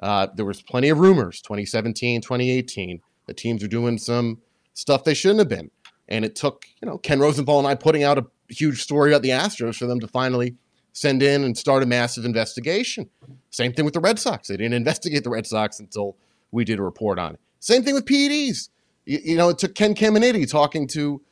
Uh, 0.00 0.28
there 0.34 0.46
was 0.46 0.62
plenty 0.62 0.88
of 0.88 0.98
rumors 0.98 1.42
2017, 1.42 2.22
2018 2.22 3.00
that 3.26 3.36
teams 3.36 3.62
were 3.62 3.68
doing 3.68 3.98
some 3.98 4.40
stuff 4.72 5.04
they 5.04 5.14
shouldn't 5.14 5.40
have 5.40 5.48
been. 5.48 5.70
And 6.08 6.24
it 6.24 6.36
took, 6.36 6.66
you 6.80 6.86
know, 6.86 6.96
Ken 6.96 7.20
Rosenthal 7.20 7.58
and 7.58 7.68
I 7.68 7.74
putting 7.74 8.04
out 8.04 8.18
a 8.18 8.26
huge 8.52 8.82
story 8.82 9.12
about 9.12 9.22
the 9.22 9.30
Astros 9.30 9.76
for 9.76 9.86
them 9.86 10.00
to 10.00 10.08
finally 10.08 10.56
send 10.92 11.22
in 11.22 11.42
and 11.44 11.56
start 11.56 11.82
a 11.82 11.86
massive 11.86 12.24
investigation. 12.24 13.08
Same 13.50 13.72
thing 13.72 13.84
with 13.84 13.94
the 13.94 14.00
Red 14.00 14.18
Sox. 14.18 14.48
They 14.48 14.56
didn't 14.56 14.74
investigate 14.82 15.24
the 15.24 15.30
Red 15.30 15.46
Sox 15.46 15.80
until 15.80 16.16
we 16.50 16.64
did 16.64 16.78
a 16.78 16.82
report 16.82 17.18
on 17.18 17.34
it. 17.34 17.40
Same 17.60 17.82
thing 17.82 17.94
with 17.94 18.04
PEDs. 18.04 18.68
You, 19.06 19.18
you 19.24 19.36
know, 19.36 19.48
it 19.48 19.58
took 19.58 19.74
Ken 19.74 19.94
Caminiti 19.94 20.48
talking 20.48 20.86
to 20.88 21.22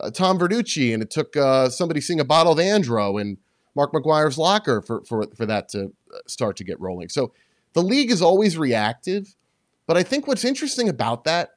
uh, 0.00 0.10
Tom 0.10 0.38
Verducci, 0.38 0.94
and 0.94 1.02
it 1.02 1.10
took 1.10 1.36
uh, 1.36 1.68
somebody 1.68 2.00
seeing 2.00 2.20
a 2.20 2.24
bottle 2.24 2.52
of 2.52 2.58
Andro 2.58 3.20
in 3.20 3.38
Mark 3.74 3.92
McGwire's 3.92 4.38
locker 4.38 4.80
for, 4.80 5.02
for, 5.04 5.26
for 5.34 5.46
that 5.46 5.68
to 5.70 5.92
uh, 6.12 6.18
start 6.26 6.56
to 6.56 6.64
get 6.64 6.80
rolling. 6.80 7.08
So 7.08 7.32
the 7.72 7.82
league 7.82 8.10
is 8.10 8.22
always 8.22 8.56
reactive. 8.56 9.34
But 9.86 9.96
I 9.96 10.02
think 10.02 10.26
what's 10.26 10.44
interesting 10.44 10.88
about 10.88 11.24
that, 11.24 11.50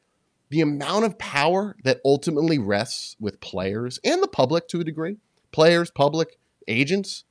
the 0.54 0.62
amount 0.62 1.04
of 1.04 1.18
power 1.18 1.76
that 1.84 2.00
ultimately 2.06 2.60
rests 2.60 3.16
with 3.20 3.42
players 3.42 4.00
and 4.04 4.22
the 4.22 4.28
public 4.28 4.68
to 4.68 4.80
a 4.80 4.84
degree, 4.84 5.18
players, 5.52 5.90
public, 5.90 6.38
agents, 6.68 7.24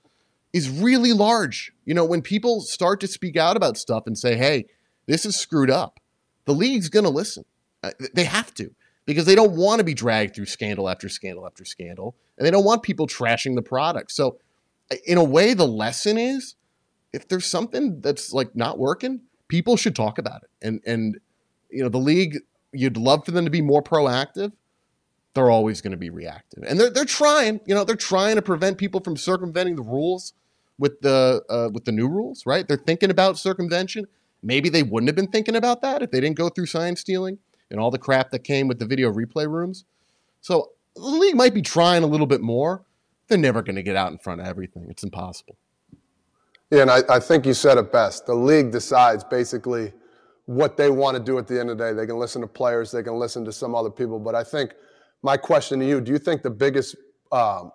is 0.53 0.69
really 0.69 1.13
large. 1.13 1.73
You 1.85 1.95
know, 1.95 2.05
when 2.05 2.21
people 2.21 2.63
start 2.63 2.99
to 2.99 3.07
speak 3.07 3.37
out 3.37 3.57
about 3.57 3.79
stuff 3.79 4.09
and 4.09 4.19
say, 4.19 4.37
hey, 4.37 4.67
this 5.07 5.25
is 5.25 5.37
screwed 5.37 5.71
up, 5.71 6.01
the 6.47 6.53
league's 6.53 6.89
going 6.89 7.05
to 7.05 7.11
listen. 7.11 7.45
Uh, 7.85 7.93
they 8.13 8.25
have 8.25 8.53
to 8.55 8.75
because 9.07 9.25
they 9.25 9.37
don't 9.37 9.53
want 9.53 9.79
to 9.79 9.85
be 9.85 9.95
dragged 9.95 10.35
through 10.35 10.47
scandal 10.47 10.89
after 10.89 11.09
scandal 11.09 11.47
after 11.47 11.65
scandal, 11.65 12.17
and 12.37 12.45
they 12.45 12.51
don't 12.51 12.65
want 12.65 12.83
people 12.83 13.07
trashing 13.07 13.55
the 13.55 13.63
product. 13.63 14.11
So, 14.11 14.39
in 15.07 15.17
a 15.17 15.23
way, 15.23 15.55
the 15.55 15.67
lesson 15.67 16.19
is 16.19 16.57
if 17.13 17.29
there's 17.29 17.47
something 17.47 18.01
that's 18.01 18.33
like 18.33 18.57
not 18.57 18.81
working, 18.81 19.21
people 19.47 19.77
should 19.77 19.95
talk 19.95 20.19
about 20.19 20.43
it. 20.43 20.51
And 20.61 20.81
and 20.85 21.21
you 21.71 21.85
know, 21.85 21.89
the 21.89 21.99
league, 21.99 22.41
you'd 22.73 22.97
love 22.97 23.25
for 23.25 23.31
them 23.31 23.45
to 23.45 23.51
be 23.51 23.63
more 23.63 23.83
proactive. 23.83 24.53
They're 25.35 25.51
always 25.51 25.81
going 25.81 25.93
to 25.93 25.97
be 25.97 26.11
reactive, 26.11 26.63
and 26.65 26.79
they're 26.79 26.91
they're 26.91 27.05
trying. 27.05 27.61
You 27.67 27.75
know, 27.75 27.85
they're 27.85 27.97
trying 27.97 28.37
to 28.37 28.43
prevent 28.43 28.77
people 28.79 29.01
from 29.01 29.17
circumventing 29.17 29.77
the 29.77 29.83
rules 29.83 30.35
with 30.79 31.01
the 31.01 31.43
uh, 31.49 31.71
with 31.73 31.85
the 31.85 31.93
new 31.93 32.09
rules. 32.09 32.45
Right? 32.45 32.67
They're 32.69 32.77
thinking 32.77 33.11
about 33.11 33.39
circumvention. 33.39 34.07
Maybe 34.43 34.69
they 34.69 34.83
wouldn't 34.83 35.09
have 35.09 35.17
been 35.17 35.29
thinking 35.29 35.57
about 35.57 35.81
that 35.83 36.03
if 36.03 36.11
they 36.11 36.21
didn't 36.21 36.37
go 36.37 36.49
through 36.49 36.67
sign 36.67 36.97
stealing 36.97 37.39
and 37.71 37.81
all 37.81 37.91
the 37.91 37.99
crap 37.99 38.31
that 38.31 38.41
came 38.41 38.69
with 38.69 38.79
the 38.79 38.85
video 38.85 39.11
replay 39.11 39.49
rooms. 39.49 39.85
So 40.41 40.73
the 40.95 41.03
league 41.03 41.37
might 41.37 41.55
be 41.55 41.63
trying 41.63 42.03
a 42.03 42.07
little 42.07 42.27
bit 42.27 42.41
more. 42.41 42.83
They're 43.29 43.39
never 43.39 43.63
going 43.63 43.77
to 43.77 43.83
get 43.83 43.97
out 43.97 44.13
in 44.13 44.19
front 44.19 44.41
of 44.41 44.47
everything. 44.47 44.87
It's 44.91 45.03
impossible. 45.03 45.57
Yeah, 46.71 46.83
and 46.83 46.91
I, 46.91 47.03
I 47.09 47.21
think 47.21 47.47
you 47.47 47.55
said 47.55 47.79
it 47.79 47.93
best. 47.93 48.27
The 48.27 48.35
league 48.35 48.73
decides 48.73 49.25
basically 49.25 49.93
what 50.53 50.77
they 50.77 50.91
want 50.91 51.17
to 51.17 51.23
do 51.23 51.39
at 51.39 51.47
the 51.47 51.59
end 51.59 51.71
of 51.71 51.79
the 51.79 51.85
day. 51.85 51.93
They 51.93 52.07
can 52.07 52.19
listen 52.19 52.43
to 52.43 52.49
players, 52.49 52.91
they 52.91 53.03
can 53.03 53.15
listen 53.15 53.45
to 53.45 53.53
some 53.53 53.75
other 53.75 53.91
people. 53.91 54.19
But 54.19 54.35
I 54.35 54.45
think 54.45 54.75
my 55.23 55.37
question 55.37 55.81
to 55.81 55.87
you 55.87 56.01
do 56.01 56.13
you 56.13 56.19
think 56.19 56.43
the 56.43 56.51
biggest, 56.51 56.97
um, 57.31 57.73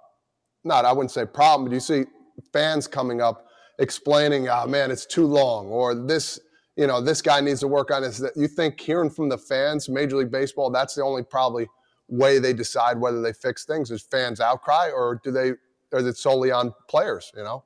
not, 0.64 0.86
I 0.86 0.92
wouldn't 0.92 1.12
say 1.12 1.26
problem, 1.26 1.66
but 1.66 1.70
do 1.70 1.76
you 1.76 1.82
see 1.82 2.06
fans 2.54 2.88
coming 2.88 3.22
up 3.22 3.48
explaining, 3.80 4.50
oh 4.50 4.68
man, 4.68 4.92
it's 4.92 5.06
too 5.06 5.26
long, 5.26 5.68
or 5.68 5.96
this 5.96 6.40
you 6.78 6.86
know, 6.86 7.02
this 7.02 7.24
guy 7.24 7.42
needs 7.42 7.60
to 7.62 7.68
work 7.68 7.90
on 7.90 8.04
this. 8.04 8.20
That 8.20 8.34
you 8.38 8.48
think 8.48 8.80
hearing 8.80 9.10
from 9.10 9.30
the 9.30 9.38
fans, 9.38 9.90
Major 9.90 10.18
League 10.18 10.32
Baseball, 10.32 10.70
that's 10.70 10.94
the 10.94 11.02
only 11.02 11.24
probably 11.24 11.68
way 12.08 12.38
they 12.38 12.54
decide 12.54 13.00
whether 13.00 13.20
they 13.22 13.34
fix 13.34 13.66
things 13.66 13.90
is 13.90 14.04
fans 14.04 14.40
outcry, 14.40 14.92
or 14.92 15.20
do 15.24 15.32
they, 15.32 15.54
or 15.92 16.00
is 16.00 16.06
it 16.06 16.18
solely 16.18 16.52
on 16.52 16.74
players? 16.88 17.32
You 17.36 17.44
know, 17.44 17.64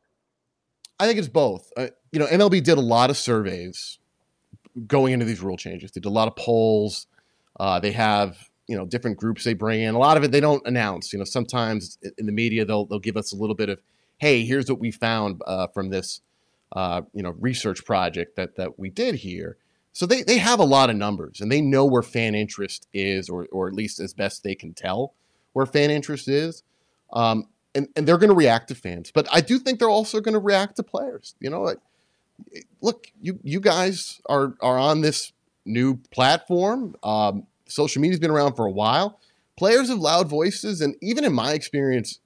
I 0.97 1.07
think 1.07 1.19
it's 1.19 1.27
both. 1.27 1.69
Uh, 1.75 1.87
you 2.13 2.19
know, 2.19 2.27
MLB 2.27 2.63
did 2.63 2.77
a 2.77 2.81
lot 2.81 3.09
of 3.09 3.17
surveys 3.17 3.99
going 4.87 5.13
into 5.13 5.25
these 5.25 5.41
rule 5.41 5.57
changes. 5.57 5.91
They 5.91 6.01
did 6.01 6.07
a 6.07 6.11
lot 6.11 6.27
of 6.27 6.35
polls. 6.35 7.07
Uh, 7.59 7.79
they 7.79 7.91
have 7.91 8.37
you 8.67 8.77
know 8.77 8.85
different 8.85 9.17
groups 9.17 9.43
they 9.43 9.53
bring 9.53 9.81
in. 9.81 9.95
A 9.95 9.99
lot 9.99 10.17
of 10.17 10.23
it 10.23 10.31
they 10.31 10.39
don't 10.39 10.65
announce. 10.65 11.11
You 11.11 11.19
know, 11.19 11.25
sometimes 11.25 11.97
in 12.17 12.25
the 12.25 12.31
media 12.31 12.65
they'll 12.65 12.85
they'll 12.85 12.99
give 12.99 13.17
us 13.17 13.33
a 13.33 13.35
little 13.35 13.55
bit 13.55 13.69
of, 13.69 13.79
hey, 14.17 14.45
here's 14.45 14.69
what 14.69 14.79
we 14.79 14.91
found 14.91 15.41
uh, 15.45 15.67
from 15.67 15.89
this 15.89 16.21
uh, 16.73 17.01
you 17.13 17.23
know 17.23 17.35
research 17.39 17.85
project 17.85 18.35
that 18.35 18.55
that 18.55 18.79
we 18.79 18.89
did 18.89 19.15
here. 19.15 19.57
So 19.93 20.05
they 20.05 20.23
they 20.23 20.37
have 20.37 20.59
a 20.59 20.65
lot 20.65 20.89
of 20.89 20.95
numbers 20.95 21.41
and 21.41 21.51
they 21.51 21.61
know 21.61 21.85
where 21.85 22.01
fan 22.01 22.33
interest 22.33 22.87
is, 22.93 23.29
or 23.29 23.47
or 23.51 23.67
at 23.67 23.73
least 23.73 23.99
as 23.99 24.13
best 24.13 24.43
they 24.43 24.55
can 24.55 24.73
tell 24.73 25.13
where 25.53 25.65
fan 25.65 25.91
interest 25.91 26.27
is. 26.27 26.63
Um, 27.11 27.47
and, 27.75 27.87
and 27.95 28.07
they're 28.07 28.17
going 28.17 28.29
to 28.29 28.35
react 28.35 28.67
to 28.69 28.75
fans, 28.75 29.11
but 29.13 29.27
I 29.31 29.41
do 29.41 29.57
think 29.57 29.79
they're 29.79 29.89
also 29.89 30.19
going 30.19 30.33
to 30.33 30.39
react 30.39 30.75
to 30.77 30.83
players. 30.83 31.35
You 31.39 31.49
know, 31.49 31.73
look, 32.81 33.07
you 33.21 33.39
you 33.43 33.59
guys 33.59 34.21
are 34.27 34.55
are 34.61 34.77
on 34.77 35.01
this 35.01 35.31
new 35.65 35.97
platform. 36.11 36.95
Um, 37.03 37.47
social 37.67 38.01
media's 38.01 38.19
been 38.19 38.31
around 38.31 38.55
for 38.55 38.65
a 38.65 38.71
while. 38.71 39.19
Players 39.57 39.89
have 39.89 39.99
loud 39.99 40.27
voices, 40.27 40.81
and 40.81 40.95
even 41.01 41.23
in 41.23 41.33
my 41.33 41.53
experience 41.53 42.19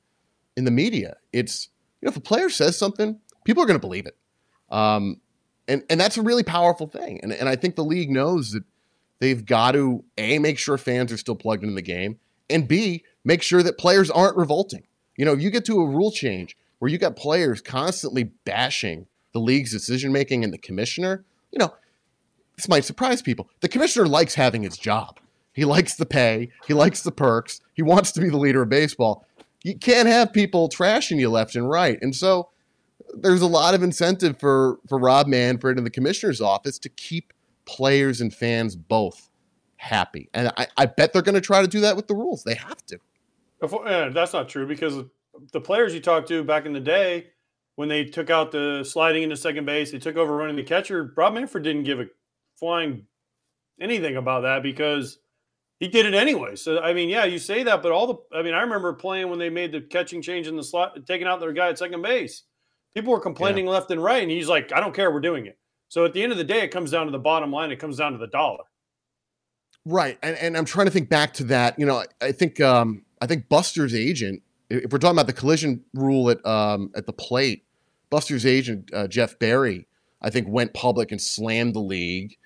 in 0.55 0.65
the 0.65 0.71
media, 0.71 1.17
it's 1.33 1.69
you 2.01 2.05
know 2.05 2.09
if 2.09 2.17
a 2.17 2.21
player 2.21 2.49
says 2.49 2.77
something, 2.77 3.19
people 3.43 3.63
are 3.63 3.65
going 3.65 3.79
to 3.79 3.85
believe 3.85 4.05
it. 4.05 4.15
Um, 4.69 5.21
and, 5.67 5.83
and 5.89 5.99
that's 5.99 6.17
a 6.17 6.21
really 6.21 6.43
powerful 6.43 6.87
thing. 6.87 7.19
And, 7.23 7.31
and 7.33 7.49
I 7.49 7.55
think 7.55 7.75
the 7.75 7.83
league 7.83 8.11
knows 8.11 8.51
that 8.51 8.63
they've 9.19 9.43
got 9.43 9.71
to, 9.71 10.03
A, 10.17 10.37
make 10.39 10.59
sure 10.59 10.77
fans 10.77 11.11
are 11.11 11.17
still 11.17 11.35
plugged 11.35 11.63
into 11.63 11.75
the 11.75 11.81
game, 11.81 12.19
and 12.49 12.67
B, 12.67 13.03
make 13.23 13.41
sure 13.41 13.63
that 13.63 13.77
players 13.77 14.11
aren't 14.11 14.37
revolting. 14.37 14.83
You 15.17 15.25
know, 15.25 15.33
if 15.33 15.41
you 15.41 15.49
get 15.49 15.65
to 15.65 15.79
a 15.79 15.85
rule 15.85 16.11
change 16.11 16.57
where 16.79 16.91
you 16.91 16.97
got 16.97 17.15
players 17.15 17.61
constantly 17.61 18.25
bashing 18.45 19.07
the 19.35 19.41
league's 19.41 19.73
decision 19.73 20.13
making 20.13 20.45
and 20.45 20.53
the 20.53 20.57
commissioner, 20.57 21.25
you 21.51 21.59
know, 21.59 21.73
this 22.55 22.69
might 22.69 22.85
surprise 22.85 23.21
people. 23.21 23.49
The 23.59 23.67
commissioner 23.67 24.07
likes 24.07 24.35
having 24.35 24.63
his 24.63 24.77
job. 24.77 25.19
He 25.51 25.65
likes 25.65 25.95
the 25.95 26.05
pay, 26.05 26.51
he 26.65 26.73
likes 26.73 27.01
the 27.01 27.11
perks, 27.11 27.59
he 27.73 27.81
wants 27.81 28.13
to 28.13 28.21
be 28.21 28.29
the 28.29 28.37
leader 28.37 28.61
of 28.61 28.69
baseball. 28.69 29.27
You 29.61 29.77
can't 29.77 30.07
have 30.07 30.31
people 30.31 30.69
trashing 30.69 31.19
you 31.19 31.29
left 31.29 31.53
and 31.53 31.69
right. 31.69 32.01
And 32.01 32.15
so 32.15 32.47
there's 33.13 33.41
a 33.41 33.47
lot 33.47 33.73
of 33.73 33.83
incentive 33.83 34.39
for 34.39 34.79
for 34.87 34.97
Rob 34.97 35.27
Manfred 35.27 35.75
and 35.75 35.85
the 35.85 35.91
commissioner's 35.91 36.39
office 36.39 36.79
to 36.79 36.89
keep 36.89 37.33
players 37.65 38.21
and 38.21 38.33
fans 38.33 38.77
both 38.77 39.29
happy. 39.75 40.29
And 40.33 40.49
I, 40.55 40.67
I 40.77 40.85
bet 40.85 41.11
they're 41.11 41.21
going 41.21 41.35
to 41.35 41.41
try 41.41 41.61
to 41.61 41.67
do 41.67 41.81
that 41.81 41.97
with 41.97 42.07
the 42.07 42.15
rules. 42.15 42.45
They 42.45 42.55
have 42.55 42.85
to. 42.85 42.99
Before, 43.59 43.83
that's 44.13 44.31
not 44.31 44.47
true 44.47 44.65
because 44.65 45.03
the 45.51 45.61
players 45.61 45.93
you 45.93 45.99
talked 45.99 46.29
to 46.29 46.41
back 46.41 46.65
in 46.65 46.71
the 46.71 46.79
day, 46.79 47.27
when 47.75 47.89
they 47.89 48.05
took 48.05 48.29
out 48.29 48.51
the 48.51 48.83
sliding 48.83 49.23
into 49.23 49.37
second 49.37 49.65
base, 49.65 49.91
they 49.91 49.99
took 49.99 50.15
over 50.15 50.35
running 50.35 50.55
the 50.55 50.63
catcher. 50.63 51.13
Rob 51.15 51.33
Manfred 51.33 51.63
didn't 51.63 51.83
give 51.83 51.99
a 51.99 52.05
flying 52.57 53.05
anything 53.79 54.15
about 54.15 54.41
that 54.41 54.63
because 54.63 55.19
he 55.79 55.87
did 55.87 56.05
it 56.05 56.13
anyway. 56.13 56.55
So 56.55 56.79
I 56.79 56.93
mean, 56.93 57.09
yeah, 57.09 57.25
you 57.25 57.37
say 57.37 57.63
that, 57.63 57.83
but 57.83 57.91
all 57.91 58.07
the 58.07 58.37
I 58.37 58.41
mean, 58.41 58.53
I 58.53 58.61
remember 58.61 58.93
playing 58.93 59.29
when 59.29 59.39
they 59.39 59.49
made 59.49 59.71
the 59.71 59.81
catching 59.81 60.21
change 60.21 60.47
in 60.47 60.55
the 60.55 60.63
slot, 60.63 61.05
taking 61.05 61.27
out 61.27 61.39
their 61.39 61.53
guy 61.53 61.69
at 61.69 61.77
second 61.77 62.01
base. 62.01 62.43
People 62.93 63.11
were 63.11 63.19
complaining 63.19 63.65
yeah. 63.65 63.71
left 63.71 63.91
and 63.91 64.01
right, 64.01 64.23
and 64.23 64.31
he's 64.31 64.47
like, 64.47 64.71
"I 64.71 64.79
don't 64.79 64.95
care, 64.95 65.11
we're 65.11 65.19
doing 65.19 65.45
it." 65.45 65.57
So 65.89 66.05
at 66.05 66.13
the 66.13 66.23
end 66.23 66.31
of 66.31 66.37
the 66.37 66.45
day, 66.45 66.61
it 66.61 66.69
comes 66.69 66.91
down 66.91 67.05
to 67.05 67.11
the 67.11 67.19
bottom 67.19 67.51
line. 67.51 67.71
It 67.71 67.79
comes 67.79 67.97
down 67.97 68.13
to 68.13 68.17
the 68.17 68.27
dollar. 68.27 68.63
Right, 69.85 70.17
and 70.23 70.37
and 70.37 70.57
I'm 70.57 70.65
trying 70.65 70.85
to 70.87 70.91
think 70.91 71.09
back 71.09 71.33
to 71.35 71.43
that. 71.45 71.77
You 71.77 71.85
know, 71.85 72.03
I 72.21 72.31
think 72.31 72.61
um, 72.61 73.03
I 73.21 73.27
think 73.27 73.49
Buster's 73.49 73.93
agent. 73.93 74.41
If 74.69 74.91
we're 74.91 74.99
talking 74.99 75.15
about 75.15 75.27
the 75.27 75.33
collision 75.33 75.83
rule 75.93 76.29
at 76.29 76.45
um, 76.45 76.91
at 76.95 77.05
the 77.05 77.13
plate, 77.13 77.65
Buster's 78.09 78.45
agent 78.45 78.89
uh, 78.93 79.07
Jeff 79.07 79.37
Berry, 79.39 79.87
I 80.21 80.29
think, 80.29 80.47
went 80.47 80.73
public 80.73 81.11
and 81.11 81.21
slammed 81.21 81.75
the 81.75 81.79
league. 81.79 82.37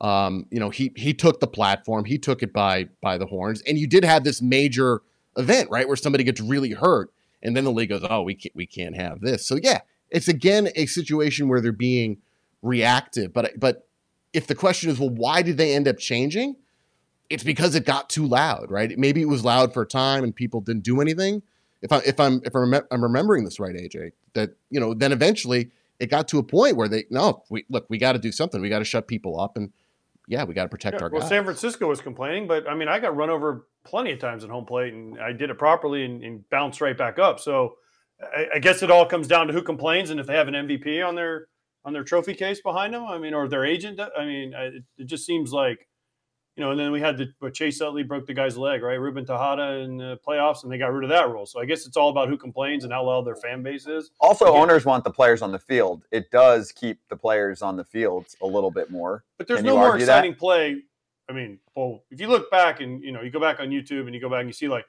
Um, 0.00 0.46
you 0.50 0.60
know, 0.60 0.70
he 0.70 0.92
he 0.96 1.14
took 1.14 1.40
the 1.40 1.46
platform, 1.46 2.04
he 2.04 2.18
took 2.18 2.42
it 2.42 2.52
by 2.52 2.88
by 3.00 3.18
the 3.18 3.26
horns, 3.26 3.62
and 3.62 3.78
you 3.78 3.86
did 3.86 4.04
have 4.04 4.24
this 4.24 4.42
major 4.42 5.02
event, 5.36 5.70
right, 5.70 5.86
where 5.86 5.96
somebody 5.96 6.24
gets 6.24 6.40
really 6.40 6.70
hurt, 6.70 7.12
and 7.42 7.56
then 7.56 7.64
the 7.64 7.72
league 7.72 7.90
goes, 7.90 8.04
"Oh, 8.08 8.22
we 8.22 8.34
can't 8.34 8.54
we 8.54 8.66
can't 8.66 8.96
have 8.96 9.20
this." 9.20 9.46
So 9.46 9.58
yeah, 9.62 9.80
it's 10.10 10.28
again 10.28 10.68
a 10.74 10.86
situation 10.86 11.48
where 11.48 11.60
they're 11.60 11.72
being 11.72 12.18
reactive. 12.62 13.32
But 13.32 13.58
but 13.58 13.88
if 14.32 14.46
the 14.46 14.54
question 14.54 14.90
is, 14.90 14.98
well, 14.98 15.10
why 15.10 15.42
did 15.42 15.56
they 15.56 15.74
end 15.74 15.88
up 15.88 15.98
changing? 15.98 16.56
it's 17.30 17.44
because 17.44 17.74
it 17.74 17.84
got 17.84 18.08
too 18.08 18.26
loud, 18.26 18.70
right? 18.70 18.96
Maybe 18.98 19.20
it 19.20 19.28
was 19.28 19.44
loud 19.44 19.74
for 19.74 19.82
a 19.82 19.86
time 19.86 20.24
and 20.24 20.34
people 20.34 20.60
didn't 20.60 20.84
do 20.84 21.00
anything. 21.00 21.42
If 21.82 21.92
I 21.92 21.98
if 21.98 22.18
I'm 22.18 22.40
if 22.44 22.54
I'm, 22.54 22.74
I'm 22.90 23.02
remembering 23.02 23.44
this 23.44 23.60
right, 23.60 23.74
AJ, 23.74 24.12
that 24.34 24.50
you 24.70 24.80
know, 24.80 24.94
then 24.94 25.12
eventually 25.12 25.70
it 26.00 26.10
got 26.10 26.28
to 26.28 26.38
a 26.38 26.42
point 26.42 26.76
where 26.76 26.88
they 26.88 27.04
no, 27.10 27.44
we 27.50 27.64
look, 27.68 27.86
we 27.88 27.98
got 27.98 28.12
to 28.12 28.18
do 28.18 28.32
something. 28.32 28.60
We 28.60 28.68
got 28.68 28.80
to 28.80 28.84
shut 28.84 29.06
people 29.06 29.40
up, 29.40 29.56
and 29.56 29.72
yeah, 30.26 30.44
we 30.44 30.54
got 30.54 30.64
to 30.64 30.68
protect 30.68 30.96
yeah, 30.96 31.04
our 31.04 31.10
well, 31.10 31.20
guys. 31.20 31.28
San 31.28 31.44
Francisco 31.44 31.88
was 31.88 32.00
complaining, 32.00 32.46
but 32.46 32.68
I 32.68 32.74
mean, 32.74 32.88
I 32.88 32.98
got 32.98 33.16
run 33.16 33.30
over 33.30 33.66
plenty 33.84 34.12
of 34.12 34.18
times 34.18 34.44
at 34.44 34.50
home 34.50 34.66
plate, 34.66 34.92
and 34.92 35.20
I 35.20 35.32
did 35.32 35.50
it 35.50 35.58
properly 35.58 36.04
and, 36.04 36.22
and 36.22 36.48
bounced 36.50 36.80
right 36.80 36.96
back 36.96 37.18
up. 37.18 37.40
So 37.40 37.76
I, 38.20 38.46
I, 38.56 38.58
guess 38.58 38.82
it 38.82 38.90
all 38.90 39.06
comes 39.06 39.26
down 39.26 39.46
to 39.46 39.52
who 39.52 39.62
complains 39.62 40.10
and 40.10 40.20
if 40.20 40.26
they 40.26 40.34
have 40.34 40.48
an 40.48 40.54
MVP 40.54 41.06
on 41.06 41.14
their 41.14 41.46
on 41.84 41.92
their 41.92 42.04
trophy 42.04 42.34
case 42.34 42.60
behind 42.60 42.92
them. 42.92 43.04
I 43.04 43.18
mean, 43.18 43.34
or 43.34 43.48
their 43.48 43.64
agent. 43.64 44.00
I 44.00 44.24
mean, 44.24 44.52
it, 44.54 44.84
it 44.98 45.06
just 45.06 45.24
seems 45.24 45.52
like 45.52 45.88
you 46.58 46.64
know, 46.64 46.72
and 46.72 46.80
then 46.80 46.90
we 46.90 47.00
had 47.00 47.16
the 47.16 47.50
Chase 47.52 47.80
Utley 47.80 48.02
broke 48.02 48.26
the 48.26 48.34
guy's 48.34 48.56
leg, 48.56 48.82
right? 48.82 48.98
Ruben 48.98 49.24
Tejada 49.24 49.74
in 49.78 49.96
the 49.96 50.18
playoffs, 50.26 50.64
and 50.64 50.72
they 50.72 50.76
got 50.76 50.92
rid 50.92 51.04
of 51.04 51.10
that 51.10 51.30
rule. 51.30 51.46
So 51.46 51.60
I 51.60 51.64
guess 51.64 51.86
it's 51.86 51.96
all 51.96 52.08
about 52.08 52.28
who 52.28 52.36
complains 52.36 52.82
and 52.82 52.92
how 52.92 53.04
loud 53.04 53.24
their 53.24 53.36
fan 53.36 53.62
base 53.62 53.86
is. 53.86 54.10
Also, 54.18 54.46
Again, 54.46 54.62
owners 54.62 54.84
want 54.84 55.04
the 55.04 55.10
players 55.12 55.40
on 55.40 55.52
the 55.52 55.60
field. 55.60 56.04
It 56.10 56.32
does 56.32 56.72
keep 56.72 56.98
the 57.10 57.16
players 57.16 57.62
on 57.62 57.76
the 57.76 57.84
field 57.84 58.26
a 58.42 58.46
little 58.46 58.72
bit 58.72 58.90
more. 58.90 59.22
But 59.38 59.46
there's 59.46 59.58
Can 59.58 59.66
no 59.66 59.76
more 59.76 59.96
exciting 59.96 60.32
that? 60.32 60.38
play. 60.40 60.82
I 61.30 61.32
mean, 61.32 61.60
well, 61.76 62.02
if 62.10 62.20
you 62.20 62.26
look 62.26 62.50
back 62.50 62.80
and 62.80 63.04
you 63.04 63.12
know 63.12 63.22
you 63.22 63.30
go 63.30 63.38
back 63.38 63.60
on 63.60 63.68
YouTube 63.68 64.06
and 64.06 64.14
you 64.14 64.20
go 64.20 64.28
back 64.28 64.40
and 64.40 64.48
you 64.48 64.52
see 64.52 64.66
like 64.66 64.86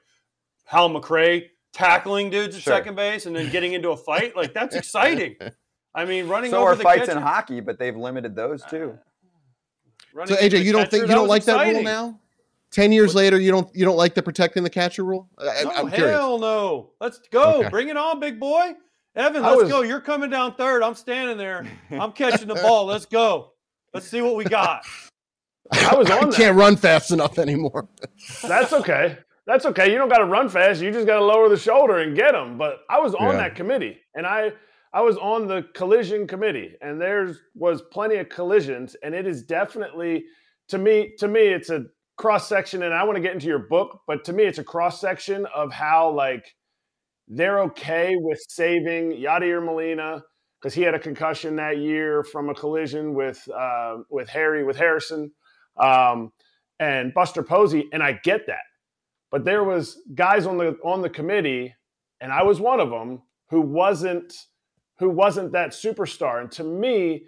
Hal 0.64 0.90
McRae 0.90 1.50
tackling 1.72 2.30
dudes 2.30 2.56
at 2.56 2.62
sure. 2.62 2.74
second 2.74 2.96
base 2.96 3.26
and 3.26 3.36
then 3.36 3.48
getting 3.52 3.74
into 3.74 3.90
a 3.90 3.96
fight, 3.96 4.34
like 4.34 4.52
that's 4.52 4.74
exciting. 4.74 5.36
I 5.94 6.04
mean, 6.04 6.26
running 6.26 6.50
so 6.50 6.62
over 6.62 6.72
are 6.72 6.76
the 6.76 6.82
fights 6.82 7.06
catcher. 7.06 7.12
in 7.12 7.22
hockey, 7.22 7.60
but 7.60 7.78
they've 7.78 7.96
limited 7.96 8.34
those 8.34 8.64
too. 8.64 8.98
Uh, 9.00 9.09
so 10.14 10.36
AJ, 10.36 10.64
you 10.64 10.72
don't 10.72 10.90
think 10.90 11.08
you 11.08 11.14
don't 11.14 11.28
like 11.28 11.42
exciting. 11.42 11.72
that 11.72 11.78
rule 11.78 11.84
now? 11.84 12.20
Ten 12.70 12.92
years 12.92 13.14
what? 13.14 13.22
later, 13.22 13.40
you 13.40 13.50
don't 13.50 13.74
you 13.74 13.84
don't 13.84 13.96
like 13.96 14.14
the 14.14 14.22
protecting 14.22 14.62
the 14.62 14.70
catcher 14.70 15.04
rule? 15.04 15.28
I, 15.38 15.64
no, 15.64 15.70
hell 15.70 15.90
curious. 15.90 16.18
no. 16.18 16.90
Let's 17.00 17.20
go. 17.30 17.60
Okay. 17.60 17.68
Bring 17.68 17.88
it 17.88 17.96
on, 17.96 18.20
big 18.20 18.38
boy. 18.38 18.74
Evan, 19.16 19.42
let's 19.42 19.62
was... 19.62 19.70
go. 19.70 19.82
You're 19.82 20.00
coming 20.00 20.30
down 20.30 20.54
third. 20.54 20.82
I'm 20.82 20.94
standing 20.94 21.36
there. 21.36 21.66
I'm 21.90 22.12
catching 22.12 22.48
the 22.48 22.54
ball. 22.54 22.86
Let's 22.86 23.06
go. 23.06 23.52
Let's 23.92 24.06
see 24.06 24.20
what 24.22 24.36
we 24.36 24.44
got. 24.44 24.82
I 25.72 25.94
was 25.96 26.08
on. 26.10 26.28
I 26.32 26.36
can't 26.36 26.56
run 26.56 26.76
fast 26.76 27.10
enough 27.10 27.38
anymore. 27.38 27.88
That's 28.42 28.72
okay. 28.72 29.18
That's 29.46 29.66
okay. 29.66 29.90
You 29.90 29.98
don't 29.98 30.08
got 30.08 30.18
to 30.18 30.26
run 30.26 30.48
fast. 30.48 30.80
You 30.80 30.92
just 30.92 31.06
got 31.06 31.18
to 31.18 31.24
lower 31.24 31.48
the 31.48 31.56
shoulder 31.56 31.98
and 31.98 32.16
get 32.16 32.32
them. 32.32 32.56
But 32.56 32.80
I 32.88 33.00
was 33.00 33.14
on 33.14 33.32
yeah. 33.32 33.36
that 33.38 33.56
committee, 33.56 33.98
and 34.14 34.26
I 34.26 34.52
I 34.92 35.02
was 35.02 35.16
on 35.16 35.46
the 35.46 35.66
collision 35.74 36.26
committee, 36.26 36.74
and 36.82 37.00
there 37.00 37.34
was 37.54 37.82
plenty 37.92 38.16
of 38.16 38.28
collisions, 38.28 38.96
and 39.02 39.14
it 39.14 39.26
is 39.26 39.42
definitely 39.44 40.24
to 40.68 40.78
me 40.78 41.12
to 41.18 41.28
me 41.28 41.40
it's 41.40 41.70
a 41.70 41.86
cross 42.20 42.48
section, 42.48 42.82
and 42.82 42.92
I 42.92 43.04
want 43.04 43.16
to 43.16 43.22
get 43.22 43.32
into 43.32 43.46
your 43.46 43.60
book, 43.60 44.02
but 44.06 44.24
to 44.24 44.34
me, 44.34 44.44
it's 44.44 44.58
a 44.58 44.64
cross 44.64 45.00
section 45.00 45.46
of 45.54 45.72
how 45.72 46.10
like 46.10 46.54
they're 47.28 47.60
okay 47.60 48.14
with 48.16 48.38
saving 48.48 49.12
Yadier 49.12 49.64
Molina 49.64 50.22
because 50.60 50.74
he 50.74 50.82
had 50.82 50.94
a 50.94 50.98
concussion 50.98 51.56
that 51.56 51.78
year 51.78 52.22
from 52.22 52.50
a 52.50 52.54
collision 52.54 53.14
with 53.14 53.42
uh, 53.56 53.98
with 54.10 54.28
Harry 54.28 54.64
with 54.64 54.76
Harrison 54.76 55.32
um, 55.78 56.30
and 56.78 57.14
Buster 57.14 57.42
Posey, 57.42 57.88
and 57.92 58.02
I 58.02 58.20
get 58.22 58.46
that. 58.48 58.66
But 59.30 59.46
there 59.46 59.64
was 59.64 60.02
guys 60.14 60.44
on 60.44 60.58
the 60.58 60.76
on 60.84 61.00
the 61.00 61.10
committee, 61.10 61.74
and 62.20 62.32
I 62.32 62.42
was 62.42 62.60
one 62.60 62.80
of 62.80 62.90
them 62.90 63.22
who 63.48 63.62
wasn't 63.62 64.34
who 65.00 65.08
wasn't 65.08 65.50
that 65.52 65.70
superstar. 65.70 66.40
And 66.40 66.52
to 66.52 66.62
me, 66.62 67.24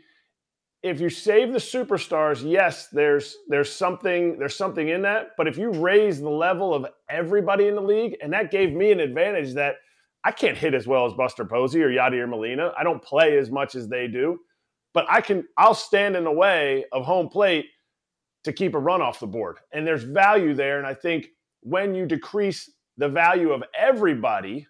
if 0.83 1.01
you 1.01 1.09
save 1.09 1.53
the 1.53 1.59
superstars, 1.59 2.49
yes, 2.49 2.89
there's 2.89 3.37
there's 3.49 3.73
something 3.73 4.39
there's 4.39 4.55
something 4.55 4.89
in 4.89 5.03
that. 5.03 5.31
But 5.37 5.49
if 5.49 5.57
you 5.57 5.71
raise 5.71 6.21
the 6.21 6.31
level 6.31 6.75
of 6.75 6.87
everybody 7.09 7.67
in 7.67 7.75
the 7.75 7.83
league, 7.83 8.17
and 8.23 8.33
that 8.33 8.51
gave 8.51 8.73
me 8.73 8.93
an 8.93 9.01
advantage 9.01 9.55
that 9.55 9.77
I 10.23 10.33
can't 10.33 10.57
hit 10.57 10.75
as 10.75 10.87
well 10.87 11.07
as 11.07 11.15
Buster 11.15 11.45
Posey 11.45 11.83
or 11.83 11.89
Yadier 11.89 12.29
Molina. 12.29 12.73
I 12.79 12.85
don't 12.85 13.03
play 13.03 13.39
as 13.39 13.51
much 13.51 13.75
as 13.75 13.89
they 13.89 14.07
do, 14.07 14.39
but 14.93 15.07
I 15.09 15.21
can. 15.21 15.45
I'll 15.57 15.75
stand 15.75 16.15
in 16.15 16.25
the 16.25 16.31
way 16.31 16.85
of 16.93 17.05
home 17.05 17.29
plate 17.29 17.67
to 18.45 18.53
keep 18.53 18.75
a 18.75 18.79
run 18.79 19.01
off 19.01 19.19
the 19.19 19.27
board, 19.27 19.59
and 19.73 19.87
there's 19.87 20.05
value 20.05 20.53
there. 20.53 20.79
And 20.79 20.87
I 20.87 20.95
think 20.95 21.29
when 21.63 21.95
you 21.95 22.05
decrease 22.07 22.69
the 22.99 23.09
value 23.09 23.53
of 23.53 23.63
everybody, 23.75 24.67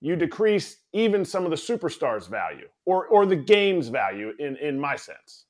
you 0.00 0.16
decrease 0.16 0.78
even 0.92 1.24
some 1.24 1.44
of 1.44 1.50
the 1.50 1.56
superstars' 1.56 2.28
value 2.28 2.68
or 2.84 3.06
or 3.06 3.26
the 3.26 3.36
game's 3.36 3.88
value 3.88 4.32
in 4.38 4.56
in 4.56 4.78
my 4.78 4.96
sense. 4.96 5.46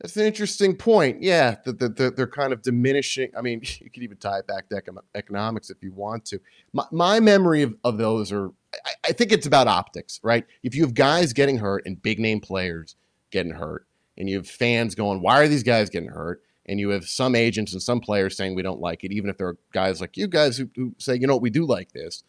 That's 0.00 0.16
an 0.16 0.26
interesting 0.26 0.74
point. 0.74 1.22
Yeah, 1.22 1.56
that 1.64 1.78
the, 1.78 1.88
the, 1.88 2.10
they're 2.10 2.26
kind 2.26 2.52
of 2.52 2.62
diminishing. 2.62 3.30
I 3.38 3.40
mean, 3.40 3.60
you 3.80 3.88
could 3.88 4.02
even 4.02 4.16
tie 4.16 4.38
it 4.38 4.46
back 4.48 4.68
to 4.68 4.82
economics 5.14 5.70
if 5.70 5.80
you 5.80 5.92
want 5.92 6.24
to. 6.26 6.40
My, 6.72 6.84
my 6.90 7.20
memory 7.20 7.62
of, 7.62 7.76
of 7.84 7.98
those 7.98 8.32
are, 8.32 8.50
I, 8.84 8.90
I 9.04 9.12
think 9.12 9.30
it's 9.30 9.46
about 9.46 9.68
optics, 9.68 10.18
right? 10.24 10.44
If 10.64 10.74
you 10.74 10.82
have 10.82 10.94
guys 10.94 11.32
getting 11.32 11.58
hurt 11.58 11.84
and 11.86 12.02
big 12.02 12.18
name 12.18 12.40
players 12.40 12.96
getting 13.30 13.52
hurt, 13.52 13.86
and 14.16 14.28
you 14.28 14.36
have 14.36 14.48
fans 14.48 14.94
going, 14.94 15.22
why 15.22 15.40
are 15.40 15.48
these 15.48 15.62
guys 15.62 15.88
getting 15.88 16.10
hurt? 16.10 16.42
And 16.66 16.78
you 16.78 16.90
have 16.90 17.04
some 17.04 17.34
agents 17.34 17.72
and 17.72 17.82
some 17.82 18.00
players 18.00 18.36
saying 18.36 18.54
we 18.54 18.62
don't 18.62 18.80
like 18.80 19.04
it, 19.04 19.12
even 19.12 19.30
if 19.30 19.38
there 19.38 19.48
are 19.48 19.56
guys 19.72 20.00
like 20.00 20.16
you 20.16 20.28
guys 20.28 20.56
who, 20.56 20.68
who 20.76 20.94
say, 20.98 21.16
you 21.16 21.26
know 21.26 21.34
what, 21.34 21.42
we 21.42 21.50
do 21.50 21.64
like 21.64 21.92
this. 21.92 22.22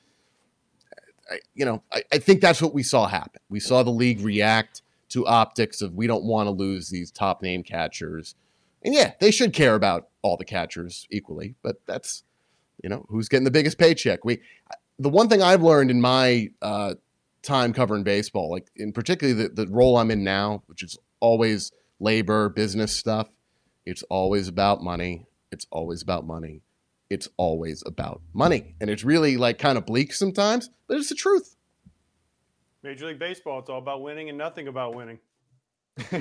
I, 1.34 1.40
you 1.56 1.66
know, 1.66 1.82
I, 1.92 2.04
I 2.12 2.18
think 2.20 2.42
that's 2.42 2.62
what 2.62 2.74
we 2.74 2.84
saw 2.84 3.08
happen. 3.08 3.42
We 3.50 3.60
saw 3.60 3.84
the 3.84 3.92
league 3.92 4.22
react 4.22 4.82
to 5.10 5.26
optics 5.26 5.82
of 5.82 5.94
we 5.94 6.08
don't 6.08 6.24
want 6.24 6.48
to 6.48 6.52
lose 6.52 6.90
these 6.90 7.12
top 7.12 7.42
name 7.42 7.64
catchers. 7.64 8.36
And 8.84 8.94
yeah, 8.94 9.14
they 9.20 9.32
should 9.32 9.54
care 9.54 9.76
about 9.76 10.10
all 10.22 10.38
the 10.38 10.46
catchers 10.46 11.08
equally, 11.10 11.56
but 11.64 11.78
that's 11.86 12.24
you 12.84 12.90
know 12.90 13.06
who's 13.10 13.30
getting 13.30 13.46
the 13.46 13.52
biggest 13.52 13.78
paycheck. 13.78 14.24
We 14.24 14.42
the 15.00 15.10
one 15.10 15.28
thing 15.28 15.42
I've 15.42 15.64
learned 15.64 15.90
in 15.90 16.02
my 16.02 16.50
uh, 16.62 16.96
time 17.42 17.74
covering 17.74 18.04
baseball, 18.04 18.52
like 18.52 18.68
in 18.76 18.92
particularly 18.92 19.48
the, 19.48 19.66
the 19.66 19.68
role 19.68 19.98
I'm 19.98 20.12
in 20.12 20.24
now, 20.24 20.64
which 20.68 20.84
is 20.84 20.98
always 21.20 21.72
labor 22.00 22.50
business 22.50 22.96
stuff. 22.96 23.30
It's 23.86 24.04
always 24.04 24.48
about 24.48 24.84
money. 24.84 25.26
It's 25.52 25.68
always 25.72 26.02
about 26.02 26.26
money 26.26 26.62
it's 27.14 27.30
always 27.38 27.84
about 27.86 28.22
money. 28.34 28.76
And 28.82 28.90
it's 28.90 29.04
really 29.04 29.38
like 29.38 29.60
kind 29.60 29.78
of 29.78 29.86
bleak 29.86 30.14
sometimes, 30.14 30.70
but 30.88 30.98
it's 30.98 31.10
the 31.10 31.16
truth. 31.16 31.56
Major 32.82 33.08
League 33.08 33.20
Baseball, 33.20 33.60
it's 33.60 33.70
all 33.70 33.78
about 33.78 34.02
winning 34.02 34.30
and 34.30 34.38
nothing 34.38 34.68
about 34.68 34.96
winning. 34.96 35.20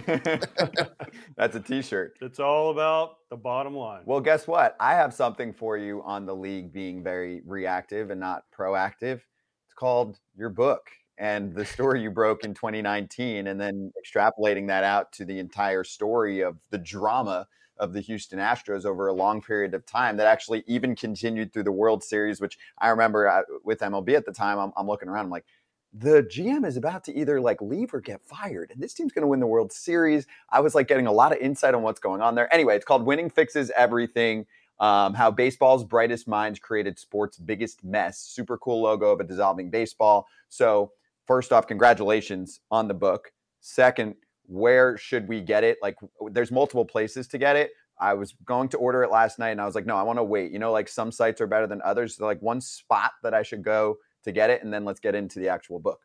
That's 1.36 1.56
a 1.56 1.60
T-shirt. 1.60 2.18
It's 2.20 2.38
all 2.38 2.70
about 2.70 3.16
the 3.30 3.36
bottom 3.36 3.74
line. 3.74 4.02
Well, 4.04 4.20
guess 4.20 4.46
what? 4.46 4.76
I 4.78 4.92
have 4.94 5.14
something 5.14 5.54
for 5.54 5.78
you 5.78 6.02
on 6.04 6.26
the 6.26 6.36
league 6.36 6.72
being 6.72 7.02
very 7.02 7.40
reactive 7.46 8.10
and 8.10 8.20
not 8.20 8.44
proactive. 8.56 9.22
It's 9.64 9.74
called 9.74 10.18
your 10.36 10.50
book 10.50 10.90
and 11.18 11.54
the 11.54 11.64
story 11.64 12.02
you 12.02 12.10
broke 12.10 12.44
in 12.44 12.52
2019, 12.54 13.46
and 13.46 13.60
then 13.60 13.92
extrapolating 14.02 14.66
that 14.66 14.84
out 14.84 15.12
to 15.12 15.24
the 15.24 15.38
entire 15.38 15.84
story 15.84 16.40
of 16.40 16.56
the 16.70 16.78
drama 16.78 17.46
of 17.82 17.92
the 17.92 18.00
Houston 18.00 18.38
Astros 18.38 18.86
over 18.86 19.08
a 19.08 19.12
long 19.12 19.42
period 19.42 19.74
of 19.74 19.84
time 19.84 20.16
that 20.16 20.26
actually 20.28 20.62
even 20.68 20.94
continued 20.94 21.52
through 21.52 21.64
the 21.64 21.72
World 21.72 22.02
Series, 22.04 22.40
which 22.40 22.56
I 22.78 22.88
remember 22.88 23.28
uh, 23.28 23.42
with 23.64 23.80
MLB 23.80 24.14
at 24.14 24.24
the 24.24 24.32
time. 24.32 24.58
I'm, 24.58 24.72
I'm 24.76 24.86
looking 24.86 25.08
around, 25.08 25.24
I'm 25.26 25.30
like, 25.30 25.44
the 25.92 26.22
GM 26.22 26.64
is 26.64 26.76
about 26.76 27.04
to 27.04 27.18
either 27.18 27.40
like 27.40 27.60
leave 27.60 27.92
or 27.92 28.00
get 28.00 28.22
fired, 28.22 28.70
and 28.70 28.80
this 28.80 28.94
team's 28.94 29.12
going 29.12 29.22
to 29.22 29.28
win 29.28 29.40
the 29.40 29.46
World 29.46 29.72
Series. 29.72 30.26
I 30.48 30.60
was 30.60 30.74
like 30.74 30.88
getting 30.88 31.08
a 31.08 31.12
lot 31.12 31.32
of 31.32 31.38
insight 31.38 31.74
on 31.74 31.82
what's 31.82 32.00
going 32.00 32.22
on 32.22 32.34
there. 32.34 32.52
Anyway, 32.54 32.76
it's 32.76 32.84
called 32.84 33.04
Winning 33.04 33.28
Fixes 33.28 33.70
Everything. 33.76 34.46
Um, 34.78 35.12
how 35.12 35.30
baseball's 35.30 35.84
brightest 35.84 36.26
minds 36.26 36.58
created 36.58 36.98
sports' 36.98 37.36
biggest 37.36 37.84
mess. 37.84 38.18
Super 38.18 38.56
cool 38.56 38.82
logo 38.82 39.10
of 39.10 39.20
a 39.20 39.24
dissolving 39.24 39.70
baseball. 39.70 40.26
So, 40.48 40.92
first 41.26 41.52
off, 41.52 41.66
congratulations 41.66 42.60
on 42.70 42.88
the 42.88 42.94
book. 42.94 43.32
Second, 43.60 44.14
where 44.46 44.96
should 44.96 45.28
we 45.28 45.40
get 45.40 45.64
it? 45.64 45.78
Like, 45.82 45.96
there's 46.30 46.50
multiple 46.50 46.84
places 46.84 47.28
to 47.28 47.38
get 47.38 47.56
it. 47.56 47.70
I 48.00 48.14
was 48.14 48.34
going 48.44 48.68
to 48.70 48.78
order 48.78 49.02
it 49.04 49.10
last 49.10 49.38
night, 49.38 49.50
and 49.50 49.60
I 49.60 49.64
was 49.64 49.74
like, 49.74 49.86
no, 49.86 49.96
I 49.96 50.02
want 50.02 50.18
to 50.18 50.24
wait. 50.24 50.50
You 50.50 50.58
know, 50.58 50.72
like 50.72 50.88
some 50.88 51.12
sites 51.12 51.40
are 51.40 51.46
better 51.46 51.66
than 51.66 51.80
others. 51.84 52.16
So 52.16 52.26
like 52.26 52.42
one 52.42 52.60
spot 52.60 53.12
that 53.22 53.34
I 53.34 53.42
should 53.42 53.62
go 53.62 53.98
to 54.24 54.32
get 54.32 54.50
it, 54.50 54.62
and 54.62 54.72
then 54.72 54.84
let's 54.84 55.00
get 55.00 55.14
into 55.14 55.38
the 55.38 55.48
actual 55.48 55.78
book. 55.78 56.00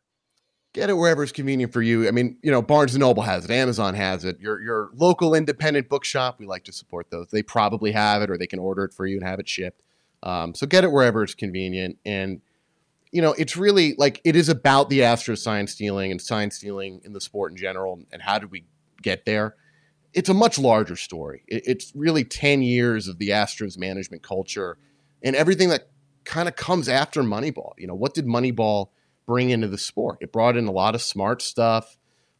Get 0.73 0.89
it 0.91 0.93
wherever 0.93 1.23
it's 1.23 1.31
convenient 1.31 1.73
for 1.73 1.81
you. 1.81 2.07
I 2.07 2.11
mean, 2.11 2.37
you 2.43 2.51
know, 2.51 2.61
Barnes 2.61 2.93
and 2.93 2.99
Noble 2.99 3.23
has 3.23 3.45
it, 3.45 3.51
Amazon 3.51 3.95
has 3.95 4.25
it. 4.25 4.39
Your 4.39 4.61
your 4.61 4.91
local 4.93 5.33
independent 5.33 5.89
bookshop, 5.89 6.39
we 6.39 6.45
like 6.45 6.65
to 6.65 6.73
support 6.73 7.09
those. 7.09 7.29
They 7.31 7.41
probably 7.41 7.93
have 7.93 8.21
it, 8.21 8.29
or 8.29 8.37
they 8.37 8.47
can 8.47 8.59
order 8.59 8.83
it 8.83 8.93
for 8.93 9.07
you 9.07 9.17
and 9.17 9.25
have 9.25 9.39
it 9.39 9.49
shipped. 9.49 9.81
Um, 10.21 10.53
so 10.53 10.67
get 10.67 10.83
it 10.83 10.91
wherever 10.91 11.23
it's 11.23 11.33
convenient. 11.33 11.97
And 12.05 12.41
you 13.11 13.21
know, 13.21 13.33
it's 13.33 13.55
really 13.55 13.95
like 13.97 14.21
it 14.23 14.35
is 14.35 14.49
about 14.49 14.89
the 14.89 14.99
Astros 14.99 15.39
sign 15.39 15.67
stealing 15.67 16.11
and 16.11 16.21
sign 16.21 16.51
stealing 16.51 17.01
in 17.03 17.13
the 17.13 17.21
sport 17.21 17.51
in 17.51 17.57
general, 17.57 18.01
and 18.11 18.21
how 18.21 18.39
did 18.39 18.51
we 18.51 18.65
get 19.01 19.25
there? 19.25 19.55
It's 20.13 20.29
a 20.29 20.33
much 20.33 20.57
larger 20.57 20.95
story. 20.95 21.43
it's 21.47 21.91
really 21.95 22.23
ten 22.23 22.61
years 22.61 23.07
of 23.07 23.17
the 23.17 23.29
Astros 23.29 23.77
management 23.77 24.23
culture 24.23 24.77
and 25.23 25.35
everything 25.35 25.69
that 25.69 25.89
kind 26.25 26.47
of 26.47 26.55
comes 26.55 26.89
after 26.89 27.21
Moneyball. 27.23 27.73
You 27.77 27.87
know, 27.87 27.95
what 27.95 28.13
did 28.13 28.25
Moneyball 28.25 28.89
bring 29.25 29.49
into 29.49 29.67
the 29.67 29.77
sport? 29.77 30.17
It 30.21 30.31
brought 30.31 30.57
in 30.57 30.67
a 30.67 30.71
lot 30.71 30.95
of 30.95 31.01
smart 31.01 31.41
stuff, 31.41 31.97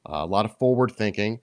uh, 0.08 0.18
a 0.18 0.26
lot 0.26 0.46
of 0.46 0.58
forward 0.58 0.92
thinking, 0.92 1.40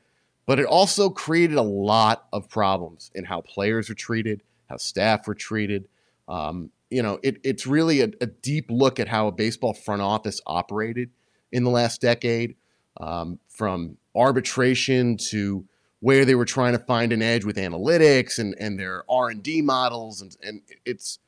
but 0.46 0.58
it 0.58 0.66
also 0.66 1.10
created 1.10 1.56
a 1.56 1.62
lot 1.62 2.26
of 2.32 2.48
problems 2.48 3.10
in 3.14 3.24
how 3.24 3.40
players 3.40 3.88
are 3.90 3.94
treated, 3.94 4.42
how 4.68 4.76
staff 4.76 5.26
were 5.26 5.34
treated. 5.34 5.88
Um, 6.28 6.70
you 6.94 7.02
know, 7.02 7.18
it, 7.24 7.38
it's 7.42 7.66
really 7.66 8.02
a, 8.02 8.10
a, 8.20 8.26
deep 8.26 8.66
look 8.70 9.00
at 9.00 9.08
how 9.08 9.26
a 9.26 9.32
baseball 9.32 9.74
front 9.74 10.00
office 10.00 10.40
operated 10.46 11.10
in 11.50 11.64
the 11.64 11.70
last 11.70 12.00
decade, 12.00 12.54
um, 13.00 13.40
from 13.48 13.96
arbitration 14.14 15.16
to 15.16 15.64
where 15.98 16.24
they 16.24 16.36
were 16.36 16.44
trying 16.44 16.72
to 16.72 16.78
find 16.78 17.12
an 17.12 17.20
edge 17.20 17.44
with 17.44 17.56
analytics 17.56 18.38
and, 18.38 18.54
and 18.60 18.78
their 18.78 19.02
R 19.10 19.28
and 19.28 19.42
D 19.42 19.60
models, 19.60 20.20
and, 20.20 20.36
and 20.40 20.60
it's 20.84 21.18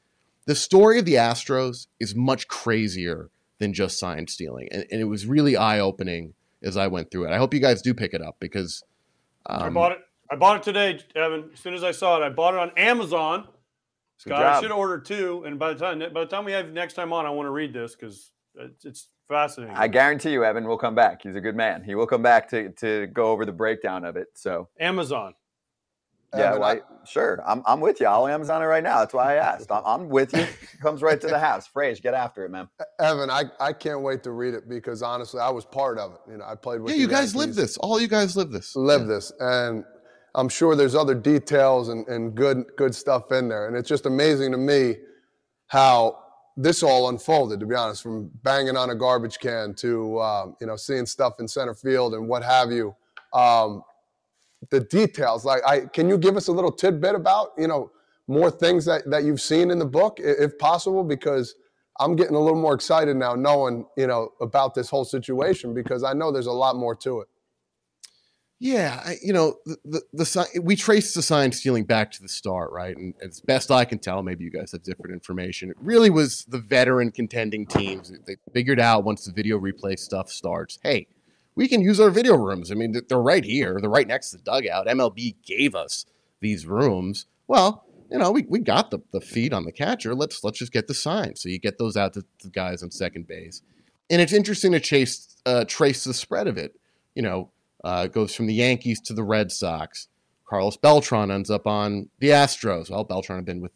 the 0.45 0.55
story 0.55 1.01
of 1.01 1.05
the 1.05 1.15
Astros 1.15 1.89
is 1.99 2.15
much 2.15 2.47
crazier 2.47 3.31
than 3.59 3.73
just 3.73 3.99
sign 3.99 4.29
stealing, 4.29 4.69
and, 4.71 4.87
and 4.93 5.01
it 5.01 5.07
was 5.07 5.27
really 5.27 5.57
eye 5.57 5.81
opening 5.81 6.35
as 6.63 6.77
I 6.77 6.87
went 6.87 7.11
through 7.11 7.27
it. 7.27 7.33
I 7.33 7.39
hope 7.39 7.53
you 7.53 7.61
guys 7.61 7.83
do 7.83 7.93
pick 7.93 8.15
it 8.15 8.23
up 8.23 8.37
because 8.39 8.85
um, 9.47 9.63
I 9.63 9.71
bought 9.71 9.93
it. 9.93 9.99
I 10.31 10.37
bought 10.37 10.59
it 10.59 10.63
today, 10.63 11.01
Evan. 11.17 11.51
As 11.53 11.59
soon 11.59 11.75
as 11.75 11.83
I 11.83 11.91
saw 11.91 12.23
it, 12.23 12.25
I 12.25 12.29
bought 12.29 12.55
it 12.55 12.61
on 12.61 12.71
Amazon. 12.77 13.49
Scott, 14.19 14.43
I 14.43 14.61
should 14.61 14.71
order 14.71 14.99
two, 14.99 15.45
and 15.47 15.59
by 15.59 15.75
the 15.75 15.79
time 15.79 15.99
by 16.13 16.21
the 16.21 16.27
time 16.27 16.45
we 16.45 16.53
have 16.53 16.71
next 16.71 16.95
time 16.95 17.13
on, 17.13 17.27
I 17.27 17.31
want 17.31 17.47
to 17.47 17.51
read 17.51 17.73
this 17.73 17.95
because 17.95 18.33
it's, 18.55 18.85
it's 18.85 19.09
fascinating. 19.29 19.77
I 19.77 19.89
guarantee 19.89 20.33
you, 20.33 20.45
Evan 20.45 20.67
will 20.67 20.79
come 20.79 20.95
back. 20.95 21.23
He's 21.23 21.35
a 21.35 21.41
good 21.41 21.57
man. 21.57 21.85
He 21.85 21.95
will 21.95 22.07
come 22.07 22.23
back 22.23 22.49
to 22.51 22.71
to 22.71 23.07
go 23.09 23.27
over 23.27 23.45
the 23.45 23.53
breakdown 23.53 24.05
of 24.05 24.17
it. 24.17 24.29
So 24.35 24.69
Amazon. 24.81 25.35
Yeah, 26.35 26.53
well, 26.57 26.65
I, 26.65 26.81
sure. 27.07 27.43
I'm, 27.47 27.63
I'm 27.67 27.81
with 27.81 28.01
you. 28.01 28.07
I'll 28.07 28.27
Amazon 28.27 28.61
it 28.63 28.67
right 28.67 28.83
now. 28.83 28.99
That's 28.99 29.15
why 29.15 29.35
I 29.35 29.37
asked. 29.37 29.71
I'm, 29.71 29.83
I'm 29.87 30.09
with 30.09 30.37
you. 30.37 30.47
comes 30.83 31.03
right 31.03 31.21
to 31.21 31.27
the 31.27 31.39
house. 31.39 31.69
Fraze, 31.73 32.03
get 32.03 32.15
after 32.15 32.45
it, 32.45 32.51
man. 32.51 32.69
Evan, 33.01 33.31
I, 33.31 33.45
I 33.61 33.73
can't 33.73 34.03
wait 34.03 34.23
to 34.25 34.33
read 34.33 34.55
it 34.55 34.69
because 34.69 35.03
honestly, 35.03 35.41
I 35.41 35.51
was 35.51 35.65
part 35.65 35.99
of 35.99 36.15
it. 36.15 36.21
You 36.31 36.39
know, 36.39 36.45
I 36.45 36.55
played 36.55 36.81
with. 36.81 36.93
Yeah, 36.93 37.01
you 37.01 37.09
guys 37.09 37.35
live 37.35 37.55
this. 37.55 37.77
All 37.79 38.01
you 38.01 38.09
guys 38.09 38.37
live 38.37 38.51
this. 38.51 38.77
Live 38.77 39.03
yeah. 39.03 39.07
this, 39.07 39.33
and 39.41 39.85
I'm 40.37 40.49
sure 40.49 40.77
there's 40.77 40.95
other 40.95 41.15
details 41.15 41.89
and, 41.89 42.07
and 42.09 42.35
good 42.35 42.65
good 42.77 42.95
stuff 42.95 43.33
in 43.33 43.49
there. 43.49 43.67
And 43.67 43.77
it's 43.77 43.89
just 43.89 44.07
amazing 44.07 44.53
to 44.53 44.59
me 44.59 44.97
how 45.69 46.19
this 46.57 46.83
all 46.83 47.09
unfolded. 47.09 47.59
To 47.61 47.67
be 47.67 47.75
honest, 47.75 48.03
from 48.03 48.31
banging 48.43 48.77
on 48.77 48.91
a 48.91 48.95
garbage 48.95 49.39
can 49.39 49.75
to 49.77 50.21
um, 50.21 50.57
you 50.61 50.67
know 50.67 50.77
seeing 50.77 51.07
stuff 51.07 51.41
in 51.41 51.49
center 51.49 51.75
field 51.75 52.15
and 52.15 52.29
what 52.29 52.45
have 52.45 52.71
you. 52.71 52.95
Um, 53.33 53.83
the 54.71 54.81
details. 54.81 55.45
Like, 55.45 55.63
I 55.67 55.81
can 55.81 56.09
you 56.09 56.19
give 56.19 56.37
us 56.37 56.49
a 56.49 56.53
little 56.53 56.73
tidbit 56.73 57.15
about 57.15 57.53
you 57.59 57.69
know 57.69 57.91
more 58.29 58.51
things 58.51 58.85
that 58.87 59.09
that 59.11 59.25
you've 59.25 59.41
seen 59.41 59.71
in 59.71 59.79
the 59.79 59.87
book, 59.87 60.19
if 60.21 60.59
possible, 60.59 61.05
because 61.05 61.55
I'm 61.99 62.17
getting 62.17 62.37
a 62.37 62.41
little 62.41 62.61
more 62.61 62.75
excited 62.75 63.17
now, 63.17 63.35
knowing 63.35 63.87
you 63.97 64.07
know 64.07 64.31
about 64.41 64.75
this 64.75 64.91
whole 64.91 65.05
situation 65.05 65.75
because 65.75 66.03
I 66.05 66.13
know 66.13 66.31
there's 66.31 66.47
a 66.47 66.53
lot 66.53 66.77
more 66.77 66.95
to 66.97 67.21
it. 67.21 67.29
Yeah, 68.59 69.13
you 69.23 69.35
know 69.35 69.57
the, 69.67 69.77
the, 69.85 70.03
the 70.15 70.61
we 70.63 70.77
traced 70.77 71.15
the 71.15 71.21
sign 71.21 71.53
stealing 71.53 71.85
back 71.85 72.11
to 72.13 72.23
the 72.23 72.29
start, 72.29 72.73
right? 72.73 72.97
And 72.97 73.13
as 73.21 73.41
best 73.41 73.71
I 73.71 73.85
can 73.85 73.99
tell, 73.99 74.23
maybe 74.23 74.45
you 74.45 74.51
guys 74.51 74.73
have 74.73 74.83
different 74.83 75.13
information. 75.13 75.69
It 75.69 75.77
really 75.79 76.09
was 76.09 76.47
the 76.47 76.59
veteran 76.59 77.13
contending 77.13 77.67
teams. 77.67 78.11
They 78.27 78.37
figured 78.55 78.81
out 78.81 79.05
once 79.05 79.27
the 79.27 79.33
video 79.33 79.59
replay 79.59 79.99
stuff 79.99 80.31
starts, 80.31 80.79
hey, 80.83 81.07
we 81.55 81.69
can 81.69 81.83
use 81.83 82.01
our 82.01 82.11
video 82.11 82.35
rooms. 82.35 82.71
I 82.73 82.77
mean, 82.77 82.95
they're 83.09 83.19
right 83.19 83.45
here. 83.45 83.79
They're 83.79 83.91
right 83.91 84.07
next 84.07 84.31
to 84.31 84.39
the 84.39 84.43
dugout. 84.43 84.87
MLB 84.87 85.37
gave 85.45 85.75
us 85.75 86.07
these 86.41 86.67
rooms. 86.67 87.27
Well, 87.47 87.85
you 88.11 88.19
know, 88.19 88.31
we, 88.31 88.47
we 88.49 88.61
got 88.61 88.91
the, 88.91 89.01
the 89.13 89.21
feed 89.21 89.53
on 89.53 89.65
the 89.65 89.73
catcher. 89.73 90.15
Let's 90.15 90.43
let's 90.43 90.59
just 90.59 90.73
get 90.73 90.87
the 90.87 90.95
sign. 90.95 91.37
So 91.37 91.51
you 91.51 91.59
get 91.59 91.77
those 91.77 91.97
out 91.97 92.15
to 92.15 92.25
the 92.43 92.49
guys 92.49 92.83
on 92.83 92.91
second 92.91 93.27
base. 93.27 93.61
And 94.09 94.23
it's 94.23 94.33
interesting 94.33 94.73
to 94.73 94.81
chase 94.81 95.37
uh, 95.45 95.65
trace 95.67 96.05
the 96.05 96.15
spread 96.15 96.47
of 96.47 96.57
it. 96.57 96.79
You 97.15 97.23
know, 97.23 97.51
uh, 97.87 98.09
goes 98.09 98.35
from 98.35 98.49
the 98.49 98.55
Yankees 98.55 99.01
to 99.03 99.15
the 99.15 99.23
Red 99.23 99.53
Sox. 99.53 100.09
Carlos 100.45 100.77
Beltran 100.77 101.31
ends 101.31 101.51
up 101.51 101.69
on 101.69 102.09
the 102.19 102.31
Astros. 102.31 102.91
Well, 102.91 103.05
Beltran 103.05 103.39
had 103.39 103.45
been 103.45 103.61
with 103.61 103.71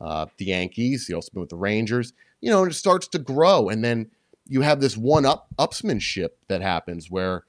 uh, 0.00 0.26
the 0.36 0.44
Yankees. 0.44 1.08
He 1.08 1.14
also 1.14 1.30
been 1.32 1.40
with 1.40 1.50
the 1.50 1.56
Rangers. 1.56 2.12
You 2.40 2.52
know, 2.52 2.62
and 2.62 2.70
it 2.70 2.76
starts 2.76 3.08
to 3.08 3.18
grow. 3.18 3.68
And 3.68 3.84
then 3.84 4.12
you 4.46 4.60
have 4.60 4.80
this 4.80 4.96
one 4.96 5.26
up 5.26 5.48
upsmanship 5.58 6.30
that 6.46 6.62
happens 6.62 7.10
where 7.10 7.46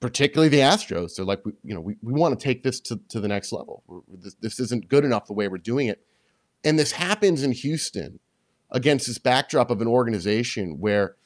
particularly 0.00 0.50
the 0.50 0.58
Astros, 0.58 1.16
they're 1.16 1.24
like, 1.24 1.40
you 1.64 1.74
know, 1.74 1.80
we, 1.80 1.96
we 2.02 2.12
want 2.12 2.38
to 2.38 2.44
take 2.44 2.62
this 2.62 2.78
to, 2.80 3.00
to 3.08 3.18
the 3.18 3.28
next 3.28 3.52
level. 3.52 3.82
This, 4.08 4.34
this 4.34 4.60
isn't 4.60 4.90
good 4.90 5.04
enough 5.04 5.28
the 5.28 5.32
way 5.32 5.48
we're 5.48 5.56
doing 5.56 5.86
it. 5.86 6.04
And 6.62 6.78
this 6.78 6.92
happens 6.92 7.42
in 7.42 7.52
Houston 7.52 8.20
against 8.70 9.06
this 9.06 9.18
backdrop 9.18 9.70
of 9.70 9.80
an 9.80 9.88
organization 9.88 10.78
where 10.78 11.16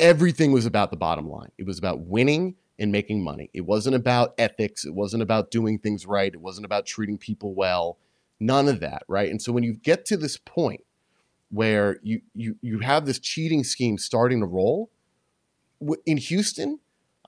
everything 0.00 0.52
was 0.52 0.64
about 0.64 0.90
the 0.90 0.96
bottom 0.96 1.28
line. 1.28 1.50
It 1.58 1.66
was 1.66 1.78
about 1.78 2.00
winning 2.00 2.54
and 2.78 2.92
making 2.92 3.22
money. 3.22 3.50
It 3.54 3.62
wasn't 3.62 3.96
about 3.96 4.34
ethics. 4.38 4.84
It 4.84 4.94
wasn't 4.94 5.22
about 5.22 5.50
doing 5.50 5.78
things 5.78 6.06
right. 6.06 6.32
It 6.32 6.40
wasn't 6.40 6.66
about 6.66 6.86
treating 6.86 7.18
people 7.18 7.54
well. 7.54 7.98
None 8.38 8.68
of 8.68 8.80
that, 8.80 9.02
right? 9.08 9.30
And 9.30 9.40
so 9.40 9.52
when 9.52 9.64
you 9.64 9.72
get 9.72 10.04
to 10.06 10.16
this 10.16 10.36
point 10.36 10.82
where 11.50 11.98
you 12.02 12.20
you 12.34 12.56
you 12.60 12.80
have 12.80 13.06
this 13.06 13.18
cheating 13.18 13.64
scheme 13.64 13.98
starting 13.98 14.40
to 14.40 14.46
roll 14.46 14.90
in 16.04 16.16
Houston. 16.16 16.80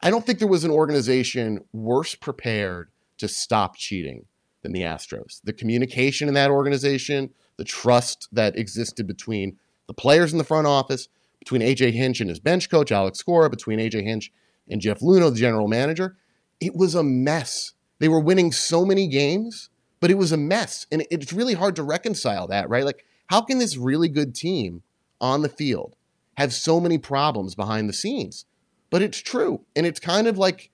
I 0.02 0.10
don't 0.10 0.24
think 0.24 0.38
there 0.38 0.48
was 0.48 0.64
an 0.64 0.70
organization 0.70 1.64
worse 1.72 2.14
prepared 2.14 2.90
to 3.18 3.28
stop 3.28 3.76
cheating 3.76 4.26
than 4.62 4.72
the 4.72 4.82
Astros. 4.82 5.40
The 5.42 5.52
communication 5.52 6.28
in 6.28 6.34
that 6.34 6.50
organization, 6.50 7.30
the 7.56 7.64
trust 7.64 8.28
that 8.32 8.56
existed 8.56 9.06
between 9.06 9.58
the 9.86 9.94
players 9.94 10.32
in 10.32 10.38
the 10.38 10.44
front 10.44 10.66
office, 10.66 11.08
between 11.38 11.62
AJ 11.62 11.92
Hinch 11.92 12.20
and 12.20 12.30
his 12.30 12.40
bench 12.40 12.70
coach 12.70 12.92
Alex 12.92 13.22
Cora, 13.22 13.50
between 13.50 13.78
AJ 13.78 14.04
Hinch 14.04 14.32
and 14.70 14.80
Jeff 14.80 15.00
Luhnow, 15.00 15.32
the 15.32 15.40
general 15.40 15.68
manager, 15.68 16.16
it 16.60 16.74
was 16.74 16.94
a 16.94 17.02
mess. 17.02 17.72
They 17.98 18.08
were 18.08 18.20
winning 18.20 18.52
so 18.52 18.84
many 18.84 19.08
games, 19.08 19.70
but 20.00 20.10
it 20.10 20.18
was 20.18 20.32
a 20.32 20.36
mess, 20.36 20.86
and 20.92 21.04
it's 21.10 21.32
really 21.32 21.54
hard 21.54 21.76
to 21.76 21.82
reconcile 21.82 22.46
that, 22.48 22.68
right? 22.68 22.84
Like 22.84 23.04
how 23.28 23.42
can 23.42 23.58
this 23.58 23.76
really 23.76 24.08
good 24.08 24.34
team 24.34 24.82
on 25.20 25.42
the 25.42 25.48
field 25.48 25.94
have 26.36 26.52
so 26.52 26.80
many 26.80 26.98
problems 26.98 27.54
behind 27.54 27.88
the 27.88 27.92
scenes? 27.92 28.44
But 28.90 29.02
it's 29.02 29.18
true, 29.18 29.64
and 29.76 29.86
it's 29.86 30.00
kind 30.00 30.26
of 30.26 30.38
like, 30.38 30.70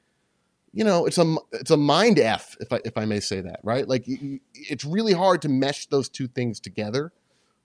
you 0.72 0.84
know, 0.84 1.04
it's 1.04 1.18
a 1.18 1.36
it's 1.52 1.70
a 1.70 1.76
mind 1.76 2.18
f 2.18 2.56
if 2.60 2.72
I 2.72 2.80
if 2.84 2.96
I 2.96 3.04
may 3.04 3.20
say 3.20 3.40
that, 3.40 3.60
right? 3.64 3.86
Like 3.88 4.04
it's 4.06 4.84
really 4.84 5.12
hard 5.12 5.42
to 5.42 5.48
mesh 5.48 5.86
those 5.86 6.08
two 6.08 6.28
things 6.28 6.60
together, 6.60 7.12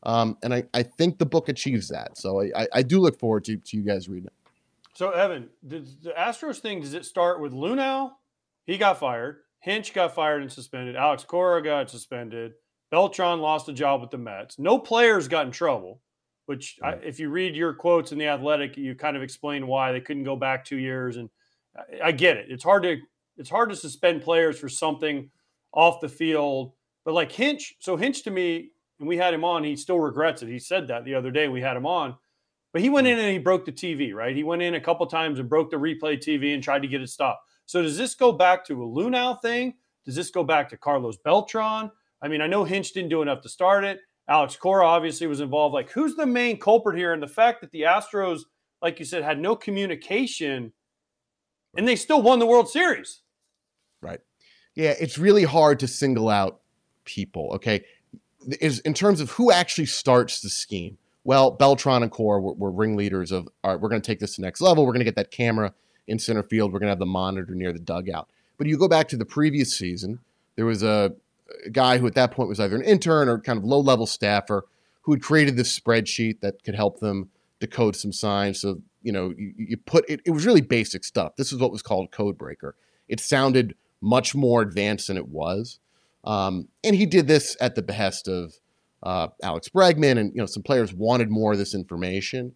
um, 0.04 0.38
and 0.42 0.54
I 0.54 0.64
I 0.74 0.84
think 0.84 1.20
the 1.20 1.26
book 1.26 1.50
achieves 1.50 1.90
that. 1.90 2.18
So 2.18 2.42
I 2.42 2.68
I 2.74 2.82
do 2.82 3.00
look 3.00 3.20
forward 3.20 3.46
to 3.46 3.58
to 3.58 3.78
you 3.78 3.84
guys 3.84 4.10
reading 4.10 4.28
it. 4.28 4.34
So 5.00 5.12
Evan, 5.12 5.48
the 5.64 5.80
Astros 6.20 6.60
thing 6.60 6.82
does 6.82 6.94
it 6.94 7.06
start 7.06 7.40
with 7.40 7.54
Luhnow 7.54 8.12
he 8.66 8.78
got 8.78 9.00
fired. 9.00 9.38
Hinch 9.62 9.94
got 9.94 10.14
fired 10.14 10.42
and 10.42 10.52
suspended. 10.52 10.98
Alex 10.98 11.24
Cora 11.24 11.64
got 11.64 11.90
suspended. 11.90 12.52
Beltran 12.92 13.40
lost 13.40 13.70
a 13.70 13.74
job 13.74 14.02
with 14.02 14.12
the 14.12 14.18
Mets. 14.18 14.60
No 14.60 14.78
players 14.78 15.30
got 15.30 15.46
in 15.46 15.54
trouble, 15.54 16.02
which, 16.48 16.78
I, 16.84 16.96
if 16.96 17.18
you 17.18 17.30
read 17.30 17.56
your 17.56 17.74
quotes 17.74 18.12
in 18.12 18.18
the 18.18 18.28
Athletic, 18.28 18.76
you 18.76 18.94
kind 18.94 19.16
of 19.16 19.24
explain 19.24 19.68
why 19.68 19.94
they 19.94 20.02
couldn't 20.02 20.26
go 20.26 20.36
back 20.36 20.66
two 20.66 20.76
years. 20.76 21.16
And 21.16 21.30
I, 21.78 22.08
I 22.08 22.12
get 22.12 22.36
it. 22.36 22.48
It's 22.50 22.66
hard 22.66 22.84
to 22.84 22.98
it's 23.38 23.50
hard 23.50 23.70
to 23.70 23.78
suspend 23.78 24.22
players 24.22 24.60
for 24.60 24.68
something 24.68 25.30
off 25.74 26.02
the 26.02 26.10
field. 26.10 26.74
But 27.06 27.14
like 27.14 27.32
Hinch, 27.32 27.76
so 27.80 27.96
Hinch 27.96 28.24
to 28.24 28.32
me, 28.32 28.72
and 29.00 29.08
we 29.08 29.16
had 29.16 29.34
him 29.34 29.46
on. 29.46 29.64
He 29.64 29.78
still 29.78 30.02
regrets 30.02 30.44
it. 30.44 30.50
He 30.50 30.60
said 30.60 30.90
that 30.90 31.06
the 31.06 31.16
other 31.16 31.32
day. 31.32 31.48
We 31.48 31.62
had 31.62 31.78
him 31.78 31.86
on, 31.86 32.18
but 32.72 32.82
he 32.82 32.90
went 32.90 33.08
in 33.08 33.18
and 33.18 33.32
he 33.32 33.38
broke 33.40 33.66
the 33.66 33.72
TV. 33.72 34.14
Right? 34.14 34.36
He 34.36 34.44
went 34.44 34.62
in 34.62 34.76
a 34.76 34.82
couple 34.82 35.06
times 35.08 35.40
and 35.40 35.50
broke 35.50 35.72
the 35.72 35.78
replay 35.78 36.18
TV 36.18 36.54
and 36.54 36.64
tried 36.64 36.82
to 36.82 36.88
get 36.88 37.02
it 37.02 37.10
stopped. 37.10 37.42
So 37.66 37.82
does 37.82 37.98
this 37.98 38.16
go 38.16 38.32
back 38.32 38.66
to 38.66 38.84
a 38.84 38.88
Luhnow 38.88 39.42
thing? 39.42 39.76
Does 40.06 40.16
this 40.16 40.32
go 40.32 40.44
back 40.44 40.70
to 40.70 40.78
Carlos 40.78 41.18
Beltran? 41.24 41.92
I 42.22 42.28
mean, 42.28 42.42
I 42.42 42.48
know 42.48 42.64
Hinch 42.64 42.94
didn't 42.94 43.10
do 43.10 43.22
enough 43.22 43.42
to 43.42 43.50
start 43.50 43.86
it. 43.86 44.00
Alex 44.28 44.56
Cora 44.56 44.86
obviously 44.86 45.28
was 45.28 45.40
involved. 45.40 45.74
Like, 45.74 45.92
who's 45.92 46.16
the 46.16 46.26
main 46.26 46.60
culprit 46.60 46.98
here? 46.98 47.14
And 47.14 47.22
the 47.22 47.28
fact 47.28 47.62
that 47.62 47.72
the 47.72 47.82
Astros, 47.82 48.42
like 48.82 49.00
you 49.00 49.06
said, 49.06 49.24
had 49.24 49.40
no 49.40 49.56
communication 49.56 50.72
and 51.76 51.88
they 51.88 51.96
still 51.96 52.22
won 52.22 52.40
the 52.40 52.46
World 52.46 52.70
Series. 52.70 53.22
Right. 54.02 54.20
Yeah, 54.76 54.94
it's 55.00 55.18
really 55.18 55.44
hard 55.44 55.80
to 55.80 55.88
single 55.88 56.30
out 56.30 56.62
people. 57.06 57.52
Okay. 57.56 57.84
Is 58.62 58.80
in 58.80 58.94
terms 58.94 59.20
of 59.20 59.32
who 59.32 59.52
actually 59.52 59.88
starts 59.88 60.42
the 60.42 60.50
scheme. 60.50 60.98
Well, 61.24 61.52
Beltran 61.52 62.04
and 62.04 62.12
Cora 62.12 62.40
were, 62.42 62.54
were 62.54 62.72
ringleaders 62.72 63.32
of, 63.32 63.48
all 63.64 63.72
right, 63.72 63.80
we're 63.80 63.90
going 63.90 64.02
to 64.02 64.06
take 64.06 64.20
this 64.20 64.36
to 64.36 64.42
the 64.42 64.48
next 64.48 64.62
level. 64.62 64.86
We're 64.86 64.94
going 64.94 65.02
to 65.02 65.06
get 65.06 65.16
that 65.16 65.32
camera 65.32 65.74
in 66.08 66.18
center 66.20 66.44
field. 66.44 66.74
We're 66.74 66.80
going 66.80 66.88
to 66.88 66.92
have 66.92 67.00
the 67.00 67.06
monitor 67.06 67.54
near 67.54 67.74
the 67.74 67.80
dugout. 67.80 68.30
But 68.58 68.68
you 68.68 68.78
go 68.78 68.88
back 68.88 69.08
to 69.10 69.18
the 69.18 69.26
previous 69.26 69.78
season, 69.78 70.20
there 70.56 70.66
was 70.66 70.84
a, 70.84 71.14
a 71.66 71.70
guy 71.70 71.98
who 71.98 72.08
at 72.08 72.16
that 72.16 72.32
point 72.32 72.50
was 72.50 72.60
either 72.60 72.76
an 72.76 72.84
intern 72.84 73.30
or 73.30 73.40
kind 73.40 73.58
of 73.58 73.64
low 73.64 73.80
level 73.80 74.06
staffer 74.06 74.66
who 75.02 75.14
had 75.14 75.22
created 75.22 75.56
this 75.56 75.78
spreadsheet 75.78 76.42
that 76.42 76.64
could 76.64 76.76
help 76.76 77.00
them 77.00 77.30
decode 77.60 77.96
some 77.96 78.12
signs. 78.12 78.60
So, 78.60 78.82
you 79.02 79.12
know, 79.12 79.34
you, 79.38 79.54
you 79.58 79.78
put 79.78 80.10
it, 80.10 80.22
it 80.26 80.32
was 80.32 80.46
really 80.46 80.62
basic 80.62 81.04
stuff. 81.04 81.36
This 81.36 81.52
is 81.52 81.60
what 81.60 81.72
was 81.72 81.82
called 81.82 82.12
code 82.12 82.38
breaker. 82.38 82.76
It 83.08 83.20
sounded 83.20 83.76
much 84.02 84.36
more 84.36 84.62
advanced 84.62 85.08
than 85.08 85.18
it 85.18 85.30
was. 85.30 85.80
Um, 86.24 86.68
and 86.84 86.96
he 86.96 87.06
did 87.06 87.28
this 87.28 87.56
at 87.62 87.76
the 87.76 87.82
behest 87.82 88.28
of 88.28 88.56
uh, 89.04 89.28
Alex 89.42 89.70
Bregman, 89.70 90.18
and 90.18 90.34
you 90.34 90.42
know 90.42 90.46
some 90.46 90.64
players 90.64 90.94
wanted 90.94 91.30
more 91.30 91.54
of 91.54 91.58
this 91.58 91.74
information. 91.74 92.54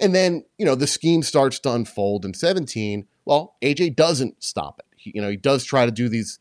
And 0.00 0.14
then 0.14 0.44
you 0.58 0.66
know 0.66 0.74
the 0.74 0.86
scheme 0.86 1.22
starts 1.22 1.58
to 1.60 1.72
unfold 1.72 2.24
in 2.24 2.34
17. 2.34 3.06
Well, 3.24 3.56
AJ 3.62 3.96
doesn't 3.96 4.42
stop 4.42 4.78
it. 4.78 4.86
He, 4.96 5.12
you 5.14 5.22
know 5.22 5.30
he 5.30 5.36
does 5.36 5.64
try 5.64 5.86
to 5.86 5.92
do 5.92 6.08
these. 6.08 6.38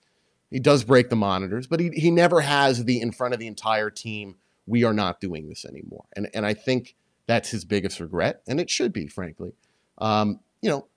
He 0.50 0.60
does 0.60 0.84
break 0.84 1.10
the 1.10 1.16
monitors, 1.16 1.68
but 1.68 1.80
he 1.80 1.90
he 1.94 2.12
never 2.12 2.42
has 2.42 2.86
the 2.86 3.02
in 3.02 3.12
front 3.12 3.34
of 3.34 3.40
the 3.40 3.48
entire 3.48 3.90
team. 3.90 4.36
We 4.66 4.84
are 4.84 4.94
not 4.94 5.20
doing 5.20 5.50
this 5.50 5.66
anymore. 5.66 6.06
And 6.16 6.30
and 6.34 6.46
I 6.46 6.54
think 6.54 6.96
that's 7.28 7.50
his 7.50 7.66
biggest 7.66 8.00
regret, 8.00 8.42
and 8.48 8.60
it 8.60 8.70
should 8.70 8.94
be, 8.94 9.08
frankly. 9.08 9.54
Um, 10.00 10.40
you 10.62 10.70
know, 10.70 10.88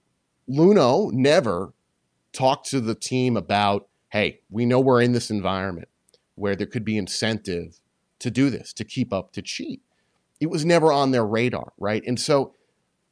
Luhnow 0.48 1.12
never 1.12 1.74
talked 2.32 2.70
to 2.70 2.81
the 2.81 2.94
team 2.94 3.36
about 3.36 3.89
hey, 4.10 4.40
we 4.51 4.66
know 4.66 4.78
we're 4.78 5.01
in 5.01 5.12
this 5.12 5.31
environment 5.31 5.89
where 6.35 6.55
there 6.55 6.66
could 6.66 6.85
be 6.85 6.98
incentive 6.98 7.81
to 8.23 8.31
do 8.31 8.51
this, 8.51 8.73
to 8.74 8.85
keep 8.85 9.12
up, 9.12 9.32
to 9.32 9.43
cheat. 9.43 9.81
It 10.40 10.51
was 10.51 10.65
never 10.65 10.93
on 10.93 11.12
their 11.12 11.24
radar, 11.24 11.73
right? 11.78 12.03
And 12.07 12.19
so 12.19 12.55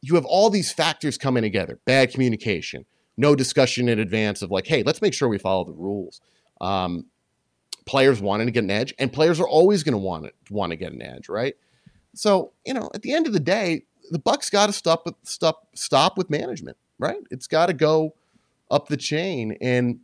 you 0.02 0.14
have 0.14 0.24
all 0.24 0.50
these 0.50 0.72
factors 0.72 1.18
coming 1.18 1.42
together 1.42 1.78
bad 1.84 2.10
communication, 2.10 2.86
no 3.16 3.34
discussion 3.34 3.88
in 3.88 3.98
advance 3.98 4.42
of 4.42 4.50
like, 4.50 4.66
hey, 4.66 4.82
let's 4.82 5.02
make 5.02 5.14
sure 5.14 5.28
we 5.28 5.38
follow 5.38 5.64
the 5.64 5.72
rules. 5.72 6.20
Um, 6.60 7.06
players 7.86 8.20
wanting 8.20 8.46
to 8.46 8.52
get 8.52 8.64
an 8.64 8.70
edge, 8.70 8.94
and 8.98 9.12
players 9.12 9.40
are 9.40 9.48
always 9.48 9.82
going 9.82 9.92
to 9.92 9.98
want 9.98 10.24
to 10.24 10.52
want 10.52 10.70
to 10.70 10.76
get 10.76 10.92
an 10.92 11.02
edge, 11.02 11.28
right? 11.28 11.54
So 12.14 12.52
you 12.64 12.74
know, 12.74 12.90
at 12.94 13.02
the 13.02 13.12
end 13.12 13.26
of 13.26 13.32
the 13.32 13.40
day, 13.40 13.84
the 14.10 14.18
Bucks 14.18 14.50
got 14.50 14.66
to 14.66 14.72
stop 14.72 15.04
with 15.04 15.14
stop 15.22 15.68
stop 15.74 16.18
with 16.18 16.30
management, 16.30 16.76
right? 16.98 17.20
It's 17.30 17.46
got 17.46 17.66
to 17.66 17.72
go 17.72 18.14
up 18.70 18.88
the 18.88 18.96
chain, 18.96 19.56
and 19.60 20.00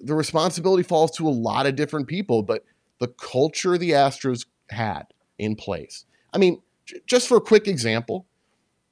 the 0.00 0.14
responsibility 0.14 0.82
falls 0.82 1.12
to 1.12 1.28
a 1.28 1.30
lot 1.30 1.66
of 1.66 1.76
different 1.76 2.08
people, 2.08 2.42
but 2.42 2.64
the 3.02 3.08
culture 3.08 3.76
the 3.76 3.90
Astros 3.90 4.46
had 4.70 5.08
in 5.36 5.56
place. 5.56 6.04
I 6.32 6.38
mean, 6.38 6.62
j- 6.86 7.00
just 7.04 7.26
for 7.26 7.36
a 7.36 7.40
quick 7.40 7.66
example, 7.66 8.26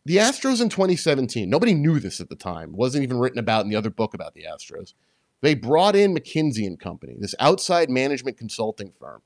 the 0.05 0.17
Astros 0.17 0.61
in 0.61 0.69
2017, 0.69 1.49
nobody 1.49 1.75
knew 1.75 2.01
this 2.01 2.21
at 2.21 2.29
the 2.29 2.35
time, 2.35 2.73
wasn't 2.73 3.05
even 3.05 3.21
written 3.21 3.39
about 3.39 3.65
in 3.65 3.71
the 3.71 3.77
other 3.77 3.89
book 3.89 4.13
about 4.13 4.35
the 4.35 4.45
Astros. 4.45 4.95
They 5.43 5.55
brought 5.55 5.95
in 5.95 6.13
McKinsey 6.13 6.67
and 6.67 6.79
Company, 6.79 7.15
this 7.21 7.37
outside 7.39 7.89
management 7.89 8.37
consulting 8.37 8.93
firm, 8.99 9.23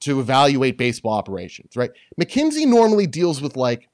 to 0.00 0.20
evaluate 0.20 0.76
baseball 0.76 1.14
operations, 1.14 1.74
right? 1.74 1.90
McKinsey 2.20 2.66
normally 2.66 3.06
deals 3.06 3.40
with 3.40 3.56
like 3.56 3.88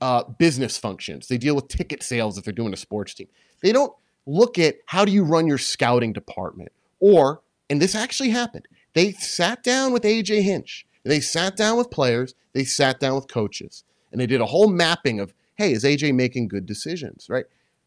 uh, 0.00 0.24
business 0.24 0.78
functions. 0.78 1.28
They 1.28 1.38
deal 1.38 1.54
with 1.54 1.68
ticket 1.68 2.02
sales 2.02 2.36
if 2.36 2.44
they're 2.44 2.52
doing 2.52 2.72
a 2.72 2.76
sports 2.76 3.14
team. 3.14 3.28
They 3.62 3.70
don't 3.70 3.92
look 4.26 4.58
at 4.58 4.78
how 4.86 5.04
do 5.04 5.12
you 5.12 5.22
run 5.22 5.46
your 5.46 5.58
scouting 5.58 6.12
department 6.12 6.72
or 6.98 7.40
and 7.70 7.80
this 7.80 7.94
actually 7.94 8.30
happened 8.30 8.66
they 8.92 9.12
sat 9.12 9.62
down 9.62 9.92
with 9.92 10.02
aj 10.02 10.42
hinch. 10.42 10.86
They 11.04 11.20
sat 11.20 11.56
down 11.56 11.76
with 11.78 11.90
players. 11.90 12.34
They 12.52 12.64
sat 12.64 13.00
down 13.00 13.14
with 13.14 13.28
coaches. 13.28 13.84
And 14.12 14.20
they 14.20 14.26
did 14.26 14.40
a 14.40 14.46
whole 14.46 14.68
mapping 14.68 15.20
of 15.20 15.32
hey 15.56 15.72
is 15.72 15.84
aj 15.84 16.14
making 16.14 16.48
good 16.48 16.66
decisions 16.66 17.26
right? 17.28 17.44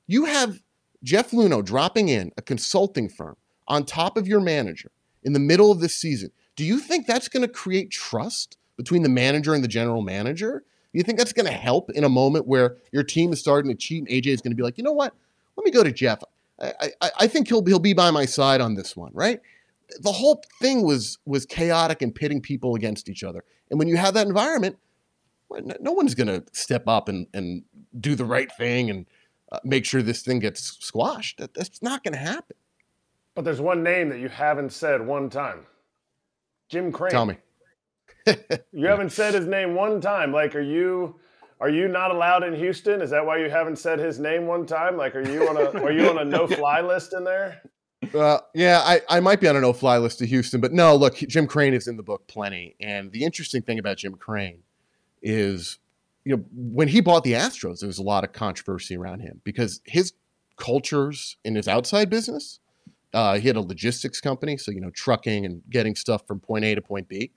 You 0.08 0.26
have 0.26 0.62
jeff 1.04 1.32
Luhnow 1.32 1.64
dropping 1.64 2.10
in 2.10 2.32
a 2.38 2.42
consulting 2.42 3.10
firm 3.10 3.36
on 3.68 3.86
top 3.86 4.18
of 4.18 4.28
your 4.28 4.40
manager 4.40 4.92
in 5.24 5.34
the 5.34 5.40
middle 5.40 5.72
of 5.72 5.80
this 5.80 5.96
season. 5.96 6.32
Do 6.56 6.64
you 6.64 6.80
think 6.80 7.08
that's 7.08 7.28
going 7.28 7.42
to 7.42 7.52
create 7.52 7.90
trust 7.90 8.58
between 8.78 9.04
the 9.04 9.10
manager 9.10 9.54
and 9.54 9.64
the 9.64 9.68
general 9.68 10.02
manager? 10.02 10.64
Do 10.92 11.00
you 11.00 11.04
think 11.04 11.18
that's 11.18 11.34
going 11.34 11.48
to 11.48 11.52
help 11.52 11.90
in 11.92 12.04
a 12.04 12.10
moment 12.10 12.48
where 12.48 12.78
your 12.92 13.04
team 13.04 13.34
is 13.34 13.40
starting 13.40 13.72
to 13.72 13.78
cheat 13.78 14.00
and 14.00 14.08
aj 14.10 14.28
is 14.28 14.42
going 14.42 14.52
to 14.52 14.56
be 14.56 14.64
like 14.64 14.78
you 14.78 14.84
know 14.84 14.94
what? 14.94 15.14
Let 15.56 15.66
me 15.66 15.72
go 15.72 15.84
to 15.84 15.92
Jeff. 15.92 16.20
I, 16.60 16.92
I, 17.02 17.12
I 17.22 17.28
think 17.28 17.48
he'll 17.48 17.66
he'll 17.66 17.80
be 17.80 17.94
by 17.94 18.12
my 18.12 18.26
side 18.26 18.62
on 18.62 18.76
this 18.76 18.96
one, 18.96 19.12
right? 19.14 19.40
The 20.02 20.12
whole 20.12 20.44
thing 20.60 20.84
was 20.84 21.18
was 21.26 21.46
chaotic 21.46 22.02
and 22.02 22.14
pitting 22.14 22.42
people 22.42 22.76
against 22.76 23.10
each 23.10 23.24
other. 23.24 23.44
And 23.70 23.80
when 23.80 23.88
you 23.88 23.98
have 23.98 24.14
that 24.14 24.28
environment, 24.28 24.78
no 25.80 25.92
one's 25.92 26.16
going 26.16 26.28
to 26.28 26.44
step 26.52 26.88
up 26.88 27.10
and, 27.10 27.28
and 27.34 27.64
do 28.00 28.16
the 28.16 28.26
right 28.26 28.52
thing 28.56 28.90
and 28.90 29.06
uh, 29.52 29.60
make 29.64 29.86
sure 29.86 30.02
this 30.02 30.22
thing 30.22 30.40
gets 30.40 30.78
squashed. 30.84 31.38
That, 31.38 31.54
that's 31.54 31.82
not 31.82 32.04
going 32.04 32.14
to 32.14 32.20
happen. 32.20 32.56
But 33.36 33.46
there's 33.46 33.62
one 33.62 33.84
name 33.84 34.10
that 34.10 34.20
you 34.20 34.30
haven't 34.30 34.72
said 34.72 35.06
one 35.06 35.30
time. 35.30 35.66
Jim 36.70 36.92
Crane. 36.92 37.12
Tell 37.12 37.26
me. 37.26 37.38
you 38.72 38.88
haven't 38.88 39.12
said 39.12 39.34
his 39.34 39.46
name 39.46 39.76
one 39.76 40.00
time. 40.02 40.32
Like, 40.32 40.56
are 40.56 40.62
you 40.62 41.20
are 41.60 41.70
you 41.70 41.88
not 41.88 42.12
allowed 42.12 42.44
in 42.44 42.54
Houston? 42.56 43.02
Is 43.02 43.10
that 43.12 43.26
why 43.26 43.38
you 43.38 43.50
haven't 43.50 43.78
said 43.78 44.00
his 44.00 44.20
name 44.20 44.48
one 44.48 44.66
time? 44.66 44.98
Like, 44.98 45.16
are 45.16 45.28
you 45.28 45.48
on 45.48 45.58
a 45.58 45.84
are 45.84 45.92
you 45.92 46.10
on 46.10 46.18
a 46.18 46.26
no 46.38 46.48
fly 46.48 46.82
list 46.82 47.14
in 47.14 47.24
there? 47.24 47.62
Yeah, 48.54 48.82
I, 48.84 49.02
I 49.10 49.20
might 49.20 49.40
be 49.40 49.48
on 49.48 49.56
a 49.56 49.62
no 49.62 49.74
fly 49.74 49.98
list 49.98 50.20
to 50.20 50.26
Houston, 50.26 50.62
but 50.62 50.74
no, 50.74 50.96
look, 50.96 51.16
Jim 51.16 51.48
Crane 51.48 51.74
is 51.74 51.88
in 51.88 51.98
the 51.98 52.04
book 52.04 52.28
plenty. 52.28 52.76
And 52.80 53.12
the 53.12 53.24
interesting 53.24 53.62
thing 53.62 53.80
about 53.80 53.98
Jim 53.98 54.16
Crane 54.16 54.64
is, 55.22 55.80
you 56.26 56.36
know, 56.36 56.44
when 56.54 56.88
he 56.88 57.02
bought 57.02 57.24
the 57.24 57.34
Astros, 57.34 57.80
there 57.80 57.88
was 57.88 58.00
a 58.00 58.04
lot 58.04 58.24
of 58.24 58.34
controversy 58.34 58.98
around 58.98 59.22
him 59.22 59.42
because 59.44 59.82
his 59.86 60.14
cultures 60.58 61.38
in 61.44 61.56
his 61.56 61.68
outside 61.68 62.10
business, 62.10 62.60
uh, 63.14 63.38
he 63.38 63.48
had 63.48 63.56
a 63.56 63.62
logistics 63.62 64.20
company, 64.20 64.58
so, 64.58 64.72
you 64.72 64.82
know, 64.82 64.90
trucking 64.90 65.46
and 65.46 65.62
getting 65.70 65.96
stuff 65.96 66.26
from 66.28 66.40
point 66.40 66.66
A 66.66 66.76
to 66.76 66.82
point 66.82 67.08
B 67.08 67.32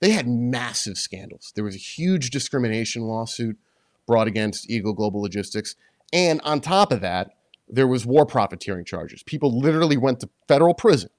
they 0.00 0.10
had 0.10 0.28
massive 0.28 0.96
scandals. 0.96 1.52
There 1.54 1.64
was 1.64 1.74
a 1.74 1.78
huge 1.78 2.30
discrimination 2.30 3.02
lawsuit 3.02 3.58
brought 4.06 4.28
against 4.28 4.70
Eagle 4.70 4.92
Global 4.92 5.20
Logistics. 5.20 5.74
And 6.12 6.40
on 6.42 6.60
top 6.60 6.92
of 6.92 7.00
that, 7.00 7.32
there 7.68 7.86
was 7.86 8.06
war 8.06 8.26
profiteering 8.26 8.84
charges. 8.84 9.22
People 9.22 9.58
literally 9.58 9.96
went 9.96 10.20
to 10.20 10.28
federal 10.46 10.74
prison 10.74 11.10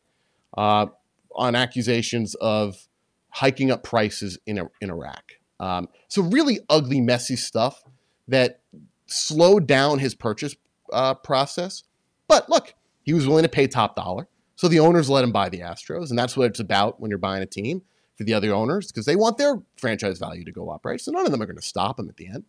uh, 0.58 0.88
on 1.36 1.56
accusations 1.56 2.36
of 2.36 2.88
hiking 3.30 3.72
up 3.72 3.84
prices 3.84 4.38
in, 4.46 4.60
in 4.82 4.90
Iraq. 4.90 5.34
Um, 5.60 5.90
so, 6.08 6.22
really 6.22 6.60
ugly, 6.70 7.02
messy 7.02 7.36
stuff 7.36 7.84
that 8.28 8.62
slowed 9.08 9.68
down 9.68 10.00
his 10.00 10.16
purchase 10.16 10.56
uh, 10.94 11.16
process. 11.16 11.84
But 12.28 12.50
look, 12.50 12.74
he 13.04 13.14
was 13.14 13.28
willing 13.28 13.44
to 13.44 13.50
pay 13.50 13.68
top 13.68 13.96
dollar. 13.96 14.28
So 14.56 14.68
the 14.68 14.80
owners 14.80 15.10
let 15.10 15.24
him 15.24 15.32
buy 15.32 15.50
the 15.50 15.62
Astros. 15.62 16.10
And 16.10 16.20
that's 16.20 16.36
what 16.36 16.48
it's 16.48 16.60
about 16.60 17.00
when 17.00 17.10
you're 17.10 17.18
buying 17.18 17.42
a 17.42 17.46
team 17.46 17.82
for 18.18 18.24
the 18.24 18.34
other 18.34 18.54
owners 18.54 18.88
because 18.88 19.06
they 19.06 19.16
want 19.16 19.38
their 19.38 19.62
franchise 19.78 20.20
value 20.20 20.44
to 20.44 20.52
go 20.52 20.70
up, 20.70 20.86
right? 20.86 21.00
So 21.00 21.12
none 21.12 21.26
of 21.26 21.32
them 21.32 21.42
are 21.42 21.46
going 21.46 21.56
to 21.56 21.62
stop 21.62 21.98
him 21.98 22.10
at 22.10 22.18
the 22.18 22.28
end. 22.28 22.44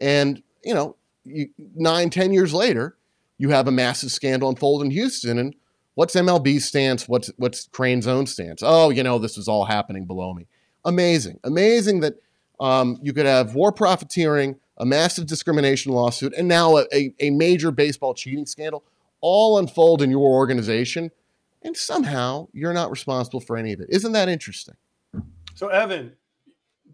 And, 0.00 0.42
you 0.64 0.72
know, 0.72 0.96
you, 1.24 1.48
nine, 1.74 2.10
ten 2.10 2.32
years 2.32 2.54
later, 2.54 2.96
you 3.38 3.50
have 3.50 3.68
a 3.68 3.72
massive 3.72 4.10
scandal 4.10 4.48
unfold 4.48 4.82
in 4.82 4.90
Houston. 4.90 5.38
And 5.38 5.54
what's 5.94 6.14
MLB's 6.14 6.64
stance? 6.64 7.08
What's, 7.08 7.30
what's 7.36 7.68
Crane's 7.68 8.06
own 8.06 8.26
stance? 8.26 8.62
Oh, 8.64 8.90
you 8.90 9.02
know, 9.02 9.18
this 9.18 9.36
was 9.36 9.48
all 9.48 9.64
happening 9.64 10.04
below 10.04 10.34
me. 10.34 10.46
Amazing. 10.84 11.38
Amazing 11.44 12.00
that 12.00 12.14
um, 12.60 12.98
you 13.02 13.12
could 13.12 13.26
have 13.26 13.54
war 13.54 13.72
profiteering, 13.72 14.56
a 14.78 14.86
massive 14.86 15.26
discrimination 15.26 15.92
lawsuit, 15.92 16.32
and 16.36 16.48
now 16.48 16.76
a, 16.76 16.86
a, 16.92 17.14
a 17.20 17.30
major 17.30 17.70
baseball 17.70 18.14
cheating 18.14 18.46
scandal 18.46 18.84
all 19.20 19.58
unfold 19.58 20.02
in 20.02 20.10
your 20.10 20.32
organization, 20.32 21.10
and 21.62 21.76
somehow 21.76 22.48
you're 22.52 22.72
not 22.72 22.90
responsible 22.90 23.40
for 23.40 23.56
any 23.56 23.72
of 23.72 23.80
it. 23.80 23.86
Isn't 23.88 24.12
that 24.12 24.28
interesting? 24.28 24.74
So, 25.54 25.68
Evan, 25.68 26.12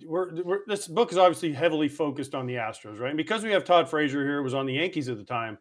we're, 0.05 0.43
we're, 0.43 0.59
this 0.67 0.87
book 0.87 1.11
is 1.11 1.19
obviously 1.19 1.53
heavily 1.53 1.89
focused 1.89 2.35
on 2.35 2.47
the 2.47 2.55
Astros, 2.55 3.01
right? 3.01 3.09
And 3.09 3.17
because 3.17 3.43
we 3.43 3.51
have 3.53 3.65
Todd 3.65 3.89
Frazier 3.89 4.25
here, 4.25 4.39
who 4.39 4.45
was 4.45 4.55
on 4.55 4.67
the 4.67 4.75
Yankees 4.75 5.09
at 5.09 5.17
the 5.17 5.25
time. 5.25 5.59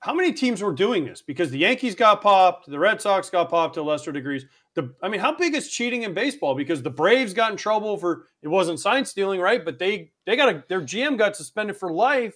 How 0.00 0.14
many 0.14 0.32
teams 0.32 0.62
were 0.62 0.72
doing 0.72 1.04
this? 1.04 1.22
Because 1.22 1.50
the 1.50 1.58
Yankees 1.58 1.94
got 1.96 2.22
popped, 2.22 2.68
the 2.70 2.78
Red 2.78 3.00
Sox 3.02 3.30
got 3.30 3.50
popped 3.50 3.74
to 3.74 3.82
lesser 3.82 4.12
degrees. 4.12 4.46
The, 4.74 4.94
I 5.02 5.08
mean, 5.08 5.20
how 5.20 5.34
big 5.34 5.54
is 5.56 5.68
cheating 5.70 6.04
in 6.04 6.14
baseball? 6.14 6.54
Because 6.54 6.82
the 6.82 6.90
Braves 6.90 7.34
got 7.34 7.50
in 7.50 7.56
trouble 7.56 7.96
for 7.98 8.26
it 8.42 8.48
wasn't 8.48 8.78
sign 8.78 9.04
stealing, 9.04 9.40
right? 9.40 9.64
But 9.64 9.78
they 9.80 10.12
they 10.24 10.36
got 10.36 10.48
a, 10.54 10.64
their 10.68 10.80
GM 10.82 11.18
got 11.18 11.34
suspended 11.34 11.76
for 11.76 11.92
life 11.92 12.34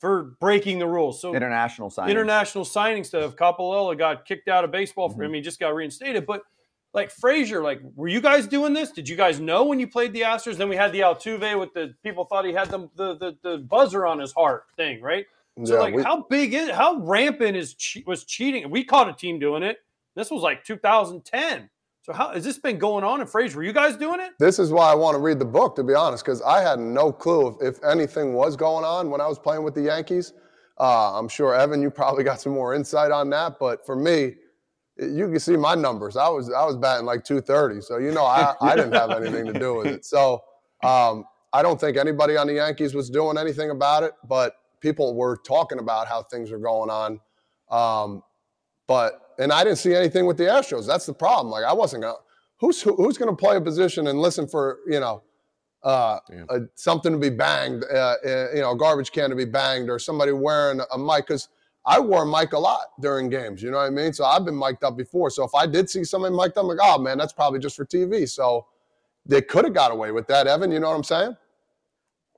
for 0.00 0.36
breaking 0.40 0.78
the 0.78 0.86
rules. 0.86 1.20
So 1.20 1.34
International 1.34 1.90
signing. 1.90 2.12
international 2.12 2.64
signing 2.64 3.04
stuff. 3.04 3.36
Coppolella 3.36 3.98
got 3.98 4.24
kicked 4.24 4.48
out 4.48 4.64
of 4.64 4.70
baseball. 4.70 5.10
For, 5.10 5.24
I 5.24 5.26
Mhm. 5.26 5.30
mean, 5.32 5.42
just 5.42 5.60
got 5.60 5.74
reinstated. 5.74 6.24
But 6.24 6.42
like 6.94 7.10
Frazier, 7.10 7.62
like, 7.62 7.80
were 7.96 8.08
you 8.08 8.20
guys 8.22 8.46
doing 8.46 8.72
this? 8.72 8.92
Did 8.92 9.08
you 9.08 9.16
guys 9.16 9.40
know 9.40 9.64
when 9.64 9.78
you 9.78 9.88
played 9.88 10.14
the 10.14 10.22
Astros? 10.22 10.56
Then 10.56 10.68
we 10.70 10.76
had 10.76 10.92
the 10.92 11.00
Altuve 11.00 11.58
with 11.58 11.74
the 11.74 11.94
people 12.02 12.24
thought 12.24 12.46
he 12.46 12.52
had 12.54 12.70
the 12.70 12.88
the 12.96 13.14
the, 13.16 13.36
the 13.42 13.58
buzzer 13.58 14.06
on 14.06 14.20
his 14.20 14.32
heart 14.32 14.64
thing, 14.76 15.02
right? 15.02 15.26
So 15.64 15.74
Yeah, 15.74 15.80
like, 15.80 15.94
we- 15.94 16.02
how 16.02 16.22
big 16.28 16.54
is 16.54 16.70
how 16.70 16.98
rampant 16.98 17.56
is 17.56 17.74
che- 17.74 18.04
was 18.06 18.24
cheating? 18.24 18.70
We 18.70 18.84
caught 18.84 19.08
a 19.08 19.12
team 19.12 19.38
doing 19.38 19.62
it. 19.62 19.78
This 20.14 20.30
was 20.30 20.42
like 20.42 20.64
2010. 20.64 21.70
So 22.02 22.12
how 22.12 22.30
has 22.32 22.42
this 22.42 22.58
been 22.58 22.78
going 22.78 23.04
on 23.04 23.20
in 23.20 23.26
Frazier? 23.26 23.58
Were 23.58 23.64
you 23.64 23.72
guys 23.72 23.96
doing 23.96 24.18
it? 24.20 24.32
This 24.38 24.58
is 24.58 24.70
why 24.72 24.90
I 24.90 24.94
want 24.94 25.14
to 25.14 25.20
read 25.20 25.38
the 25.38 25.44
book, 25.44 25.76
to 25.76 25.84
be 25.84 25.94
honest, 25.94 26.24
because 26.24 26.40
I 26.42 26.62
had 26.62 26.78
no 26.78 27.12
clue 27.12 27.48
if, 27.60 27.76
if 27.76 27.84
anything 27.84 28.32
was 28.32 28.56
going 28.56 28.84
on 28.84 29.10
when 29.10 29.20
I 29.20 29.26
was 29.26 29.38
playing 29.38 29.62
with 29.62 29.74
the 29.74 29.82
Yankees. 29.82 30.32
Uh, 30.80 31.18
I'm 31.18 31.28
sure 31.28 31.54
Evan, 31.54 31.82
you 31.82 31.90
probably 31.90 32.24
got 32.24 32.40
some 32.40 32.52
more 32.54 32.72
insight 32.72 33.10
on 33.10 33.28
that, 33.30 33.58
but 33.58 33.84
for 33.84 33.94
me, 33.96 34.36
you 34.96 35.28
can 35.28 35.38
see 35.38 35.56
my 35.56 35.74
numbers. 35.74 36.16
I 36.16 36.28
was 36.28 36.50
I 36.50 36.64
was 36.64 36.76
batting 36.76 37.04
like 37.04 37.24
230, 37.24 37.82
so 37.82 37.98
you 37.98 38.10
know 38.10 38.24
I, 38.24 38.54
I 38.60 38.74
didn't 38.74 38.92
have 38.94 39.10
anything 39.10 39.46
to 39.46 39.52
do 39.58 39.74
with 39.76 39.86
it. 39.88 40.04
So 40.04 40.40
um, 40.82 41.24
I 41.52 41.62
don't 41.62 41.80
think 41.80 41.96
anybody 41.96 42.36
on 42.36 42.46
the 42.46 42.54
Yankees 42.54 42.94
was 42.94 43.10
doing 43.10 43.38
anything 43.38 43.70
about 43.70 44.02
it, 44.02 44.12
but 44.28 44.54
people 44.80 45.14
were 45.14 45.36
talking 45.36 45.78
about 45.78 46.08
how 46.08 46.22
things 46.22 46.50
were 46.50 46.58
going 46.58 46.90
on. 46.90 47.20
Um, 47.70 48.22
but 48.86 49.34
and 49.38 49.52
I 49.52 49.64
didn't 49.64 49.78
see 49.78 49.94
anything 49.94 50.26
with 50.26 50.36
the 50.36 50.44
Astros. 50.44 50.86
That's 50.86 51.06
the 51.06 51.14
problem. 51.14 51.50
Like 51.50 51.64
I 51.64 51.72
wasn't 51.72 52.02
gonna. 52.02 52.16
Who's 52.60 52.82
who, 52.82 52.96
who's 52.96 53.16
going 53.16 53.30
to 53.30 53.36
play 53.36 53.56
a 53.56 53.60
position 53.60 54.08
and 54.08 54.20
listen 54.20 54.48
for 54.48 54.78
you 54.88 54.98
know 54.98 55.22
uh, 55.84 56.18
a, 56.50 56.60
something 56.74 57.12
to 57.12 57.18
be 57.18 57.30
banged, 57.30 57.84
uh, 57.92 58.16
uh, 58.24 58.46
you 58.54 58.60
know, 58.60 58.72
a 58.72 58.76
garbage 58.76 59.12
can 59.12 59.30
to 59.30 59.36
be 59.36 59.44
banged, 59.44 59.88
or 59.88 59.98
somebody 59.98 60.32
wearing 60.32 60.80
a 60.92 60.98
mic? 60.98 61.26
Because 61.26 61.48
I 61.86 62.00
wore 62.00 62.24
a 62.24 62.26
mic 62.26 62.52
a 62.52 62.58
lot 62.58 62.88
during 63.00 63.28
games. 63.30 63.62
You 63.62 63.70
know 63.70 63.78
what 63.78 63.86
I 63.86 63.90
mean? 63.90 64.12
So 64.12 64.24
I've 64.24 64.44
been 64.44 64.56
mic'd 64.56 64.82
up 64.82 64.96
before. 64.96 65.30
So 65.30 65.44
if 65.44 65.54
I 65.54 65.66
did 65.66 65.88
see 65.88 66.04
somebody 66.04 66.34
mic'd 66.34 66.58
up, 66.58 66.64
I'm 66.64 66.68
like, 66.68 66.78
oh 66.82 66.98
man, 66.98 67.16
that's 67.16 67.32
probably 67.32 67.60
just 67.60 67.76
for 67.76 67.86
TV. 67.86 68.28
So 68.28 68.66
they 69.24 69.40
could 69.40 69.64
have 69.64 69.74
got 69.74 69.92
away 69.92 70.10
with 70.10 70.26
that, 70.28 70.46
Evan. 70.46 70.72
You 70.72 70.80
know 70.80 70.88
what 70.88 70.96
I'm 70.96 71.04
saying? 71.04 71.36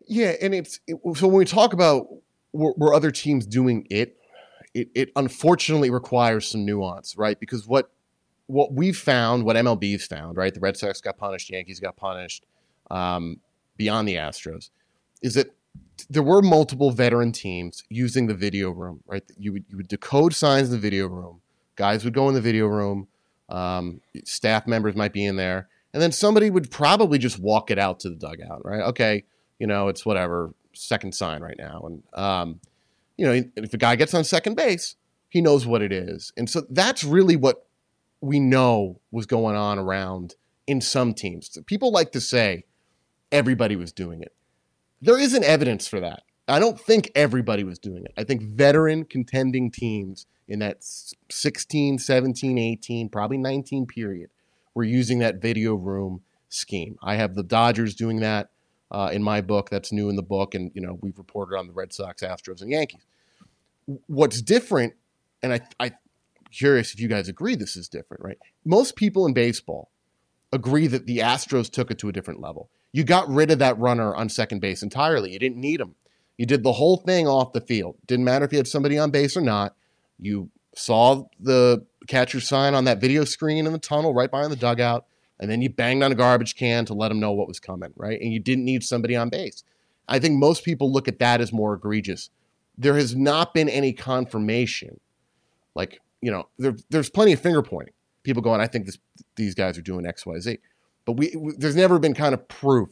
Yeah, 0.07 0.35
and 0.43 0.55
it's 0.55 0.81
it, 0.87 0.97
so 1.17 1.29
when 1.29 1.39
we 1.39 1.45
talk 1.45 1.73
about 1.73 2.09
were, 2.52 2.74
were 2.77 2.94
other 2.94 3.10
teams 3.10 3.47
doing 3.47 3.86
it, 3.90 4.16
it, 4.74 4.90
it 4.94 5.12
unfortunately 5.16 5.90
requires 5.90 6.48
some 6.48 6.64
nuance, 6.64 7.16
right? 7.16 7.39
Because 7.39 7.66
what 7.66 7.90
what 8.47 8.72
we've 8.72 8.98
found, 8.98 9.44
what 9.44 9.55
MLB's 9.55 10.06
found, 10.06 10.36
right? 10.36 10.52
The 10.52 10.59
Red 10.59 10.77
Sox 10.77 11.01
got 11.01 11.16
punished, 11.16 11.51
Yankees 11.51 11.78
got 11.78 11.97
punished, 11.97 12.47
um, 12.90 13.39
beyond 13.77 14.09
the 14.09 14.16
Astros, 14.16 14.70
is 15.22 15.35
that 15.35 15.55
there 16.09 16.22
were 16.22 16.43
multiple 16.43 16.90
veteran 16.90 17.31
teams 17.31 17.85
using 17.89 18.27
the 18.27 18.35
video 18.35 18.70
room, 18.70 19.01
right? 19.06 19.22
You 19.39 19.52
would 19.52 19.64
you 19.68 19.77
would 19.77 19.89
decode 19.89 20.35
signs 20.35 20.68
in 20.68 20.72
the 20.72 20.81
video 20.81 21.06
room. 21.06 21.40
Guys 21.77 22.05
would 22.05 22.14
go 22.14 22.28
in 22.28 22.35
the 22.35 22.40
video 22.40 22.66
room. 22.66 23.06
Um, 23.48 24.01
staff 24.24 24.66
members 24.66 24.94
might 24.94 25.12
be 25.12 25.24
in 25.24 25.36
there, 25.36 25.68
and 25.93 26.02
then 26.02 26.12
somebody 26.12 26.51
would 26.51 26.70
probably 26.70 27.18
just 27.18 27.39
walk 27.39 27.70
it 27.70 27.78
out 27.78 28.01
to 28.01 28.10
the 28.10 28.16
dugout, 28.16 28.64
right? 28.64 28.82
Okay, 28.82 29.24
you 29.59 29.66
know, 29.66 29.89
it's 29.89 30.06
whatever 30.06 30.55
second 30.81 31.15
sign 31.15 31.43
right 31.43 31.59
now, 31.59 31.82
and 31.85 32.02
um, 32.15 32.61
you 33.16 33.27
know, 33.27 33.43
if 33.57 33.74
a 33.74 33.78
guy 33.78 33.97
gets 33.97 34.15
on 34.15 34.24
second 34.24 34.55
base, 34.57 34.97
he 35.28 35.40
knows 35.40 35.66
what 35.66 35.82
it 35.82 35.93
is, 35.93 36.32
and 36.36 36.48
so 36.48 36.62
that's 36.70 37.05
really 37.05 37.36
what 37.36 37.66
we 38.20 38.39
know 38.40 39.01
was 39.11 39.27
going 39.27 39.57
on 39.57 39.78
around 39.78 40.35
in 40.66 40.81
some 40.81 41.15
teams. 41.15 41.57
People 41.66 41.90
like 41.90 42.12
to 42.12 42.20
say 42.20 42.65
everybody 43.32 43.77
was 43.77 43.93
doing 43.93 44.23
it. 44.23 44.35
There 45.01 45.19
isn't 45.19 45.44
evidence 45.44 45.89
for 45.89 46.01
that. 46.01 46.23
I 46.47 46.59
don't 46.59 46.78
think 46.81 47.11
everybody 47.15 47.65
was 47.65 47.78
doing 47.78 48.05
it. 48.05 48.12
I 48.16 48.24
think 48.24 48.43
veteran 48.43 49.05
contending 49.05 49.70
teams 49.70 50.27
in 50.48 50.59
that 50.59 50.78
s- 50.78 51.15
16, 51.31 51.98
17, 51.98 52.59
18, 52.59 53.09
probably 53.09 53.39
19 53.39 53.86
period 53.86 54.31
were 54.74 54.85
using 54.85 55.20
that 55.20 55.40
video 55.40 55.74
room 55.74 56.23
scheme. 56.48 56.98
I 57.02 57.15
have 57.15 57.35
the 57.35 57.43
Dodgers 57.44 57.94
doing 57.94 58.20
that 58.20 58.51
uh, 58.91 59.11
in 59.12 59.23
my 59.23 59.41
book. 59.41 59.71
That's 59.71 59.93
new 59.93 60.09
in 60.09 60.17
the 60.17 60.23
book, 60.23 60.55
and 60.55 60.71
you 60.75 60.81
know 60.81 60.99
we've 61.01 61.19
reported 61.19 61.57
on 61.57 61.67
the 61.67 61.73
Red 61.73 61.93
Sox, 61.93 62.23
Astros, 62.23 62.62
and 62.62 62.71
Yankees. 62.71 63.05
What's 64.07 64.41
different, 64.43 64.95
and 65.43 65.53
I, 65.53 65.61
I 65.79 65.93
curious 66.53 66.93
if 66.93 67.01
you 67.01 67.09
guys 67.09 67.29
agree 67.29 67.55
this 67.55 67.77
is 67.77 67.89
different, 67.89 68.23
right? 68.23 68.39
Most 68.65 68.97
people 68.97 69.27
in 69.27 69.33
baseball 69.33 69.91
agree 70.53 70.87
that 70.87 71.07
the 71.07 71.19
Astros 71.19 71.71
took 71.71 71.91
it 71.91 71.99
to 71.99 72.09
a 72.09 72.12
different 72.12 72.41
level. 72.41 72.71
You 72.93 73.05
got 73.05 73.29
rid 73.29 73.51
of 73.51 73.61
that 73.61 73.79
runner 73.79 74.15
on 74.15 74.29
second 74.29 74.61
base 74.61 74.83
entirely. 74.83 75.33
You 75.33 75.39
didn't 75.39 75.61
need 75.61 75.81
him. 75.81 75.95
You 76.37 76.47
did 76.47 76.62
the 76.62 76.73
whole 76.73 76.97
thing 76.97 77.29
off 77.29 77.53
the 77.53 77.61
field. 77.61 77.97
Didn't 78.07 78.25
matter 78.25 78.45
if 78.45 78.53
you 78.53 78.59
had 78.59 78.67
somebody 78.67 78.99
on 78.99 79.11
base 79.11 79.37
or 79.37 79.43
not. 79.43 79.77
You 80.19 80.51
saw 80.75 81.25
the 81.39 81.87
catcher 82.09 82.41
sign 82.41 82.75
on 82.75 82.85
that 82.85 83.01
video 83.01 83.25
screen 83.25 83.67
in 83.67 83.73
the 83.73 83.79
tunnel 83.79 84.15
right 84.15 84.31
behind 84.31 84.51
the 84.51 84.57
dugout, 84.57 85.05
and 85.41 85.51
then 85.51 85.62
you 85.62 85.71
banged 85.71 86.03
on 86.03 86.12
a 86.12 86.15
garbage 86.15 86.55
can 86.55 86.85
to 86.85 86.95
let 86.95 87.09
them 87.09 87.19
know 87.19 87.33
what 87.33 87.49
was 87.49 87.59
coming, 87.59 87.93
right? 87.97 88.21
And 88.21 88.33
you 88.33 88.39
didn't 88.39 88.65
need 88.65 88.85
somebody 88.85 89.17
on 89.17 89.31
base. 89.31 89.65
I 90.07 90.19
think 90.19 90.39
most 90.39 90.65
people 90.65 90.93
look 90.93 91.09
at 91.09 91.19
that 91.19 91.41
as 91.41 91.53
more 91.53 91.75
egregious. 91.75 92.31
There 92.77 92.95
has 92.95 93.17
not 93.17 93.55
been 93.55 93.69
any 93.69 93.93
confirmation. 93.93 95.01
Like, 95.75 96.01
you 96.21 96.31
know, 96.31 96.49
there, 96.59 96.77
there's 96.91 97.09
plenty 97.09 97.33
of 97.33 97.41
finger 97.41 97.62
pointing. 97.62 97.95
People 98.23 98.43
going, 98.43 98.61
I 98.61 98.67
think 98.67 98.85
this, 98.85 98.99
these 99.37 99.55
guys 99.55 99.79
are 99.79 99.83
doing 99.83 100.05
X, 100.05 100.27
Y, 100.27 100.39
Z. 100.39 100.59
But 101.07 101.12
we, 101.12 101.35
we 101.37 101.55
there's 101.57 101.77
never 101.77 101.99
been 101.99 102.15
kind 102.15 102.35
of 102.35 102.47
proof 102.49 102.91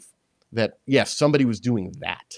that 0.52 0.78
yes, 0.86 1.14
somebody 1.14 1.44
was 1.44 1.60
doing 1.60 1.94
that, 2.00 2.34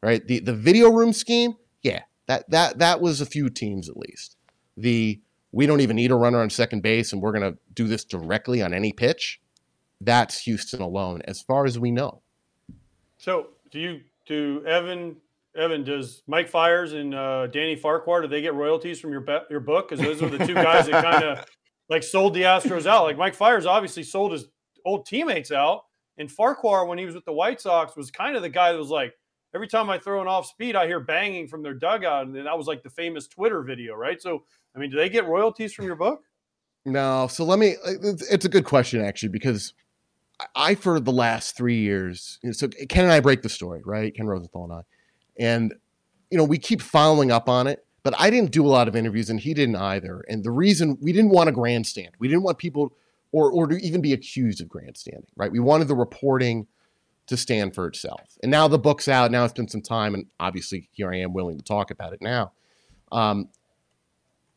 right? 0.00 0.24
The 0.26 0.38
the 0.38 0.54
video 0.54 0.90
room 0.90 1.12
scheme, 1.12 1.54
yeah, 1.82 2.02
that 2.26 2.48
that 2.50 2.78
that 2.78 3.00
was 3.00 3.20
a 3.20 3.26
few 3.26 3.50
teams 3.50 3.88
at 3.88 3.96
least. 3.96 4.36
The 4.76 5.20
we 5.50 5.66
don't 5.66 5.80
even 5.80 5.96
need 5.96 6.12
a 6.12 6.14
runner 6.14 6.40
on 6.40 6.50
second 6.50 6.82
base, 6.82 7.12
and 7.12 7.20
we're 7.20 7.32
gonna 7.32 7.54
do 7.74 7.88
this 7.88 8.04
directly 8.04 8.62
on 8.62 8.72
any 8.72 8.92
pitch. 8.92 9.40
That's 10.00 10.40
Houston 10.42 10.80
alone, 10.80 11.22
as 11.24 11.40
far 11.40 11.66
as 11.66 11.78
we 11.78 11.90
know. 11.90 12.22
So 13.16 13.48
do 13.70 13.80
you 13.80 14.00
do 14.26 14.64
Evan 14.66 15.16
Evan 15.56 15.82
does 15.82 16.22
Mike 16.26 16.48
Fiers 16.48 16.92
and 16.92 17.14
uh, 17.14 17.48
Danny 17.48 17.74
Farquhar 17.74 18.22
do 18.22 18.28
they 18.28 18.40
get 18.40 18.54
royalties 18.54 19.00
from 19.00 19.10
your 19.10 19.22
be- 19.22 19.38
your 19.50 19.60
book 19.60 19.88
because 19.88 20.04
those 20.04 20.22
are 20.22 20.28
the 20.28 20.46
two 20.46 20.54
guys 20.54 20.86
that 20.86 21.02
kind 21.02 21.24
of 21.24 21.44
like 21.88 22.02
sold 22.02 22.34
the 22.34 22.42
Astros 22.42 22.86
out. 22.86 23.04
Like 23.04 23.18
Mike 23.18 23.34
Fiers 23.34 23.66
obviously 23.66 24.04
sold 24.04 24.32
his 24.32 24.46
old 24.84 25.06
teammates 25.06 25.50
out, 25.50 25.82
and 26.16 26.30
Farquhar 26.30 26.86
when 26.86 26.98
he 26.98 27.04
was 27.04 27.14
with 27.14 27.24
the 27.24 27.32
White 27.32 27.60
Sox 27.60 27.96
was 27.96 28.10
kind 28.10 28.36
of 28.36 28.42
the 28.42 28.48
guy 28.48 28.72
that 28.72 28.78
was 28.78 28.90
like 28.90 29.14
every 29.54 29.66
time 29.66 29.90
I 29.90 29.98
throw 29.98 30.20
an 30.20 30.28
off 30.28 30.46
speed 30.46 30.76
I 30.76 30.86
hear 30.86 31.00
banging 31.00 31.48
from 31.48 31.62
their 31.62 31.74
dugout, 31.74 32.26
and 32.26 32.36
that 32.36 32.56
was 32.56 32.68
like 32.68 32.84
the 32.84 32.90
famous 32.90 33.26
Twitter 33.26 33.62
video, 33.62 33.94
right? 33.94 34.22
So 34.22 34.44
I 34.76 34.78
mean, 34.78 34.90
do 34.90 34.96
they 34.96 35.08
get 35.08 35.26
royalties 35.26 35.72
from 35.72 35.86
your 35.86 35.96
book? 35.96 36.22
No, 36.84 37.26
so 37.26 37.44
let 37.44 37.58
me. 37.58 37.74
It's 37.84 38.30
it's 38.30 38.44
a 38.44 38.48
good 38.48 38.64
question 38.64 39.04
actually 39.04 39.30
because 39.30 39.74
I- 40.54 40.74
for 40.74 41.00
the 41.00 41.12
last 41.12 41.56
three 41.56 41.78
years. 41.78 42.38
you 42.42 42.48
know, 42.48 42.52
So 42.52 42.68
Ken 42.68 43.04
and 43.04 43.12
I 43.12 43.20
break 43.20 43.42
the 43.42 43.48
story, 43.48 43.82
right? 43.84 44.14
Ken 44.14 44.26
Rosenthal 44.26 44.64
and 44.64 44.72
I, 44.72 44.82
and 45.38 45.74
you 46.30 46.38
know 46.38 46.44
we 46.44 46.58
keep 46.58 46.80
following 46.80 47.30
up 47.30 47.48
on 47.48 47.66
it. 47.66 47.84
But 48.04 48.14
I 48.18 48.30
didn't 48.30 48.52
do 48.52 48.64
a 48.64 48.68
lot 48.68 48.88
of 48.88 48.96
interviews, 48.96 49.28
and 49.28 49.40
he 49.40 49.52
didn't 49.52 49.76
either. 49.76 50.20
And 50.28 50.42
the 50.44 50.52
reason 50.52 50.96
we 51.00 51.12
didn't 51.12 51.30
want 51.30 51.48
a 51.48 51.52
grandstand, 51.52 52.10
we 52.18 52.28
didn't 52.28 52.44
want 52.44 52.58
people, 52.58 52.92
or 53.32 53.50
or 53.50 53.66
to 53.66 53.76
even 53.76 54.00
be 54.00 54.12
accused 54.12 54.60
of 54.60 54.68
grandstanding, 54.68 55.26
right? 55.36 55.50
We 55.50 55.58
wanted 55.58 55.88
the 55.88 55.96
reporting 55.96 56.66
to 57.26 57.36
stand 57.36 57.74
for 57.74 57.86
itself. 57.86 58.38
And 58.42 58.50
now 58.50 58.68
the 58.68 58.78
book's 58.78 59.08
out. 59.08 59.30
Now 59.30 59.44
it's 59.44 59.52
been 59.52 59.68
some 59.68 59.82
time, 59.82 60.14
and 60.14 60.26
obviously 60.40 60.88
here 60.92 61.12
I 61.12 61.18
am 61.18 61.34
willing 61.34 61.58
to 61.58 61.64
talk 61.64 61.90
about 61.90 62.12
it 62.14 62.22
now. 62.22 62.52
Um, 63.12 63.48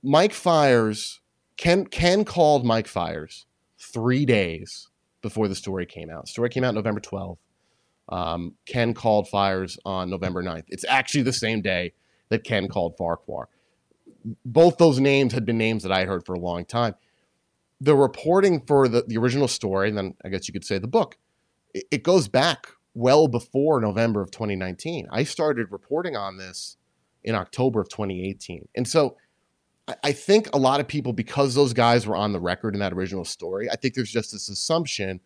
Mike 0.04 0.34
Fiers, 0.34 1.20
Ken 1.58 1.86
Ken 1.86 2.24
called 2.24 2.66
Mike 2.66 2.88
Fiers 2.88 3.46
three 3.78 4.26
days 4.26 4.88
before 5.22 5.48
the 5.48 5.56
story 5.56 5.86
came 5.86 6.10
out. 6.10 6.28
Story 6.28 6.50
came 6.50 6.64
out 6.64 6.74
November 6.74 7.00
12th. 7.00 7.38
Um, 8.10 8.56
Ken 8.66 8.94
called 8.94 9.30
Fiers 9.30 9.78
on 9.86 10.10
November 10.10 10.44
9th. 10.44 10.66
It's 10.68 10.86
actually 10.88 11.24
the 11.24 11.34
same 11.34 11.62
day 11.62 11.94
that 12.30 12.44
Ken 12.44 12.68
called 12.68 12.98
Farquhar. 12.98 13.48
Both 14.46 14.78
those 14.78 15.00
names 15.00 15.34
had 15.34 15.46
been 15.46 15.58
names 15.58 15.84
that 15.84 15.92
I 15.92 16.00
had 16.00 16.08
heard 16.08 16.26
for 16.26 16.34
a 16.34 16.40
long 16.40 16.66
time. 16.66 16.96
The 17.80 17.96
reporting 17.96 18.62
for 18.66 18.88
the, 18.88 19.04
the 19.08 19.18
original 19.18 19.48
story, 19.48 19.90
and 19.90 19.98
then 19.98 20.16
I 20.24 20.30
guess 20.30 20.48
you 20.48 20.54
could 20.54 20.66
say 20.66 20.78
the 20.78 20.88
book, 20.88 21.18
it, 21.74 21.86
it 21.90 22.04
goes 22.04 22.28
back 22.28 22.68
well 22.94 23.28
before 23.28 23.80
November 23.80 24.22
of 24.22 24.32
2019. 24.32 25.08
I 25.12 25.24
started 25.24 25.72
reporting 25.72 26.16
on 26.16 26.38
this 26.38 26.78
in 27.24 27.36
October 27.36 27.82
of 27.82 27.90
2018. 27.90 28.68
And 28.76 28.88
so 28.88 29.18
I- 30.04 30.12
think 30.12 30.50
a 30.54 30.58
lot 30.58 30.80
of 30.80 30.88
people, 30.88 31.14
because 31.14 31.56
those 31.56 31.74
guys 31.74 32.06
were 32.06 32.16
on 32.16 32.34
the 32.34 32.40
record 32.40 32.74
in 32.74 32.80
that 32.80 32.94
original 32.94 33.26
story, 33.26 33.70
I 33.70 33.76
think 33.76 33.94
there's 33.96 34.12
just 34.12 34.32
this 34.32 34.50
assumption 34.50 35.20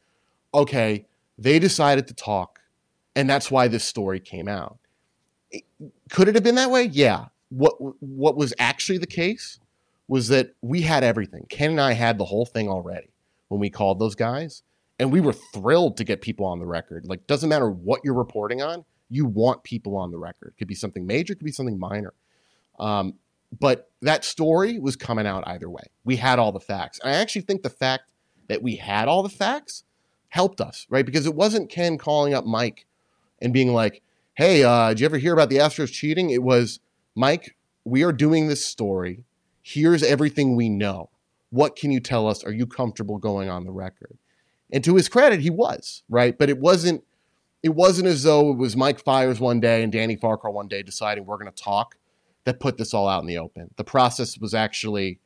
okay, 0.53 1.05
they 1.37 1.59
decided 1.59 2.07
to 2.07 2.13
talk, 2.13 2.61
and 3.15 3.29
that's 3.29 3.51
why 3.51 3.67
this 3.67 3.83
story 3.83 4.19
came 4.19 4.47
out. 4.47 4.79
Could 6.09 6.29
it 6.29 6.35
have 6.35 6.43
been 6.43 6.55
that 6.55 6.71
way? 6.71 6.83
Yeah. 6.85 7.25
What 7.49 7.75
what 8.01 8.35
was 8.35 8.53
actually 8.57 8.97
the 8.97 9.07
case 9.07 9.59
was 10.07 10.27
that 10.29 10.53
we 10.61 10.81
had 10.81 11.03
everything. 11.03 11.45
Ken 11.49 11.71
and 11.71 11.81
I 11.81 11.93
had 11.93 12.17
the 12.17 12.25
whole 12.25 12.45
thing 12.45 12.69
already 12.69 13.09
when 13.49 13.59
we 13.59 13.69
called 13.69 13.99
those 13.99 14.15
guys, 14.15 14.63
and 14.99 15.11
we 15.11 15.21
were 15.21 15.33
thrilled 15.33 15.97
to 15.97 16.03
get 16.03 16.21
people 16.21 16.45
on 16.45 16.59
the 16.59 16.65
record. 16.65 17.05
Like, 17.05 17.27
doesn't 17.27 17.49
matter 17.49 17.69
what 17.69 18.01
you're 18.03 18.13
reporting 18.13 18.61
on, 18.61 18.85
you 19.09 19.25
want 19.25 19.63
people 19.63 19.97
on 19.97 20.11
the 20.11 20.17
record. 20.17 20.53
Could 20.57 20.67
be 20.67 20.75
something 20.75 21.05
major, 21.05 21.35
could 21.35 21.45
be 21.45 21.51
something 21.51 21.79
minor. 21.79 22.13
Um, 22.79 23.15
but 23.60 23.90
that 24.02 24.23
story 24.23 24.80
was 24.80 24.95
coming 24.95 25.27
out 25.27 25.44
either 25.48 25.69
way. 25.69 25.84
We 26.03 26.18
had 26.18 26.40
all 26.40 26.52
the 26.52 26.60
facts. 26.60 26.99
And 26.99 27.10
I 27.10 27.15
actually 27.15 27.41
think 27.41 27.64
the 27.64 27.69
fact 27.69 28.11
that 28.48 28.61
we 28.61 28.76
had 28.76 29.07
all 29.07 29.23
the 29.23 29.30
facts 29.30 29.84
helped 30.30 30.61
us, 30.61 30.86
right? 30.90 31.06
Because 31.06 31.26
it 31.26 31.36
wasn't 31.36 31.69
Ken 31.69 31.98
calling 31.98 32.34
up 32.34 32.45
Mike 32.45 32.86
and 33.41 33.53
being 33.53 33.73
like, 33.73 34.02
hey, 34.36 34.64
uh, 34.64 34.90
did 34.90 34.99
you 34.99 35.06
ever 35.06 35.18
hear 35.18 35.34
about 35.34 35.49
the 35.49 35.57
Astros 35.57 35.91
cheating? 35.91 36.30
It 36.30 36.44
was, 36.44 36.80
Mike, 37.15 37.56
we 37.84 38.03
are 38.03 38.11
doing 38.11 38.48
this 38.48 38.65
story. 38.65 39.23
Here's 39.61 40.03
everything 40.03 40.56
we 40.56 40.69
know. 40.69 41.10
What 41.49 41.76
can 41.76 41.91
you 41.91 41.99
tell 41.99 42.27
us? 42.27 42.44
Are 42.44 42.52
you 42.52 42.68
comfortable 42.68 43.18
going 43.18 43.49
on 43.49 43.64
the 43.64 43.72
record? 43.72 44.18
And 44.72 44.84
to 44.84 44.95
his 44.95 45.07
credit, 45.07 45.40
he 45.40 45.49
was, 45.49 46.03
right? 46.10 46.38
But 46.38 46.49
it 46.49 46.60
wasn't 46.60 47.03
it 47.64 47.73
wasn't 47.73 48.07
as 48.07 48.22
though 48.22 48.52
it 48.52 48.57
was 48.57 48.76
Mike 48.76 49.03
Fiers 49.03 49.40
one 49.40 49.60
day 49.60 49.82
and 49.82 49.91
Danny 49.91 50.15
Farquhar 50.15 50.52
one 50.52 50.68
day 50.68 50.84
deciding 50.84 51.26
we're 51.26 51.38
going 51.38 51.52
to 51.52 51.64
talk 51.64 51.95
that 52.45 52.59
put 52.59 52.77
this 52.77 52.93
all 52.93 53.07
out 53.07 53.22
in 53.22 53.27
the 53.27 53.38
open. 53.38 53.69
The 53.76 53.84
process 53.84 54.38
was 54.39 54.53
actually 54.53 55.19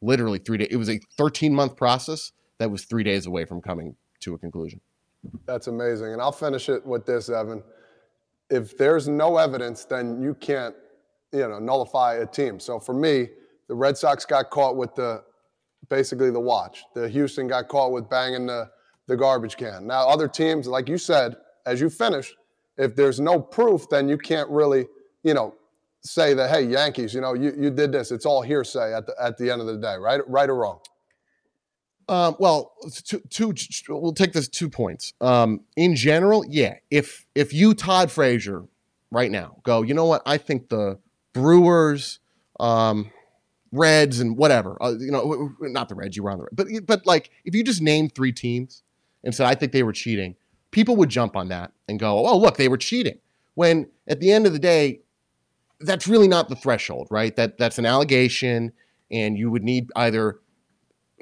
literally 0.00 0.38
three 0.38 0.58
days. 0.58 0.68
It 0.70 0.76
was 0.76 0.88
a 0.88 1.00
13 1.16 1.54
month 1.54 1.76
process 1.76 2.32
that 2.58 2.70
was 2.70 2.84
three 2.84 3.04
days 3.04 3.26
away 3.26 3.44
from 3.44 3.60
coming 3.60 3.96
to 4.20 4.34
a 4.34 4.38
conclusion. 4.38 4.80
That's 5.46 5.66
amazing. 5.66 6.12
And 6.12 6.20
I'll 6.22 6.32
finish 6.32 6.68
it 6.68 6.84
with 6.84 7.06
this, 7.06 7.28
Evan. 7.28 7.62
If 8.50 8.76
there's 8.76 9.08
no 9.08 9.38
evidence, 9.38 9.84
then 9.84 10.22
you 10.22 10.34
can't, 10.34 10.74
you 11.32 11.48
know, 11.48 11.58
nullify 11.58 12.14
a 12.14 12.26
team. 12.26 12.60
So 12.60 12.78
for 12.78 12.94
me, 12.94 13.28
the 13.68 13.74
Red 13.74 13.96
Sox 13.96 14.24
got 14.24 14.50
caught 14.50 14.76
with 14.76 14.94
the 14.94 15.24
basically 15.88 16.30
the 16.30 16.40
watch. 16.40 16.84
The 16.94 17.08
Houston 17.08 17.48
got 17.48 17.68
caught 17.68 17.92
with 17.92 18.08
banging 18.08 18.46
the, 18.46 18.70
the 19.06 19.16
garbage 19.16 19.56
can. 19.56 19.86
Now 19.86 20.08
other 20.08 20.28
teams, 20.28 20.66
like 20.66 20.88
you 20.88 20.98
said, 20.98 21.36
as 21.66 21.80
you 21.80 21.90
finish, 21.90 22.34
if 22.76 22.94
there's 22.94 23.20
no 23.20 23.40
proof, 23.40 23.88
then 23.88 24.08
you 24.08 24.18
can't 24.18 24.48
really, 24.50 24.86
you 25.22 25.34
know, 25.34 25.54
say 26.04 26.34
that, 26.34 26.50
hey, 26.50 26.62
Yankees, 26.62 27.14
you 27.14 27.20
know, 27.20 27.34
you, 27.34 27.52
you 27.58 27.70
did 27.70 27.92
this. 27.92 28.12
It's 28.12 28.26
all 28.26 28.42
hearsay 28.42 28.94
at 28.94 29.06
the 29.06 29.14
at 29.20 29.36
the 29.38 29.50
end 29.50 29.60
of 29.60 29.66
the 29.66 29.78
day, 29.78 29.96
right? 29.96 30.20
Right 30.28 30.48
or 30.48 30.56
wrong. 30.56 30.80
Um, 32.06 32.36
well, 32.38 32.74
two, 33.04 33.20
two, 33.30 33.54
we'll 33.88 34.12
take 34.12 34.32
this 34.32 34.46
two 34.46 34.68
points. 34.68 35.14
Um, 35.22 35.62
in 35.76 35.96
general, 35.96 36.44
yeah. 36.46 36.74
If 36.90 37.24
if 37.34 37.52
you 37.52 37.74
Todd 37.74 38.10
Frazier 38.10 38.64
right 39.10 39.30
now 39.30 39.56
go, 39.62 39.82
you 39.82 39.94
know 39.94 40.04
what? 40.04 40.22
I 40.26 40.36
think 40.36 40.68
the 40.68 40.98
Brewers, 41.32 42.20
um, 42.60 43.10
Reds, 43.72 44.20
and 44.20 44.36
whatever. 44.36 44.76
Uh, 44.82 44.94
you 44.98 45.10
know, 45.10 45.54
not 45.60 45.88
the 45.88 45.94
Reds. 45.94 46.16
You 46.16 46.24
were 46.24 46.30
on 46.30 46.38
the 46.38 46.44
Reds, 46.44 46.54
but 46.54 46.86
but 46.86 47.06
like 47.06 47.30
if 47.44 47.54
you 47.54 47.64
just 47.64 47.80
name 47.80 48.10
three 48.10 48.32
teams 48.32 48.82
and 49.24 49.34
said 49.34 49.46
I 49.46 49.54
think 49.54 49.72
they 49.72 49.82
were 49.82 49.92
cheating, 49.92 50.36
people 50.72 50.96
would 50.96 51.08
jump 51.08 51.36
on 51.36 51.48
that 51.48 51.72
and 51.88 51.98
go, 51.98 52.26
oh 52.26 52.36
look, 52.36 52.58
they 52.58 52.68
were 52.68 52.76
cheating. 52.76 53.18
When 53.54 53.88
at 54.06 54.20
the 54.20 54.30
end 54.30 54.46
of 54.46 54.52
the 54.52 54.58
day, 54.58 55.00
that's 55.86 56.06
really 56.06 56.28
not 56.28 56.48
the 56.48 56.56
threshold, 56.56 57.08
right? 57.10 57.34
That 57.36 57.58
that's 57.58 57.78
an 57.78 57.86
allegation, 57.86 58.72
and 59.10 59.36
you 59.38 59.50
would 59.50 59.62
need 59.62 59.90
either 59.96 60.40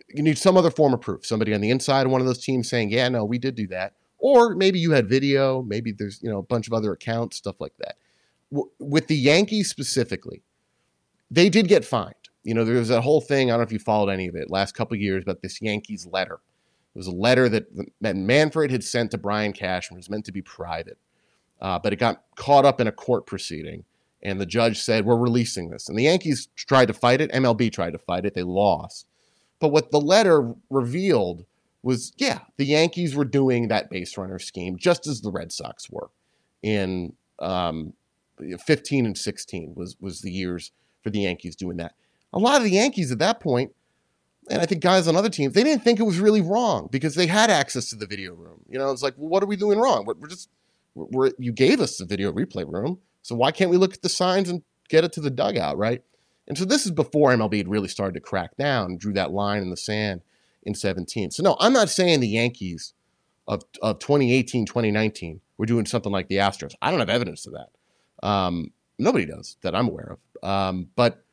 you 0.09 0.23
need 0.23 0.39
some 0.39 0.57
other 0.57 0.71
form 0.71 0.95
of 0.95 1.01
proof. 1.01 1.25
Somebody 1.25 1.55
on 1.55 1.61
the 1.61 1.71
inside 1.71 2.07
of 2.07 2.13
one 2.13 2.21
of 2.21 2.27
those 2.27 2.43
teams 2.43 2.69
saying, 2.69 2.91
"Yeah, 2.91 3.09
no, 3.09 3.25
we 3.25 3.39
did 3.39 3.55
do 3.55 3.67
that," 3.69 3.95
or 4.19 4.55
maybe 4.55 4.79
you 4.79 4.93
had 4.93 5.09
video. 5.09 5.63
Maybe 5.63 5.93
there's 5.93 6.21
you 6.23 6.31
know 6.31 6.39
a 6.39 6.43
bunch 6.43 6.67
of 6.67 6.73
other 6.73 6.93
accounts, 6.93 7.37
stuff 7.37 7.57
like 7.61 7.77
that. 7.79 7.97
W- 8.51 8.71
with 8.79 9.07
the 9.09 9.17
Yankees 9.17 9.71
specifically, 9.71 10.43
they 11.31 11.49
did 11.49 11.69
get 11.69 11.85
fined. 11.85 12.15
You 12.45 12.55
know, 12.55 12.65
there 12.65 12.77
was 12.77 12.89
that 12.89 13.03
whole 13.03 13.21
thing. 13.21 13.51
I 13.51 13.53
don't 13.53 13.61
know 13.61 13.65
if 13.67 13.73
you 13.73 13.79
followed 13.79 14.11
any 14.11 14.27
of 14.29 14.35
it 14.35 14.51
last 14.51 14.75
couple 14.75 14.97
years 14.97 15.23
about 15.23 15.43
this 15.43 15.63
Yankees 15.63 16.07
letter. 16.07 16.41
It 16.95 16.99
was 16.99 17.07
a 17.07 17.13
letter 17.13 17.49
that 17.49 17.67
that 18.01 18.17
Manfred 18.17 18.71
had 18.71 18.85
sent 18.85 19.13
to 19.13 19.19
Brian 19.19 19.53
Cashman. 19.53 19.97
It 19.97 20.01
was 20.01 20.11
meant 20.11 20.27
to 20.27 20.33
be 20.33 20.43
private, 20.43 20.99
uh, 21.61 21.79
but 21.79 21.93
it 21.93 21.97
got 21.97 22.25
caught 22.37 22.65
up 22.65 22.81
in 22.81 22.87
a 22.87 22.93
court 22.93 23.27
proceeding, 23.27 23.85
and 24.23 24.41
the 24.41 24.47
judge 24.47 24.81
said, 24.81 25.05
"We're 25.05 25.17
releasing 25.17 25.71
this." 25.71 25.89
And 25.89 25.99
the 25.99 26.05
Yankees 26.05 26.49
tried 26.57 26.87
to 26.87 26.95
fight 26.95 27.21
it. 27.21 27.33
MLB 27.33 27.73
tried 27.73 27.93
to 27.93 27.99
fight 27.99 28.25
it. 28.25 28.35
They 28.35 28.43
lost. 28.43 29.07
But 29.59 29.69
what 29.69 29.91
the 29.91 30.01
letter 30.01 30.55
revealed 30.71 31.45
was, 31.83 32.13
yeah, 32.17 32.41
the 32.57 32.65
Yankees 32.65 33.15
were 33.15 33.25
doing 33.25 33.69
that 33.69 33.91
base 33.91 34.17
runner 34.17 34.39
scheme 34.39 34.77
just 34.77 35.07
as 35.07 35.21
the 35.21 35.31
Red 35.31 35.53
Sox 35.53 35.91
were 35.91 36.11
in 36.63 37.15
um, 37.39 37.93
15 38.65 39.07
and 39.07 39.19
16 39.19 39.75
was 39.77 39.97
was 40.01 40.21
the 40.21 40.31
years 40.31 40.73
for 41.03 41.11
the 41.11 41.21
Yankees 41.21 41.57
doing 41.57 41.77
that. 41.79 41.95
A 42.33 42.39
lot 42.39 42.57
of 42.57 42.65
the 42.65 42.71
Yankees 42.71 43.13
at 43.13 43.19
that 43.19 43.41
point, 43.41 43.73
and 44.49 44.63
I 44.63 44.67
think 44.67 44.83
guys 44.83 45.07
on 45.07 45.17
other 45.17 45.29
teams, 45.29 45.55
they 45.55 45.65
didn't 45.65 45.83
think 45.83 46.01
it 46.01 46.05
was 46.05 46.19
really 46.19 46.41
wrong 46.41 46.89
because 46.91 47.15
they 47.15 47.27
had 47.27 47.51
access 47.51 47.91
to 47.91 47.97
the 47.97 48.07
video 48.07 48.33
room. 48.33 48.61
You 48.69 48.79
know, 48.79 48.91
it's 48.91 49.03
like, 49.03 49.15
well, 49.17 49.29
what 49.29 49.43
are 49.43 49.47
we 49.47 49.57
doing 49.57 49.79
wrong? 49.79 50.05
We're, 50.07 50.15
we're 50.15 50.29
just 50.29 50.49
we're, 50.95 51.33
you 51.39 51.53
gave 51.53 51.81
us 51.81 51.97
the 51.97 52.05
video 52.05 52.33
replay 52.33 52.71
room, 52.71 52.99
so 53.23 53.35
why 53.35 53.51
can't 53.53 53.71
we 53.71 53.77
look 53.77 53.95
at 53.95 54.03
the 54.03 54.09
signs 54.09 54.49
and 54.49 54.63
get 54.89 55.05
it 55.05 55.13
to 55.15 55.21
the 55.21 55.31
dugout, 55.31 55.79
right? 55.79 56.03
And 56.49 56.59
so 56.59 56.65
this 56.65 56.85
is 56.85 56.91
before 56.91 57.31
MLB 57.31 57.57
had 57.59 57.69
really 57.69 57.89
started 57.89 58.15
to 58.15 58.21
crack 58.21 58.57
down 58.57 58.97
drew 58.99 59.13
that 59.15 59.31
line 59.31 59.63
in 59.63 59.71
the 59.71 59.77
sand 59.77 60.23
in 60.65 60.75
17. 60.75 61.31
So 61.31 61.43
no, 61.43 61.57
I'm 61.61 61.73
not 61.73 61.89
saying 61.89 62.21
the 62.21 62.29
Yankees 62.29 62.93
of, 63.49 63.63
of 63.81 63.99
2018, 64.01 64.67
2019 64.67 65.41
were 65.57 65.67
doing 65.67 65.87
something 65.87 66.13
like 66.13 66.29
the 66.29 66.37
Astros. 66.37 66.75
I 66.83 66.91
don't 66.91 67.01
have 67.01 67.09
evidence 67.11 67.47
of 67.47 67.55
that. 67.55 68.27
Um, 68.27 68.73
nobody 68.99 69.25
does 69.25 69.57
that 69.63 69.75
I'm 69.75 69.89
aware 69.89 70.17
of. 70.43 70.49
Um, 70.49 70.89
but 70.97 71.25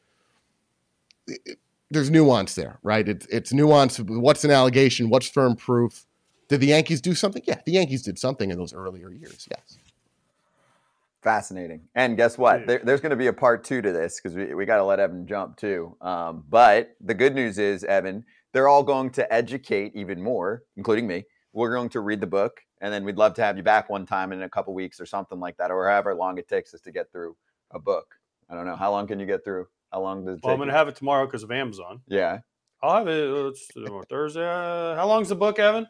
it- 1.27 1.41
it- 1.45 1.59
there's 1.91 2.11
nuance 2.11 2.53
there, 2.53 2.77
right? 2.83 3.09
It's, 3.09 3.25
it's 3.31 3.51
nuance. 3.51 3.97
What's 3.99 4.43
an 4.43 4.51
allegation? 4.51 5.09
What's 5.09 5.27
firm 5.27 5.55
proof? 5.55 6.05
Did 6.47 6.59
the 6.59 6.67
Yankees 6.67 7.01
do 7.01 7.15
something? 7.15 7.41
Yeah, 7.47 7.59
the 7.65 7.71
Yankees 7.71 8.03
did 8.03 8.19
something 8.19 8.51
in 8.51 8.57
those 8.59 8.73
earlier 8.75 9.09
years. 9.09 9.47
Yes. 9.49 9.79
Fascinating. 11.21 11.81
And 11.95 12.15
guess 12.15 12.37
what? 12.37 12.65
There, 12.65 12.79
there's 12.83 13.01
going 13.01 13.09
to 13.09 13.15
be 13.17 13.27
a 13.27 13.33
part 13.33 13.63
two 13.65 13.81
to 13.81 13.91
this 13.91 14.19
because 14.21 14.37
we, 14.37 14.53
we 14.53 14.65
got 14.65 14.77
to 14.77 14.83
let 14.85 14.99
Evan 14.99 15.27
jump 15.27 15.57
too. 15.57 15.97
Um, 16.01 16.43
but 16.49 16.95
the 17.01 17.13
good 17.13 17.35
news 17.35 17.57
is, 17.57 17.83
Evan, 17.83 18.23
they're 18.53 18.69
all 18.69 18.83
going 18.83 19.09
to 19.11 19.33
educate 19.33 19.91
even 19.95 20.21
more, 20.21 20.63
including 20.77 21.07
me. 21.07 21.25
We're 21.51 21.73
going 21.73 21.89
to 21.89 21.99
read 21.99 22.21
the 22.21 22.27
book, 22.27 22.61
and 22.79 22.93
then 22.93 23.03
we'd 23.03 23.17
love 23.17 23.33
to 23.35 23.43
have 23.43 23.57
you 23.57 23.63
back 23.63 23.89
one 23.89 24.05
time 24.05 24.31
in 24.31 24.41
a 24.43 24.49
couple 24.49 24.73
weeks 24.73 25.01
or 25.01 25.05
something 25.05 25.39
like 25.39 25.57
that, 25.57 25.71
or 25.71 25.89
however 25.89 26.13
long 26.15 26.37
it 26.37 26.47
takes 26.47 26.73
us 26.73 26.81
to 26.81 26.91
get 26.91 27.11
through 27.11 27.35
a 27.71 27.79
book. 27.79 28.15
I 28.49 28.55
don't 28.55 28.65
know. 28.65 28.75
How 28.77 28.91
long 28.91 29.05
can 29.07 29.19
you 29.19 29.25
get 29.25 29.43
through? 29.43 29.67
How 29.91 30.01
long 30.01 30.25
does 30.25 30.37
it 30.37 30.43
Well, 30.43 30.51
take? 30.51 30.53
I'm 30.53 30.57
going 30.59 30.69
to 30.69 30.75
have 30.75 30.87
it 30.87 30.95
tomorrow 30.95 31.25
because 31.25 31.43
of 31.43 31.51
Amazon. 31.51 32.01
yeah. 32.07 32.39
I'll 32.81 32.95
have 32.99 33.09
it 33.09 33.27
let's 33.27 33.67
see, 33.73 33.83
what, 33.89 34.07
Thursday. 34.07 34.41
Uh, 34.45 34.95
how 34.95 35.05
long's 35.05 35.27
the 35.27 35.35
book, 35.35 35.59
Evan? 35.59 35.85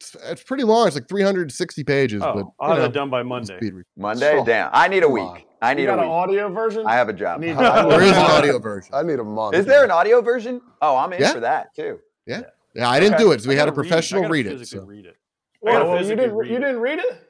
It's, 0.00 0.16
it's 0.24 0.42
pretty 0.44 0.62
long. 0.64 0.86
It's 0.86 0.94
like 0.96 1.08
360 1.08 1.84
pages. 1.84 2.22
Oh, 2.22 2.32
but 2.32 2.44
I'll 2.60 2.70
have 2.70 2.78
know, 2.78 2.84
it 2.84 2.92
done 2.92 3.10
by 3.10 3.22
Monday. 3.24 3.56
speed 3.56 3.74
read. 3.74 3.84
Monday? 3.96 4.36
So- 4.38 4.44
Damn. 4.44 4.70
I 4.72 4.86
need 4.88 5.02
a 5.02 5.08
week. 5.08 5.22
on. 5.24 5.42
I 5.60 5.70
You 5.70 5.76
need 5.76 5.82
a 5.84 5.86
got 5.86 5.98
an 5.98 6.04
audio 6.08 6.48
version? 6.52 6.86
I 6.86 6.94
have 6.94 7.08
a 7.08 7.12
job. 7.12 7.40
Need- 7.40 7.56
There 7.58 8.02
is 8.02 8.10
an 8.12 8.16
audio 8.30 8.58
version. 8.60 8.94
I 8.94 9.02
need 9.02 9.18
a 9.18 9.24
month. 9.24 9.56
Is 9.56 9.66
there 9.66 9.82
an 9.82 9.90
audio 9.90 10.20
version? 10.22 10.60
Oh, 10.80 10.96
I'm 10.96 11.12
in 11.12 11.20
Yeah. 11.20 11.32
for 11.32 11.40
that 11.40 11.74
too. 11.74 11.98
Yeah, 12.26 12.42
Yeah, 12.74 12.88
I 12.88 13.00
didn't 13.00 13.14
Okay. 13.14 13.24
do 13.24 13.32
it. 13.32 13.42
So 13.42 13.48
we 13.48 13.56
had 13.56 13.66
a 13.66 13.72
gotta 13.72 13.80
read- 13.80 13.86
I 13.86 13.88
professional 13.88 14.28
read, 14.28 14.46
it. 14.46 14.68
So 14.68 14.82
read 14.84 15.06
it. 15.06 15.16
Well, 15.60 15.88
well, 15.90 16.00
you 16.04 16.14
didn't. 16.14 16.36
read 16.36 16.50
You 16.50 16.56
it. 16.56 16.60
didn't 16.60 16.78
read 16.80 16.98
it. 17.00 17.24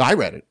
I 0.00 0.14
read 0.14 0.34
it. 0.34 0.46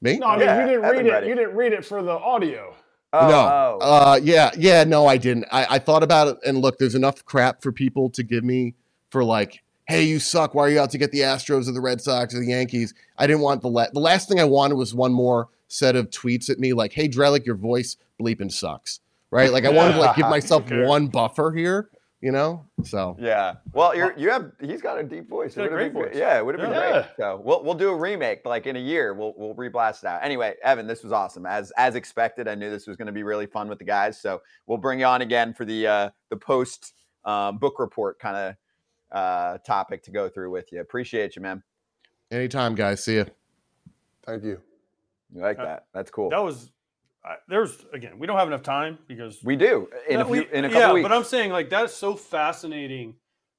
Me? 0.00 0.18
No, 0.18 0.26
I 0.26 0.36
mean 0.36 0.46
Yeah, 0.46 0.60
you 0.60 0.66
didn't 0.66 0.82
read 0.82 1.06
it. 1.06 1.10
read 1.12 1.22
it. 1.24 1.28
You 1.28 1.34
didn't 1.36 1.54
read 1.56 1.72
it 1.72 1.84
for 1.84 2.02
the 2.02 2.10
audio. 2.12 2.74
Oh, 3.12 3.28
no. 3.28 3.34
oh. 3.34 3.78
Uh, 3.80 4.20
yeah, 4.22 4.50
yeah, 4.58 4.82
no, 4.84 5.06
I 5.06 5.16
didn't. 5.16 5.46
I, 5.52 5.76
I 5.76 5.78
thought 5.78 6.02
about 6.02 6.26
it, 6.28 6.36
and 6.44 6.58
look, 6.58 6.78
there's 6.78 6.96
enough 6.96 7.24
crap 7.24 7.62
for 7.62 7.70
people 7.70 8.10
to 8.10 8.22
give 8.24 8.42
me 8.42 8.74
for 9.10 9.22
like, 9.22 9.62
hey, 9.86 10.02
you 10.04 10.18
suck. 10.18 10.54
Why 10.54 10.64
are 10.64 10.70
you 10.70 10.80
out 10.80 10.90
to 10.90 10.98
get 10.98 11.12
the 11.12 11.20
Astros 11.20 11.68
or 11.68 11.72
the 11.72 11.80
Red 11.80 12.00
Sox 12.00 12.34
or 12.34 12.40
the 12.40 12.46
Yankees? 12.46 12.94
I 13.18 13.26
didn't 13.26 13.42
want 13.42 13.62
the 13.62 13.68
la- 13.68 13.90
the 13.92 14.00
last 14.00 14.28
thing 14.28 14.40
I 14.40 14.44
wanted 14.44 14.76
was 14.76 14.94
one 14.94 15.12
more 15.12 15.48
set 15.68 15.96
of 15.96 16.10
tweets 16.10 16.48
at 16.50 16.58
me 16.58 16.72
like, 16.72 16.92
hey, 16.92 17.08
Drellich, 17.08 17.44
your 17.46 17.56
voice 17.56 17.96
bleeping 18.20 18.50
sucks. 18.52 19.00
Right? 19.30 19.50
Like 19.52 19.64
I 19.64 19.70
wanted 19.70 19.94
to 19.94 20.00
like 20.00 20.16
give 20.16 20.28
myself 20.30 20.62
Okay. 20.66 20.84
one 20.86 21.08
buffer 21.08 21.50
here, 21.50 21.90
you 22.20 22.30
know. 22.30 22.64
So 22.84 23.16
Yeah. 23.18 23.54
Well, 23.72 23.96
you're 23.96 24.16
you 24.16 24.30
have 24.30 24.52
he's 24.60 24.80
got 24.80 24.96
a 24.98 25.02
deep 25.02 25.28
voice. 25.28 25.54
He's 25.54 25.56
a 25.58 25.62
would've 25.62 25.76
great 25.76 25.92
been 25.92 26.02
great. 26.02 26.12
voice. 26.12 26.20
Yeah, 26.20 26.38
it 26.38 26.46
would 26.46 26.56
have 26.56 26.64
been 26.70 26.78
Yeah. 26.78 26.92
great. 26.92 27.04
So 27.16 27.40
we'll 27.44 27.64
we'll 27.64 27.74
do 27.74 27.90
a 27.90 27.96
remake 27.96 28.46
like 28.46 28.66
in 28.66 28.76
a 28.76 28.80
year. 28.80 29.12
We'll 29.12 29.34
we'll 29.36 29.54
reblast 29.56 30.04
it 30.04 30.06
out. 30.06 30.20
Anyway, 30.22 30.54
Evan, 30.62 30.86
this 30.86 31.02
was 31.02 31.10
awesome. 31.10 31.46
As 31.46 31.72
as 31.76 31.96
expected, 31.96 32.46
I 32.46 32.54
knew 32.54 32.70
this 32.70 32.86
was 32.86 32.96
going 32.96 33.06
to 33.06 33.12
be 33.12 33.24
really 33.24 33.46
fun 33.46 33.68
with 33.68 33.80
the 33.80 33.84
guys. 33.84 34.20
So 34.20 34.40
we'll 34.68 34.78
bring 34.78 35.00
you 35.00 35.06
on 35.06 35.20
again 35.22 35.52
for 35.52 35.64
the 35.64 35.86
uh 35.88 36.10
the 36.30 36.36
post 36.36 36.92
um, 37.24 37.58
book 37.58 37.80
report 37.80 38.18
kind 38.20 38.36
of 38.36 38.54
uh 39.12 39.58
topic 39.58 40.02
to 40.04 40.10
go 40.10 40.28
through 40.28 40.50
with 40.50 40.72
you. 40.72 40.80
Appreciate 40.80 41.36
you, 41.36 41.42
man. 41.42 41.62
anytime, 42.30 42.74
guys. 42.74 43.04
See 43.04 43.14
you. 43.16 43.26
Thank 44.26 44.42
you. 44.44 44.60
You 45.34 45.40
like 45.42 45.58
Uh, 45.58 45.64
that? 45.64 45.86
That's 45.92 46.10
cool. 46.10 46.30
That 46.30 46.42
was 46.42 46.70
I, 47.24 47.36
there's 47.48 47.84
again, 47.92 48.18
we 48.18 48.26
don't 48.26 48.36
have 48.38 48.48
enough 48.48 48.62
time 48.62 48.98
because 49.06 49.42
We 49.42 49.56
do 49.56 49.88
in 50.08 50.20
a 50.20 50.24
few 50.24 50.32
we- 50.32 50.52
in 50.52 50.64
a 50.64 50.68
couple 50.68 50.80
yeah, 50.80 50.92
weeks. 50.92 51.08
but 51.08 51.14
I'm 51.16 51.24
saying 51.24 51.50
like 51.52 51.70
that's 51.70 51.94
so 51.94 52.14
fascinating 52.16 53.14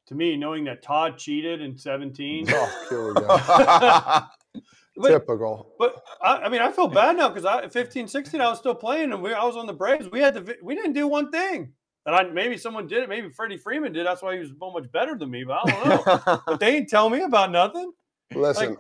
to 0.08 0.14
me, 0.16 0.38
knowing 0.38 0.66
that 0.66 0.84
Todd 0.84 1.18
cheated 1.18 1.62
in 1.62 1.76
17. 1.76 2.46
Oh, 2.52 2.86
here 2.90 3.08
we 3.08 3.14
go. 3.16 4.22
But, 4.98 5.10
Typical. 5.10 5.74
but 5.78 6.02
I, 6.22 6.44
I 6.44 6.50
mean, 6.50 6.62
I 6.62 6.72
feel 6.72 6.88
bad 6.88 7.18
now 7.18 7.28
because 7.28 7.44
I 7.44 7.68
15, 7.68 8.08
16, 8.08 8.40
I 8.40 8.48
was 8.48 8.60
still 8.60 8.74
playing 8.76 9.12
and 9.12 9.22
we, 9.22 9.34
I 9.34 9.44
was 9.44 9.58
on 9.58 9.68
the 9.68 9.74
Braves. 9.74 10.10
We 10.10 10.22
had 10.22 10.36
to, 10.36 10.56
we 10.64 10.74
didn't 10.74 10.94
do 10.94 11.06
one 11.06 11.32
thing. 11.32 11.74
And 12.06 12.16
I 12.16 12.24
maybe 12.24 12.58
someone 12.58 12.88
did 12.88 13.04
it. 13.04 13.10
Maybe 13.10 13.30
Freddie 13.30 13.58
Freeman 13.58 13.92
did. 13.94 14.06
That's 14.06 14.22
why 14.22 14.34
he 14.34 14.40
was 14.40 14.52
so 14.60 14.72
much 14.72 14.92
better 14.92 15.18
than 15.18 15.32
me. 15.32 15.44
But 15.44 15.60
I 15.66 15.72
don't 15.72 16.08
know. 16.08 16.42
but 16.48 16.60
they 16.60 16.74
didn't 16.74 16.90
tell 16.90 17.10
me 17.10 17.22
about 17.22 17.52
nothing. 17.52 17.92
Listen, 18.34 18.78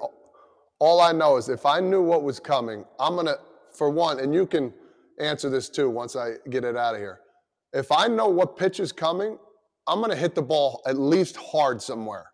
all 0.79 1.01
I 1.01 1.11
know 1.11 1.37
is 1.37 1.49
if 1.49 1.65
I 1.65 1.79
knew 1.79 2.01
what 2.01 2.23
was 2.23 2.39
coming, 2.39 2.85
I'm 2.99 3.15
gonna, 3.15 3.35
for 3.73 3.89
one, 3.89 4.19
and 4.19 4.33
you 4.33 4.45
can 4.45 4.73
answer 5.19 5.49
this 5.49 5.69
too 5.69 5.89
once 5.89 6.15
I 6.15 6.33
get 6.49 6.63
it 6.63 6.75
out 6.75 6.95
of 6.95 6.99
here. 6.99 7.19
If 7.73 7.91
I 7.91 8.07
know 8.07 8.27
what 8.27 8.57
pitch 8.57 8.79
is 8.79 8.91
coming, 8.91 9.37
I'm 9.87 10.01
gonna 10.01 10.15
hit 10.15 10.35
the 10.35 10.41
ball 10.41 10.81
at 10.85 10.97
least 10.97 11.37
hard 11.37 11.81
somewhere. 11.81 12.25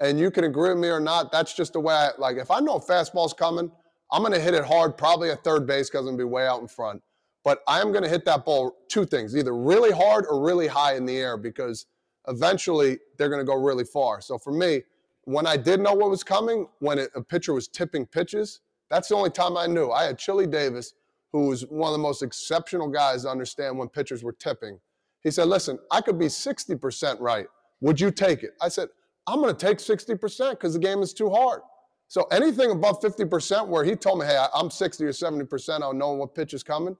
And 0.00 0.18
you 0.18 0.30
can 0.30 0.44
agree 0.44 0.70
with 0.70 0.78
me 0.78 0.88
or 0.88 1.00
not. 1.00 1.30
That's 1.30 1.54
just 1.54 1.74
the 1.74 1.80
way 1.80 1.94
I 1.94 2.10
like. 2.18 2.36
If 2.36 2.50
I 2.50 2.60
know 2.60 2.76
a 2.76 2.80
fastball's 2.80 3.32
coming, 3.32 3.70
I'm 4.10 4.22
gonna 4.22 4.40
hit 4.40 4.54
it 4.54 4.64
hard, 4.64 4.96
probably 4.96 5.30
at 5.30 5.44
third 5.44 5.66
base 5.66 5.90
because 5.90 6.00
I'm 6.00 6.16
gonna 6.16 6.18
be 6.18 6.24
way 6.24 6.46
out 6.46 6.60
in 6.60 6.68
front. 6.68 7.02
But 7.44 7.60
I 7.68 7.80
am 7.80 7.92
gonna 7.92 8.08
hit 8.08 8.24
that 8.24 8.44
ball 8.44 8.74
two 8.88 9.04
things, 9.04 9.36
either 9.36 9.54
really 9.54 9.92
hard 9.92 10.24
or 10.28 10.42
really 10.42 10.66
high 10.66 10.96
in 10.96 11.04
the 11.04 11.16
air 11.16 11.36
because 11.36 11.86
eventually 12.26 12.98
they're 13.18 13.28
gonna 13.28 13.44
go 13.44 13.54
really 13.54 13.84
far. 13.84 14.20
So 14.20 14.38
for 14.38 14.52
me, 14.52 14.82
when 15.24 15.46
I 15.46 15.56
did 15.56 15.80
know 15.80 15.94
what 15.94 16.10
was 16.10 16.24
coming, 16.24 16.66
when 16.80 16.98
it, 16.98 17.10
a 17.14 17.22
pitcher 17.22 17.52
was 17.52 17.68
tipping 17.68 18.06
pitches, 18.06 18.60
that's 18.90 19.08
the 19.08 19.14
only 19.14 19.30
time 19.30 19.56
I 19.56 19.66
knew. 19.66 19.90
I 19.90 20.04
had 20.04 20.18
Chili 20.18 20.46
Davis, 20.46 20.94
who 21.32 21.48
was 21.48 21.62
one 21.66 21.88
of 21.88 21.92
the 21.92 22.02
most 22.02 22.22
exceptional 22.22 22.88
guys 22.88 23.22
to 23.22 23.28
understand 23.28 23.78
when 23.78 23.88
pitchers 23.88 24.22
were 24.22 24.32
tipping. 24.32 24.78
He 25.22 25.30
said, 25.30 25.48
Listen, 25.48 25.78
I 25.90 26.00
could 26.00 26.18
be 26.18 26.26
60% 26.26 27.20
right. 27.20 27.46
Would 27.80 28.00
you 28.00 28.10
take 28.10 28.42
it? 28.42 28.52
I 28.60 28.68
said, 28.68 28.88
I'm 29.26 29.40
going 29.40 29.54
to 29.54 29.66
take 29.66 29.78
60% 29.78 30.50
because 30.50 30.74
the 30.74 30.78
game 30.78 31.02
is 31.02 31.12
too 31.12 31.30
hard. 31.30 31.62
So 32.06 32.24
anything 32.30 32.70
above 32.70 33.00
50%, 33.00 33.66
where 33.66 33.82
he 33.82 33.96
told 33.96 34.20
me, 34.20 34.26
Hey, 34.26 34.44
I'm 34.54 34.70
60 34.70 35.04
or 35.04 35.08
70% 35.08 35.80
on 35.80 35.98
knowing 35.98 36.18
what 36.18 36.34
pitch 36.34 36.54
is 36.54 36.62
coming, 36.62 36.96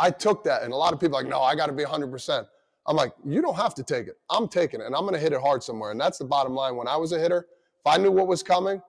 I 0.00 0.10
took 0.10 0.44
that. 0.44 0.62
And 0.62 0.72
a 0.72 0.76
lot 0.76 0.92
of 0.92 1.00
people 1.00 1.16
are 1.16 1.22
like, 1.22 1.30
No, 1.30 1.42
I 1.42 1.54
got 1.54 1.66
to 1.66 1.72
be 1.72 1.84
100%. 1.84 2.46
I'm 2.86 2.96
like, 2.96 3.12
You 3.24 3.42
don't 3.42 3.56
have 3.56 3.74
to 3.74 3.82
take 3.82 4.06
it. 4.06 4.16
I'm 4.30 4.48
taking 4.48 4.80
it, 4.80 4.86
and 4.86 4.94
I'm 4.94 5.02
going 5.02 5.14
to 5.14 5.20
hit 5.20 5.32
it 5.32 5.40
hard 5.40 5.62
somewhere. 5.62 5.90
And 5.90 6.00
that's 6.00 6.18
the 6.18 6.24
bottom 6.24 6.54
line. 6.54 6.76
When 6.76 6.88
I 6.88 6.96
was 6.96 7.12
a 7.12 7.18
hitter, 7.18 7.46
if 7.80 7.86
I 7.86 7.96
knew 7.96 8.10
what 8.10 8.26
was 8.28 8.42
coming, 8.42 8.80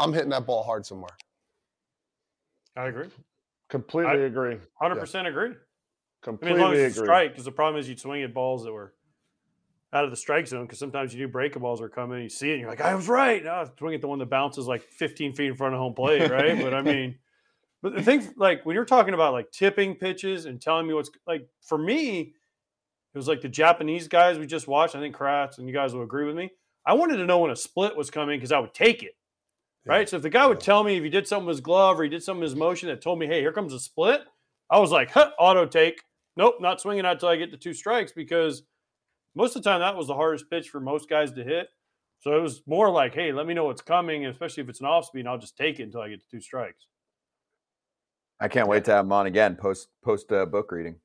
I'm 0.00 0.12
hitting 0.12 0.30
that 0.30 0.46
ball 0.46 0.62
hard 0.62 0.86
somewhere. 0.86 1.10
I 2.76 2.86
agree. 2.86 3.08
Completely 3.68 4.24
agree. 4.24 4.56
100% 4.80 5.26
agree. 5.28 5.44
I 5.46 5.48
mean, 5.48 5.56
Completely 6.22 6.58
as 6.58 6.60
long 6.62 6.72
as 6.74 6.78
it's 6.80 6.96
a 6.96 7.00
agree. 7.00 7.06
strike, 7.06 7.30
because 7.32 7.44
the 7.44 7.52
problem 7.52 7.78
is 7.80 7.88
you'd 7.88 8.00
swing 8.00 8.22
at 8.22 8.32
balls 8.34 8.64
that 8.64 8.72
were 8.72 8.92
out 9.92 10.04
of 10.04 10.10
the 10.10 10.16
strike 10.16 10.46
zone. 10.46 10.64
Because 10.64 10.78
sometimes 10.78 11.14
you 11.14 11.26
do 11.26 11.30
break 11.30 11.54
balls 11.58 11.80
are 11.80 11.88
coming, 11.88 12.22
you 12.22 12.28
see 12.28 12.50
it, 12.50 12.52
and 12.54 12.60
you're 12.60 12.70
like, 12.70 12.80
I 12.80 12.94
was 12.94 13.08
right. 13.08 13.42
No, 13.44 13.68
swing 13.78 13.94
at 13.94 14.00
the 14.00 14.08
one 14.08 14.18
that 14.20 14.30
bounces 14.30 14.66
like 14.66 14.82
15 14.82 15.34
feet 15.34 15.48
in 15.48 15.54
front 15.54 15.74
of 15.74 15.80
home 15.80 15.94
plate, 15.94 16.30
right? 16.30 16.58
but 16.60 16.74
I 16.74 16.82
mean, 16.82 17.18
but 17.82 17.94
the 17.94 18.02
thing, 18.02 18.26
like 18.36 18.64
when 18.66 18.74
you're 18.74 18.84
talking 18.84 19.14
about 19.14 19.32
like 19.32 19.50
tipping 19.50 19.94
pitches 19.94 20.46
and 20.46 20.60
telling 20.60 20.86
me 20.86 20.94
what's 20.94 21.10
like 21.26 21.48
for 21.62 21.78
me, 21.78 22.34
it 23.14 23.18
was 23.18 23.28
like 23.28 23.40
the 23.40 23.48
Japanese 23.48 24.08
guys 24.08 24.38
we 24.38 24.46
just 24.46 24.68
watched. 24.68 24.96
I 24.96 25.00
think 25.00 25.16
Kratz 25.16 25.58
and 25.58 25.66
you 25.66 25.74
guys 25.74 25.94
will 25.94 26.02
agree 26.02 26.26
with 26.26 26.36
me. 26.36 26.50
I 26.86 26.94
wanted 26.94 27.16
to 27.18 27.26
know 27.26 27.38
when 27.38 27.50
a 27.50 27.56
split 27.56 27.96
was 27.96 28.10
coming 28.10 28.38
because 28.38 28.52
I 28.52 28.58
would 28.58 28.74
take 28.74 29.02
it. 29.02 29.12
Right. 29.86 30.06
So 30.08 30.16
if 30.16 30.22
the 30.22 30.28
guy 30.28 30.46
would 30.46 30.60
tell 30.60 30.84
me 30.84 30.98
if 30.98 31.02
he 31.02 31.08
did 31.08 31.26
something 31.26 31.46
with 31.46 31.56
his 31.56 31.60
glove 31.62 31.98
or 31.98 32.02
he 32.02 32.10
did 32.10 32.22
something 32.22 32.40
with 32.40 32.50
his 32.50 32.58
motion 32.58 32.88
that 32.88 33.00
told 33.00 33.18
me, 33.18 33.26
hey, 33.26 33.40
here 33.40 33.52
comes 33.52 33.72
a 33.72 33.80
split, 33.80 34.20
I 34.70 34.78
was 34.78 34.90
like, 34.90 35.10
huh, 35.10 35.30
auto 35.38 35.64
take. 35.64 36.02
Nope, 36.36 36.56
not 36.60 36.80
swinging 36.80 37.06
out 37.06 37.14
until 37.14 37.30
I 37.30 37.36
get 37.36 37.50
to 37.52 37.56
two 37.56 37.72
strikes 37.72 38.12
because 38.12 38.64
most 39.34 39.56
of 39.56 39.62
the 39.62 39.70
time 39.70 39.80
that 39.80 39.96
was 39.96 40.08
the 40.08 40.14
hardest 40.14 40.50
pitch 40.50 40.68
for 40.68 40.78
most 40.78 41.08
guys 41.08 41.32
to 41.32 41.42
hit. 41.42 41.68
So 42.20 42.36
it 42.36 42.42
was 42.42 42.62
more 42.66 42.90
like, 42.90 43.14
hey, 43.14 43.32
let 43.32 43.46
me 43.46 43.54
know 43.54 43.64
what's 43.64 43.80
coming, 43.80 44.24
and 44.24 44.32
especially 44.32 44.62
if 44.62 44.68
it's 44.68 44.80
an 44.80 44.86
off 44.86 45.06
speed, 45.06 45.20
and 45.20 45.28
I'll 45.28 45.38
just 45.38 45.56
take 45.56 45.78
it 45.80 45.84
until 45.84 46.00
I 46.00 46.08
get 46.08 46.20
to 46.20 46.26
two 46.30 46.40
strikes. 46.40 46.86
I 48.40 48.48
can't 48.48 48.68
wait 48.68 48.84
to 48.84 48.92
have 48.92 49.04
him 49.04 49.12
on 49.12 49.26
again 49.26 49.56
post 49.56 49.88
post 50.04 50.30
uh, 50.32 50.46
book 50.46 50.70
reading, 50.70 50.96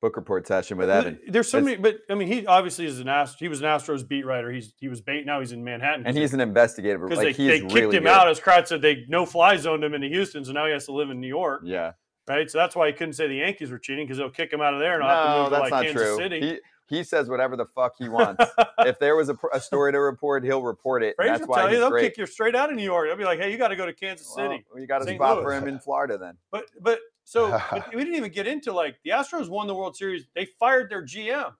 book 0.00 0.16
report 0.16 0.46
session 0.46 0.78
with 0.78 0.88
Evan. 0.88 1.18
There's 1.28 1.48
so 1.50 1.60
many, 1.60 1.76
but 1.76 1.98
I 2.08 2.14
mean, 2.14 2.28
he 2.28 2.46
obviously 2.46 2.86
is 2.86 3.00
an 3.00 3.08
Ast- 3.08 3.38
He 3.40 3.48
was 3.48 3.60
an 3.60 3.66
Astros 3.66 4.06
beat 4.06 4.24
writer. 4.24 4.50
He's 4.52 4.72
he 4.78 4.88
was 4.88 5.00
bait. 5.00 5.26
Now 5.26 5.40
he's 5.40 5.52
in 5.52 5.64
Manhattan. 5.64 6.06
And 6.06 6.16
he's 6.16 6.32
an 6.34 6.40
investigative. 6.40 7.00
because 7.00 7.18
Like 7.24 7.36
they, 7.36 7.46
they 7.46 7.60
kicked 7.60 7.72
really 7.72 7.96
him 7.96 8.04
good. 8.04 8.12
out 8.12 8.28
as 8.28 8.38
Kratz 8.40 8.68
said 8.68 8.82
they 8.82 9.04
no 9.08 9.26
fly 9.26 9.56
zoned 9.56 9.82
him 9.82 9.94
into 9.94 10.08
Houston, 10.08 10.44
so 10.44 10.52
now 10.52 10.66
he 10.66 10.72
has 10.72 10.86
to 10.86 10.92
live 10.92 11.10
in 11.10 11.20
New 11.20 11.28
York. 11.28 11.62
Yeah. 11.64 11.92
Right, 12.28 12.48
so 12.48 12.58
that's 12.58 12.76
why 12.76 12.86
he 12.86 12.92
couldn't 12.92 13.14
say 13.14 13.26
the 13.26 13.34
Yankees 13.36 13.72
were 13.72 13.78
cheating 13.78 14.04
because 14.06 14.18
they'll 14.18 14.30
kick 14.30 14.52
him 14.52 14.60
out 14.60 14.72
of 14.72 14.78
there 14.78 14.94
and 14.94 15.02
I'll 15.02 15.10
have 15.16 15.24
to 15.24 15.30
No, 15.30 15.42
move 15.42 15.68
to 15.68 15.74
like 15.74 15.84
Kansas 15.86 16.02
true. 16.08 16.16
City. 16.16 16.40
He 16.40 16.58
he 16.90 17.04
says 17.04 17.30
whatever 17.30 17.56
the 17.56 17.64
fuck 17.64 17.94
he 17.98 18.08
wants. 18.08 18.44
if 18.80 18.98
there 18.98 19.14
was 19.16 19.30
a, 19.30 19.38
a 19.52 19.60
story 19.60 19.92
to 19.92 20.00
report, 20.00 20.44
he'll 20.44 20.62
report 20.62 21.02
it. 21.04 21.14
Frazier 21.16 21.38
That's 21.38 21.48
why 21.48 21.60
tell 21.60 21.68
you 21.68 21.74
he's 21.76 21.80
they'll 21.80 21.90
great. 21.90 22.02
kick 22.02 22.18
you 22.18 22.26
straight 22.26 22.56
out 22.56 22.70
of 22.70 22.76
New 22.76 22.82
York. 22.82 23.08
They'll 23.08 23.16
be 23.16 23.24
like, 23.24 23.38
"Hey, 23.38 23.52
you 23.52 23.56
got 23.56 23.68
to 23.68 23.76
go 23.76 23.86
to 23.86 23.94
Kansas 23.94 24.30
Well, 24.36 24.50
City." 24.50 24.66
you 24.76 24.86
got 24.86 25.00
a 25.00 25.04
St. 25.04 25.16
spot 25.16 25.42
for 25.42 25.54
him 25.54 25.68
in 25.68 25.78
Florida 25.78 26.18
then. 26.18 26.34
But 26.50 26.64
but 26.80 26.98
so 27.24 27.50
but 27.70 27.88
we 27.94 28.02
didn't 28.02 28.16
even 28.16 28.32
get 28.32 28.46
into 28.46 28.72
like 28.72 28.96
the 29.04 29.10
Astros 29.10 29.48
won 29.48 29.68
the 29.68 29.74
World 29.74 29.96
Series. 29.96 30.26
They 30.34 30.48
fired 30.58 30.90
their 30.90 31.04
GM. 31.04 31.54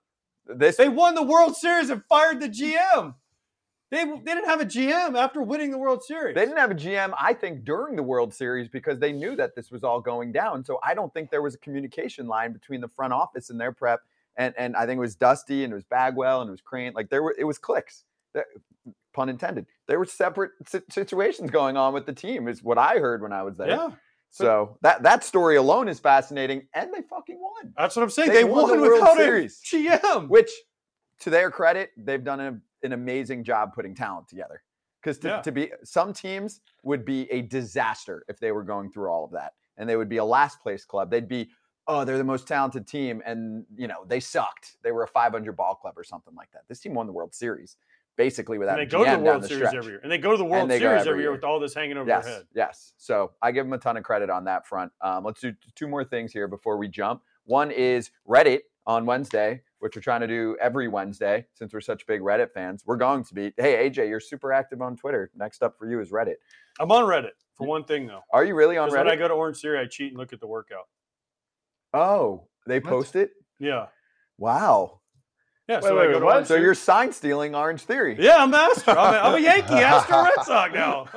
This 0.45 0.75
They 0.75 0.89
won 0.89 1.15
the 1.15 1.23
World 1.23 1.55
Series 1.55 1.89
and 1.89 2.03
fired 2.09 2.41
the 2.41 2.49
GM. 2.49 3.15
They 3.89 4.05
they 4.05 4.33
didn't 4.33 4.45
have 4.45 4.61
a 4.61 4.65
GM 4.65 5.17
after 5.17 5.41
winning 5.41 5.71
the 5.71 5.77
World 5.77 6.03
Series. 6.03 6.33
They 6.33 6.45
didn't 6.45 6.57
have 6.57 6.71
a 6.71 6.75
GM, 6.75 7.13
I 7.19 7.33
think, 7.33 7.65
during 7.65 7.95
the 7.97 8.03
World 8.03 8.33
Series 8.33 8.69
because 8.69 8.99
they 8.99 9.11
knew 9.11 9.35
that 9.35 9.55
this 9.55 9.69
was 9.69 9.83
all 9.83 9.99
going 9.99 10.31
down. 10.31 10.63
So 10.63 10.79
I 10.83 10.93
don't 10.93 11.13
think 11.13 11.29
there 11.29 11.41
was 11.41 11.55
a 11.55 11.57
communication 11.57 12.27
line 12.27 12.53
between 12.53 12.79
the 12.79 12.87
front 12.87 13.11
office 13.11 13.49
and 13.49 13.59
their 13.59 13.73
prep. 13.73 14.01
And 14.37 14.53
and 14.57 14.75
I 14.75 14.85
think 14.85 14.97
it 14.97 15.01
was 15.01 15.15
Dusty 15.15 15.63
and 15.63 15.71
it 15.73 15.75
was 15.75 15.83
Bagwell 15.85 16.41
and 16.41 16.47
it 16.47 16.51
was 16.51 16.61
Crane. 16.61 16.93
Like 16.93 17.09
there 17.09 17.21
were 17.23 17.35
it 17.37 17.43
was 17.43 17.57
clicks. 17.57 18.03
There- 18.33 18.45
pun 19.13 19.27
intended. 19.27 19.65
There 19.87 19.99
were 19.99 20.05
separate 20.05 20.51
si- 20.65 20.79
situations 20.89 21.51
going 21.51 21.75
on 21.75 21.93
with 21.93 22.05
the 22.05 22.13
team, 22.13 22.47
is 22.47 22.63
what 22.63 22.77
I 22.77 22.97
heard 22.97 23.21
when 23.21 23.33
I 23.33 23.43
was 23.43 23.57
there. 23.57 23.67
yeah, 23.67 23.89
So 24.29 24.77
that 24.83 25.03
that 25.03 25.25
story 25.25 25.57
alone 25.57 25.89
is 25.89 25.99
fascinating, 25.99 26.65
and 26.73 26.93
they 26.93 27.01
fucking 27.09 27.37
won. 27.41 27.73
that's 27.77 27.97
what 27.97 28.03
I'm 28.03 28.09
saying. 28.09 28.29
They 28.29 28.35
They, 28.35 28.43
won 28.45 28.69
won, 28.69 28.77
the 28.77 28.81
World 28.87 29.01
without 29.01 29.17
Series. 29.17 29.61
a 29.73 29.75
GM. 29.75 30.29
Which, 30.29 30.49
to 31.19 31.29
their 31.29 31.51
credit, 31.51 31.89
they've 31.97 32.23
done 32.23 32.39
a, 32.39 32.57
an 32.85 32.93
amazing 32.93 33.43
job 33.43 33.73
putting 33.75 33.93
talent 33.93 34.29
together. 34.29 34.63
Because 35.01 35.17
to, 35.19 35.27
Yeah. 35.27 35.41
to 35.41 35.51
be 35.51 35.71
some 35.83 36.13
teams 36.13 36.61
would 36.83 37.03
be 37.03 37.29
a 37.31 37.41
disaster 37.41 38.23
if 38.29 38.39
they 38.39 38.53
were 38.53 38.63
going 38.63 38.91
through 38.91 39.09
all 39.09 39.25
of 39.25 39.31
that, 39.31 39.55
and 39.75 39.89
they 39.89 39.97
would 39.97 40.07
be 40.09 40.17
a 40.17 40.25
last 40.25 40.61
place 40.61 40.85
club. 40.85 41.11
They'd 41.11 41.27
be, 41.27 41.49
oh, 41.91 42.05
they're 42.05 42.17
the 42.17 42.23
most 42.23 42.47
talented 42.47 42.87
team, 42.87 43.21
and 43.25 43.65
you 43.75 43.87
know 43.87 44.05
they 44.07 44.19
sucked. 44.19 44.77
They 44.83 44.91
were 44.91 45.03
a 45.03 45.07
500 45.07 45.55
ball 45.57 45.75
club 45.75 45.95
or 45.97 46.03
something 46.03 46.33
like 46.35 46.51
that. 46.51 46.61
This 46.69 46.79
team 46.79 46.93
won 46.93 47.05
the 47.07 47.13
World 47.13 47.33
Series 47.33 47.75
basically 48.17 48.57
without 48.57 48.77
And 48.79 48.87
they 48.87 48.91
go 48.91 49.03
to 49.05 49.11
the 49.11 49.19
World 49.19 49.41
the 49.43 49.47
Series 49.47 49.69
stretch. 49.69 49.75
every 49.75 49.91
year, 49.93 49.99
and 50.03 50.11
they 50.11 50.17
go 50.17 50.31
to 50.31 50.37
the 50.37 50.45
World 50.45 50.69
Series 50.69 50.83
every 50.83 50.99
every 50.99 51.11
year 51.13 51.21
year. 51.21 51.31
with 51.31 51.43
all 51.43 51.59
this 51.59 51.73
hanging 51.73 51.97
over 51.97 52.07
Yes, 52.07 52.25
their 52.25 52.33
head. 52.35 52.43
yes. 52.53 52.93
So 52.97 53.31
I 53.41 53.51
give 53.51 53.65
them 53.65 53.73
a 53.73 53.77
ton 53.77 53.97
of 53.97 54.03
credit 54.03 54.29
on 54.29 54.45
that 54.45 54.67
front. 54.67 54.91
Um, 55.01 55.23
let's 55.23 55.39
do 55.41 55.53
two 55.75 55.87
more 55.87 56.03
things 56.03 56.31
here 56.31 56.47
before 56.47 56.77
we 56.77 56.87
jump. 56.87 57.21
One 57.45 57.71
is 57.71 58.11
Reddit 58.27 58.59
on 58.85 59.05
Wednesday, 59.05 59.61
which 59.79 59.95
we're 59.95 60.01
trying 60.01 60.21
to 60.21 60.27
do 60.27 60.57
every 60.61 60.87
Wednesday 60.87 61.45
since 61.53 61.73
we're 61.73 61.81
such 61.81 62.05
big 62.05 62.21
Reddit 62.21 62.51
fans. 62.51 62.83
We're 62.85 62.97
going 62.97 63.23
to 63.23 63.33
be. 63.33 63.53
Hey 63.57 63.89
AJ, 63.89 64.09
you're 64.09 64.19
super 64.19 64.51
active 64.53 64.81
on 64.81 64.95
Twitter. 64.97 65.31
Next 65.35 65.63
up 65.63 65.77
for 65.79 65.89
you 65.89 65.99
is 66.01 66.11
Reddit. 66.11 66.35
I'm 66.79 66.91
on 66.91 67.05
Reddit 67.05 67.31
for 67.55 67.65
one 67.65 67.85
thing 67.85 68.07
though. 68.07 68.21
Are 68.31 68.43
you 68.43 68.55
really 68.55 68.77
on 68.77 68.89
Reddit? 68.89 69.05
when 69.05 69.09
I 69.09 69.15
go 69.15 69.27
to 69.29 69.33
Orange 69.33 69.57
Theory, 69.59 69.79
I 69.79 69.85
cheat 69.85 70.09
and 70.11 70.17
look 70.17 70.33
at 70.33 70.39
the 70.41 70.47
workout. 70.47 70.87
Oh, 71.93 72.47
they 72.67 72.79
What? 72.79 72.89
post 72.89 73.15
it. 73.15 73.31
Yeah, 73.59 73.87
Wow. 74.37 75.01
yeah. 75.67 75.75
Wait, 75.75 75.83
so 75.83 75.97
I 75.97 76.01
wait, 76.07 76.13
go 76.13 76.19
to 76.19 76.25
what? 76.25 76.33
Orange 76.33 76.47
So 76.47 76.53
Theory- 76.55 76.65
you're 76.65 76.73
sign 76.75 77.11
stealing 77.11 77.53
Orange 77.55 77.81
Theory. 77.83 78.15
Yeah, 78.19 78.37
I'm 78.37 78.53
Astro. 78.53 78.93
I'm 78.93 79.13
a, 79.13 79.17
I'm 79.17 79.35
a 79.35 79.39
Yankee. 79.49 79.73
Astro 79.75 80.23
Red 80.23 80.45
Sox 80.45 80.73
now. 80.73 81.07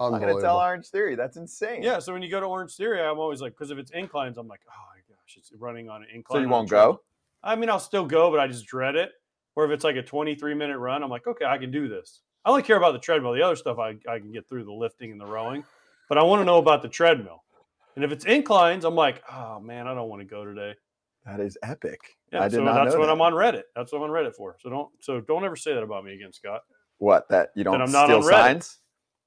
I'm 0.00 0.10
gonna 0.12 0.20
tell 0.20 0.30
Unbelievable. 0.32 0.56
Orange 0.56 0.86
Theory. 0.88 1.14
That's 1.14 1.36
insane. 1.36 1.82
yeah. 1.82 1.98
So 1.98 2.12
when 2.12 2.22
you 2.22 2.30
go 2.30 2.40
to 2.40 2.46
Orange 2.46 2.74
Theory, 2.74 3.00
I'm 3.00 3.18
always 3.18 3.40
like, 3.40 3.52
because 3.52 3.70
if 3.70 3.78
it's 3.78 3.90
inclines, 3.92 4.36
I'm 4.38 4.48
like, 4.48 4.60
oh 4.68 4.72
my 4.94 5.00
gosh, 5.14 5.36
it's 5.36 5.52
running 5.58 5.88
on 5.88 6.02
an 6.02 6.08
incline. 6.12 6.36
So 6.36 6.40
you 6.40 6.44
I'm 6.46 6.50
won't 6.50 6.68
trouble. 6.68 6.94
go? 6.94 7.00
I 7.44 7.54
mean, 7.56 7.68
I'll 7.70 7.78
still 7.78 8.06
go, 8.06 8.30
but 8.30 8.40
I 8.40 8.46
just 8.48 8.66
dread 8.66 8.96
it. 8.96 9.12
Or 9.54 9.64
if 9.66 9.70
it's 9.70 9.84
like 9.84 9.96
a 9.96 10.02
23 10.02 10.54
minute 10.54 10.78
run, 10.78 11.02
I'm 11.02 11.10
like, 11.10 11.26
okay, 11.26 11.44
I 11.44 11.58
can 11.58 11.70
do 11.70 11.88
this. 11.88 12.20
I 12.44 12.50
only 12.50 12.62
care 12.62 12.76
about 12.76 12.92
the 12.92 12.98
treadmill. 12.98 13.32
The 13.34 13.42
other 13.42 13.54
stuff 13.54 13.78
I, 13.78 13.96
I 14.08 14.18
can 14.18 14.32
get 14.32 14.48
through 14.48 14.64
the 14.64 14.72
lifting 14.72 15.12
and 15.12 15.20
the 15.20 15.26
rowing, 15.26 15.62
but 16.08 16.18
I 16.18 16.22
want 16.24 16.40
to 16.40 16.44
know 16.44 16.58
about 16.58 16.82
the 16.82 16.88
treadmill. 16.88 17.44
And 17.96 18.04
if 18.04 18.12
it's 18.12 18.24
inclines, 18.24 18.84
I'm 18.84 18.94
like, 18.94 19.22
oh 19.30 19.60
man, 19.60 19.86
I 19.86 19.94
don't 19.94 20.08
want 20.08 20.22
to 20.22 20.26
go 20.26 20.44
today. 20.44 20.74
That 21.26 21.40
is 21.40 21.56
epic. 21.62 22.00
Yeah, 22.32 22.40
I 22.40 22.48
did 22.48 22.56
so 22.56 22.64
not 22.64 22.74
that's 22.84 22.94
know 22.94 23.00
what 23.00 23.06
that. 23.06 23.12
I'm 23.12 23.20
on 23.20 23.32
Reddit. 23.32 23.62
That's 23.76 23.92
what 23.92 23.98
I'm 23.98 24.04
on 24.04 24.10
Reddit 24.10 24.34
for. 24.34 24.56
So 24.60 24.70
don't 24.70 24.88
so 25.00 25.20
don't 25.20 25.44
ever 25.44 25.56
say 25.56 25.74
that 25.74 25.82
about 25.82 26.04
me 26.04 26.14
again, 26.14 26.32
Scott. 26.32 26.62
What 26.98 27.28
that 27.28 27.50
you 27.54 27.64
don't 27.64 27.80
I'm 27.80 27.92
not 27.92 28.06
steal 28.06 28.16
on 28.18 28.22
Reddit. 28.22 28.30
signs? 28.30 28.78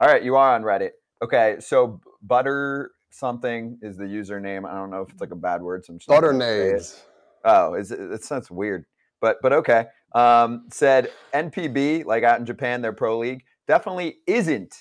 All 0.02 0.10
right, 0.10 0.24
you 0.24 0.36
are 0.36 0.56
on 0.56 0.64
Reddit. 0.64 0.92
Okay, 1.24 1.58
so 1.60 2.02
butter 2.22 2.92
something 3.12 3.78
is 3.82 3.96
the 3.98 4.04
username. 4.04 4.70
I 4.70 4.76
don't 4.76 4.90
know 4.90 5.02
if 5.02 5.10
it's 5.12 5.22
like 5.22 5.32
a 5.32 5.36
bad 5.38 5.62
word. 5.62 5.86
So 5.86 5.94
I'm 5.94 6.00
just 6.00 6.08
Butter 6.10 6.32
gonna 6.34 6.46
say 6.46 6.70
it. 6.70 6.74
nades. 6.74 7.04
Oh, 7.46 7.76
is 7.76 7.92
it? 7.92 8.00
It 8.00 8.24
sounds 8.24 8.52
weird, 8.52 8.86
but 9.22 9.38
but 9.42 9.54
okay. 9.54 9.86
Um, 10.14 10.66
said 10.72 11.12
NPB 11.34 12.06
like 12.06 12.24
out 12.24 12.40
in 12.40 12.46
Japan, 12.46 12.82
their 12.82 12.94
pro 12.94 13.18
league 13.20 13.44
definitely 13.68 14.18
isn't 14.28 14.74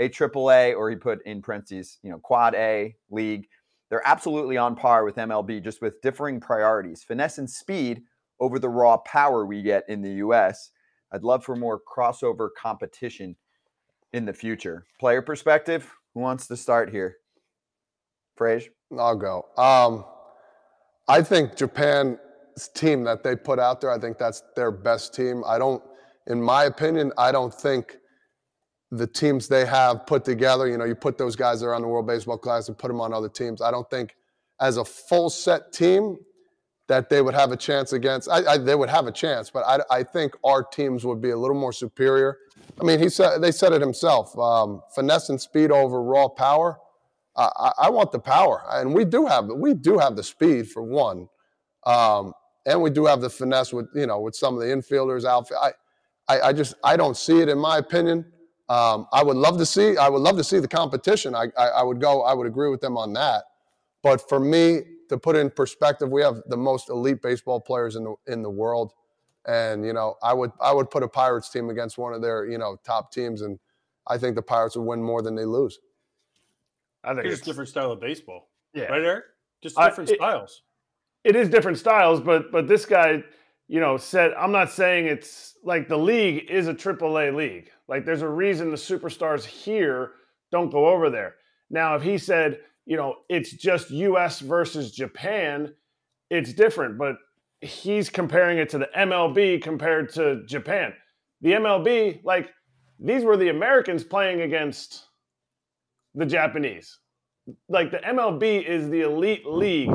a 0.00 0.08
triple 0.08 0.50
A 0.50 0.74
or 0.74 0.90
he 0.90 0.96
put 0.96 1.24
in 1.26 1.42
parentheses, 1.42 1.98
you 2.02 2.10
know, 2.10 2.18
quad 2.18 2.54
A 2.54 2.96
league. 3.10 3.46
They're 3.90 4.06
absolutely 4.06 4.56
on 4.56 4.74
par 4.74 5.04
with 5.04 5.16
MLB, 5.16 5.62
just 5.62 5.82
with 5.82 6.00
differing 6.00 6.40
priorities. 6.40 7.04
Finesse 7.04 7.38
and 7.38 7.48
speed 7.48 8.02
over 8.40 8.58
the 8.58 8.68
raw 8.68 8.96
power 8.96 9.44
we 9.44 9.62
get 9.62 9.84
in 9.88 10.00
the 10.00 10.12
US. 10.26 10.70
I'd 11.12 11.22
love 11.22 11.44
for 11.44 11.54
more 11.54 11.80
crossover 11.80 12.48
competition 12.56 13.36
in 14.12 14.24
the 14.24 14.32
future. 14.32 14.86
Player 14.98 15.22
perspective, 15.22 15.92
who 16.14 16.20
wants 16.20 16.46
to 16.46 16.56
start 16.56 16.90
here? 16.90 17.18
Fraze? 18.38 18.68
I'll 18.98 19.16
go. 19.16 19.46
Um, 19.58 20.04
I 21.08 21.20
think 21.20 21.56
Japan's 21.56 22.18
team 22.74 23.04
that 23.04 23.22
they 23.22 23.36
put 23.36 23.58
out 23.58 23.82
there, 23.82 23.90
I 23.90 23.98
think 23.98 24.16
that's 24.16 24.42
their 24.56 24.70
best 24.70 25.14
team. 25.14 25.42
I 25.46 25.58
don't, 25.58 25.82
in 26.26 26.40
my 26.40 26.64
opinion, 26.64 27.12
I 27.18 27.32
don't 27.32 27.52
think 27.52 27.96
the 28.90 29.06
teams 29.06 29.46
they 29.46 29.64
have 29.64 30.06
put 30.06 30.24
together, 30.24 30.66
you 30.66 30.76
know, 30.76 30.84
you 30.84 30.94
put 30.94 31.16
those 31.16 31.36
guys 31.36 31.60
that 31.60 31.66
are 31.66 31.74
on 31.74 31.82
the 31.82 31.88
World 31.88 32.06
Baseball 32.06 32.38
Classic, 32.38 32.70
and 32.70 32.78
put 32.78 32.88
them 32.88 33.00
on 33.00 33.12
other 33.12 33.28
teams. 33.28 33.62
I 33.62 33.70
don't 33.70 33.88
think 33.88 34.16
as 34.60 34.76
a 34.76 34.84
full 34.84 35.30
set 35.30 35.72
team 35.72 36.18
that 36.88 37.08
they 37.08 37.22
would 37.22 37.34
have 37.34 37.52
a 37.52 37.56
chance 37.56 37.92
against. 37.92 38.28
I, 38.28 38.54
I, 38.54 38.58
they 38.58 38.74
would 38.74 38.90
have 38.90 39.06
a 39.06 39.12
chance, 39.12 39.48
but 39.48 39.64
I, 39.64 39.78
I, 39.98 40.02
think 40.02 40.34
our 40.42 40.64
teams 40.64 41.04
would 41.04 41.20
be 41.20 41.30
a 41.30 41.36
little 41.36 41.56
more 41.56 41.72
superior. 41.72 42.36
I 42.80 42.84
mean, 42.84 42.98
he 42.98 43.08
said 43.08 43.38
they 43.38 43.52
said 43.52 43.72
it 43.72 43.80
himself: 43.80 44.36
um, 44.36 44.82
finesse 44.92 45.28
and 45.28 45.40
speed 45.40 45.70
over 45.70 46.02
raw 46.02 46.28
power. 46.28 46.78
Uh, 47.36 47.70
I, 47.78 47.88
want 47.90 48.10
the 48.10 48.18
power, 48.18 48.64
and 48.70 48.92
we 48.92 49.04
do 49.04 49.24
have 49.24 49.46
we 49.46 49.72
do 49.72 49.98
have 49.98 50.16
the 50.16 50.24
speed 50.24 50.68
for 50.68 50.82
one, 50.82 51.28
um, 51.86 52.32
and 52.66 52.82
we 52.82 52.90
do 52.90 53.06
have 53.06 53.20
the 53.20 53.30
finesse 53.30 53.72
with 53.72 53.86
you 53.94 54.08
know 54.08 54.18
with 54.18 54.34
some 54.34 54.54
of 54.54 54.60
the 54.60 54.66
infielders 54.66 55.24
outfit. 55.24 55.58
I, 55.62 55.72
I, 56.28 56.40
I 56.48 56.52
just 56.52 56.74
I 56.82 56.96
don't 56.96 57.16
see 57.16 57.40
it 57.40 57.48
in 57.48 57.58
my 57.58 57.78
opinion. 57.78 58.26
Um, 58.70 59.08
I 59.12 59.24
would 59.24 59.36
love 59.36 59.58
to 59.58 59.66
see. 59.66 59.96
I 59.96 60.08
would 60.08 60.22
love 60.22 60.36
to 60.36 60.44
see 60.44 60.60
the 60.60 60.68
competition. 60.68 61.34
I, 61.34 61.46
I, 61.58 61.66
I, 61.66 61.82
would 61.82 62.00
go. 62.00 62.22
I 62.22 62.32
would 62.32 62.46
agree 62.46 62.70
with 62.70 62.80
them 62.80 62.96
on 62.96 63.12
that. 63.14 63.42
But 64.00 64.28
for 64.28 64.38
me, 64.38 64.82
to 65.08 65.18
put 65.18 65.34
in 65.34 65.50
perspective, 65.50 66.08
we 66.08 66.22
have 66.22 66.40
the 66.46 66.56
most 66.56 66.88
elite 66.88 67.20
baseball 67.20 67.60
players 67.60 67.96
in 67.96 68.04
the 68.04 68.14
in 68.28 68.42
the 68.42 68.48
world, 68.48 68.92
and 69.44 69.84
you 69.84 69.92
know, 69.92 70.14
I 70.22 70.32
would 70.32 70.52
I 70.60 70.72
would 70.72 70.88
put 70.88 71.02
a 71.02 71.08
Pirates 71.08 71.50
team 71.50 71.68
against 71.68 71.98
one 71.98 72.14
of 72.14 72.22
their 72.22 72.48
you 72.48 72.58
know 72.58 72.76
top 72.84 73.12
teams, 73.12 73.42
and 73.42 73.58
I 74.06 74.16
think 74.18 74.36
the 74.36 74.42
Pirates 74.42 74.76
would 74.76 74.84
win 74.84 75.02
more 75.02 75.20
than 75.20 75.34
they 75.34 75.44
lose. 75.44 75.80
I 77.02 77.12
think 77.12 77.26
it's, 77.26 77.38
it's 77.38 77.42
different 77.42 77.70
style 77.70 77.90
of 77.90 78.00
baseball. 78.00 78.50
Yeah, 78.72 78.84
right, 78.84 79.02
Erik. 79.02 79.24
Just 79.62 79.76
different 79.76 80.10
it, 80.10 80.16
styles. 80.16 80.62
It 81.24 81.34
is 81.34 81.48
different 81.48 81.76
styles, 81.76 82.20
but 82.20 82.52
but 82.52 82.68
this 82.68 82.86
guy, 82.86 83.24
you 83.66 83.80
know, 83.80 83.96
said 83.96 84.32
I'm 84.34 84.52
not 84.52 84.70
saying 84.70 85.06
it's 85.06 85.56
like 85.64 85.88
the 85.88 85.98
league 85.98 86.48
is 86.48 86.68
a 86.68 86.74
AAA 86.74 87.34
league. 87.34 87.72
Like 87.90 88.06
there's 88.06 88.22
a 88.22 88.28
reason 88.28 88.70
the 88.70 88.76
superstars 88.76 89.44
here 89.44 90.12
don't 90.52 90.70
go 90.70 90.88
over 90.88 91.10
there. 91.10 91.34
Now, 91.70 91.96
if 91.96 92.02
he 92.02 92.18
said, 92.18 92.60
you 92.86 92.96
know, 92.96 93.16
it's 93.28 93.52
just 93.52 93.90
US 93.90 94.38
versus 94.38 94.92
Japan, 94.92 95.74
it's 96.30 96.52
different, 96.52 96.96
but 96.96 97.16
he's 97.60 98.08
comparing 98.08 98.58
it 98.58 98.70
to 98.70 98.78
the 98.78 98.88
MLB 98.96 99.60
compared 99.60 100.12
to 100.14 100.44
Japan. 100.46 100.94
The 101.40 101.52
MLB, 101.52 102.24
like 102.24 102.50
these 103.00 103.24
were 103.24 103.36
the 103.36 103.48
Americans 103.48 104.04
playing 104.04 104.42
against 104.42 105.06
the 106.14 106.26
Japanese. 106.26 106.98
Like 107.68 107.90
the 107.90 107.98
MLB 107.98 108.64
is 108.64 108.88
the 108.88 109.00
elite 109.00 109.46
league. 109.46 109.90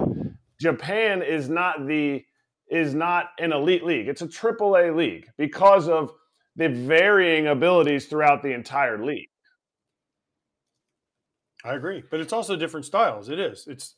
Japan 0.59 1.21
is 1.21 1.49
not 1.49 1.87
the 1.87 2.23
is 2.69 2.93
not 2.93 3.29
an 3.39 3.53
elite 3.53 3.85
league. 3.85 4.07
It's 4.09 4.21
a 4.21 4.27
triple 4.27 4.75
A 4.75 4.91
league 4.91 5.29
because 5.37 5.87
of 5.87 6.11
the 6.55 6.69
varying 6.69 7.47
abilities 7.47 8.05
throughout 8.05 8.41
the 8.41 8.53
entire 8.53 9.03
league. 9.03 9.29
I 11.63 11.73
agree, 11.73 12.03
but 12.09 12.19
it's 12.19 12.33
also 12.33 12.55
different 12.55 12.85
styles. 12.85 13.29
It 13.29 13.39
is. 13.39 13.65
It's 13.67 13.95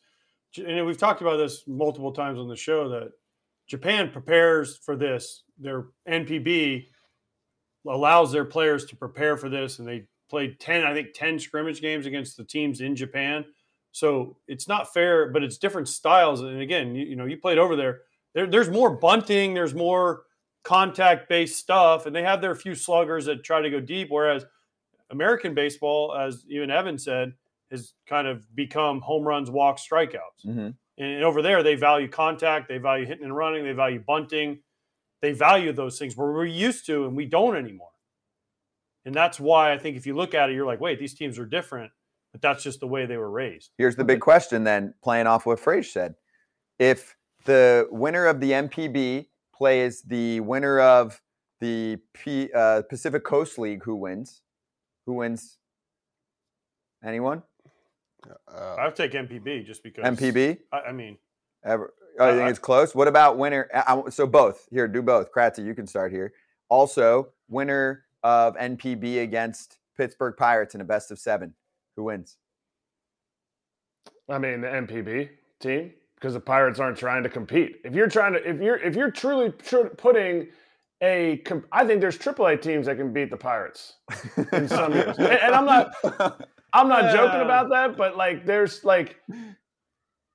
and 0.58 0.86
we've 0.86 0.98
talked 0.98 1.22
about 1.22 1.38
this 1.38 1.64
multiple 1.68 2.12
times 2.12 2.40
on 2.40 2.48
the 2.48 2.56
show 2.56 2.90
that 2.90 3.12
Japan 3.68 4.10
prepares 4.10 4.78
for 4.78 4.96
this. 4.96 5.44
Their 5.60 5.88
NPB 6.08 6.88
allows 7.86 8.32
their 8.32 8.46
players 8.46 8.86
to 8.86 8.96
prepare 8.96 9.38
for 9.38 9.50
this, 9.50 9.80
and 9.80 9.88
they 9.88 10.06
played 10.30 10.60
10, 10.60 10.84
I 10.84 10.94
think 10.94 11.10
10 11.14 11.40
scrimmage 11.40 11.82
games 11.82 12.06
against 12.06 12.38
the 12.38 12.44
teams 12.44 12.82
in 12.82 12.96
Japan. 12.96 13.46
So 13.92 14.38
it's 14.48 14.68
not 14.68 14.94
fair, 14.94 15.32
but 15.32 15.44
it's 15.44 15.58
different 15.58 15.88
styles. 15.88 16.42
And 16.42 16.62
again, 16.62 16.96
you, 16.96 17.06
you 17.06 17.16
know, 17.16 17.26
you 17.26 17.38
played 17.38 17.58
over 17.58 17.76
there. 17.76 18.02
there. 18.34 18.48
There's 18.48 18.70
more 18.70 18.92
bunting, 18.92 19.54
there's 19.54 19.74
more 19.74 20.24
contact 20.64 21.30
based 21.30 21.58
stuff, 21.58 22.06
and 22.06 22.16
they 22.16 22.24
have 22.24 22.42
their 22.42 22.56
few 22.56 22.76
sluggers 22.76 23.26
that 23.26 23.44
try 23.44 23.62
to 23.62 23.70
go 23.70 23.80
deep. 23.80 24.10
Whereas 24.10 24.46
American 25.10 25.54
baseball, 25.54 26.16
as 26.16 26.46
even 26.50 26.70
Evan 26.70 26.98
said, 26.98 27.34
has 27.72 27.94
kind 28.08 28.28
of 28.28 28.54
become 28.56 29.02
home 29.02 29.24
runs, 29.24 29.50
walks, 29.50 29.86
strikeouts. 29.90 30.46
Mm-hmm. 30.46 30.70
And 31.00 31.24
over 31.24 31.42
there, 31.42 31.64
they 31.64 31.76
value 31.76 32.08
contact, 32.08 32.68
they 32.68 32.78
value 32.78 33.06
hitting 33.06 33.24
and 33.24 33.36
running, 33.36 33.64
they 33.64 33.74
value 33.74 34.04
bunting, 34.06 34.60
they 35.22 35.32
value 35.32 35.72
those 35.72 36.00
things 36.00 36.18
where 36.18 36.32
we're 36.32 36.46
used 36.46 36.86
to 36.88 37.06
and 37.06 37.16
we 37.16 37.26
don't 37.26 37.56
anymore. 37.56 37.90
And 39.06 39.14
that's 39.14 39.40
why 39.40 39.72
I 39.72 39.78
think 39.78 39.96
if 39.96 40.06
you 40.06 40.16
look 40.16 40.34
at 40.34 40.50
it, 40.50 40.54
you're 40.54 40.66
like, 40.66 40.82
wait, 40.82 41.00
these 41.00 41.14
teams 41.14 41.40
are 41.40 41.46
different, 41.46 41.92
but 42.32 42.42
that's 42.42 42.64
just 42.64 42.80
the 42.80 42.88
way 42.88 43.06
they 43.06 43.18
were 43.18 43.30
raised. 43.30 43.72
Here's 43.78 43.96
the 43.96 44.04
big 44.04 44.20
question 44.20 44.64
then, 44.64 44.94
playing 45.04 45.28
off 45.28 45.46
what 45.46 45.60
Fraze 45.60 45.86
said. 45.86 46.16
If 46.80 47.16
the 47.46 47.88
winner 47.92 48.26
of 48.26 48.40
the 48.40 48.52
NPB 48.52 49.28
plays 49.58 50.02
the 50.04 50.40
winner 50.42 50.80
of 50.80 51.22
the 51.60 51.98
P, 52.14 52.50
uh, 52.54 52.84
Pacific 52.90 53.24
Coast 53.24 53.58
League, 53.58 53.84
who 53.84 53.96
wins? 53.96 54.42
Who 55.06 55.14
wins? 55.14 55.58
Anyone? 57.04 57.44
Uh, 58.54 58.76
I'll 58.76 58.92
take 58.92 59.14
NPB 59.14 59.66
just 59.66 59.84
because. 59.84 60.04
NPB? 60.04 60.60
I, 60.72 60.80
I 60.82 60.92
mean, 60.92 61.18
ever. 61.64 61.94
Oh, 62.20 62.30
I 62.30 62.36
think 62.36 62.50
it's 62.50 62.60
close. 62.60 62.96
What 62.96 63.08
about 63.08 63.38
winner? 63.38 63.70
I, 63.74 64.02
so 64.10 64.26
both. 64.26 64.68
Here, 64.72 64.88
do 64.88 65.02
both. 65.02 65.32
Kratzy, 65.32 65.66
you 65.66 65.76
can 65.76 65.86
start 65.86 66.12
here. 66.12 66.34
Also, 66.70 67.30
winner 67.48 68.06
of 68.24 68.56
NPB 68.56 69.22
against 69.22 69.78
Pittsburgh 69.96 70.36
Pirates 70.36 70.74
in 70.76 70.82
a 70.82 70.84
best 70.84 71.12
of 71.12 71.20
seven. 71.20 71.54
Who 71.96 72.06
wins? 72.06 72.38
I 74.30 74.40
mean, 74.40 74.62
the 74.62 74.68
NPB 74.68 75.30
team 75.60 75.94
because 76.20 76.34
the 76.34 76.40
Pirates 76.40 76.80
aren't 76.80 76.98
trying 76.98 77.24
to 77.24 77.30
compete. 77.30 77.78
If 77.84 77.94
you're 77.94 78.10
trying 78.10 78.34
to, 78.34 78.50
if 78.50 78.60
you're 78.60 78.78
if 78.78 78.96
you're 78.96 79.12
truly 79.12 79.52
tr- 79.52 79.88
putting 79.98 80.48
a, 81.02 81.44
I 81.72 81.86
think 81.86 82.02
there's 82.02 82.18
AAA 82.18 82.62
teams 82.62 82.88
that 82.88 82.98
can 82.98 83.14
beat 83.14 83.30
the 83.30 83.38
Pirates 83.38 83.98
in 84.52 84.68
some 84.68 84.94
years, 84.94 85.16
and, 85.20 85.28
and, 85.28 85.54
I'm 85.54 85.66
not, 85.66 85.92
I'm 86.74 86.88
not 86.88 87.14
joking 87.14 87.42
about 87.42 87.70
that, 87.70 87.96
but 87.96 88.18
like 88.18 88.48
there's 88.48 88.84
like, 88.84 89.18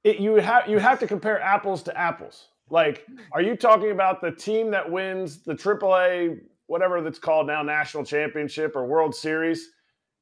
it, 0.04 0.18
you 0.18 0.36
have 0.36 0.68
you 0.68 0.78
have 0.78 1.00
to 1.00 1.06
compare 1.06 1.40
apples 1.40 1.82
to 1.84 1.98
apples. 1.98 2.48
Like, 2.70 3.04
are 3.32 3.42
you 3.42 3.56
talking 3.56 3.90
about 3.90 4.22
the 4.22 4.30
team 4.30 4.70
that 4.70 4.90
wins 4.90 5.42
the 5.42 5.54
AAA, 5.54 6.38
whatever 6.68 7.02
that's 7.02 7.18
called 7.18 7.48
now, 7.48 7.62
national 7.62 8.04
championship 8.04 8.76
or 8.76 8.86
World 8.86 9.14
Series? 9.14 9.68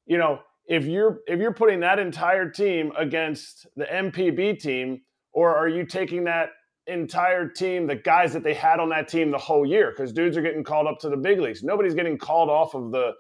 You 0.07 0.17
know, 0.17 0.41
if 0.67 0.87
you're 0.87 1.19
if 1.27 1.39
you're 1.39 1.53
putting 1.53 1.81
that 1.81 1.99
entire 1.99 2.49
team 2.49 2.93
against 2.97 3.67
the 3.77 3.85
NPB 3.85 4.59
team 4.59 5.03
or 5.33 5.55
are 5.55 5.69
you 5.69 5.85
taking 5.85 6.25
that 6.25 6.51
entire 6.87 7.49
team, 7.49 7.87
the 7.87 7.95
guys 7.95 8.33
that 8.33 8.43
they 8.43 8.55
had 8.55 8.81
on 8.81 8.89
that 8.91 9.09
team 9.09 9.31
the 9.31 9.39
whole 9.39 9.67
year? 9.67 9.91
Because 9.91 10.13
dudes 10.13 10.37
are 10.37 10.43
getting 10.43 10.65
called 10.65 10.87
up 10.87 10.99
to 11.01 11.09
the 11.09 11.17
big 11.17 11.41
leagues. 11.41 11.63
Nobody's 11.63 11.95
getting 11.95 12.19
called 12.19 12.51
off 12.51 12.75
of 12.75 12.91
the 12.93 13.13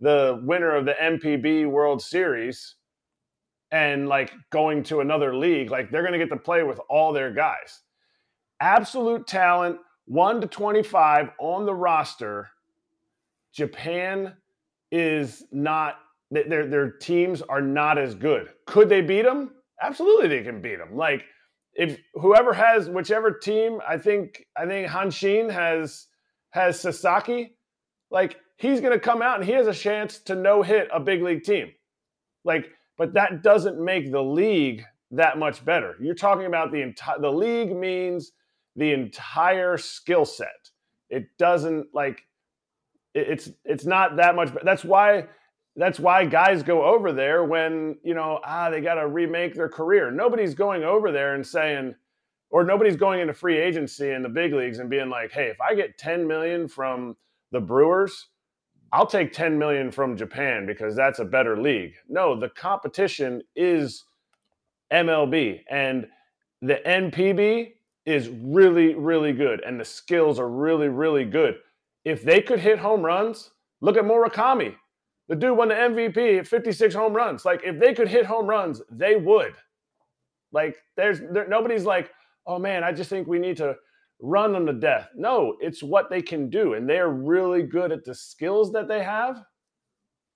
the 0.00 0.40
winner 0.44 0.74
of 0.74 0.86
the 0.86 0.94
NPB 0.94 1.68
World 1.70 2.00
Series 2.00 2.76
and 3.70 4.08
like 4.08 4.32
going 4.50 4.82
to 4.84 5.00
another 5.00 5.36
league. 5.36 5.70
Like 5.70 5.90
they're 5.90 6.02
going 6.02 6.12
to 6.12 6.18
get 6.18 6.30
to 6.30 6.36
play 6.36 6.62
with 6.62 6.80
all 6.88 7.12
their 7.12 7.32
guys. 7.32 7.82
Absolute 8.60 9.26
talent, 9.26 9.78
1 10.06 10.40
to 10.40 10.46
25 10.46 11.30
on 11.38 11.66
the 11.66 11.74
roster. 11.74 12.48
Japan 13.54 14.34
is 14.90 15.44
not 15.52 15.98
their 16.30 16.66
their 16.66 16.90
teams 16.92 17.42
are 17.42 17.60
not 17.60 17.98
as 17.98 18.14
good. 18.14 18.50
Could 18.66 18.88
they 18.88 19.00
beat 19.00 19.22
them? 19.22 19.50
Absolutely 19.82 20.28
they 20.28 20.42
can 20.42 20.60
beat 20.60 20.78
them. 20.78 20.96
Like 20.96 21.24
if 21.74 21.98
whoever 22.14 22.52
has 22.52 22.88
whichever 22.88 23.30
team, 23.30 23.80
I 23.86 23.98
think 23.98 24.46
I 24.56 24.66
think 24.66 24.88
Hanshin 24.88 25.50
has 25.50 26.06
has 26.50 26.80
Sasaki, 26.80 27.56
like 28.10 28.36
he's 28.56 28.80
going 28.80 28.92
to 28.92 29.00
come 29.00 29.22
out 29.22 29.38
and 29.38 29.44
he 29.44 29.52
has 29.52 29.66
a 29.66 29.74
chance 29.74 30.18
to 30.20 30.34
no 30.34 30.62
hit 30.62 30.88
a 30.92 31.00
big 31.00 31.22
league 31.22 31.44
team. 31.44 31.72
Like, 32.44 32.70
but 32.98 33.14
that 33.14 33.42
doesn't 33.42 33.82
make 33.82 34.10
the 34.10 34.22
league 34.22 34.84
that 35.12 35.38
much 35.38 35.64
better. 35.64 35.96
You're 36.00 36.14
talking 36.14 36.46
about 36.46 36.72
the 36.72 36.82
entire 36.82 37.18
the 37.20 37.32
league 37.32 37.74
means 37.74 38.32
the 38.76 38.92
entire 38.92 39.76
skill 39.76 40.24
set. 40.24 40.70
It 41.08 41.26
doesn't 41.38 41.88
like 41.94 42.22
it, 43.14 43.28
it's 43.28 43.50
it's 43.64 43.86
not 43.86 44.16
that 44.16 44.34
much. 44.34 44.52
But 44.52 44.64
That's 44.64 44.84
why 44.84 45.26
that's 45.76 46.00
why 46.00 46.24
guys 46.24 46.62
go 46.62 46.84
over 46.84 47.12
there 47.12 47.44
when 47.44 47.96
you 48.02 48.14
know 48.14 48.40
ah 48.44 48.70
they 48.70 48.80
got 48.80 48.94
to 48.94 49.06
remake 49.06 49.54
their 49.54 49.68
career 49.68 50.10
nobody's 50.10 50.54
going 50.54 50.82
over 50.82 51.12
there 51.12 51.34
and 51.34 51.46
saying 51.46 51.94
or 52.50 52.64
nobody's 52.64 52.96
going 52.96 53.20
into 53.20 53.32
free 53.32 53.58
agency 53.58 54.10
in 54.10 54.22
the 54.22 54.28
big 54.28 54.52
leagues 54.52 54.78
and 54.78 54.90
being 54.90 55.08
like 55.08 55.30
hey 55.30 55.46
if 55.46 55.60
i 55.60 55.74
get 55.74 55.96
10 55.96 56.26
million 56.26 56.66
from 56.66 57.16
the 57.52 57.60
brewers 57.60 58.28
i'll 58.92 59.06
take 59.06 59.32
10 59.32 59.58
million 59.58 59.90
from 59.90 60.16
japan 60.16 60.66
because 60.66 60.96
that's 60.96 61.20
a 61.20 61.24
better 61.24 61.56
league 61.60 61.94
no 62.08 62.38
the 62.38 62.48
competition 62.48 63.40
is 63.54 64.04
MLB. 64.90 65.62
And 65.70 66.06
the 66.62 66.80
NPB 66.86 67.72
is 68.06 68.28
really, 68.28 68.94
really 68.94 69.32
good. 69.32 69.62
And 69.64 69.78
the 69.78 69.84
skills 69.84 70.38
are 70.38 70.48
really, 70.48 70.88
really 70.88 71.24
good. 71.24 71.56
If 72.04 72.22
they 72.22 72.40
could 72.40 72.60
hit 72.60 72.78
home 72.78 73.02
runs, 73.02 73.50
look 73.80 73.96
at 73.96 74.04
Murakami. 74.04 74.74
The 75.30 75.36
dude 75.36 75.56
won 75.56 75.68
the 75.68 75.74
MVP 75.74 76.40
at 76.40 76.46
56 76.48 76.92
home 76.92 77.14
runs. 77.14 77.44
Like, 77.44 77.60
if 77.64 77.78
they 77.78 77.94
could 77.94 78.08
hit 78.08 78.26
home 78.26 78.46
runs, 78.46 78.82
they 78.90 79.14
would. 79.14 79.54
Like, 80.50 80.76
there's 80.96 81.20
there, 81.20 81.46
nobody's 81.46 81.84
like, 81.84 82.10
oh 82.48 82.58
man, 82.58 82.82
I 82.82 82.90
just 82.90 83.08
think 83.08 83.28
we 83.28 83.38
need 83.38 83.56
to 83.58 83.76
run 84.20 84.52
them 84.52 84.66
to 84.66 84.72
death. 84.72 85.08
No, 85.14 85.54
it's 85.60 85.84
what 85.84 86.10
they 86.10 86.20
can 86.20 86.50
do. 86.50 86.74
And 86.74 86.90
they're 86.90 87.10
really 87.10 87.62
good 87.62 87.92
at 87.92 88.04
the 88.04 88.12
skills 88.12 88.72
that 88.72 88.88
they 88.88 89.04
have. 89.04 89.40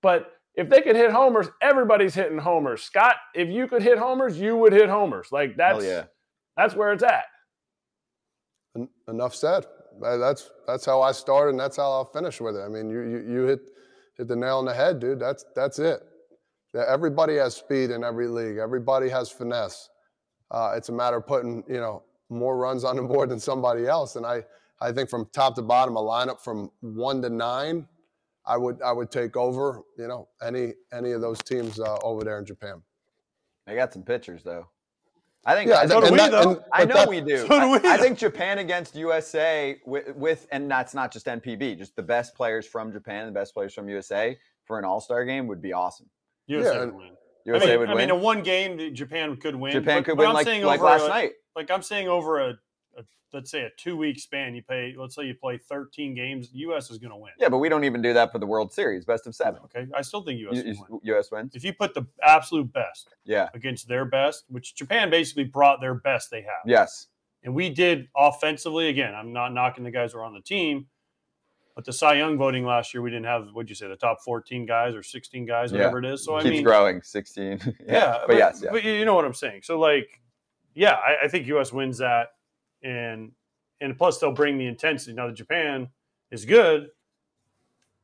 But 0.01 0.31
if 0.55 0.69
they 0.69 0.81
could 0.81 0.95
hit 0.95 1.11
homers, 1.11 1.47
everybody's 1.61 2.15
hitting 2.15 2.37
homers. 2.37 2.81
Scott, 2.81 3.17
if 3.33 3.49
you 3.49 3.67
could 3.67 3.83
hit 3.83 3.97
homers, 3.97 4.39
you 4.39 4.55
would 4.55 4.71
hit 4.71 4.87
homers. 4.87 5.27
Like 5.29 5.57
that's 5.57 5.83
yeah. 5.83 6.05
that's 6.55 6.73
where 6.73 6.93
it's 6.93 7.03
at. 7.03 7.25
En- 8.77 8.87
enough 9.09 9.35
said. 9.35 9.65
That's 10.01 10.49
that's 10.65 10.85
how 10.85 11.01
I 11.01 11.11
started, 11.11 11.51
and 11.51 11.59
that's 11.59 11.75
how 11.75 11.91
I'll 11.91 12.05
finish 12.05 12.39
with 12.39 12.55
it. 12.55 12.61
I 12.61 12.69
mean, 12.69 12.89
you 12.89 13.01
you, 13.01 13.25
you 13.29 13.41
hit 13.43 13.59
hit 14.17 14.27
the 14.27 14.35
nail 14.35 14.57
on 14.57 14.65
the 14.65 14.73
head, 14.73 14.99
dude. 14.99 15.19
That's 15.19 15.45
that's 15.55 15.79
it. 15.79 16.01
Everybody 16.75 17.35
has 17.35 17.55
speed 17.55 17.91
in 17.91 18.03
every 18.03 18.27
league. 18.27 18.57
Everybody 18.57 19.09
has 19.09 19.31
finesse. 19.31 19.89
Uh, 20.51 20.73
it's 20.75 20.89
a 20.89 20.91
matter 20.91 21.17
of 21.17 21.27
putting 21.27 21.63
you 21.67 21.79
know 21.79 22.03
more 22.29 22.57
runs 22.57 22.83
on 22.83 22.95
the 22.95 23.03
board 23.13 23.29
than 23.29 23.39
somebody 23.39 23.87
else. 23.87 24.15
And 24.15 24.25
I 24.25 24.43
I 24.81 24.91
think 24.91 25.09
from 25.09 25.27
top 25.33 25.55
to 25.55 25.61
bottom, 25.61 25.95
a 25.95 26.01
lineup 26.01 26.41
from 26.41 26.71
one 26.81 27.21
to 27.21 27.29
nine, 27.29 27.87
I 28.45 28.57
would 28.57 28.81
I 28.81 28.91
would 28.91 29.11
take 29.11 29.37
over. 29.37 29.81
You 29.97 30.07
know 30.07 30.27
any 30.41 30.73
any 30.93 31.11
of 31.11 31.21
those 31.21 31.39
teams 31.39 31.79
uh, 31.79 31.97
over 32.03 32.23
there 32.23 32.39
in 32.39 32.45
Japan. 32.45 32.81
They 33.65 33.75
got 33.75 33.93
some 33.93 34.03
pitchers 34.03 34.43
though. 34.43 34.67
I 35.45 35.53
think. 35.53 35.69
Yeah, 35.69 35.79
I, 35.79 35.85
so 35.87 36.01
do 36.01 36.11
we, 36.11 36.17
though. 36.17 36.63
I 36.73 36.85
know 36.85 36.95
that- 36.95 37.09
we 37.09 37.21
do. 37.21 37.37
so 37.37 37.47
do 37.47 37.53
I, 37.53 37.65
we, 37.67 37.75
I 37.89 37.97
though. 37.97 38.03
think 38.03 38.17
Japan 38.17 38.57
against 38.59 38.95
USA 38.95 39.77
with, 39.85 40.15
with, 40.15 40.47
and 40.51 40.69
that's 40.69 40.93
not 40.93 41.11
just 41.13 41.27
NPB, 41.27 41.77
just 41.77 41.95
the 41.95 42.01
best 42.03 42.33
players 42.35 42.65
from 42.65 42.91
Japan, 42.91 43.25
the 43.27 43.31
best 43.31 43.53
players 43.53 43.73
from 43.73 43.87
USA 43.89 44.37
for 44.65 44.79
an 44.79 44.85
All 44.85 44.99
Star 44.99 45.23
game 45.25 45.47
would 45.47 45.61
be 45.61 45.71
awesome. 45.73 46.09
USA 46.47 46.73
Yeah, 46.73 46.85
would 46.85 46.95
win. 46.95 47.09
USA 47.45 47.65
I 47.65 47.69
mean, 47.69 47.79
would 47.79 47.89
I 47.89 47.93
win. 47.93 48.07
mean, 48.09 48.15
in 48.17 48.21
one 48.23 48.41
game, 48.41 48.95
Japan 48.95 49.35
could 49.37 49.55
win. 49.55 49.71
Japan 49.73 49.99
but- 49.99 50.05
could 50.05 50.17
but 50.17 50.23
win 50.23 50.27
I'm 50.29 50.33
like, 50.33 50.45
saying 50.47 50.63
like 50.63 50.79
over 50.79 50.89
last 50.89 51.05
a- 51.05 51.09
night. 51.09 51.31
Like 51.55 51.69
I'm 51.69 51.83
saying 51.83 52.07
over 52.07 52.39
a, 52.39 52.57
a 52.97 53.03
let's 53.33 53.51
say 53.51 53.63
a 53.63 53.69
two 53.77 53.97
week 53.97 54.17
span, 54.19 54.55
you 54.55 54.61
pay, 54.63 54.95
Let's 54.97 55.15
say 55.15 55.23
you 55.23 55.33
play 55.35 55.57
13 55.57 56.15
games. 56.15 56.49
U.S. 56.53 56.89
is 56.89 56.97
going 56.97 57.11
to 57.11 57.17
win. 57.17 57.31
Yeah, 57.39 57.49
but 57.49 57.57
we 57.57 57.67
don't 57.69 57.83
even 57.83 58.01
do 58.01 58.13
that 58.13 58.31
for 58.31 58.39
the 58.39 58.45
World 58.45 58.71
Series, 58.71 59.03
best 59.05 59.27
of 59.27 59.35
seven. 59.35 59.59
Okay, 59.65 59.87
I 59.95 60.01
still 60.01 60.21
think 60.21 60.39
U.S. 60.41 60.63
U- 60.63 60.75
win. 60.89 60.99
US 61.17 61.31
wins. 61.31 61.53
If 61.55 61.63
you 61.65 61.73
put 61.73 61.93
the 61.93 62.05
absolute 62.23 62.71
best 62.71 63.09
Yeah. 63.25 63.49
against 63.53 63.87
their 63.87 64.05
best, 64.05 64.45
which 64.47 64.75
Japan 64.75 65.09
basically 65.09 65.43
brought 65.43 65.81
their 65.81 65.95
best 65.95 66.31
they 66.31 66.41
have, 66.41 66.63
Yes. 66.65 67.07
and 67.43 67.53
we 67.53 67.69
did 67.69 68.07
offensively. 68.15 68.87
Again, 68.89 69.13
I'm 69.13 69.33
not 69.33 69.53
knocking 69.53 69.83
the 69.83 69.91
guys 69.91 70.13
who 70.13 70.19
are 70.19 70.23
on 70.23 70.33
the 70.33 70.41
team, 70.41 70.87
but 71.75 71.83
the 71.83 71.91
Cy 71.91 72.13
Young 72.13 72.37
voting 72.37 72.65
last 72.65 72.93
year, 72.93 73.01
we 73.01 73.09
didn't 73.09 73.25
have 73.25 73.49
what'd 73.51 73.69
you 73.69 73.75
say, 73.75 73.89
the 73.89 73.97
top 73.97 74.21
14 74.23 74.65
guys 74.65 74.95
or 74.95 75.03
16 75.03 75.45
guys, 75.45 75.73
Yeah. 75.73 75.79
whatever 75.79 75.99
it 75.99 76.05
is. 76.05 76.23
So 76.23 76.35
I 76.35 76.41
Keeps 76.41 76.51
mean, 76.51 76.63
growing. 76.63 77.01
Sixteen. 77.01 77.59
yeah. 77.65 77.73
yeah, 77.85 78.17
But, 78.27 78.37
yes. 78.37 78.61
Yeah. 78.63 78.69
but 78.71 78.83
you 78.85 79.03
know 79.03 79.13
what 79.13 79.25
I'm 79.25 79.33
saying. 79.33 79.63
So 79.63 79.77
like, 79.77 80.21
yeah, 80.73 80.93
I, 80.93 81.25
I 81.25 81.27
think 81.27 81.47
U.S. 81.47 81.73
wins 81.73 81.97
that, 81.97 82.29
and 82.85 83.31
and 83.81 83.97
plus 83.97 84.19
they'll 84.19 84.31
bring 84.31 84.57
the 84.57 84.67
intensity. 84.67 85.13
Now 85.13 85.27
the 85.27 85.33
Japan 85.33 85.89
is 86.31 86.45
good, 86.45 86.87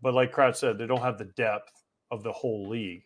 but 0.01 0.13
like 0.13 0.33
Kratz 0.33 0.57
said, 0.57 0.77
they 0.77 0.85
don't 0.87 1.01
have 1.01 1.17
the 1.17 1.25
depth 1.37 1.71
of 2.11 2.23
the 2.23 2.31
whole 2.31 2.67
league. 2.67 3.03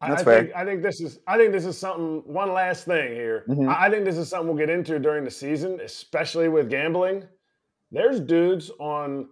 I- 0.00 0.08
That's 0.10 0.22
I 0.22 0.24
fair. 0.24 0.40
think 0.44 0.56
I 0.56 0.64
think 0.64 0.82
this 0.82 1.00
is 1.00 1.18
I 1.26 1.36
think 1.36 1.52
this 1.52 1.66
is 1.66 1.76
something. 1.76 2.22
One 2.32 2.52
last 2.54 2.84
thing 2.86 3.12
here. 3.14 3.44
Mhm. 3.48 3.68
I 3.68 3.86
I 3.86 3.90
think 3.90 4.04
this 4.04 4.16
is 4.16 4.28
something 4.28 4.48
we'll 4.48 4.56
get 4.56 4.70
into 4.70 4.98
during 4.98 5.24
the 5.24 5.30
season, 5.30 5.80
especially 5.80 6.48
with 6.48 6.70
gambling. 6.70 7.24
There's 7.90 8.20
dudes 8.20 8.70
on 8.78 9.28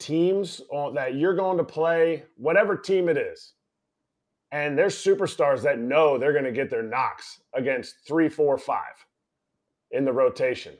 teams 0.00 0.60
on, 0.70 0.94
that 0.94 1.14
you're 1.14 1.34
going 1.34 1.58
to 1.58 1.64
play, 1.64 2.24
whatever 2.36 2.76
team 2.76 3.08
it 3.08 3.16
is, 3.16 3.54
and 4.52 4.76
there's 4.78 4.94
superstars 4.96 5.62
that 5.62 5.78
know 5.78 6.18
they're 6.18 6.32
going 6.32 6.44
to 6.44 6.52
get 6.52 6.70
their 6.70 6.82
knocks 6.84 7.40
against 7.54 8.06
three, 8.06 8.28
four, 8.28 8.56
five 8.58 8.94
in 9.90 10.04
the 10.04 10.12
rotation, 10.12 10.74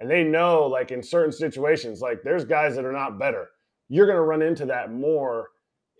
and 0.00 0.10
they 0.10 0.24
know 0.24 0.66
like 0.66 0.90
in 0.90 1.02
certain 1.02 1.32
situations, 1.32 2.00
like 2.00 2.22
there's 2.22 2.44
guys 2.44 2.76
that 2.76 2.84
are 2.84 2.92
not 2.92 3.18
better. 3.18 3.48
You're 3.88 4.06
going 4.06 4.16
to 4.16 4.22
run 4.22 4.42
into 4.42 4.66
that 4.66 4.92
more 4.92 5.50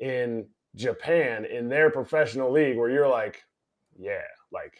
in 0.00 0.46
Japan 0.74 1.44
in 1.44 1.68
their 1.68 1.90
professional 1.90 2.50
league 2.50 2.76
where 2.76 2.90
you're 2.90 3.08
like, 3.08 3.42
yeah, 3.98 4.22
like 4.52 4.74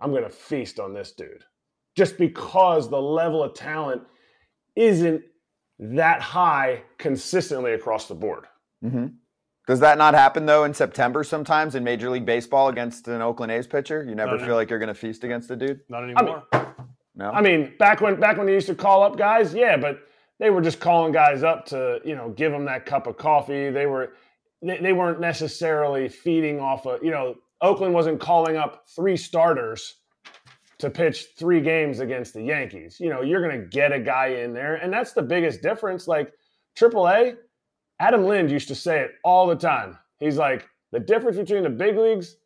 I'm 0.00 0.10
going 0.10 0.24
to 0.24 0.30
feast 0.30 0.78
on 0.78 0.94
this 0.94 1.12
dude 1.12 1.44
just 1.96 2.18
because 2.18 2.88
the 2.88 3.00
level 3.00 3.42
of 3.42 3.54
talent 3.54 4.02
isn't 4.76 5.22
that 5.78 6.20
high 6.20 6.82
consistently 6.98 7.72
across 7.72 8.06
the 8.06 8.14
board. 8.14 8.46
hmm 8.82 9.06
Does 9.70 9.78
that 9.78 9.98
not 9.98 10.14
happen 10.14 10.46
though 10.46 10.64
in 10.64 10.74
September 10.74 11.22
sometimes 11.22 11.76
in 11.76 11.84
Major 11.84 12.10
League 12.10 12.26
Baseball 12.26 12.70
against 12.70 13.06
an 13.06 13.22
Oakland 13.22 13.52
A's 13.52 13.68
pitcher? 13.68 14.02
You 14.02 14.16
never 14.16 14.32
No, 14.32 14.38
no. 14.38 14.44
feel 14.44 14.54
like 14.56 14.68
you're 14.68 14.80
going 14.80 14.88
to 14.88 14.94
feast 14.94 15.22
against 15.22 15.48
a 15.52 15.54
dude? 15.54 15.78
Not 15.88 16.02
anymore. 16.02 16.42
No. 17.14 17.30
I 17.30 17.40
mean, 17.40 17.74
back 17.78 18.00
when 18.00 18.18
back 18.18 18.36
when 18.36 18.48
they 18.48 18.52
used 18.52 18.66
to 18.66 18.74
call 18.74 19.04
up 19.04 19.16
guys, 19.16 19.54
yeah, 19.54 19.76
but 19.76 20.00
they 20.40 20.50
were 20.50 20.60
just 20.60 20.80
calling 20.80 21.12
guys 21.12 21.44
up 21.44 21.66
to, 21.66 22.00
you 22.04 22.16
know, 22.16 22.30
give 22.30 22.50
them 22.50 22.64
that 22.64 22.84
cup 22.84 23.06
of 23.06 23.16
coffee. 23.16 23.70
They 23.70 23.86
were 23.86 24.14
they, 24.60 24.78
they 24.78 24.92
weren't 24.92 25.20
necessarily 25.20 26.08
feeding 26.08 26.58
off 26.58 26.84
of, 26.84 27.04
you 27.04 27.12
know, 27.12 27.36
Oakland 27.60 27.94
wasn't 27.94 28.18
calling 28.18 28.56
up 28.56 28.86
three 28.96 29.16
starters 29.16 29.98
to 30.78 30.90
pitch 30.90 31.26
three 31.38 31.60
games 31.60 32.00
against 32.00 32.34
the 32.34 32.42
Yankees. 32.42 32.98
You 32.98 33.10
know, 33.10 33.20
you're 33.20 33.46
going 33.46 33.60
to 33.60 33.68
get 33.68 33.92
a 33.92 34.00
guy 34.00 34.30
in 34.42 34.52
there, 34.52 34.74
and 34.74 34.92
that's 34.92 35.12
the 35.12 35.22
biggest 35.22 35.62
difference. 35.62 36.08
Like 36.08 36.32
AAA, 36.76 37.36
Adam 38.00 38.24
Lind 38.24 38.50
used 38.50 38.68
to 38.68 38.74
say 38.74 39.00
it 39.00 39.12
all 39.24 39.46
the 39.46 39.54
time. 39.54 39.96
He's 40.18 40.38
like, 40.38 40.66
the 40.90 40.98
difference 40.98 41.36
between 41.36 41.62
the 41.62 41.70
big 41.70 41.96
leagues 41.96 42.36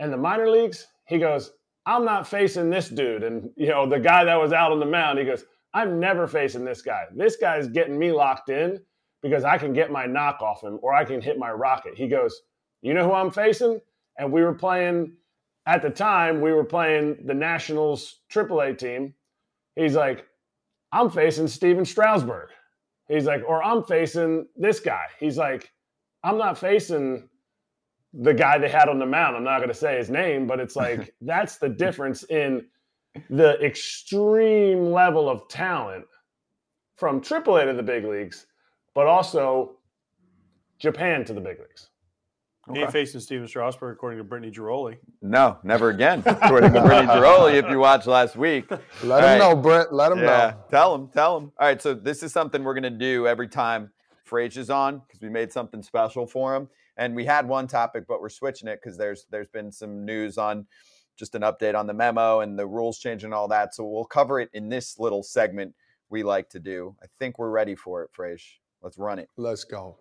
and 0.00 0.12
the 0.12 0.16
minor 0.16 0.50
leagues, 0.50 0.88
he 1.06 1.18
goes, 1.18 1.52
I'm 1.86 2.04
not 2.04 2.26
facing 2.26 2.68
this 2.68 2.88
dude. 2.88 3.22
And, 3.22 3.50
you 3.56 3.68
know, 3.68 3.88
the 3.88 4.00
guy 4.00 4.24
that 4.24 4.40
was 4.40 4.52
out 4.52 4.72
on 4.72 4.80
the 4.80 4.86
mound, 4.86 5.18
he 5.18 5.24
goes, 5.24 5.44
I'm 5.72 6.00
never 6.00 6.26
facing 6.26 6.64
this 6.64 6.82
guy. 6.82 7.04
This 7.14 7.36
guy's 7.36 7.68
getting 7.68 7.98
me 7.98 8.10
locked 8.10 8.48
in 8.48 8.80
because 9.22 9.44
I 9.44 9.56
can 9.56 9.72
get 9.72 9.90
my 9.90 10.04
knock 10.04 10.42
off 10.42 10.62
him 10.62 10.78
or 10.82 10.92
I 10.92 11.04
can 11.04 11.20
hit 11.20 11.38
my 11.38 11.50
rocket. 11.50 11.94
He 11.96 12.08
goes, 12.08 12.42
You 12.82 12.92
know 12.92 13.04
who 13.04 13.12
I'm 13.12 13.30
facing? 13.30 13.80
And 14.18 14.32
we 14.32 14.42
were 14.42 14.54
playing, 14.54 15.14
at 15.66 15.82
the 15.82 15.90
time, 15.90 16.40
we 16.40 16.52
were 16.52 16.64
playing 16.64 17.24
the 17.24 17.34
Nationals 17.34 18.20
AAA 18.32 18.78
team. 18.78 19.14
He's 19.76 19.94
like, 19.94 20.26
I'm 20.92 21.10
facing 21.10 21.48
Stephen 21.48 21.84
Strasburg. 21.84 22.50
He's 23.08 23.26
like, 23.26 23.42
or 23.46 23.62
I'm 23.62 23.84
facing 23.84 24.46
this 24.56 24.80
guy. 24.80 25.04
He's 25.18 25.36
like, 25.36 25.70
I'm 26.22 26.38
not 26.38 26.58
facing 26.58 27.28
the 28.12 28.32
guy 28.32 28.58
they 28.58 28.68
had 28.68 28.88
on 28.88 28.98
the 28.98 29.06
mound. 29.06 29.36
I'm 29.36 29.44
not 29.44 29.58
going 29.58 29.68
to 29.68 29.74
say 29.74 29.98
his 29.98 30.08
name, 30.08 30.46
but 30.46 30.60
it's 30.60 30.76
like 30.76 31.14
that's 31.20 31.58
the 31.58 31.68
difference 31.68 32.24
in 32.24 32.66
the 33.30 33.60
extreme 33.64 34.90
level 34.90 35.28
of 35.28 35.48
talent 35.48 36.04
from 36.96 37.20
AAA 37.20 37.66
to 37.66 37.74
the 37.74 37.82
big 37.82 38.04
leagues, 38.04 38.46
but 38.94 39.06
also 39.06 39.76
Japan 40.78 41.24
to 41.24 41.32
the 41.32 41.40
big 41.40 41.58
leagues. 41.58 41.90
He 42.72 42.80
ain't 42.80 42.92
facing 42.92 43.20
Stephen 43.20 43.46
Strasburg, 43.46 43.94
according 43.94 44.18
to 44.18 44.24
Brittany 44.24 44.50
Ghiroli. 44.52 44.96
No, 45.20 45.58
never 45.62 45.90
again. 45.90 46.22
According 46.24 46.72
to 46.72 46.80
Brittany 46.82 47.08
Ghiroli, 47.08 47.54
if 47.54 47.68
you 47.68 47.78
watched 47.78 48.06
last 48.06 48.36
week. 48.36 48.70
Let 48.70 48.80
All 49.02 49.18
him 49.18 49.24
right. 49.24 49.38
know, 49.38 49.56
Brett. 49.56 49.92
Let 49.92 50.12
him 50.12 50.18
Yeah, 50.18 50.24
know. 50.24 50.64
tell 50.70 50.94
him, 50.94 51.08
tell 51.08 51.36
him. 51.36 51.52
All 51.58 51.66
right, 51.68 51.80
so 51.80 51.92
this 51.94 52.22
is 52.22 52.32
something 52.32 52.64
we're 52.64 52.74
gonna 52.74 52.90
do 52.90 53.26
every 53.26 53.48
time 53.48 53.90
Fraze 54.28 54.56
is 54.56 54.70
on 54.70 55.00
because 55.06 55.20
we 55.20 55.28
made 55.28 55.52
something 55.52 55.82
special 55.82 56.26
for 56.26 56.54
him, 56.56 56.68
and 56.96 57.14
we 57.14 57.24
had 57.26 57.46
one 57.46 57.66
topic, 57.66 58.04
but 58.08 58.20
we're 58.20 58.28
switching 58.30 58.68
it 58.68 58.80
because 58.82 58.96
there's 58.96 59.26
there's 59.30 59.48
been 59.48 59.70
some 59.70 60.04
news 60.04 60.38
on 60.38 60.66
just 61.16 61.34
an 61.34 61.42
update 61.42 61.74
on 61.78 61.86
the 61.86 61.94
memo 61.94 62.40
and 62.40 62.58
the 62.58 62.66
rules 62.66 62.98
change 62.98 63.22
and 63.24 63.32
all 63.34 63.46
that. 63.48 63.74
So 63.74 63.84
we'll 63.84 64.04
cover 64.04 64.40
it 64.40 64.50
in 64.52 64.68
this 64.68 64.98
little 64.98 65.22
segment 65.22 65.74
we 66.08 66.22
like 66.22 66.48
to 66.50 66.58
do. 66.58 66.96
I 67.02 67.06
think 67.18 67.38
we're 67.38 67.50
ready 67.50 67.74
for 67.74 68.02
it, 68.02 68.10
Fraze. 68.18 68.42
Let's 68.82 68.98
run 68.98 69.18
it. 69.18 69.28
Let's 69.36 69.64
go. 69.64 69.96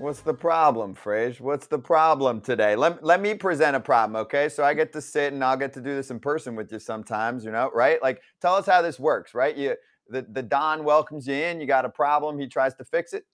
What's 0.00 0.20
the 0.20 0.32
problem, 0.32 0.94
Fraze? 0.94 1.42
What's 1.42 1.66
the 1.66 1.78
problem 1.78 2.40
today? 2.40 2.74
Let, 2.74 3.04
let 3.04 3.20
me 3.20 3.34
present 3.34 3.76
a 3.76 3.80
problem, 3.80 4.16
okay? 4.16 4.48
So 4.48 4.64
I 4.64 4.72
get 4.72 4.94
to 4.94 5.00
sit 5.02 5.34
and 5.34 5.44
I'll 5.44 5.58
get 5.58 5.74
to 5.74 5.80
do 5.82 5.94
this 5.94 6.10
in 6.10 6.18
person 6.18 6.56
with 6.56 6.72
you 6.72 6.78
sometimes, 6.78 7.44
you 7.44 7.50
know, 7.50 7.70
right? 7.74 8.00
Like 8.02 8.22
tell 8.40 8.54
us 8.54 8.64
how 8.64 8.80
this 8.80 8.98
works, 8.98 9.34
right? 9.34 9.54
You 9.54 9.76
the, 10.08 10.22
the 10.22 10.42
Don 10.42 10.84
welcomes 10.84 11.28
you 11.28 11.34
in, 11.34 11.60
you 11.60 11.66
got 11.66 11.84
a 11.84 11.90
problem, 11.90 12.38
he 12.38 12.46
tries 12.46 12.74
to 12.76 12.84
fix 12.84 13.12
it. 13.12 13.26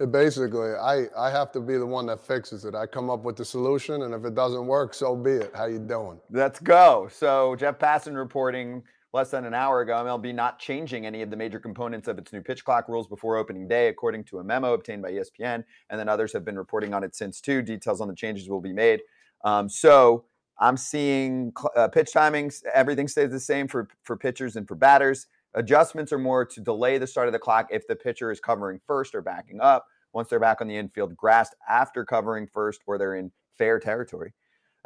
It 0.00 0.10
basically, 0.10 0.72
I, 0.72 1.04
I 1.16 1.30
have 1.30 1.52
to 1.52 1.60
be 1.60 1.78
the 1.78 1.86
one 1.86 2.06
that 2.06 2.26
fixes 2.26 2.64
it. 2.64 2.74
I 2.74 2.86
come 2.86 3.08
up 3.08 3.22
with 3.22 3.36
the 3.36 3.44
solution, 3.44 4.02
and 4.02 4.12
if 4.12 4.24
it 4.24 4.34
doesn't 4.34 4.66
work, 4.66 4.94
so 4.94 5.14
be 5.14 5.30
it. 5.30 5.52
How 5.54 5.66
you 5.66 5.78
doing? 5.78 6.18
Let's 6.30 6.58
go. 6.58 7.08
So 7.12 7.54
Jeff 7.54 7.78
Passan 7.78 8.16
reporting 8.16 8.82
less 9.12 9.30
than 9.30 9.44
an 9.44 9.54
hour 9.54 9.80
ago, 9.80 9.94
MLB 9.94 10.34
not 10.34 10.58
changing 10.58 11.06
any 11.06 11.22
of 11.22 11.30
the 11.30 11.36
major 11.36 11.60
components 11.60 12.08
of 12.08 12.18
its 12.18 12.32
new 12.32 12.40
pitch 12.40 12.64
clock 12.64 12.88
rules 12.88 13.06
before 13.06 13.36
opening 13.36 13.68
day, 13.68 13.88
according 13.88 14.24
to 14.24 14.38
a 14.38 14.44
memo 14.44 14.72
obtained 14.72 15.02
by 15.02 15.12
ESPN. 15.12 15.64
And 15.90 16.00
then 16.00 16.08
others 16.08 16.32
have 16.32 16.44
been 16.44 16.56
reporting 16.56 16.94
on 16.94 17.04
it 17.04 17.14
since 17.14 17.40
too. 17.40 17.62
Details 17.62 18.00
on 18.00 18.08
the 18.08 18.14
changes 18.14 18.48
will 18.48 18.60
be 18.60 18.72
made. 18.72 19.00
Um, 19.44 19.68
so 19.68 20.24
I'm 20.58 20.76
seeing 20.76 21.52
uh, 21.76 21.88
pitch 21.88 22.10
timings. 22.14 22.62
Everything 22.72 23.08
stays 23.08 23.30
the 23.30 23.40
same 23.40 23.68
for 23.68 23.88
for 24.02 24.16
pitchers 24.16 24.56
and 24.56 24.66
for 24.66 24.74
batters. 24.74 25.26
Adjustments 25.54 26.12
are 26.12 26.18
more 26.18 26.46
to 26.46 26.60
delay 26.60 26.96
the 26.96 27.06
start 27.06 27.28
of 27.28 27.32
the 27.32 27.38
clock 27.38 27.68
if 27.70 27.86
the 27.86 27.96
pitcher 27.96 28.30
is 28.30 28.40
covering 28.40 28.80
first 28.86 29.14
or 29.14 29.20
backing 29.20 29.60
up. 29.60 29.86
Once 30.14 30.28
they're 30.28 30.40
back 30.40 30.60
on 30.60 30.68
the 30.68 30.76
infield, 30.76 31.16
grassed 31.16 31.54
after 31.68 32.04
covering 32.04 32.46
first, 32.46 32.82
or 32.86 32.96
they're 32.96 33.16
in 33.16 33.30
fair 33.58 33.78
territory 33.78 34.32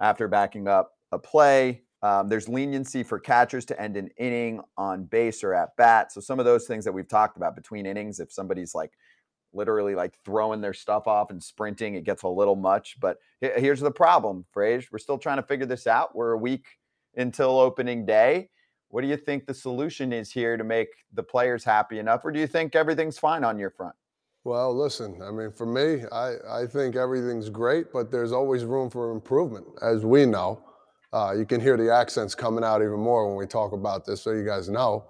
after 0.00 0.28
backing 0.28 0.66
up 0.66 0.92
a 1.12 1.18
play. 1.18 1.82
Um, 2.02 2.28
there's 2.28 2.48
leniency 2.48 3.02
for 3.02 3.18
catchers 3.18 3.64
to 3.66 3.80
end 3.80 3.96
an 3.96 4.10
inning 4.18 4.60
on 4.76 5.04
base 5.04 5.42
or 5.42 5.54
at 5.54 5.76
bat. 5.76 6.12
So 6.12 6.20
some 6.20 6.38
of 6.38 6.44
those 6.44 6.66
things 6.66 6.84
that 6.84 6.92
we've 6.92 7.08
talked 7.08 7.36
about 7.36 7.56
between 7.56 7.86
innings, 7.86 8.20
if 8.20 8.30
somebody's 8.30 8.74
like 8.74 8.92
literally 9.52 9.94
like 9.94 10.14
throwing 10.24 10.60
their 10.60 10.74
stuff 10.74 11.06
off 11.06 11.30
and 11.30 11.42
sprinting, 11.42 11.94
it 11.94 12.04
gets 12.04 12.22
a 12.22 12.28
little 12.28 12.56
much. 12.56 13.00
But 13.00 13.18
here's 13.40 13.80
the 13.80 13.90
problem, 13.90 14.44
Fraze. 14.54 14.86
We're 14.92 14.98
still 14.98 15.18
trying 15.18 15.38
to 15.38 15.42
figure 15.42 15.66
this 15.66 15.86
out. 15.86 16.14
We're 16.14 16.32
a 16.32 16.38
week 16.38 16.66
until 17.16 17.58
opening 17.58 18.04
day. 18.04 18.50
What 18.88 19.00
do 19.00 19.08
you 19.08 19.16
think 19.16 19.46
the 19.46 19.54
solution 19.54 20.12
is 20.12 20.30
here 20.30 20.56
to 20.56 20.64
make 20.64 20.88
the 21.12 21.22
players 21.22 21.64
happy 21.64 21.98
enough, 21.98 22.24
or 22.24 22.30
do 22.30 22.38
you 22.38 22.46
think 22.46 22.76
everything's 22.76 23.18
fine 23.18 23.42
on 23.42 23.58
your 23.58 23.70
front? 23.70 23.94
Well, 24.44 24.72
listen, 24.76 25.20
I 25.22 25.32
mean, 25.32 25.50
for 25.50 25.66
me, 25.66 26.04
I, 26.12 26.34
I 26.48 26.66
think 26.66 26.94
everything's 26.94 27.48
great, 27.50 27.92
but 27.92 28.12
there's 28.12 28.30
always 28.30 28.64
room 28.64 28.90
for 28.90 29.10
improvement, 29.10 29.66
as 29.82 30.04
we 30.04 30.24
know. 30.24 30.62
Uh, 31.16 31.32
you 31.32 31.46
can 31.46 31.62
hear 31.62 31.78
the 31.78 31.90
accents 31.90 32.34
coming 32.34 32.62
out 32.62 32.82
even 32.82 33.00
more 33.00 33.26
when 33.26 33.38
we 33.38 33.46
talk 33.46 33.72
about 33.72 34.04
this, 34.04 34.20
so 34.20 34.32
you 34.32 34.44
guys 34.44 34.68
know. 34.68 35.06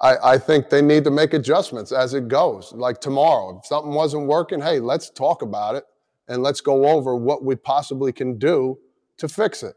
I, 0.00 0.34
I 0.34 0.38
think 0.38 0.70
they 0.70 0.80
need 0.80 1.02
to 1.02 1.10
make 1.10 1.34
adjustments 1.34 1.90
as 1.90 2.14
it 2.14 2.28
goes. 2.28 2.72
Like 2.72 3.00
tomorrow, 3.00 3.58
if 3.58 3.66
something 3.66 3.92
wasn't 3.92 4.28
working, 4.28 4.60
hey, 4.60 4.78
let's 4.78 5.10
talk 5.10 5.42
about 5.42 5.74
it 5.74 5.82
and 6.28 6.44
let's 6.44 6.60
go 6.60 6.86
over 6.86 7.16
what 7.16 7.44
we 7.44 7.56
possibly 7.56 8.12
can 8.12 8.38
do 8.38 8.78
to 9.16 9.26
fix 9.26 9.64
it. 9.64 9.74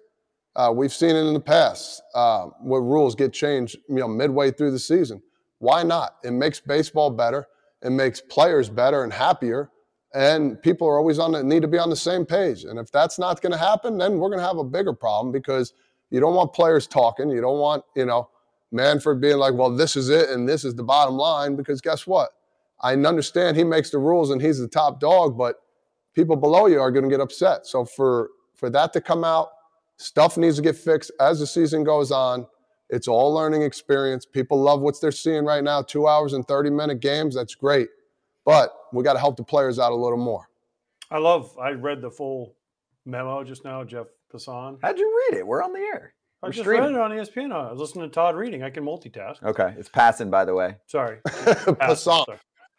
Uh, 0.55 0.71
we've 0.71 0.93
seen 0.93 1.15
it 1.15 1.25
in 1.25 1.33
the 1.33 1.39
past 1.39 2.03
uh, 2.13 2.45
where 2.61 2.81
rules 2.81 3.15
get 3.15 3.33
changed, 3.33 3.75
you 3.89 3.95
know, 3.95 4.07
midway 4.07 4.51
through 4.51 4.69
the 4.69 4.77
season. 4.77 5.19
Why 5.57 5.81
not? 5.81 6.17
It 6.23 6.31
makes 6.31 6.59
baseball 6.59 7.09
better. 7.09 7.47
It 7.81 7.89
makes 7.89 8.21
players 8.21 8.69
better 8.69 9.03
and 9.03 9.11
happier. 9.11 9.71
And 10.15 10.61
people 10.61 10.87
are 10.87 10.97
always 10.97 11.19
on 11.19 11.33
the 11.33 11.43
need 11.43 11.61
to 11.61 11.67
be 11.67 11.77
on 11.77 11.89
the 11.89 11.95
same 11.95 12.25
page. 12.25 12.63
And 12.63 12.79
if 12.79 12.91
that's 12.91 13.19
not 13.19 13.41
going 13.41 13.51
to 13.51 13.57
happen, 13.57 13.97
then 13.97 14.17
we're 14.17 14.29
going 14.29 14.39
to 14.39 14.45
have 14.45 14.57
a 14.57 14.63
bigger 14.63 14.93
problem 14.93 15.31
because 15.31 15.73
you 16.09 16.19
don't 16.19 16.35
want 16.35 16.53
players 16.53 16.87
talking. 16.87 17.29
You 17.29 17.41
don't 17.41 17.59
want, 17.59 17.83
you 17.95 18.05
know, 18.05 18.29
Manfred 18.71 19.21
being 19.21 19.37
like, 19.37 19.53
well, 19.53 19.75
this 19.75 19.95
is 19.95 20.09
it 20.09 20.29
and 20.29 20.47
this 20.47 20.63
is 20.65 20.75
the 20.75 20.83
bottom 20.83 21.15
line. 21.15 21.55
Because 21.55 21.81
guess 21.81 22.07
what? 22.07 22.31
I 22.81 22.93
understand 22.93 23.57
he 23.57 23.63
makes 23.63 23.91
the 23.91 23.99
rules 23.99 24.31
and 24.31 24.41
he's 24.41 24.59
the 24.59 24.67
top 24.67 24.99
dog, 24.99 25.37
but 25.37 25.57
people 26.13 26.37
below 26.37 26.67
you 26.67 26.79
are 26.79 26.91
going 26.91 27.03
to 27.03 27.09
get 27.09 27.21
upset. 27.21 27.67
So 27.67 27.85
for 27.85 28.29
for 28.55 28.69
that 28.69 28.93
to 28.93 29.01
come 29.01 29.25
out 29.25 29.49
Stuff 29.97 30.37
needs 30.37 30.57
to 30.57 30.61
get 30.61 30.75
fixed 30.75 31.11
as 31.19 31.39
the 31.39 31.47
season 31.47 31.83
goes 31.83 32.11
on. 32.11 32.47
It's 32.89 33.07
all 33.07 33.33
learning 33.33 33.61
experience. 33.61 34.25
People 34.25 34.61
love 34.61 34.81
what 34.81 34.99
they're 34.99 35.11
seeing 35.11 35.45
right 35.45 35.63
now. 35.63 35.81
Two 35.81 36.07
hours 36.07 36.33
and 36.33 36.47
30 36.47 36.69
minute 36.69 36.99
games. 36.99 37.35
That's 37.35 37.55
great. 37.55 37.89
But 38.45 38.73
we 38.93 39.03
got 39.03 39.13
to 39.13 39.19
help 39.19 39.37
the 39.37 39.43
players 39.43 39.79
out 39.79 39.91
a 39.91 39.95
little 39.95 40.17
more. 40.17 40.47
I 41.11 41.17
love, 41.17 41.57
I 41.57 41.71
read 41.71 42.01
the 42.01 42.11
full 42.11 42.55
memo 43.05 43.43
just 43.43 43.65
now, 43.65 43.83
Jeff 43.83 44.07
Passan. 44.33 44.77
How'd 44.81 44.97
you 44.97 45.25
read 45.29 45.39
it? 45.39 45.47
We're 45.47 45.63
on 45.63 45.73
the 45.73 45.79
air. 45.79 46.13
I 46.43 46.49
just 46.49 46.59
streaming. 46.59 46.93
read 46.93 46.93
it 46.93 46.99
on 46.99 47.11
ESPN. 47.11 47.51
I 47.51 47.71
was 47.71 47.79
listening 47.79 48.07
to 48.09 48.13
Todd 48.13 48.35
reading. 48.35 48.61
I 48.61 48.69
can 48.69 48.83
multitask. 48.83 49.41
Okay. 49.43 49.73
It's 49.77 49.89
passing, 49.89 50.29
by 50.29 50.45
the 50.45 50.53
way. 50.53 50.75
Sorry. 50.87 51.19
Passan. 51.25 52.25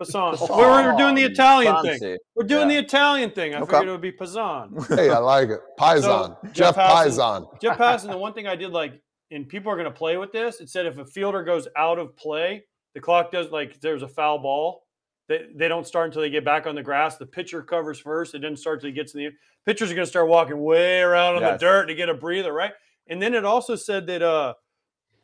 Passan. 0.01 0.41
We 0.57 0.93
were 0.93 0.97
doing 0.97 1.15
the 1.15 1.25
Italian 1.25 1.83
thing. 1.83 2.19
We're 2.35 2.45
doing 2.45 2.71
yeah. 2.71 2.81
the 2.81 2.87
Italian 2.87 3.31
thing. 3.31 3.55
I 3.55 3.61
okay. 3.61 3.73
figured 3.73 3.89
it 3.89 3.93
would 3.93 4.01
be 4.01 4.13
Pazan. 4.13 4.89
Hey, 4.97 5.11
I 5.11 5.19
like 5.19 5.49
it. 5.49 5.61
Paisan. 5.79 6.03
So, 6.03 6.39
Jeff, 6.45 6.55
Jeff 6.55 6.77
Paisan. 6.77 7.61
Jeff 7.61 7.79
Passan. 7.79 8.11
The 8.11 8.19
one 8.19 8.35
thing 8.35 8.47
I 8.47 8.57
did 8.57 8.71
like, 8.71 9.01
and 9.31 9.49
people 9.49 9.73
are 9.73 9.77
going 9.77 9.87
to 9.87 9.97
play 9.97 10.17
with 10.17 10.33
this. 10.33 10.61
It 10.61 10.69
said 10.69 10.87
if 10.87 10.99
a 10.99 11.05
fielder 11.05 11.43
goes 11.43 11.67
out 11.77 11.99
of 11.99 12.15
play, 12.17 12.65
the 12.95 13.01
clock 13.01 13.33
does 13.33 13.51
like 13.51 13.81
there's 13.81 14.03
a 14.03 14.09
foul 14.09 14.39
ball. 14.39 14.86
They, 15.29 15.47
they 15.55 15.69
don't 15.69 15.87
start 15.87 16.07
until 16.07 16.23
they 16.23 16.31
get 16.31 16.45
back 16.45 16.67
on 16.67 16.75
the 16.75 16.83
grass. 16.83 17.17
The 17.17 17.27
pitcher 17.27 17.63
covers 17.63 17.99
first. 17.99 18.35
It 18.35 18.39
didn't 18.41 18.59
start 18.59 18.77
until 18.77 18.91
he 18.91 18.95
gets 18.95 19.15
in 19.15 19.21
the 19.21 19.31
pitchers 19.65 19.91
are 19.91 19.95
going 19.95 20.05
to 20.05 20.11
start 20.11 20.29
walking 20.29 20.59
way 20.59 21.01
around 21.01 21.37
on 21.37 21.43
yes. 21.43 21.59
the 21.61 21.67
dirt 21.67 21.87
to 21.87 21.95
get 21.95 22.09
a 22.09 22.15
breather, 22.15 22.53
right? 22.53 22.73
And 23.09 23.21
then 23.21 23.35
it 23.35 23.45
also 23.45 23.75
said 23.75 24.07
that 24.07 24.23
uh, 24.23 24.55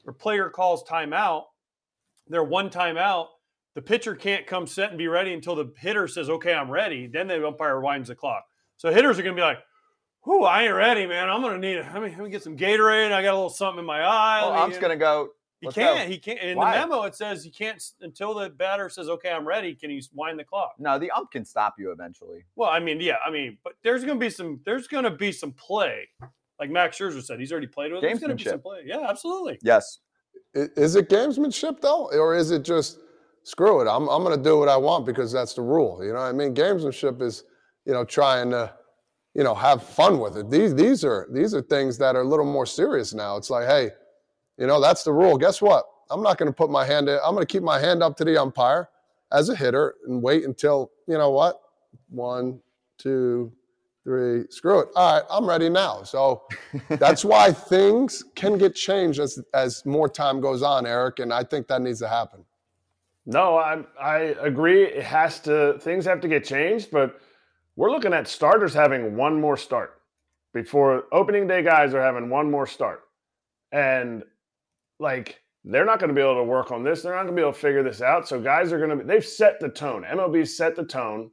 a 0.07 0.13
player 0.13 0.51
calls 0.51 0.83
timeout. 0.85 1.45
Their 2.29 2.43
one 2.43 2.71
timeout 2.71 3.27
the 3.75 3.83
pitcher 3.83 4.15
can't 4.15 4.47
come 4.47 4.67
set 4.67 4.91
and 4.91 4.99
be 4.99 5.09
ready 5.09 5.33
until 5.33 5.55
the 5.55 5.73
hitter 5.79 6.07
says, 6.07 6.29
okay, 6.29 6.53
I'm 6.53 6.71
ready. 6.71 7.07
Then 7.07 7.27
the 7.27 7.47
umpire 7.47 7.81
winds 7.81 8.09
the 8.09 8.15
clock. 8.15 8.45
So 8.77 8.93
hitters 8.93 9.19
are 9.19 9.23
going 9.23 9.35
to 9.35 9.41
be 9.41 9.45
like, 9.45 9.59
whew, 10.25 10.45
I 10.45 10.65
ain't 10.65 10.75
ready, 10.75 11.07
man. 11.07 11.31
I'm 11.31 11.41
going 11.41 11.61
to 11.61 11.67
need, 11.67 11.79
let 11.79 12.03
me, 12.03 12.11
let 12.11 12.19
me 12.19 12.31
get 12.31 12.43
some 12.43 12.57
Gatorade. 12.57 13.13
I 13.13 13.23
got 13.23 13.33
a 13.33 13.37
little 13.37 13.49
something 13.49 13.81
in 13.81 13.87
my 13.87 14.03
eye. 14.03 14.43
Well, 14.43 14.53
I'm 14.53 14.71
just 14.71 14.81
going 14.81 14.97
to 14.97 15.03
go. 15.03 15.31
He 15.63 15.69
can't. 15.69 15.99
Go. 15.99 16.13
He 16.13 16.19
can't. 16.19 16.41
In 16.41 16.59
Why? 16.59 16.75
the 16.75 16.87
memo, 16.87 17.03
it 17.05 17.15
says 17.15 17.43
he 17.43 17.51
can't 17.51 17.83
until 18.03 18.35
the 18.35 18.51
batter 18.51 18.89
says, 18.91 19.09
"Okay, 19.09 19.31
I'm 19.31 19.47
ready." 19.47 19.75
Can 19.75 19.91
you 19.91 20.03
wind 20.13 20.39
the 20.39 20.45
clock? 20.45 20.75
No, 20.79 20.99
the 20.99 21.11
ump 21.13 21.31
can 21.31 21.45
stop 21.45 21.77
you 21.79 21.93
eventually. 21.93 22.45
Well, 22.57 22.69
I 22.69 22.81
mean, 22.81 23.01
yeah, 23.01 23.17
I 23.25 23.31
mean, 23.31 23.57
but 23.65 23.75
there's 23.83 24.05
going 24.05 24.19
to 24.19 24.25
be 24.25 24.31
some. 24.31 24.61
There's 24.67 24.87
going 24.89 25.05
to 25.05 25.11
be 25.11 25.33
some 25.33 25.53
play, 25.53 26.09
like 26.61 26.69
Max 26.69 26.99
Scherzer 26.99 27.23
said. 27.23 27.41
He's 27.41 27.53
already 27.53 27.69
played 27.69 27.93
with. 27.93 28.05
It. 28.05 28.09
There's 28.09 28.21
going 28.21 28.37
to 28.37 28.45
be 28.45 28.51
some 28.51 28.61
play. 28.61 28.83
Yeah, 28.85 29.07
absolutely. 29.09 29.59
Yes. 29.63 30.01
Is 30.55 30.97
it 30.97 31.09
gamesmanship 31.09 31.81
though, 31.81 32.11
or 32.13 32.35
is 32.35 32.51
it 32.51 32.63
just 32.63 32.99
screw 33.45 33.81
it. 33.81 33.89
I'm, 33.89 34.09
I'm 34.09 34.23
going 34.23 34.37
to 34.37 34.43
do 34.43 34.59
what 34.59 34.69
I 34.69 34.77
want 34.77 35.07
because 35.07 35.33
that's 35.33 35.55
the 35.55 35.63
rule. 35.63 36.05
You 36.05 36.13
know 36.13 36.21
what 36.21 36.27
I 36.27 36.33
mean? 36.33 36.55
Gamesmanship 36.55 37.23
is, 37.23 37.45
you 37.85 37.93
know, 37.93 38.05
trying 38.05 38.51
to, 38.51 38.73
you 39.35 39.43
know, 39.43 39.55
have 39.55 39.83
fun 39.83 40.19
with 40.19 40.37
it. 40.37 40.51
These, 40.51 40.75
these 40.75 41.05
are, 41.05 41.29
these 41.33 41.55
are 41.55 41.63
things 41.63 41.99
that 41.99 42.17
are 42.17 42.23
a 42.23 42.29
little 42.29 42.45
more 42.45 42.67
serious 42.67 43.15
now. 43.15 43.37
It's 43.37 43.51
like, 43.51 43.67
hey, 43.67 43.91
you 44.63 44.69
know, 44.69 44.81
that's 44.81 45.03
the 45.03 45.13
rule. 45.13 45.37
Guess 45.37 45.61
what? 45.61 45.87
I'm 46.09 46.23
not 46.23 46.39
going 46.39 46.47
to 46.47 46.55
put 46.55 46.71
my 46.71 46.85
hand 46.85 47.09
in. 47.09 47.19
I'm 47.25 47.35
going 47.35 47.45
to 47.45 47.53
keep 47.53 47.65
my 47.65 47.81
hand 47.81 48.01
up 48.01 48.17
to 48.19 48.25
the 48.25 48.41
umpire 48.41 48.89
as 49.33 49.49
a 49.49 49.57
hitter 49.57 49.97
and 50.07 50.23
wait 50.23 50.45
until, 50.45 50.93
you 51.09 51.19
know 51.19 51.31
what? 51.31 51.61
One, 52.11 52.61
two, 52.97 53.53
three, 54.05 54.45
screw 54.51 54.79
it. 54.79 54.89
All 54.95 55.15
right, 55.15 55.25
I'm 55.29 55.47
ready 55.49 55.69
now. 55.69 56.05
So 56.05 56.45
that's 56.91 57.25
why 57.25 57.51
things 57.51 58.23
can 58.37 58.57
get 58.57 58.77
changed 58.77 59.19
as 59.19 59.43
as 59.53 59.85
more 59.85 60.09
time 60.09 60.41
goes 60.41 60.63
on, 60.63 60.87
Erik. 60.87 61.19
And 61.19 61.35
I 61.35 61.43
think 61.43 61.67
that 61.67 61.83
needs 61.83 61.99
to 61.99 62.09
happen. 62.09 62.45
No, 63.27 63.57
I 63.57 63.83
I 64.01 64.19
agree. 64.43 64.85
It 64.85 65.03
has 65.03 65.41
to 65.41 65.77
things 65.81 66.05
have 66.05 66.21
to 66.21 66.29
get 66.29 66.45
changed, 66.45 66.93
but 66.93 67.21
we're 67.75 67.91
looking 67.91 68.13
at 68.13 68.29
starters 68.29 68.75
having 68.75 69.17
one 69.17 69.41
more 69.41 69.57
start 69.57 70.01
before 70.55 71.07
opening 71.11 71.49
day. 71.49 71.65
Guys 71.65 71.95
are 71.95 72.03
having 72.03 72.31
one 72.31 72.49
more 72.49 72.69
start, 72.69 73.03
and 73.73 74.23
like 74.99 75.41
they're 75.65 75.85
not 75.85 75.99
going 75.99 76.09
to 76.09 76.15
be 76.15 76.21
able 76.21 76.37
to 76.37 76.45
work 76.45 76.71
on 76.71 76.83
this. 76.83 77.03
They're 77.03 77.15
not 77.15 77.23
going 77.23 77.37
to 77.37 77.41
be 77.41 77.43
able 77.43 77.53
to 77.53 77.59
figure 77.59 77.83
this 77.83 78.03
out. 78.03 78.27
So 78.27 78.41
guys 78.41 78.73
are 78.73 78.85
going 78.85 78.99
to. 78.99 79.05
They've 79.05 79.25
set 79.25 79.61
the 79.61 79.69
tone. 79.69 80.05
MLB 80.05 80.47
set 80.49 80.77
the 80.77 80.85
tone, 80.85 81.31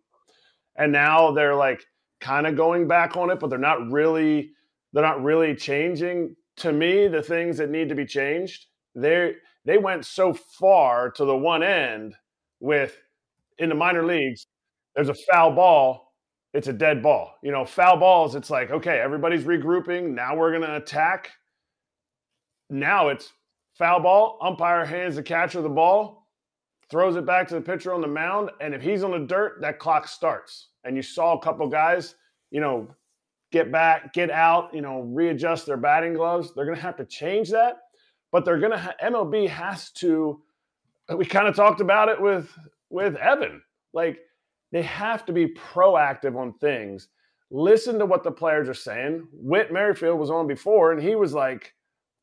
and 0.75 0.91
now 0.91 1.31
they're 1.31 1.55
like 1.55 1.83
kind 2.21 2.47
of 2.47 2.55
going 2.55 2.87
back 2.87 3.17
on 3.17 3.29
it, 3.29 3.39
but 3.39 3.49
they're 3.49 3.59
not 3.59 3.91
really. 3.91 4.51
They're 4.93 5.03
not 5.03 5.23
really 5.23 5.55
changing. 5.55 6.35
To 6.57 6.73
me, 6.73 7.07
the 7.07 7.21
things 7.21 7.57
that 7.57 7.69
need 7.69 7.89
to 7.89 7.95
be 7.95 8.05
changed, 8.05 8.65
they're 8.95 9.35
they 9.65 9.77
went 9.77 10.05
so 10.05 10.33
far 10.33 11.11
to 11.11 11.25
the 11.25 11.37
one 11.37 11.63
end 11.63 12.15
with 12.59 12.97
in 13.59 13.69
the 13.69 13.75
minor 13.75 14.05
leagues, 14.05 14.47
there's 14.95 15.09
a 15.09 15.15
foul 15.31 15.51
ball, 15.51 16.13
it's 16.53 16.67
a 16.67 16.73
dead 16.73 17.03
ball. 17.03 17.35
You 17.43 17.51
know, 17.51 17.65
foul 17.65 17.97
balls, 17.97 18.35
it's 18.35 18.49
like, 18.49 18.71
okay, 18.71 18.99
everybody's 18.99 19.43
regrouping. 19.43 20.15
Now 20.15 20.35
we're 20.35 20.51
going 20.51 20.63
to 20.63 20.75
attack. 20.77 21.31
Now 22.69 23.09
it's 23.09 23.31
foul 23.79 24.01
ball, 24.01 24.37
umpire 24.41 24.85
hands 24.85 25.15
the 25.15 25.23
catcher 25.23 25.63
the 25.63 25.69
ball, 25.69 26.27
throws 26.91 27.15
it 27.15 27.25
back 27.25 27.47
to 27.47 27.55
the 27.55 27.61
pitcher 27.61 27.91
on 27.93 28.01
the 28.01 28.07
mound. 28.07 28.51
And 28.61 28.75
if 28.75 28.83
he's 28.83 29.03
on 29.03 29.11
the 29.11 29.25
dirt, 29.25 29.59
that 29.61 29.79
clock 29.79 30.07
starts. 30.07 30.67
And 30.83 30.95
you 30.95 31.01
saw 31.01 31.35
a 31.35 31.41
couple 31.41 31.67
guys, 31.67 32.13
you 32.51 32.61
know, 32.61 32.87
get 33.51 33.71
back, 33.71 34.13
get 34.13 34.29
out, 34.29 34.71
you 34.71 34.81
know, 34.81 35.01
readjust 35.01 35.65
their 35.65 35.77
batting 35.77 36.13
gloves. 36.13 36.53
They're 36.53 36.65
going 36.65 36.77
to 36.77 36.83
have 36.83 36.97
to 36.97 37.05
change 37.05 37.49
that 37.49 37.79
but 38.31 38.45
they're 38.45 38.59
going 38.59 38.71
to 38.71 38.77
ha- 38.77 38.95
MLB 39.03 39.47
has 39.49 39.91
to. 39.91 40.41
We 41.15 41.25
kind 41.25 41.47
of 41.47 41.55
talked 41.55 41.81
about 41.81 42.09
it 42.09 42.21
with 42.21 42.49
with 42.89 43.15
Evan. 43.15 43.61
Like 43.93 44.19
they 44.71 44.83
have 44.83 45.25
to 45.25 45.33
be 45.33 45.47
proactive 45.47 46.37
on 46.37 46.53
things. 46.59 47.07
Listen 47.51 47.97
to 47.97 48.05
what 48.05 48.23
the 48.23 48.31
players 48.31 48.69
are 48.69 48.75
saying. 48.75 49.27
Whit 49.33 49.73
Merrifield 49.73 50.19
was 50.19 50.29
on 50.29 50.45
before, 50.45 50.91
and 50.91 51.01
he 51.01 51.15
was 51.15 51.33
like, 51.33 51.73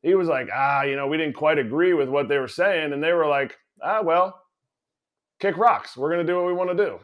he 0.01 0.15
was 0.15 0.27
like, 0.27 0.49
ah, 0.53 0.83
you 0.83 0.95
know, 0.95 1.07
we 1.07 1.17
didn't 1.17 1.35
quite 1.35 1.57
agree 1.57 1.93
with 1.93 2.09
what 2.09 2.29
they 2.29 2.37
were 2.37 2.47
saying, 2.47 2.93
and 2.93 3.03
they 3.03 3.13
were 3.13 3.27
like, 3.27 3.55
ah, 3.83 4.01
well, 4.01 4.39
kick 5.39 5.57
rocks. 5.57 5.97
We're 5.97 6.11
going 6.11 6.25
to 6.25 6.31
do 6.31 6.37
what 6.37 6.45
we 6.45 6.53
want 6.53 6.69
to 6.69 6.85
do. 6.85 6.99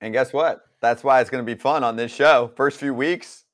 And 0.00 0.12
guess 0.12 0.32
what? 0.32 0.60
That's 0.80 1.02
why 1.02 1.20
it's 1.20 1.30
going 1.30 1.44
to 1.44 1.54
be 1.54 1.58
fun 1.58 1.82
on 1.82 1.96
this 1.96 2.14
show. 2.14 2.52
First 2.56 2.78
few 2.78 2.92
weeks, 2.92 3.44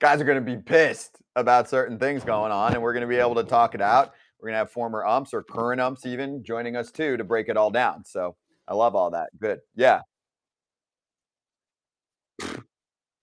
guys 0.00 0.20
are 0.20 0.24
going 0.24 0.44
to 0.44 0.56
be 0.56 0.60
pissed 0.60 1.16
about 1.36 1.68
certain 1.68 1.98
things 1.98 2.24
going 2.24 2.52
on, 2.52 2.74
and 2.74 2.82
we're 2.82 2.92
going 2.92 3.02
to 3.02 3.08
be 3.08 3.16
able 3.16 3.34
to 3.36 3.44
talk 3.44 3.74
it 3.74 3.80
out. 3.80 4.12
We're 4.38 4.48
going 4.48 4.54
to 4.54 4.58
have 4.58 4.70
former 4.70 5.04
umps 5.04 5.32
or 5.32 5.42
current 5.42 5.80
umps 5.80 6.04
even 6.04 6.44
joining 6.44 6.76
us 6.76 6.90
too 6.90 7.16
to 7.16 7.24
break 7.24 7.48
it 7.48 7.56
all 7.56 7.70
down. 7.70 8.04
So 8.04 8.36
I 8.68 8.74
love 8.74 8.94
all 8.94 9.10
that. 9.12 9.30
Good. 9.40 9.60
Yeah. 9.74 10.02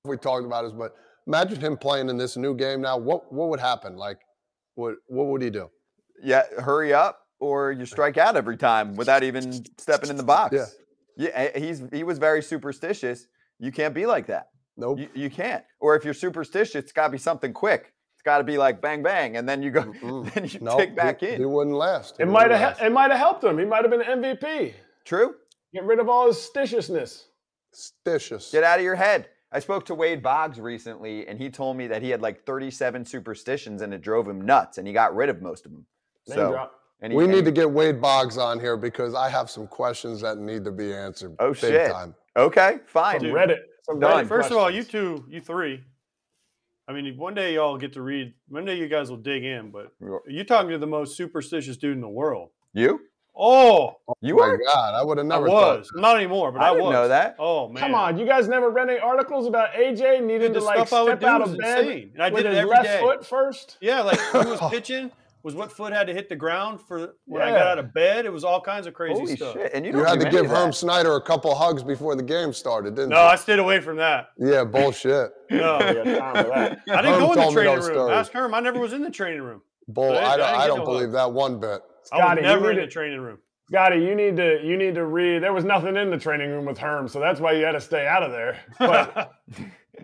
we 0.03 0.17
talked 0.17 0.45
about 0.45 0.65
is, 0.65 0.71
but 0.71 0.95
imagine 1.27 1.60
him 1.60 1.77
playing 1.77 2.10
in 2.10 2.18
this 2.18 2.38
new 2.38 2.56
game 2.56 2.81
now. 2.81 2.98
What 2.98 3.31
what 3.31 3.49
would 3.49 3.60
happen? 3.60 3.95
Like, 3.95 4.19
what 4.76 4.95
what 5.07 5.27
would 5.27 5.41
he 5.41 5.49
do? 5.49 5.69
Yeah. 6.23 6.43
Hurry 6.60 6.93
up 6.93 7.19
or 7.39 7.72
you 7.72 7.85
strike 7.85 8.18
out 8.18 8.35
every 8.35 8.57
time 8.57 8.95
without 8.95 9.23
even 9.23 9.64
stepping 9.77 10.10
in 10.10 10.18
the 10.18 10.23
box. 10.23 10.56
Yeah. 10.56 10.65
Yeah. 11.18 11.30
eh, 11.34 11.60
He's 11.60 11.81
he 11.91 12.03
was 12.03 12.18
very 12.18 12.41
superstitious. 12.41 13.27
You 13.60 13.72
can't 13.72 13.93
be 13.93 14.06
like 14.06 14.27
that. 14.27 14.48
Nope. 14.77 14.99
You, 14.99 15.10
you 15.14 15.30
can't. 15.30 15.64
Or 15.80 15.95
if 15.95 16.06
you're 16.06 16.14
superstitious, 16.14 16.76
it's 16.76 16.91
got 16.91 17.07
to 17.07 17.11
be 17.11 17.18
something 17.18 17.53
quick. 17.53 17.93
It's 18.15 18.22
got 18.23 18.38
to 18.38 18.43
be 18.43 18.57
like 18.57 18.81
bang 18.81 19.03
bang, 19.03 19.35
and 19.38 19.48
then 19.49 19.61
you 19.64 19.72
go, 19.72 19.84
Mm-mm. 19.84 20.31
then 20.34 20.45
you 20.45 20.60
Nope, 20.61 20.80
tick 20.80 20.95
back 20.95 21.19
he, 21.22 21.30
in. 21.30 21.39
He 21.39 21.45
wouldn't 21.45 21.76
last. 21.76 22.18
He 22.18 22.23
It 22.23 22.27
might 22.27 22.52
have 22.52 22.80
it 22.81 22.91
might 22.91 23.11
have 23.11 23.19
helped 23.19 23.43
him. 23.43 23.57
He 23.60 23.65
might 23.65 23.84
have 23.84 23.91
been 23.91 24.02
MVP. 24.02 24.73
True. 25.06 25.35
Get 25.73 25.84
rid 25.85 25.99
of 25.99 26.07
all 26.10 26.27
his 26.27 26.39
stitiousness. 26.41 27.26
Stitious. 27.73 28.52
Get 28.52 28.64
out 28.64 28.80
of 28.80 28.84
your 28.85 28.95
head. 28.95 29.27
I 29.51 29.59
spoke 29.59 29.85
to 29.87 29.95
Wade 29.95 30.23
Boggs 30.23 30.59
recently, 30.59 31.27
and 31.27 31.37
he 31.37 31.49
told 31.49 31.75
me 31.75 31.87
that 31.87 32.01
he 32.01 32.09
had 32.09 32.21
like 32.21 32.45
37 32.45 33.03
superstitions, 33.03 33.81
and 33.81 33.93
it 33.93 34.01
drove 34.01 34.27
him 34.27 34.41
nuts, 34.41 34.77
and 34.77 34.87
he 34.87 34.93
got 34.93 35.13
rid 35.15 35.29
of 35.29 35.41
most 35.41 35.65
of 35.65 35.71
them. 35.71 35.85
Name 36.29 36.37
So, 36.37 36.51
drop. 36.51 36.73
and 37.01 37.11
he, 37.11 37.17
We 37.17 37.25
and 37.25 37.33
need 37.33 37.45
to 37.45 37.51
get 37.51 37.69
Wade 37.69 37.99
Boggs 37.99 38.37
on 38.37 38.59
here 38.59 38.77
because 38.77 39.13
I 39.13 39.29
have 39.29 39.49
some 39.49 39.67
questions 39.67 40.21
that 40.21 40.37
need 40.37 40.63
to 40.63 40.71
be 40.71 40.93
answered. 40.93 41.35
Oh, 41.39 41.51
shit. 41.51 41.91
time. 41.91 42.15
Okay, 42.37 42.79
fine. 42.87 43.19
Some 43.19 43.27
Dude. 43.27 43.35
Reddit. 43.35 43.59
Some 43.83 43.99
Done. 43.99 44.25
Reddit 44.25 44.29
First 44.29 44.51
of 44.51 44.57
all, 44.57 44.71
you 44.71 44.83
two, 44.83 45.25
you 45.27 45.41
three. 45.41 45.83
I 46.87 46.93
mean, 46.93 47.17
one 47.17 47.33
day 47.33 47.53
y'all 47.55 47.77
get 47.77 47.93
to 47.93 48.01
read. 48.01 48.33
One 48.47 48.65
day 48.65 48.77
you 48.77 48.87
guys 48.87 49.09
will 49.09 49.17
dig 49.17 49.43
in, 49.43 49.71
but 49.71 49.91
you're 50.27 50.45
talking 50.45 50.71
to 50.71 50.77
the 50.77 50.87
most 50.87 51.15
superstitious 51.17 51.77
dude 51.77 51.95
in 51.95 52.01
the 52.01 52.09
world. 52.09 52.49
You? 52.73 53.01
Oh, 53.35 53.95
oh, 54.07 54.13
You 54.21 54.35
My 54.35 54.47
were? 54.49 54.57
God, 54.65 54.93
I 54.93 55.03
would 55.03 55.17
have 55.17 55.25
I 55.25 55.29
never 55.29 55.47
thought. 55.47 55.79
was 55.79 55.91
not 55.95 56.17
anymore, 56.17 56.51
but 56.51 56.61
I, 56.61 56.67
I 56.67 56.71
didn't 56.71 56.85
was. 56.85 56.93
know 56.93 57.07
that. 57.07 57.35
Oh 57.39 57.69
man, 57.69 57.81
Come 57.81 57.95
on, 57.95 58.17
you 58.17 58.25
guys 58.25 58.47
never 58.47 58.69
read 58.69 58.89
any 58.89 58.99
articles 58.99 59.47
about 59.47 59.71
AJ 59.73 60.21
needing 60.23 60.51
Dude, 60.51 60.55
to 60.55 60.59
like 60.63 60.87
stuff 60.87 61.07
step 61.07 61.23
out 61.23 61.41
of 61.41 61.57
bed 61.57 61.85
insane, 61.87 62.11
and 62.13 62.23
I 62.23 62.29
with 62.29 62.43
did 62.43 62.47
it 62.47 62.55
his 62.55 62.59
every 62.59 62.71
left 62.71 62.83
day. 62.85 62.99
foot 62.99 63.25
first? 63.25 63.77
Yeah, 63.81 64.01
like 64.01 64.19
he 64.19 64.37
was 64.37 64.59
pitching 64.69 65.11
was 65.43 65.55
what 65.55 65.71
foot 65.71 65.91
had 65.91 66.05
to 66.05 66.13
hit 66.13 66.29
the 66.29 66.35
ground 66.35 66.79
for 66.79 67.15
when 67.25 67.41
I 67.41 67.49
got 67.49 67.65
out 67.65 67.79
of 67.79 67.91
bed. 67.95 68.25
It 68.25 68.31
was 68.33 68.43
all 68.43 68.61
kinds 68.61 68.85
of 68.85 68.93
crazy 68.93 69.13
Holy 69.21 69.35
stuff. 69.35 69.53
shit! 69.53 69.71
And 69.73 69.83
you, 69.85 69.91
You 69.93 70.03
had 70.03 70.19
to 70.19 70.29
give. 70.29 70.45
Herm 70.45 70.71
Schneider 70.71 71.15
a 71.15 71.21
couple 71.21 71.55
hugs 71.55 71.83
before 71.83 72.15
the 72.15 72.21
game 72.21 72.53
started, 72.53 72.93
didn't 72.95 73.09
No, 73.09 73.15
you? 73.15 73.27
I 73.27 73.35
stayed 73.37 73.57
away 73.59 73.79
from 73.79 73.95
that. 73.97 74.29
Yeah, 74.37 74.63
bullshit. 74.65 75.31
No, 75.49 75.79
You 75.79 76.03
got 76.03 76.03
time 76.35 76.45
for 76.45 76.49
that. 76.51 76.79
I 76.91 77.01
didn't 77.01 77.05
Herm 77.05 77.19
go 77.21 77.33
in 77.33 77.39
the 77.39 77.51
training 77.53 77.73
room. 77.73 77.81
stories. 77.83 78.13
Ask 78.13 78.31
Herm. 78.33 78.53
I 78.53 78.59
never 78.59 78.79
was 78.79 78.93
in 78.93 79.01
the 79.01 79.09
training 79.09 79.41
room. 79.41 79.61
Bull. 79.87 80.11
I 80.15 80.21
I, 80.21 80.33
I 80.33 80.37
don't, 80.37 80.47
I 80.61 80.67
don't 80.67 80.85
believe 80.85 81.11
that 81.13 81.31
one 81.31 81.59
bit. 81.59 81.81
I 82.11 82.17
was 82.17 82.23
Scotty, 82.23 82.41
you 82.41 82.47
never 82.47 82.69
in 82.71 82.75
need 82.77 82.81
the 82.83 82.85
to- 82.87 82.91
training 82.91 83.19
room. 83.21 83.37
Scotty, 83.69 83.97
you 84.03 84.15
need 84.15 84.35
to 84.37 84.61
you 84.63 84.75
need 84.77 84.95
to 84.95 85.05
read. 85.05 85.43
There 85.43 85.53
was 85.53 85.63
nothing 85.63 85.95
in 85.95 86.09
the 86.09 86.17
training 86.17 86.49
room 86.51 86.65
with 86.65 86.77
Herm, 86.77 87.07
so 87.07 87.19
that's 87.19 87.39
why 87.39 87.53
you 87.53 87.63
had 87.63 87.71
to 87.73 87.81
stay 87.81 88.05
out 88.07 88.21
of 88.23 88.31
there. 88.31 88.59
But 88.79 89.33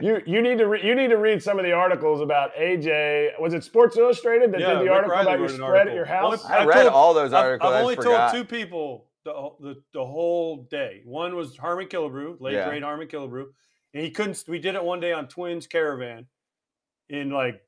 you 0.01 0.21
you 0.27 0.41
need 0.41 0.57
to 0.59 0.67
re- 0.67 0.81
you 0.85 0.93
need 0.95 1.09
to 1.09 1.17
read 1.17 1.41
some 1.41 1.57
of 1.59 1.65
the 1.65 1.71
articles 1.73 2.21
about 2.21 2.53
AJ. 2.55 3.39
Was 3.41 3.53
it 3.53 3.63
Sports 3.63 3.97
Illustrated 3.97 4.51
that 4.53 4.59
Yeah, 4.61 4.67
did 4.73 4.79
the 4.79 4.83
Rick 4.83 4.91
article 4.91 5.11
Reilly 5.17 5.21
about 5.23 5.31
your 5.39 5.41
wrote 5.41 5.49
an 5.49 5.55
spread 5.57 5.73
at 5.73 5.79
article. 5.79 5.95
your 5.95 6.23
Only- 6.23 6.37
house? 6.37 6.45
I 6.45 6.57
I've 6.59 6.67
read 6.67 6.81
told- 6.83 6.93
all 6.93 7.13
those 7.13 7.33
I've, 7.33 7.43
articles. 7.45 7.73
I've 7.73 7.81
only 7.81 7.95
forgot. 7.95 8.31
told 8.31 8.47
two 8.47 8.55
people 8.57 9.07
the, 9.25 9.33
the 9.59 9.75
the 9.93 10.05
whole 10.05 10.63
day. 10.69 11.01
One 11.03 11.35
was 11.35 11.57
Harmon 11.57 11.87
Killebrew, 11.87 12.39
late 12.39 12.53
Yeah. 12.53 12.69
great 12.69 12.83
Harmon 12.83 13.07
Killebrew, 13.07 13.45
and 13.95 14.03
he 14.03 14.11
couldn't. 14.11 14.41
We 14.47 14.59
did 14.59 14.75
it 14.75 14.83
one 14.83 14.99
day 15.01 15.11
on 15.13 15.27
Twins 15.27 15.67
Caravan 15.67 16.27
in 17.09 17.31
like 17.31 17.59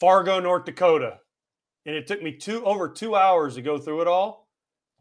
Fargo, 0.00 0.38
North 0.38 0.64
Dakota, 0.66 1.18
and 1.86 1.94
it 1.94 2.06
took 2.06 2.22
me 2.22 2.36
two 2.36 2.64
over 2.64 2.88
two 2.88 3.14
hours 3.14 3.54
to 3.54 3.62
go 3.62 3.78
through 3.78 4.02
it 4.02 4.08
all, 4.08 4.46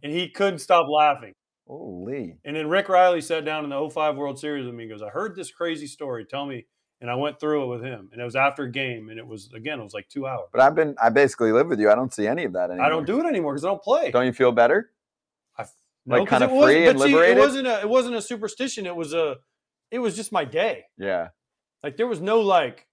and 0.04 0.12
he 0.12 0.30
couldn't 0.30 0.60
stop 0.60 0.88
laughing. 0.90 1.34
Holy. 1.68 2.38
And 2.46 2.56
then 2.56 2.70
Rick 2.70 2.88
Reilly 2.88 3.20
sat 3.22 3.44
down 3.44 3.64
in 3.66 3.70
the 3.72 3.90
05 3.90 4.16
World 4.16 4.40
Series 4.40 4.66
with 4.66 4.74
me 4.74 4.86
and 4.86 4.92
goes, 4.92 5.02
I 5.02 5.10
heard 5.10 5.36
this 5.36 5.52
crazy 5.52 5.88
story. 5.88 6.26
Tell 6.26 6.46
me. 6.46 6.66
And 7.02 7.12
I 7.12 7.16
went 7.16 7.40
through 7.40 7.66
it 7.66 7.68
with 7.68 7.84
him. 7.84 8.10
And 8.12 8.22
it 8.22 8.24
was 8.24 8.36
after 8.38 8.64
a 8.64 8.72
game. 8.72 9.10
And 9.10 9.20
it 9.20 9.28
was, 9.28 9.52
again, 9.54 9.80
it 9.80 9.84
was 9.84 9.94
like 9.94 10.08
two 10.10 10.26
hours. 10.26 10.48
But 10.52 10.62
I've 10.62 10.74
been, 10.76 10.96
I 11.00 11.10
basically 11.10 11.52
live 11.52 11.68
with 11.68 11.80
you. 11.80 11.92
I 11.92 11.96
don't 11.96 12.14
see 12.14 12.26
any 12.26 12.46
of 12.46 12.54
that 12.54 12.70
anymore. 12.72 12.86
I 12.86 12.90
don't 12.90 13.06
do 13.06 13.20
it 13.20 13.26
anymore 13.28 13.54
because 13.54 13.66
I 13.66 13.68
don't 13.68 13.84
play. 13.84 14.10
Don't 14.12 14.26
you 14.26 14.32
feel 14.34 14.52
better? 14.54 14.92
I 15.58 15.66
like 16.08 16.30
kinda 16.30 16.46
it 16.48 16.52
wasn't- 16.54 16.64
free 16.74 16.88
and 16.88 16.98
but 16.98 17.04
see, 17.06 17.14
liberated? 17.14 17.38
It 17.38 17.42
wasn't 17.42 17.68
a 17.68 17.80
it 17.82 17.90
wasn't 17.90 18.16
a 18.16 18.22
superstition. 18.22 18.86
It 18.86 18.96
was 18.96 19.14
a 19.14 19.36
it 19.92 20.00
was 20.00 20.16
just 20.16 20.32
my 20.32 20.46
day. 20.46 20.86
Yeah. 20.98 21.28
Like 21.84 21.98
there 21.98 22.08
was 22.08 22.22
no 22.22 22.40
like 22.40 22.88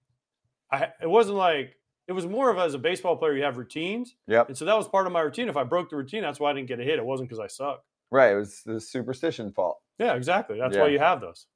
I 0.69 0.89
it 1.01 1.09
wasn't 1.09 1.37
like 1.37 1.74
it 2.07 2.11
was 2.13 2.25
more 2.27 2.49
of 2.49 2.57
as 2.57 2.73
a 2.73 2.79
baseball 2.79 3.15
player 3.17 3.33
you 3.35 3.43
have 3.43 3.57
routines. 3.57 4.15
Yep. 4.27 4.49
And 4.49 4.57
so 4.57 4.65
that 4.65 4.75
was 4.77 4.87
part 4.87 5.07
of 5.07 5.13
my 5.13 5.21
routine. 5.21 5.49
If 5.49 5.57
I 5.57 5.63
broke 5.63 5.89
the 5.89 5.95
routine, 5.95 6.21
that's 6.21 6.39
why 6.39 6.51
I 6.51 6.53
didn't 6.53 6.67
get 6.67 6.79
a 6.79 6.83
hit. 6.83 6.99
It 6.99 7.05
wasn't 7.05 7.29
because 7.29 7.39
I 7.39 7.47
suck. 7.47 7.83
Right. 8.11 8.31
It 8.33 8.35
was 8.35 8.61
the 8.65 8.79
superstition 8.79 9.51
fault. 9.51 9.79
Yeah, 9.97 10.13
exactly. 10.13 10.59
That's 10.59 10.75
Yeah. 10.75 10.83
why 10.83 10.89
you 10.89 10.99
have 10.99 11.21
those. 11.21 11.47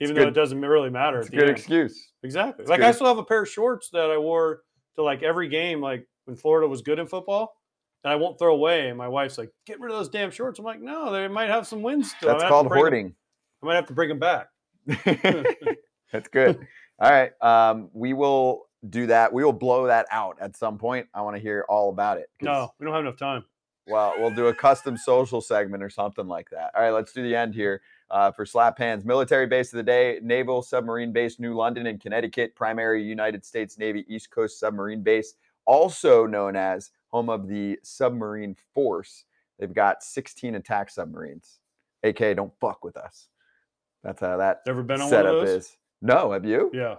Even 0.00 0.12
It's 0.16 0.18
though 0.18 0.24
good- 0.26 0.36
it 0.36 0.40
doesn't 0.40 0.60
really 0.60 0.90
matter 0.90 1.18
It's 1.18 1.28
at 1.28 1.34
a 1.34 1.36
good 1.36 1.48
end. 1.48 1.56
excuse. 1.58 2.12
Exactly. 2.22 2.62
It's 2.62 2.70
like 2.70 2.80
good. 2.80 2.86
I 2.88 2.92
still 2.92 3.06
have 3.08 3.18
a 3.18 3.24
pair 3.24 3.42
of 3.42 3.48
shorts 3.48 3.90
that 3.90 4.10
I 4.10 4.18
wore 4.18 4.62
to 4.96 5.02
like 5.02 5.22
every 5.22 5.48
game, 5.48 5.80
like 5.80 6.06
when 6.24 6.36
Florida 6.36 6.68
was 6.68 6.82
good 6.82 6.98
in 6.98 7.06
football, 7.06 7.54
and 8.04 8.12
I 8.12 8.16
won't 8.16 8.38
throw 8.38 8.54
away. 8.54 8.88
And 8.88 8.98
my 8.98 9.08
wife's 9.08 9.38
like, 9.38 9.50
"Get 9.66 9.80
rid 9.80 9.90
of 9.92 9.98
those 9.98 10.08
damn 10.08 10.30
shorts." 10.30 10.58
I'm 10.58 10.64
like, 10.64 10.80
"No, 10.80 11.10
they 11.12 11.26
might 11.28 11.48
have 11.48 11.66
some 11.66 11.82
wins 11.82 12.10
still. 12.12 12.28
That's 12.28 12.42
might 12.42 12.48
have 12.48 12.48
to 12.48 12.68
called 12.68 12.72
hoarding. 12.72 13.14
I 13.62 13.66
might 13.66 13.74
have 13.74 13.86
to 13.86 13.92
bring 13.92 14.08
them 14.08 14.18
back." 14.20 14.48
That's 16.12 16.28
good. 16.28 16.66
All 17.00 17.10
right. 17.10 17.32
Um, 17.40 17.90
we 17.92 18.12
will 18.12 18.66
do 18.90 19.06
that. 19.06 19.32
We 19.32 19.44
will 19.44 19.52
blow 19.52 19.86
that 19.86 20.06
out 20.10 20.36
at 20.40 20.56
some 20.56 20.78
point. 20.78 21.06
I 21.14 21.22
want 21.22 21.36
to 21.36 21.42
hear 21.42 21.64
all 21.68 21.90
about 21.90 22.18
it. 22.18 22.30
No, 22.40 22.72
we 22.78 22.84
don't 22.84 22.94
have 22.94 23.04
enough 23.04 23.16
time. 23.16 23.44
Well, 23.86 24.14
we'll 24.18 24.30
do 24.34 24.46
a 24.46 24.54
custom 24.54 24.96
social 24.96 25.40
segment 25.42 25.82
or 25.82 25.90
something 25.90 26.26
like 26.26 26.48
that. 26.50 26.70
All 26.74 26.82
right, 26.82 26.90
let's 26.90 27.12
do 27.12 27.22
the 27.22 27.36
end 27.36 27.54
here 27.54 27.82
uh, 28.10 28.30
for 28.30 28.46
Slap 28.46 28.78
Hands. 28.78 29.04
Military 29.04 29.46
base 29.46 29.72
of 29.72 29.76
the 29.76 29.82
day, 29.82 30.18
Naval 30.22 30.62
Submarine 30.62 31.12
Base 31.12 31.38
New 31.38 31.54
London 31.54 31.86
in 31.86 31.98
Connecticut, 31.98 32.54
primary 32.54 33.02
United 33.02 33.44
States 33.44 33.78
Navy 33.78 34.06
East 34.08 34.30
Coast 34.30 34.58
Submarine 34.58 35.02
Base, 35.02 35.34
also 35.66 36.26
known 36.26 36.56
as 36.56 36.92
home 37.08 37.28
of 37.28 37.46
the 37.46 37.78
submarine 37.82 38.56
force. 38.74 39.24
They've 39.58 39.72
got 39.72 40.02
16 40.02 40.54
attack 40.54 40.90
submarines. 40.90 41.60
AK, 42.02 42.36
don't 42.36 42.52
fuck 42.60 42.84
with 42.84 42.96
us. 42.96 43.28
That's 44.02 44.20
how 44.20 44.36
that 44.38 44.60
Ever 44.66 44.82
been 44.82 44.96
on 44.96 45.02
one 45.02 45.10
setup 45.10 45.34
of 45.34 45.46
those? 45.46 45.64
is. 45.64 45.76
No, 46.02 46.32
have 46.32 46.44
you? 46.44 46.70
Yeah, 46.74 46.96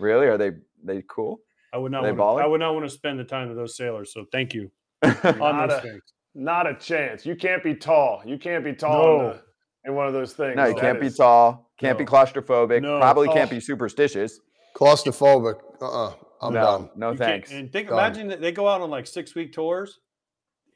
Really? 0.00 0.26
Are 0.26 0.38
they 0.38 0.52
they 0.82 1.02
cool? 1.08 1.40
I 1.72 1.78
would 1.78 1.92
not. 1.92 2.02
They 2.02 2.12
Want 2.12 2.38
to, 2.40 2.44
I 2.44 2.46
would 2.46 2.60
not 2.60 2.74
want 2.74 2.86
to 2.86 2.90
spend 2.90 3.18
the 3.20 3.24
time 3.24 3.48
with 3.48 3.56
those 3.56 3.76
sailors. 3.76 4.12
So 4.12 4.24
thank 4.32 4.54
you 4.54 4.70
on 5.04 5.12
Not 5.38 5.68
those 5.68 5.78
a- 5.78 5.82
things. 5.82 6.02
Not 6.34 6.66
a 6.68 6.74
chance. 6.74 7.26
You 7.26 7.36
can't 7.36 7.62
be 7.62 7.74
tall. 7.74 8.22
You 8.24 8.38
can't 8.38 8.64
be 8.64 8.72
tall 8.72 9.02
in, 9.20 9.26
No. 9.26 9.32
the- 9.34 9.42
in 9.86 9.94
one 9.94 10.06
of 10.06 10.12
those 10.12 10.32
things. 10.34 10.56
no, 10.56 10.66
you 10.66 10.74
That 10.74 10.80
can't 10.80 11.00
be 11.00 11.10
tall, 11.10 11.70
can't 11.78 11.96
be 11.98 12.04
claustrophobic, 12.04 12.82
No. 12.82 12.98
probably 13.00 13.28
can't 13.28 13.50
Oh. 13.50 13.54
be 13.54 13.60
superstitious. 13.60 14.38
Claustrophobic. 14.76 15.58
Uh-uh. 15.80 16.14
I'm 16.42 16.54
no, 16.54 16.60
done. 16.60 16.90
no 16.96 17.10
You 17.12 17.16
thanks. 17.18 17.50
And 17.52 17.70
think, 17.72 17.88
Done. 17.88 17.98
imagine 17.98 18.28
that 18.28 18.40
they 18.40 18.52
go 18.52 18.66
out 18.68 18.80
on 18.80 18.90
like 18.90 19.06
six 19.06 19.34
week 19.34 19.52
tours, 19.52 19.98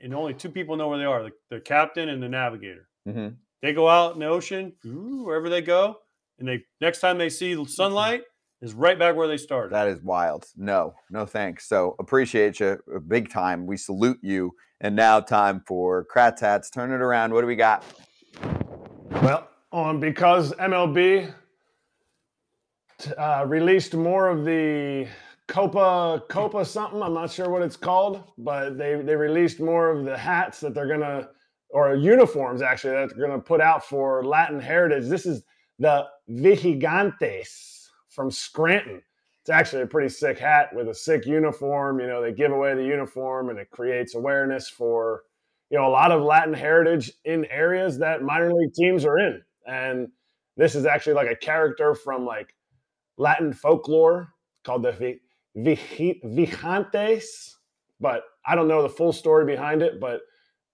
and 0.01 0.15
only 0.15 0.35
two 0.35 0.51
people 0.51 0.77
know 0.77 0.89
where 0.89 0.99
they 0.99 1.05
are: 1.05 1.23
the, 1.23 1.31
the 1.51 1.61
captain 1.61 2.09
and 2.11 2.23
the 2.23 2.29
navigator. 2.29 2.89
hmm 3.07 3.29
They 3.63 3.73
go 3.73 3.89
out 3.89 4.15
in 4.15 4.21
the 4.21 4.27
ocean, 4.27 4.73
ooh, 4.87 5.25
wherever 5.25 5.49
they 5.49 5.63
go, 5.63 5.99
and 6.39 6.47
they 6.49 6.65
next 6.81 7.01
time 7.01 7.17
they 7.19 7.31
see 7.31 7.63
sunlight 7.67 8.23
is 8.65 8.73
right 8.73 8.99
back 8.99 9.15
where 9.15 9.29
they 9.29 9.37
started. 9.37 9.73
That 9.73 9.89
is 9.89 10.01
wild. 10.03 10.47
No, 10.57 10.95
no 11.11 11.27
thanks. 11.27 11.69
So 11.69 11.95
appreciate 11.99 12.61
you 12.61 12.79
uh, 12.95 12.99
big 13.01 13.29
time. 13.29 13.67
We 13.67 13.77
salute 13.77 14.19
you. 14.23 14.53
And 14.81 14.97
now 14.97 15.21
time 15.21 15.63
for 15.67 16.07
Kratz 16.07 16.41
hats. 16.41 16.71
Turn 16.71 16.91
it 16.91 17.01
around. 17.03 17.33
What 17.33 17.43
do 17.43 17.47
we 17.47 17.57
got? 17.57 17.85
Well, 19.23 19.49
on 19.71 20.01
because 20.01 20.53
MLB 20.55 21.33
uh, 23.19 23.45
released 23.47 23.95
more 23.95 24.29
of 24.29 24.45
the 24.45 25.09
Copa 25.47 26.23
Copa 26.29 26.65
something. 26.65 27.03
I'm 27.03 27.13
not 27.13 27.31
sure 27.31 27.51
what 27.51 27.63
it's 27.63 27.77
called, 27.77 28.25
but 28.39 28.79
they 28.79 28.95
they 29.03 29.15
released 29.15 29.61
more 29.61 29.91
of 29.91 30.07
the 30.07 30.17
hats 30.17 30.61
that 30.61 30.75
they're 30.75 30.89
gonna 30.89 31.29
or 31.69 31.95
uniforms 31.95 32.63
actually 32.63 32.95
that 32.95 33.15
they're 33.15 33.27
gonna 33.27 33.41
put 33.41 33.61
out 33.61 33.85
for 33.85 34.25
Latin 34.25 34.59
heritage. 34.59 35.07
This 35.07 35.27
is 35.27 35.43
the 35.79 36.07
Vigigantes 36.31 37.84
from 38.15 38.31
Scranton. 38.31 39.03
It's 39.43 39.51
actually 39.51 39.83
a 39.83 39.87
pretty 39.87 40.09
sick 40.09 40.39
hat 40.39 40.75
with 40.75 40.89
a 40.89 40.95
sick 40.95 41.27
uniform. 41.27 42.01
You 42.01 42.07
know, 42.07 42.23
they 42.23 42.33
give 42.33 42.53
away 42.53 42.75
the 42.75 42.85
uniform 42.85 43.51
and 43.51 43.59
it 43.59 43.71
creates 43.71 44.15
awareness 44.15 44.69
for 44.69 45.23
you 45.71 45.79
know 45.79 45.87
a 45.87 45.91
lot 45.91 46.13
of 46.13 46.23
Latin 46.23 46.55
heritage 46.55 47.13
in 47.25 47.45
areas 47.47 47.99
that 47.99 48.23
minor 48.23 48.53
league 48.53 48.73
teams 48.73 49.05
are 49.05 49.19
in. 49.19 49.43
And 49.67 50.09
this 50.57 50.75
is 50.75 50.87
actually 50.87 51.15
like 51.15 51.31
a 51.31 51.37
character 51.37 51.95
from 51.95 52.25
like 52.25 52.55
Latin 53.19 53.53
folklore 53.53 54.31
called 54.65 54.83
the 54.83 54.93
Vi- 55.57 56.21
Vijantes. 56.25 57.55
But 58.01 58.23
I 58.47 58.55
don't 58.55 58.69
know 58.69 58.83
the 58.83 58.89
full 58.89 59.13
story 59.13 59.47
behind 59.47 59.83
it, 59.83 60.01
but 60.01 60.21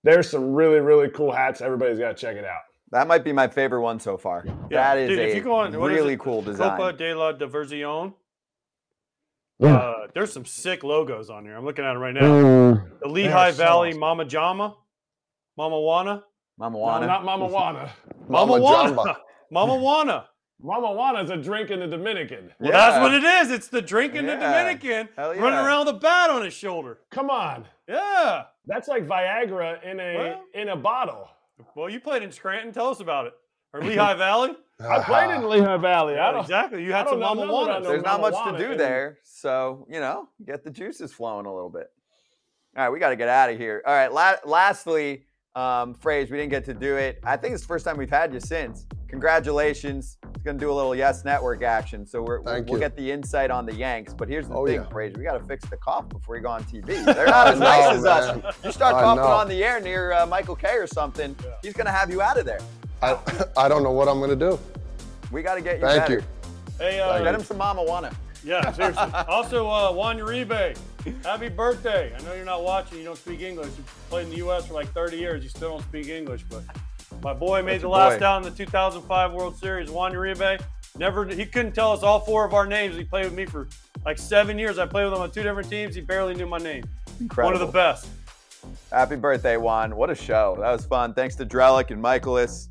there's 0.03 0.31
some 0.31 0.53
really, 0.53 0.81
really 0.81 1.09
cool 1.11 1.33
hats. 1.33 1.61
Everybody's 1.61 1.99
got 1.99 2.17
to 2.17 2.21
check 2.21 2.37
it 2.37 2.45
out. 2.45 2.63
That 2.93 3.07
might 3.07 3.23
be 3.25 3.33
my 3.33 3.47
favorite 3.49 3.83
one 3.83 4.01
so 4.01 4.17
far. 4.17 4.45
Yeah, 4.71 4.95
that 4.95 4.99
is 4.99 5.09
dude, 5.11 5.19
a 5.21 5.29
if 5.29 5.35
you 5.37 5.43
go 5.43 5.55
on- 5.55 5.73
really 5.77 6.15
it? 6.15 6.21
cool 6.21 6.43
design. 6.43 6.77
Copa 6.77 6.93
de 6.97 7.15
la 7.15 7.33
Diversión. 7.33 8.15
Yeah. 9.59 9.77
Uh, 9.77 10.07
there's 10.15 10.33
some 10.33 10.45
sick 10.47 10.83
logos 10.83 11.29
on 11.31 11.45
here. 11.45 11.55
I'm 11.55 11.65
looking 11.65 11.85
at 11.85 11.95
it 11.95 11.99
right 11.99 12.15
now. 12.15 12.23
Mm, 12.23 13.01
The 13.03 13.09
Lehigh 13.09 13.51
are 13.51 13.53
so 13.53 13.59
Valley 13.59 13.89
awesome. 13.91 14.01
Mama 14.01 14.25
Jama, 14.25 14.77
Mama 15.57 15.77
Wana, 15.77 16.23
Mama 16.59 16.79
No, 16.79 16.85
Wana. 16.85 17.07
not 17.07 17.25
Mama 17.25 17.47
Wana. 17.49 17.91
Mama, 18.29 18.59
Mama 18.59 18.95
Wana, 18.95 19.17
Mama 19.51 19.73
Wana. 19.75 20.25
Mama 20.63 20.89
Wana's 20.89 21.31
a 21.31 21.39
drink 21.39 21.71
in 21.71 21.81
the 21.81 21.87
Dominican. 21.87 22.51
Well, 22.61 22.71
that's 22.73 23.01
what 23.01 23.15
it 23.15 23.25
is. 23.25 23.51
It's 23.51 23.69
the 23.69 23.81
drinking 23.81 24.27
the 24.27 24.33
Yeah. 24.33 24.51
Dominican 24.63 25.09
Hell 25.17 25.35
running 25.37 25.59
around 25.59 25.87
with 25.87 25.95
a 25.95 25.99
bat 25.99 26.29
on 26.29 26.43
his 26.45 26.53
shoulder. 26.53 26.99
Come 27.11 27.31
on. 27.31 27.65
Yeah. 27.89 28.45
That's 28.67 28.87
like 28.87 29.07
Viagra 29.07 29.83
in 29.83 29.99
a 30.01 30.17
Well. 30.19 30.43
in 30.53 30.69
a 30.69 30.77
bottle. 30.77 31.31
Well, 31.75 31.89
you 31.89 32.01
played 32.01 32.23
in 32.23 32.33
Scranton. 32.33 32.73
Tell 32.73 32.89
us 32.89 33.01
about 33.01 33.27
it. 33.27 33.33
Or 33.73 33.83
Lehigh 33.83 34.15
Valley. 34.19 34.51
I 34.81 35.03
played 35.03 35.31
in 35.35 35.49
Lehigh 35.49 35.77
Valley. 35.77 36.19
I 36.19 36.33
don't, 36.33 36.41
exactly. 36.41 36.83
You 36.85 36.93
had 36.93 37.07
some 37.09 37.21
know 37.21 37.35
Mama 37.35 37.47
nothing 37.47 37.55
about 37.55 37.69
Wanas. 37.69 37.83
no 37.85 37.89
There's 37.91 38.03
not 38.03 38.21
much 38.21 38.53
to 38.53 38.59
do 38.59 38.73
in- 38.73 38.79
there, 38.79 39.19
so 39.23 39.87
you 39.91 40.01
know, 40.01 40.29
get 40.45 40.65
the 40.65 40.71
juices 40.71 41.13
flowing 41.13 41.47
a 41.47 41.55
little 41.55 41.69
bit. 41.71 41.89
All 42.77 42.85
right, 42.85 42.91
we 42.91 42.99
got 42.99 43.11
to 43.11 43.17
get 43.17 43.29
out 43.29 43.51
of 43.51 43.59
here. 43.59 43.83
All 43.87 43.93
right, 43.93 44.13
la- 44.13 44.37
lastly, 44.45 45.27
um, 45.55 45.95
Fraze 45.95 46.31
we 46.31 46.39
didn't 46.39 46.51
get 46.51 46.65
to 46.67 46.75
do 46.75 46.97
it. 46.97 47.19
I 47.25 47.37
think 47.37 47.53
it's 47.55 47.63
the 47.63 47.69
first 47.69 47.85
time 47.85 47.97
we've 47.99 48.09
had 48.11 48.33
you 48.33 48.41
since. 48.41 48.87
Congratulations! 49.11 50.19
It's 50.35 50.43
gonna 50.45 50.59
do 50.59 50.71
a 50.71 50.75
little 50.75 50.95
Yes 50.95 51.25
Network 51.25 51.63
action, 51.63 52.07
so 52.07 52.23
we're, 52.23 52.43
Thank 52.43 52.69
we'll 52.69 52.79
get 52.81 52.97
the 52.97 53.11
insight 53.11 53.51
on 53.51 53.67
the 53.67 53.75
Yanks. 53.75 54.15
But 54.15 54.29
here's 54.29 54.49
the 54.49 54.55
Oh, 54.55 54.67
thing, 54.67 54.77
yeah. 54.77 54.87
Fraze 54.89 55.17
we 55.17 55.25
got 55.25 55.37
to 55.39 55.45
fix 55.45 55.69
the 55.69 55.77
cough 55.77 56.09
before 56.09 56.37
you 56.37 56.43
go 56.43 56.49
on 56.49 56.65
TV. 56.65 56.87
They're 57.05 57.27
not 57.27 57.49
I 57.49 57.53
as 57.53 57.59
nice 57.59 57.85
know, 57.85 57.91
as 57.91 58.05
us. 58.45 58.57
You 58.65 58.73
start 58.73 58.95
I 58.95 59.03
coughing 59.03 59.23
know. 59.25 59.29
on 59.31 59.49
the 59.49 59.63
air 59.63 59.81
near 59.81 60.13
uh, 60.13 60.27
Michael 60.27 60.57
Kay 60.57 60.77
or 60.77 60.87
something, 60.87 61.37
Yeah. 61.45 61.51
he's 61.63 61.73
gonna 61.75 61.91
have 61.91 62.11
you 62.11 62.23
out 62.23 62.39
of 62.39 62.47
there. 62.47 62.61
I, 63.03 63.19
I 63.57 63.69
don't 63.69 63.83
know 63.83 63.91
what 63.93 64.09
I'm 64.09 64.19
going 64.19 64.31
to 64.31 64.37
do. 64.51 64.59
We 65.33 65.43
got 65.43 65.55
to 65.57 65.61
get 65.61 65.77
you 65.77 65.81
Thank 65.87 66.03
better. 66.03 66.13
you. 66.15 66.23
Hey, 66.79 67.01
uh, 67.01 67.23
Get 67.23 67.35
him 67.35 67.43
some 67.45 67.57
Mama 67.59 67.83
Wana. 67.83 68.13
Yeah, 68.45 68.71
seriously. 68.73 69.03
also, 69.29 69.69
uh, 69.69 69.93
Juan 69.93 70.19
Uribe, 70.19 70.77
happy 71.25 71.49
birthday. 71.51 72.13
I 72.19 72.23
know 72.23 72.35
you're 72.35 72.45
not 72.45 72.63
watching. 72.63 72.99
You 72.99 73.05
don't 73.05 73.17
speak 73.19 73.41
English. 73.43 73.69
You 73.77 73.85
played 74.09 74.25
in 74.25 74.31
the 74.31 74.37
U.S. 74.39 74.67
for 74.67 74.75
like 74.75 74.93
30 74.93 75.17
years. 75.19 75.43
You 75.43 75.49
still 75.51 75.71
don't 75.71 75.83
speak 75.83 76.09
English, 76.09 76.45
but 76.49 76.63
my 77.23 77.35
boy 77.35 77.63
made 77.63 77.75
That's 77.75 77.83
the 77.83 77.89
last 77.89 78.21
boy. 78.21 78.27
out 78.27 78.39
in 78.39 78.51
the 78.51 78.57
2005 78.57 79.33
World 79.33 79.57
Series. 79.57 79.91
Juan 79.91 80.13
Uribe, 80.13 80.61
never. 80.99 81.27
He 81.27 81.45
couldn't 81.45 81.73
tell 81.73 81.93
us 81.93 82.03
all 82.03 82.21
four 82.21 82.45
of 82.45 82.55
our 82.55 82.67
names. 82.67 82.97
He 82.97 83.05
played 83.05 83.25
with 83.25 83.35
me 83.35 83.47
for 83.47 83.69
like 84.05 84.19
seven 84.19 84.59
years. 84.59 84.79
I 84.79 84.87
played 84.87 85.05
with 85.05 85.15
him 85.15 85.21
on 85.21 85.31
two 85.31 85.43
different 85.43 85.69
teams. 85.69 85.95
He 85.95 86.01
barely 86.01 86.35
knew 86.35 86.47
my 86.47 86.59
name. 86.59 86.85
Incredible. 87.21 87.53
One 87.53 87.61
of 87.61 87.67
the 87.67 87.73
best. 87.73 88.09
Happy 88.91 89.17
birthday, 89.17 89.57
Juan. 89.57 89.97
What 89.97 90.11
a 90.11 90.15
show. 90.15 90.57
That 90.61 90.73
was 90.73 90.87
fun. 90.87 91.15
Thanks 91.15 91.35
to 91.37 91.47
Drellich 91.47 91.91
and 91.91 92.03
Mikolas. 92.03 92.71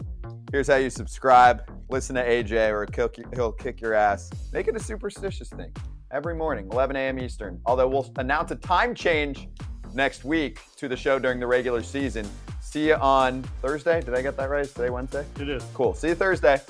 Here's 0.52 0.68
how 0.68 0.76
you 0.76 0.90
subscribe. 0.90 1.70
Listen 1.90 2.16
to 2.16 2.28
AJ 2.28 2.72
or 2.72 2.88
he'll, 2.96 3.12
he'll 3.34 3.52
kick 3.52 3.82
your 3.82 3.94
ass. 3.94 4.30
Make 4.52 4.68
it 4.68 4.76
a 4.76 4.80
superstitious 4.80 5.50
thing. 5.50 5.72
Every 6.12 6.36
morning, 6.36 6.68
11 6.72 6.96
a.m. 6.96 7.20
Eastern. 7.20 7.62
Although 7.68 7.88
we'll 7.88 8.12
announce 8.18 8.50
a 8.50 8.56
time 8.56 8.96
change 8.96 9.48
next 9.94 10.24
week 10.24 10.60
to 10.78 10.88
the 10.88 10.96
show 10.96 11.20
during 11.20 11.40
the 11.40 11.46
regular 11.48 11.84
season. 11.84 12.28
See 12.70 12.90
you 12.90 12.94
on 12.94 13.42
Thursday. 13.64 14.00
Did 14.00 14.14
I 14.14 14.22
get 14.22 14.38
that 14.38 14.48
right? 14.48 14.62
Is 14.62 14.72
today 14.72 14.92
Wednesday? 14.92 15.26
It 15.40 15.50
is. 15.50 15.64
Cool. 15.74 15.96
See 15.96 16.10
you 16.10 16.14
Thursday. 16.14 16.62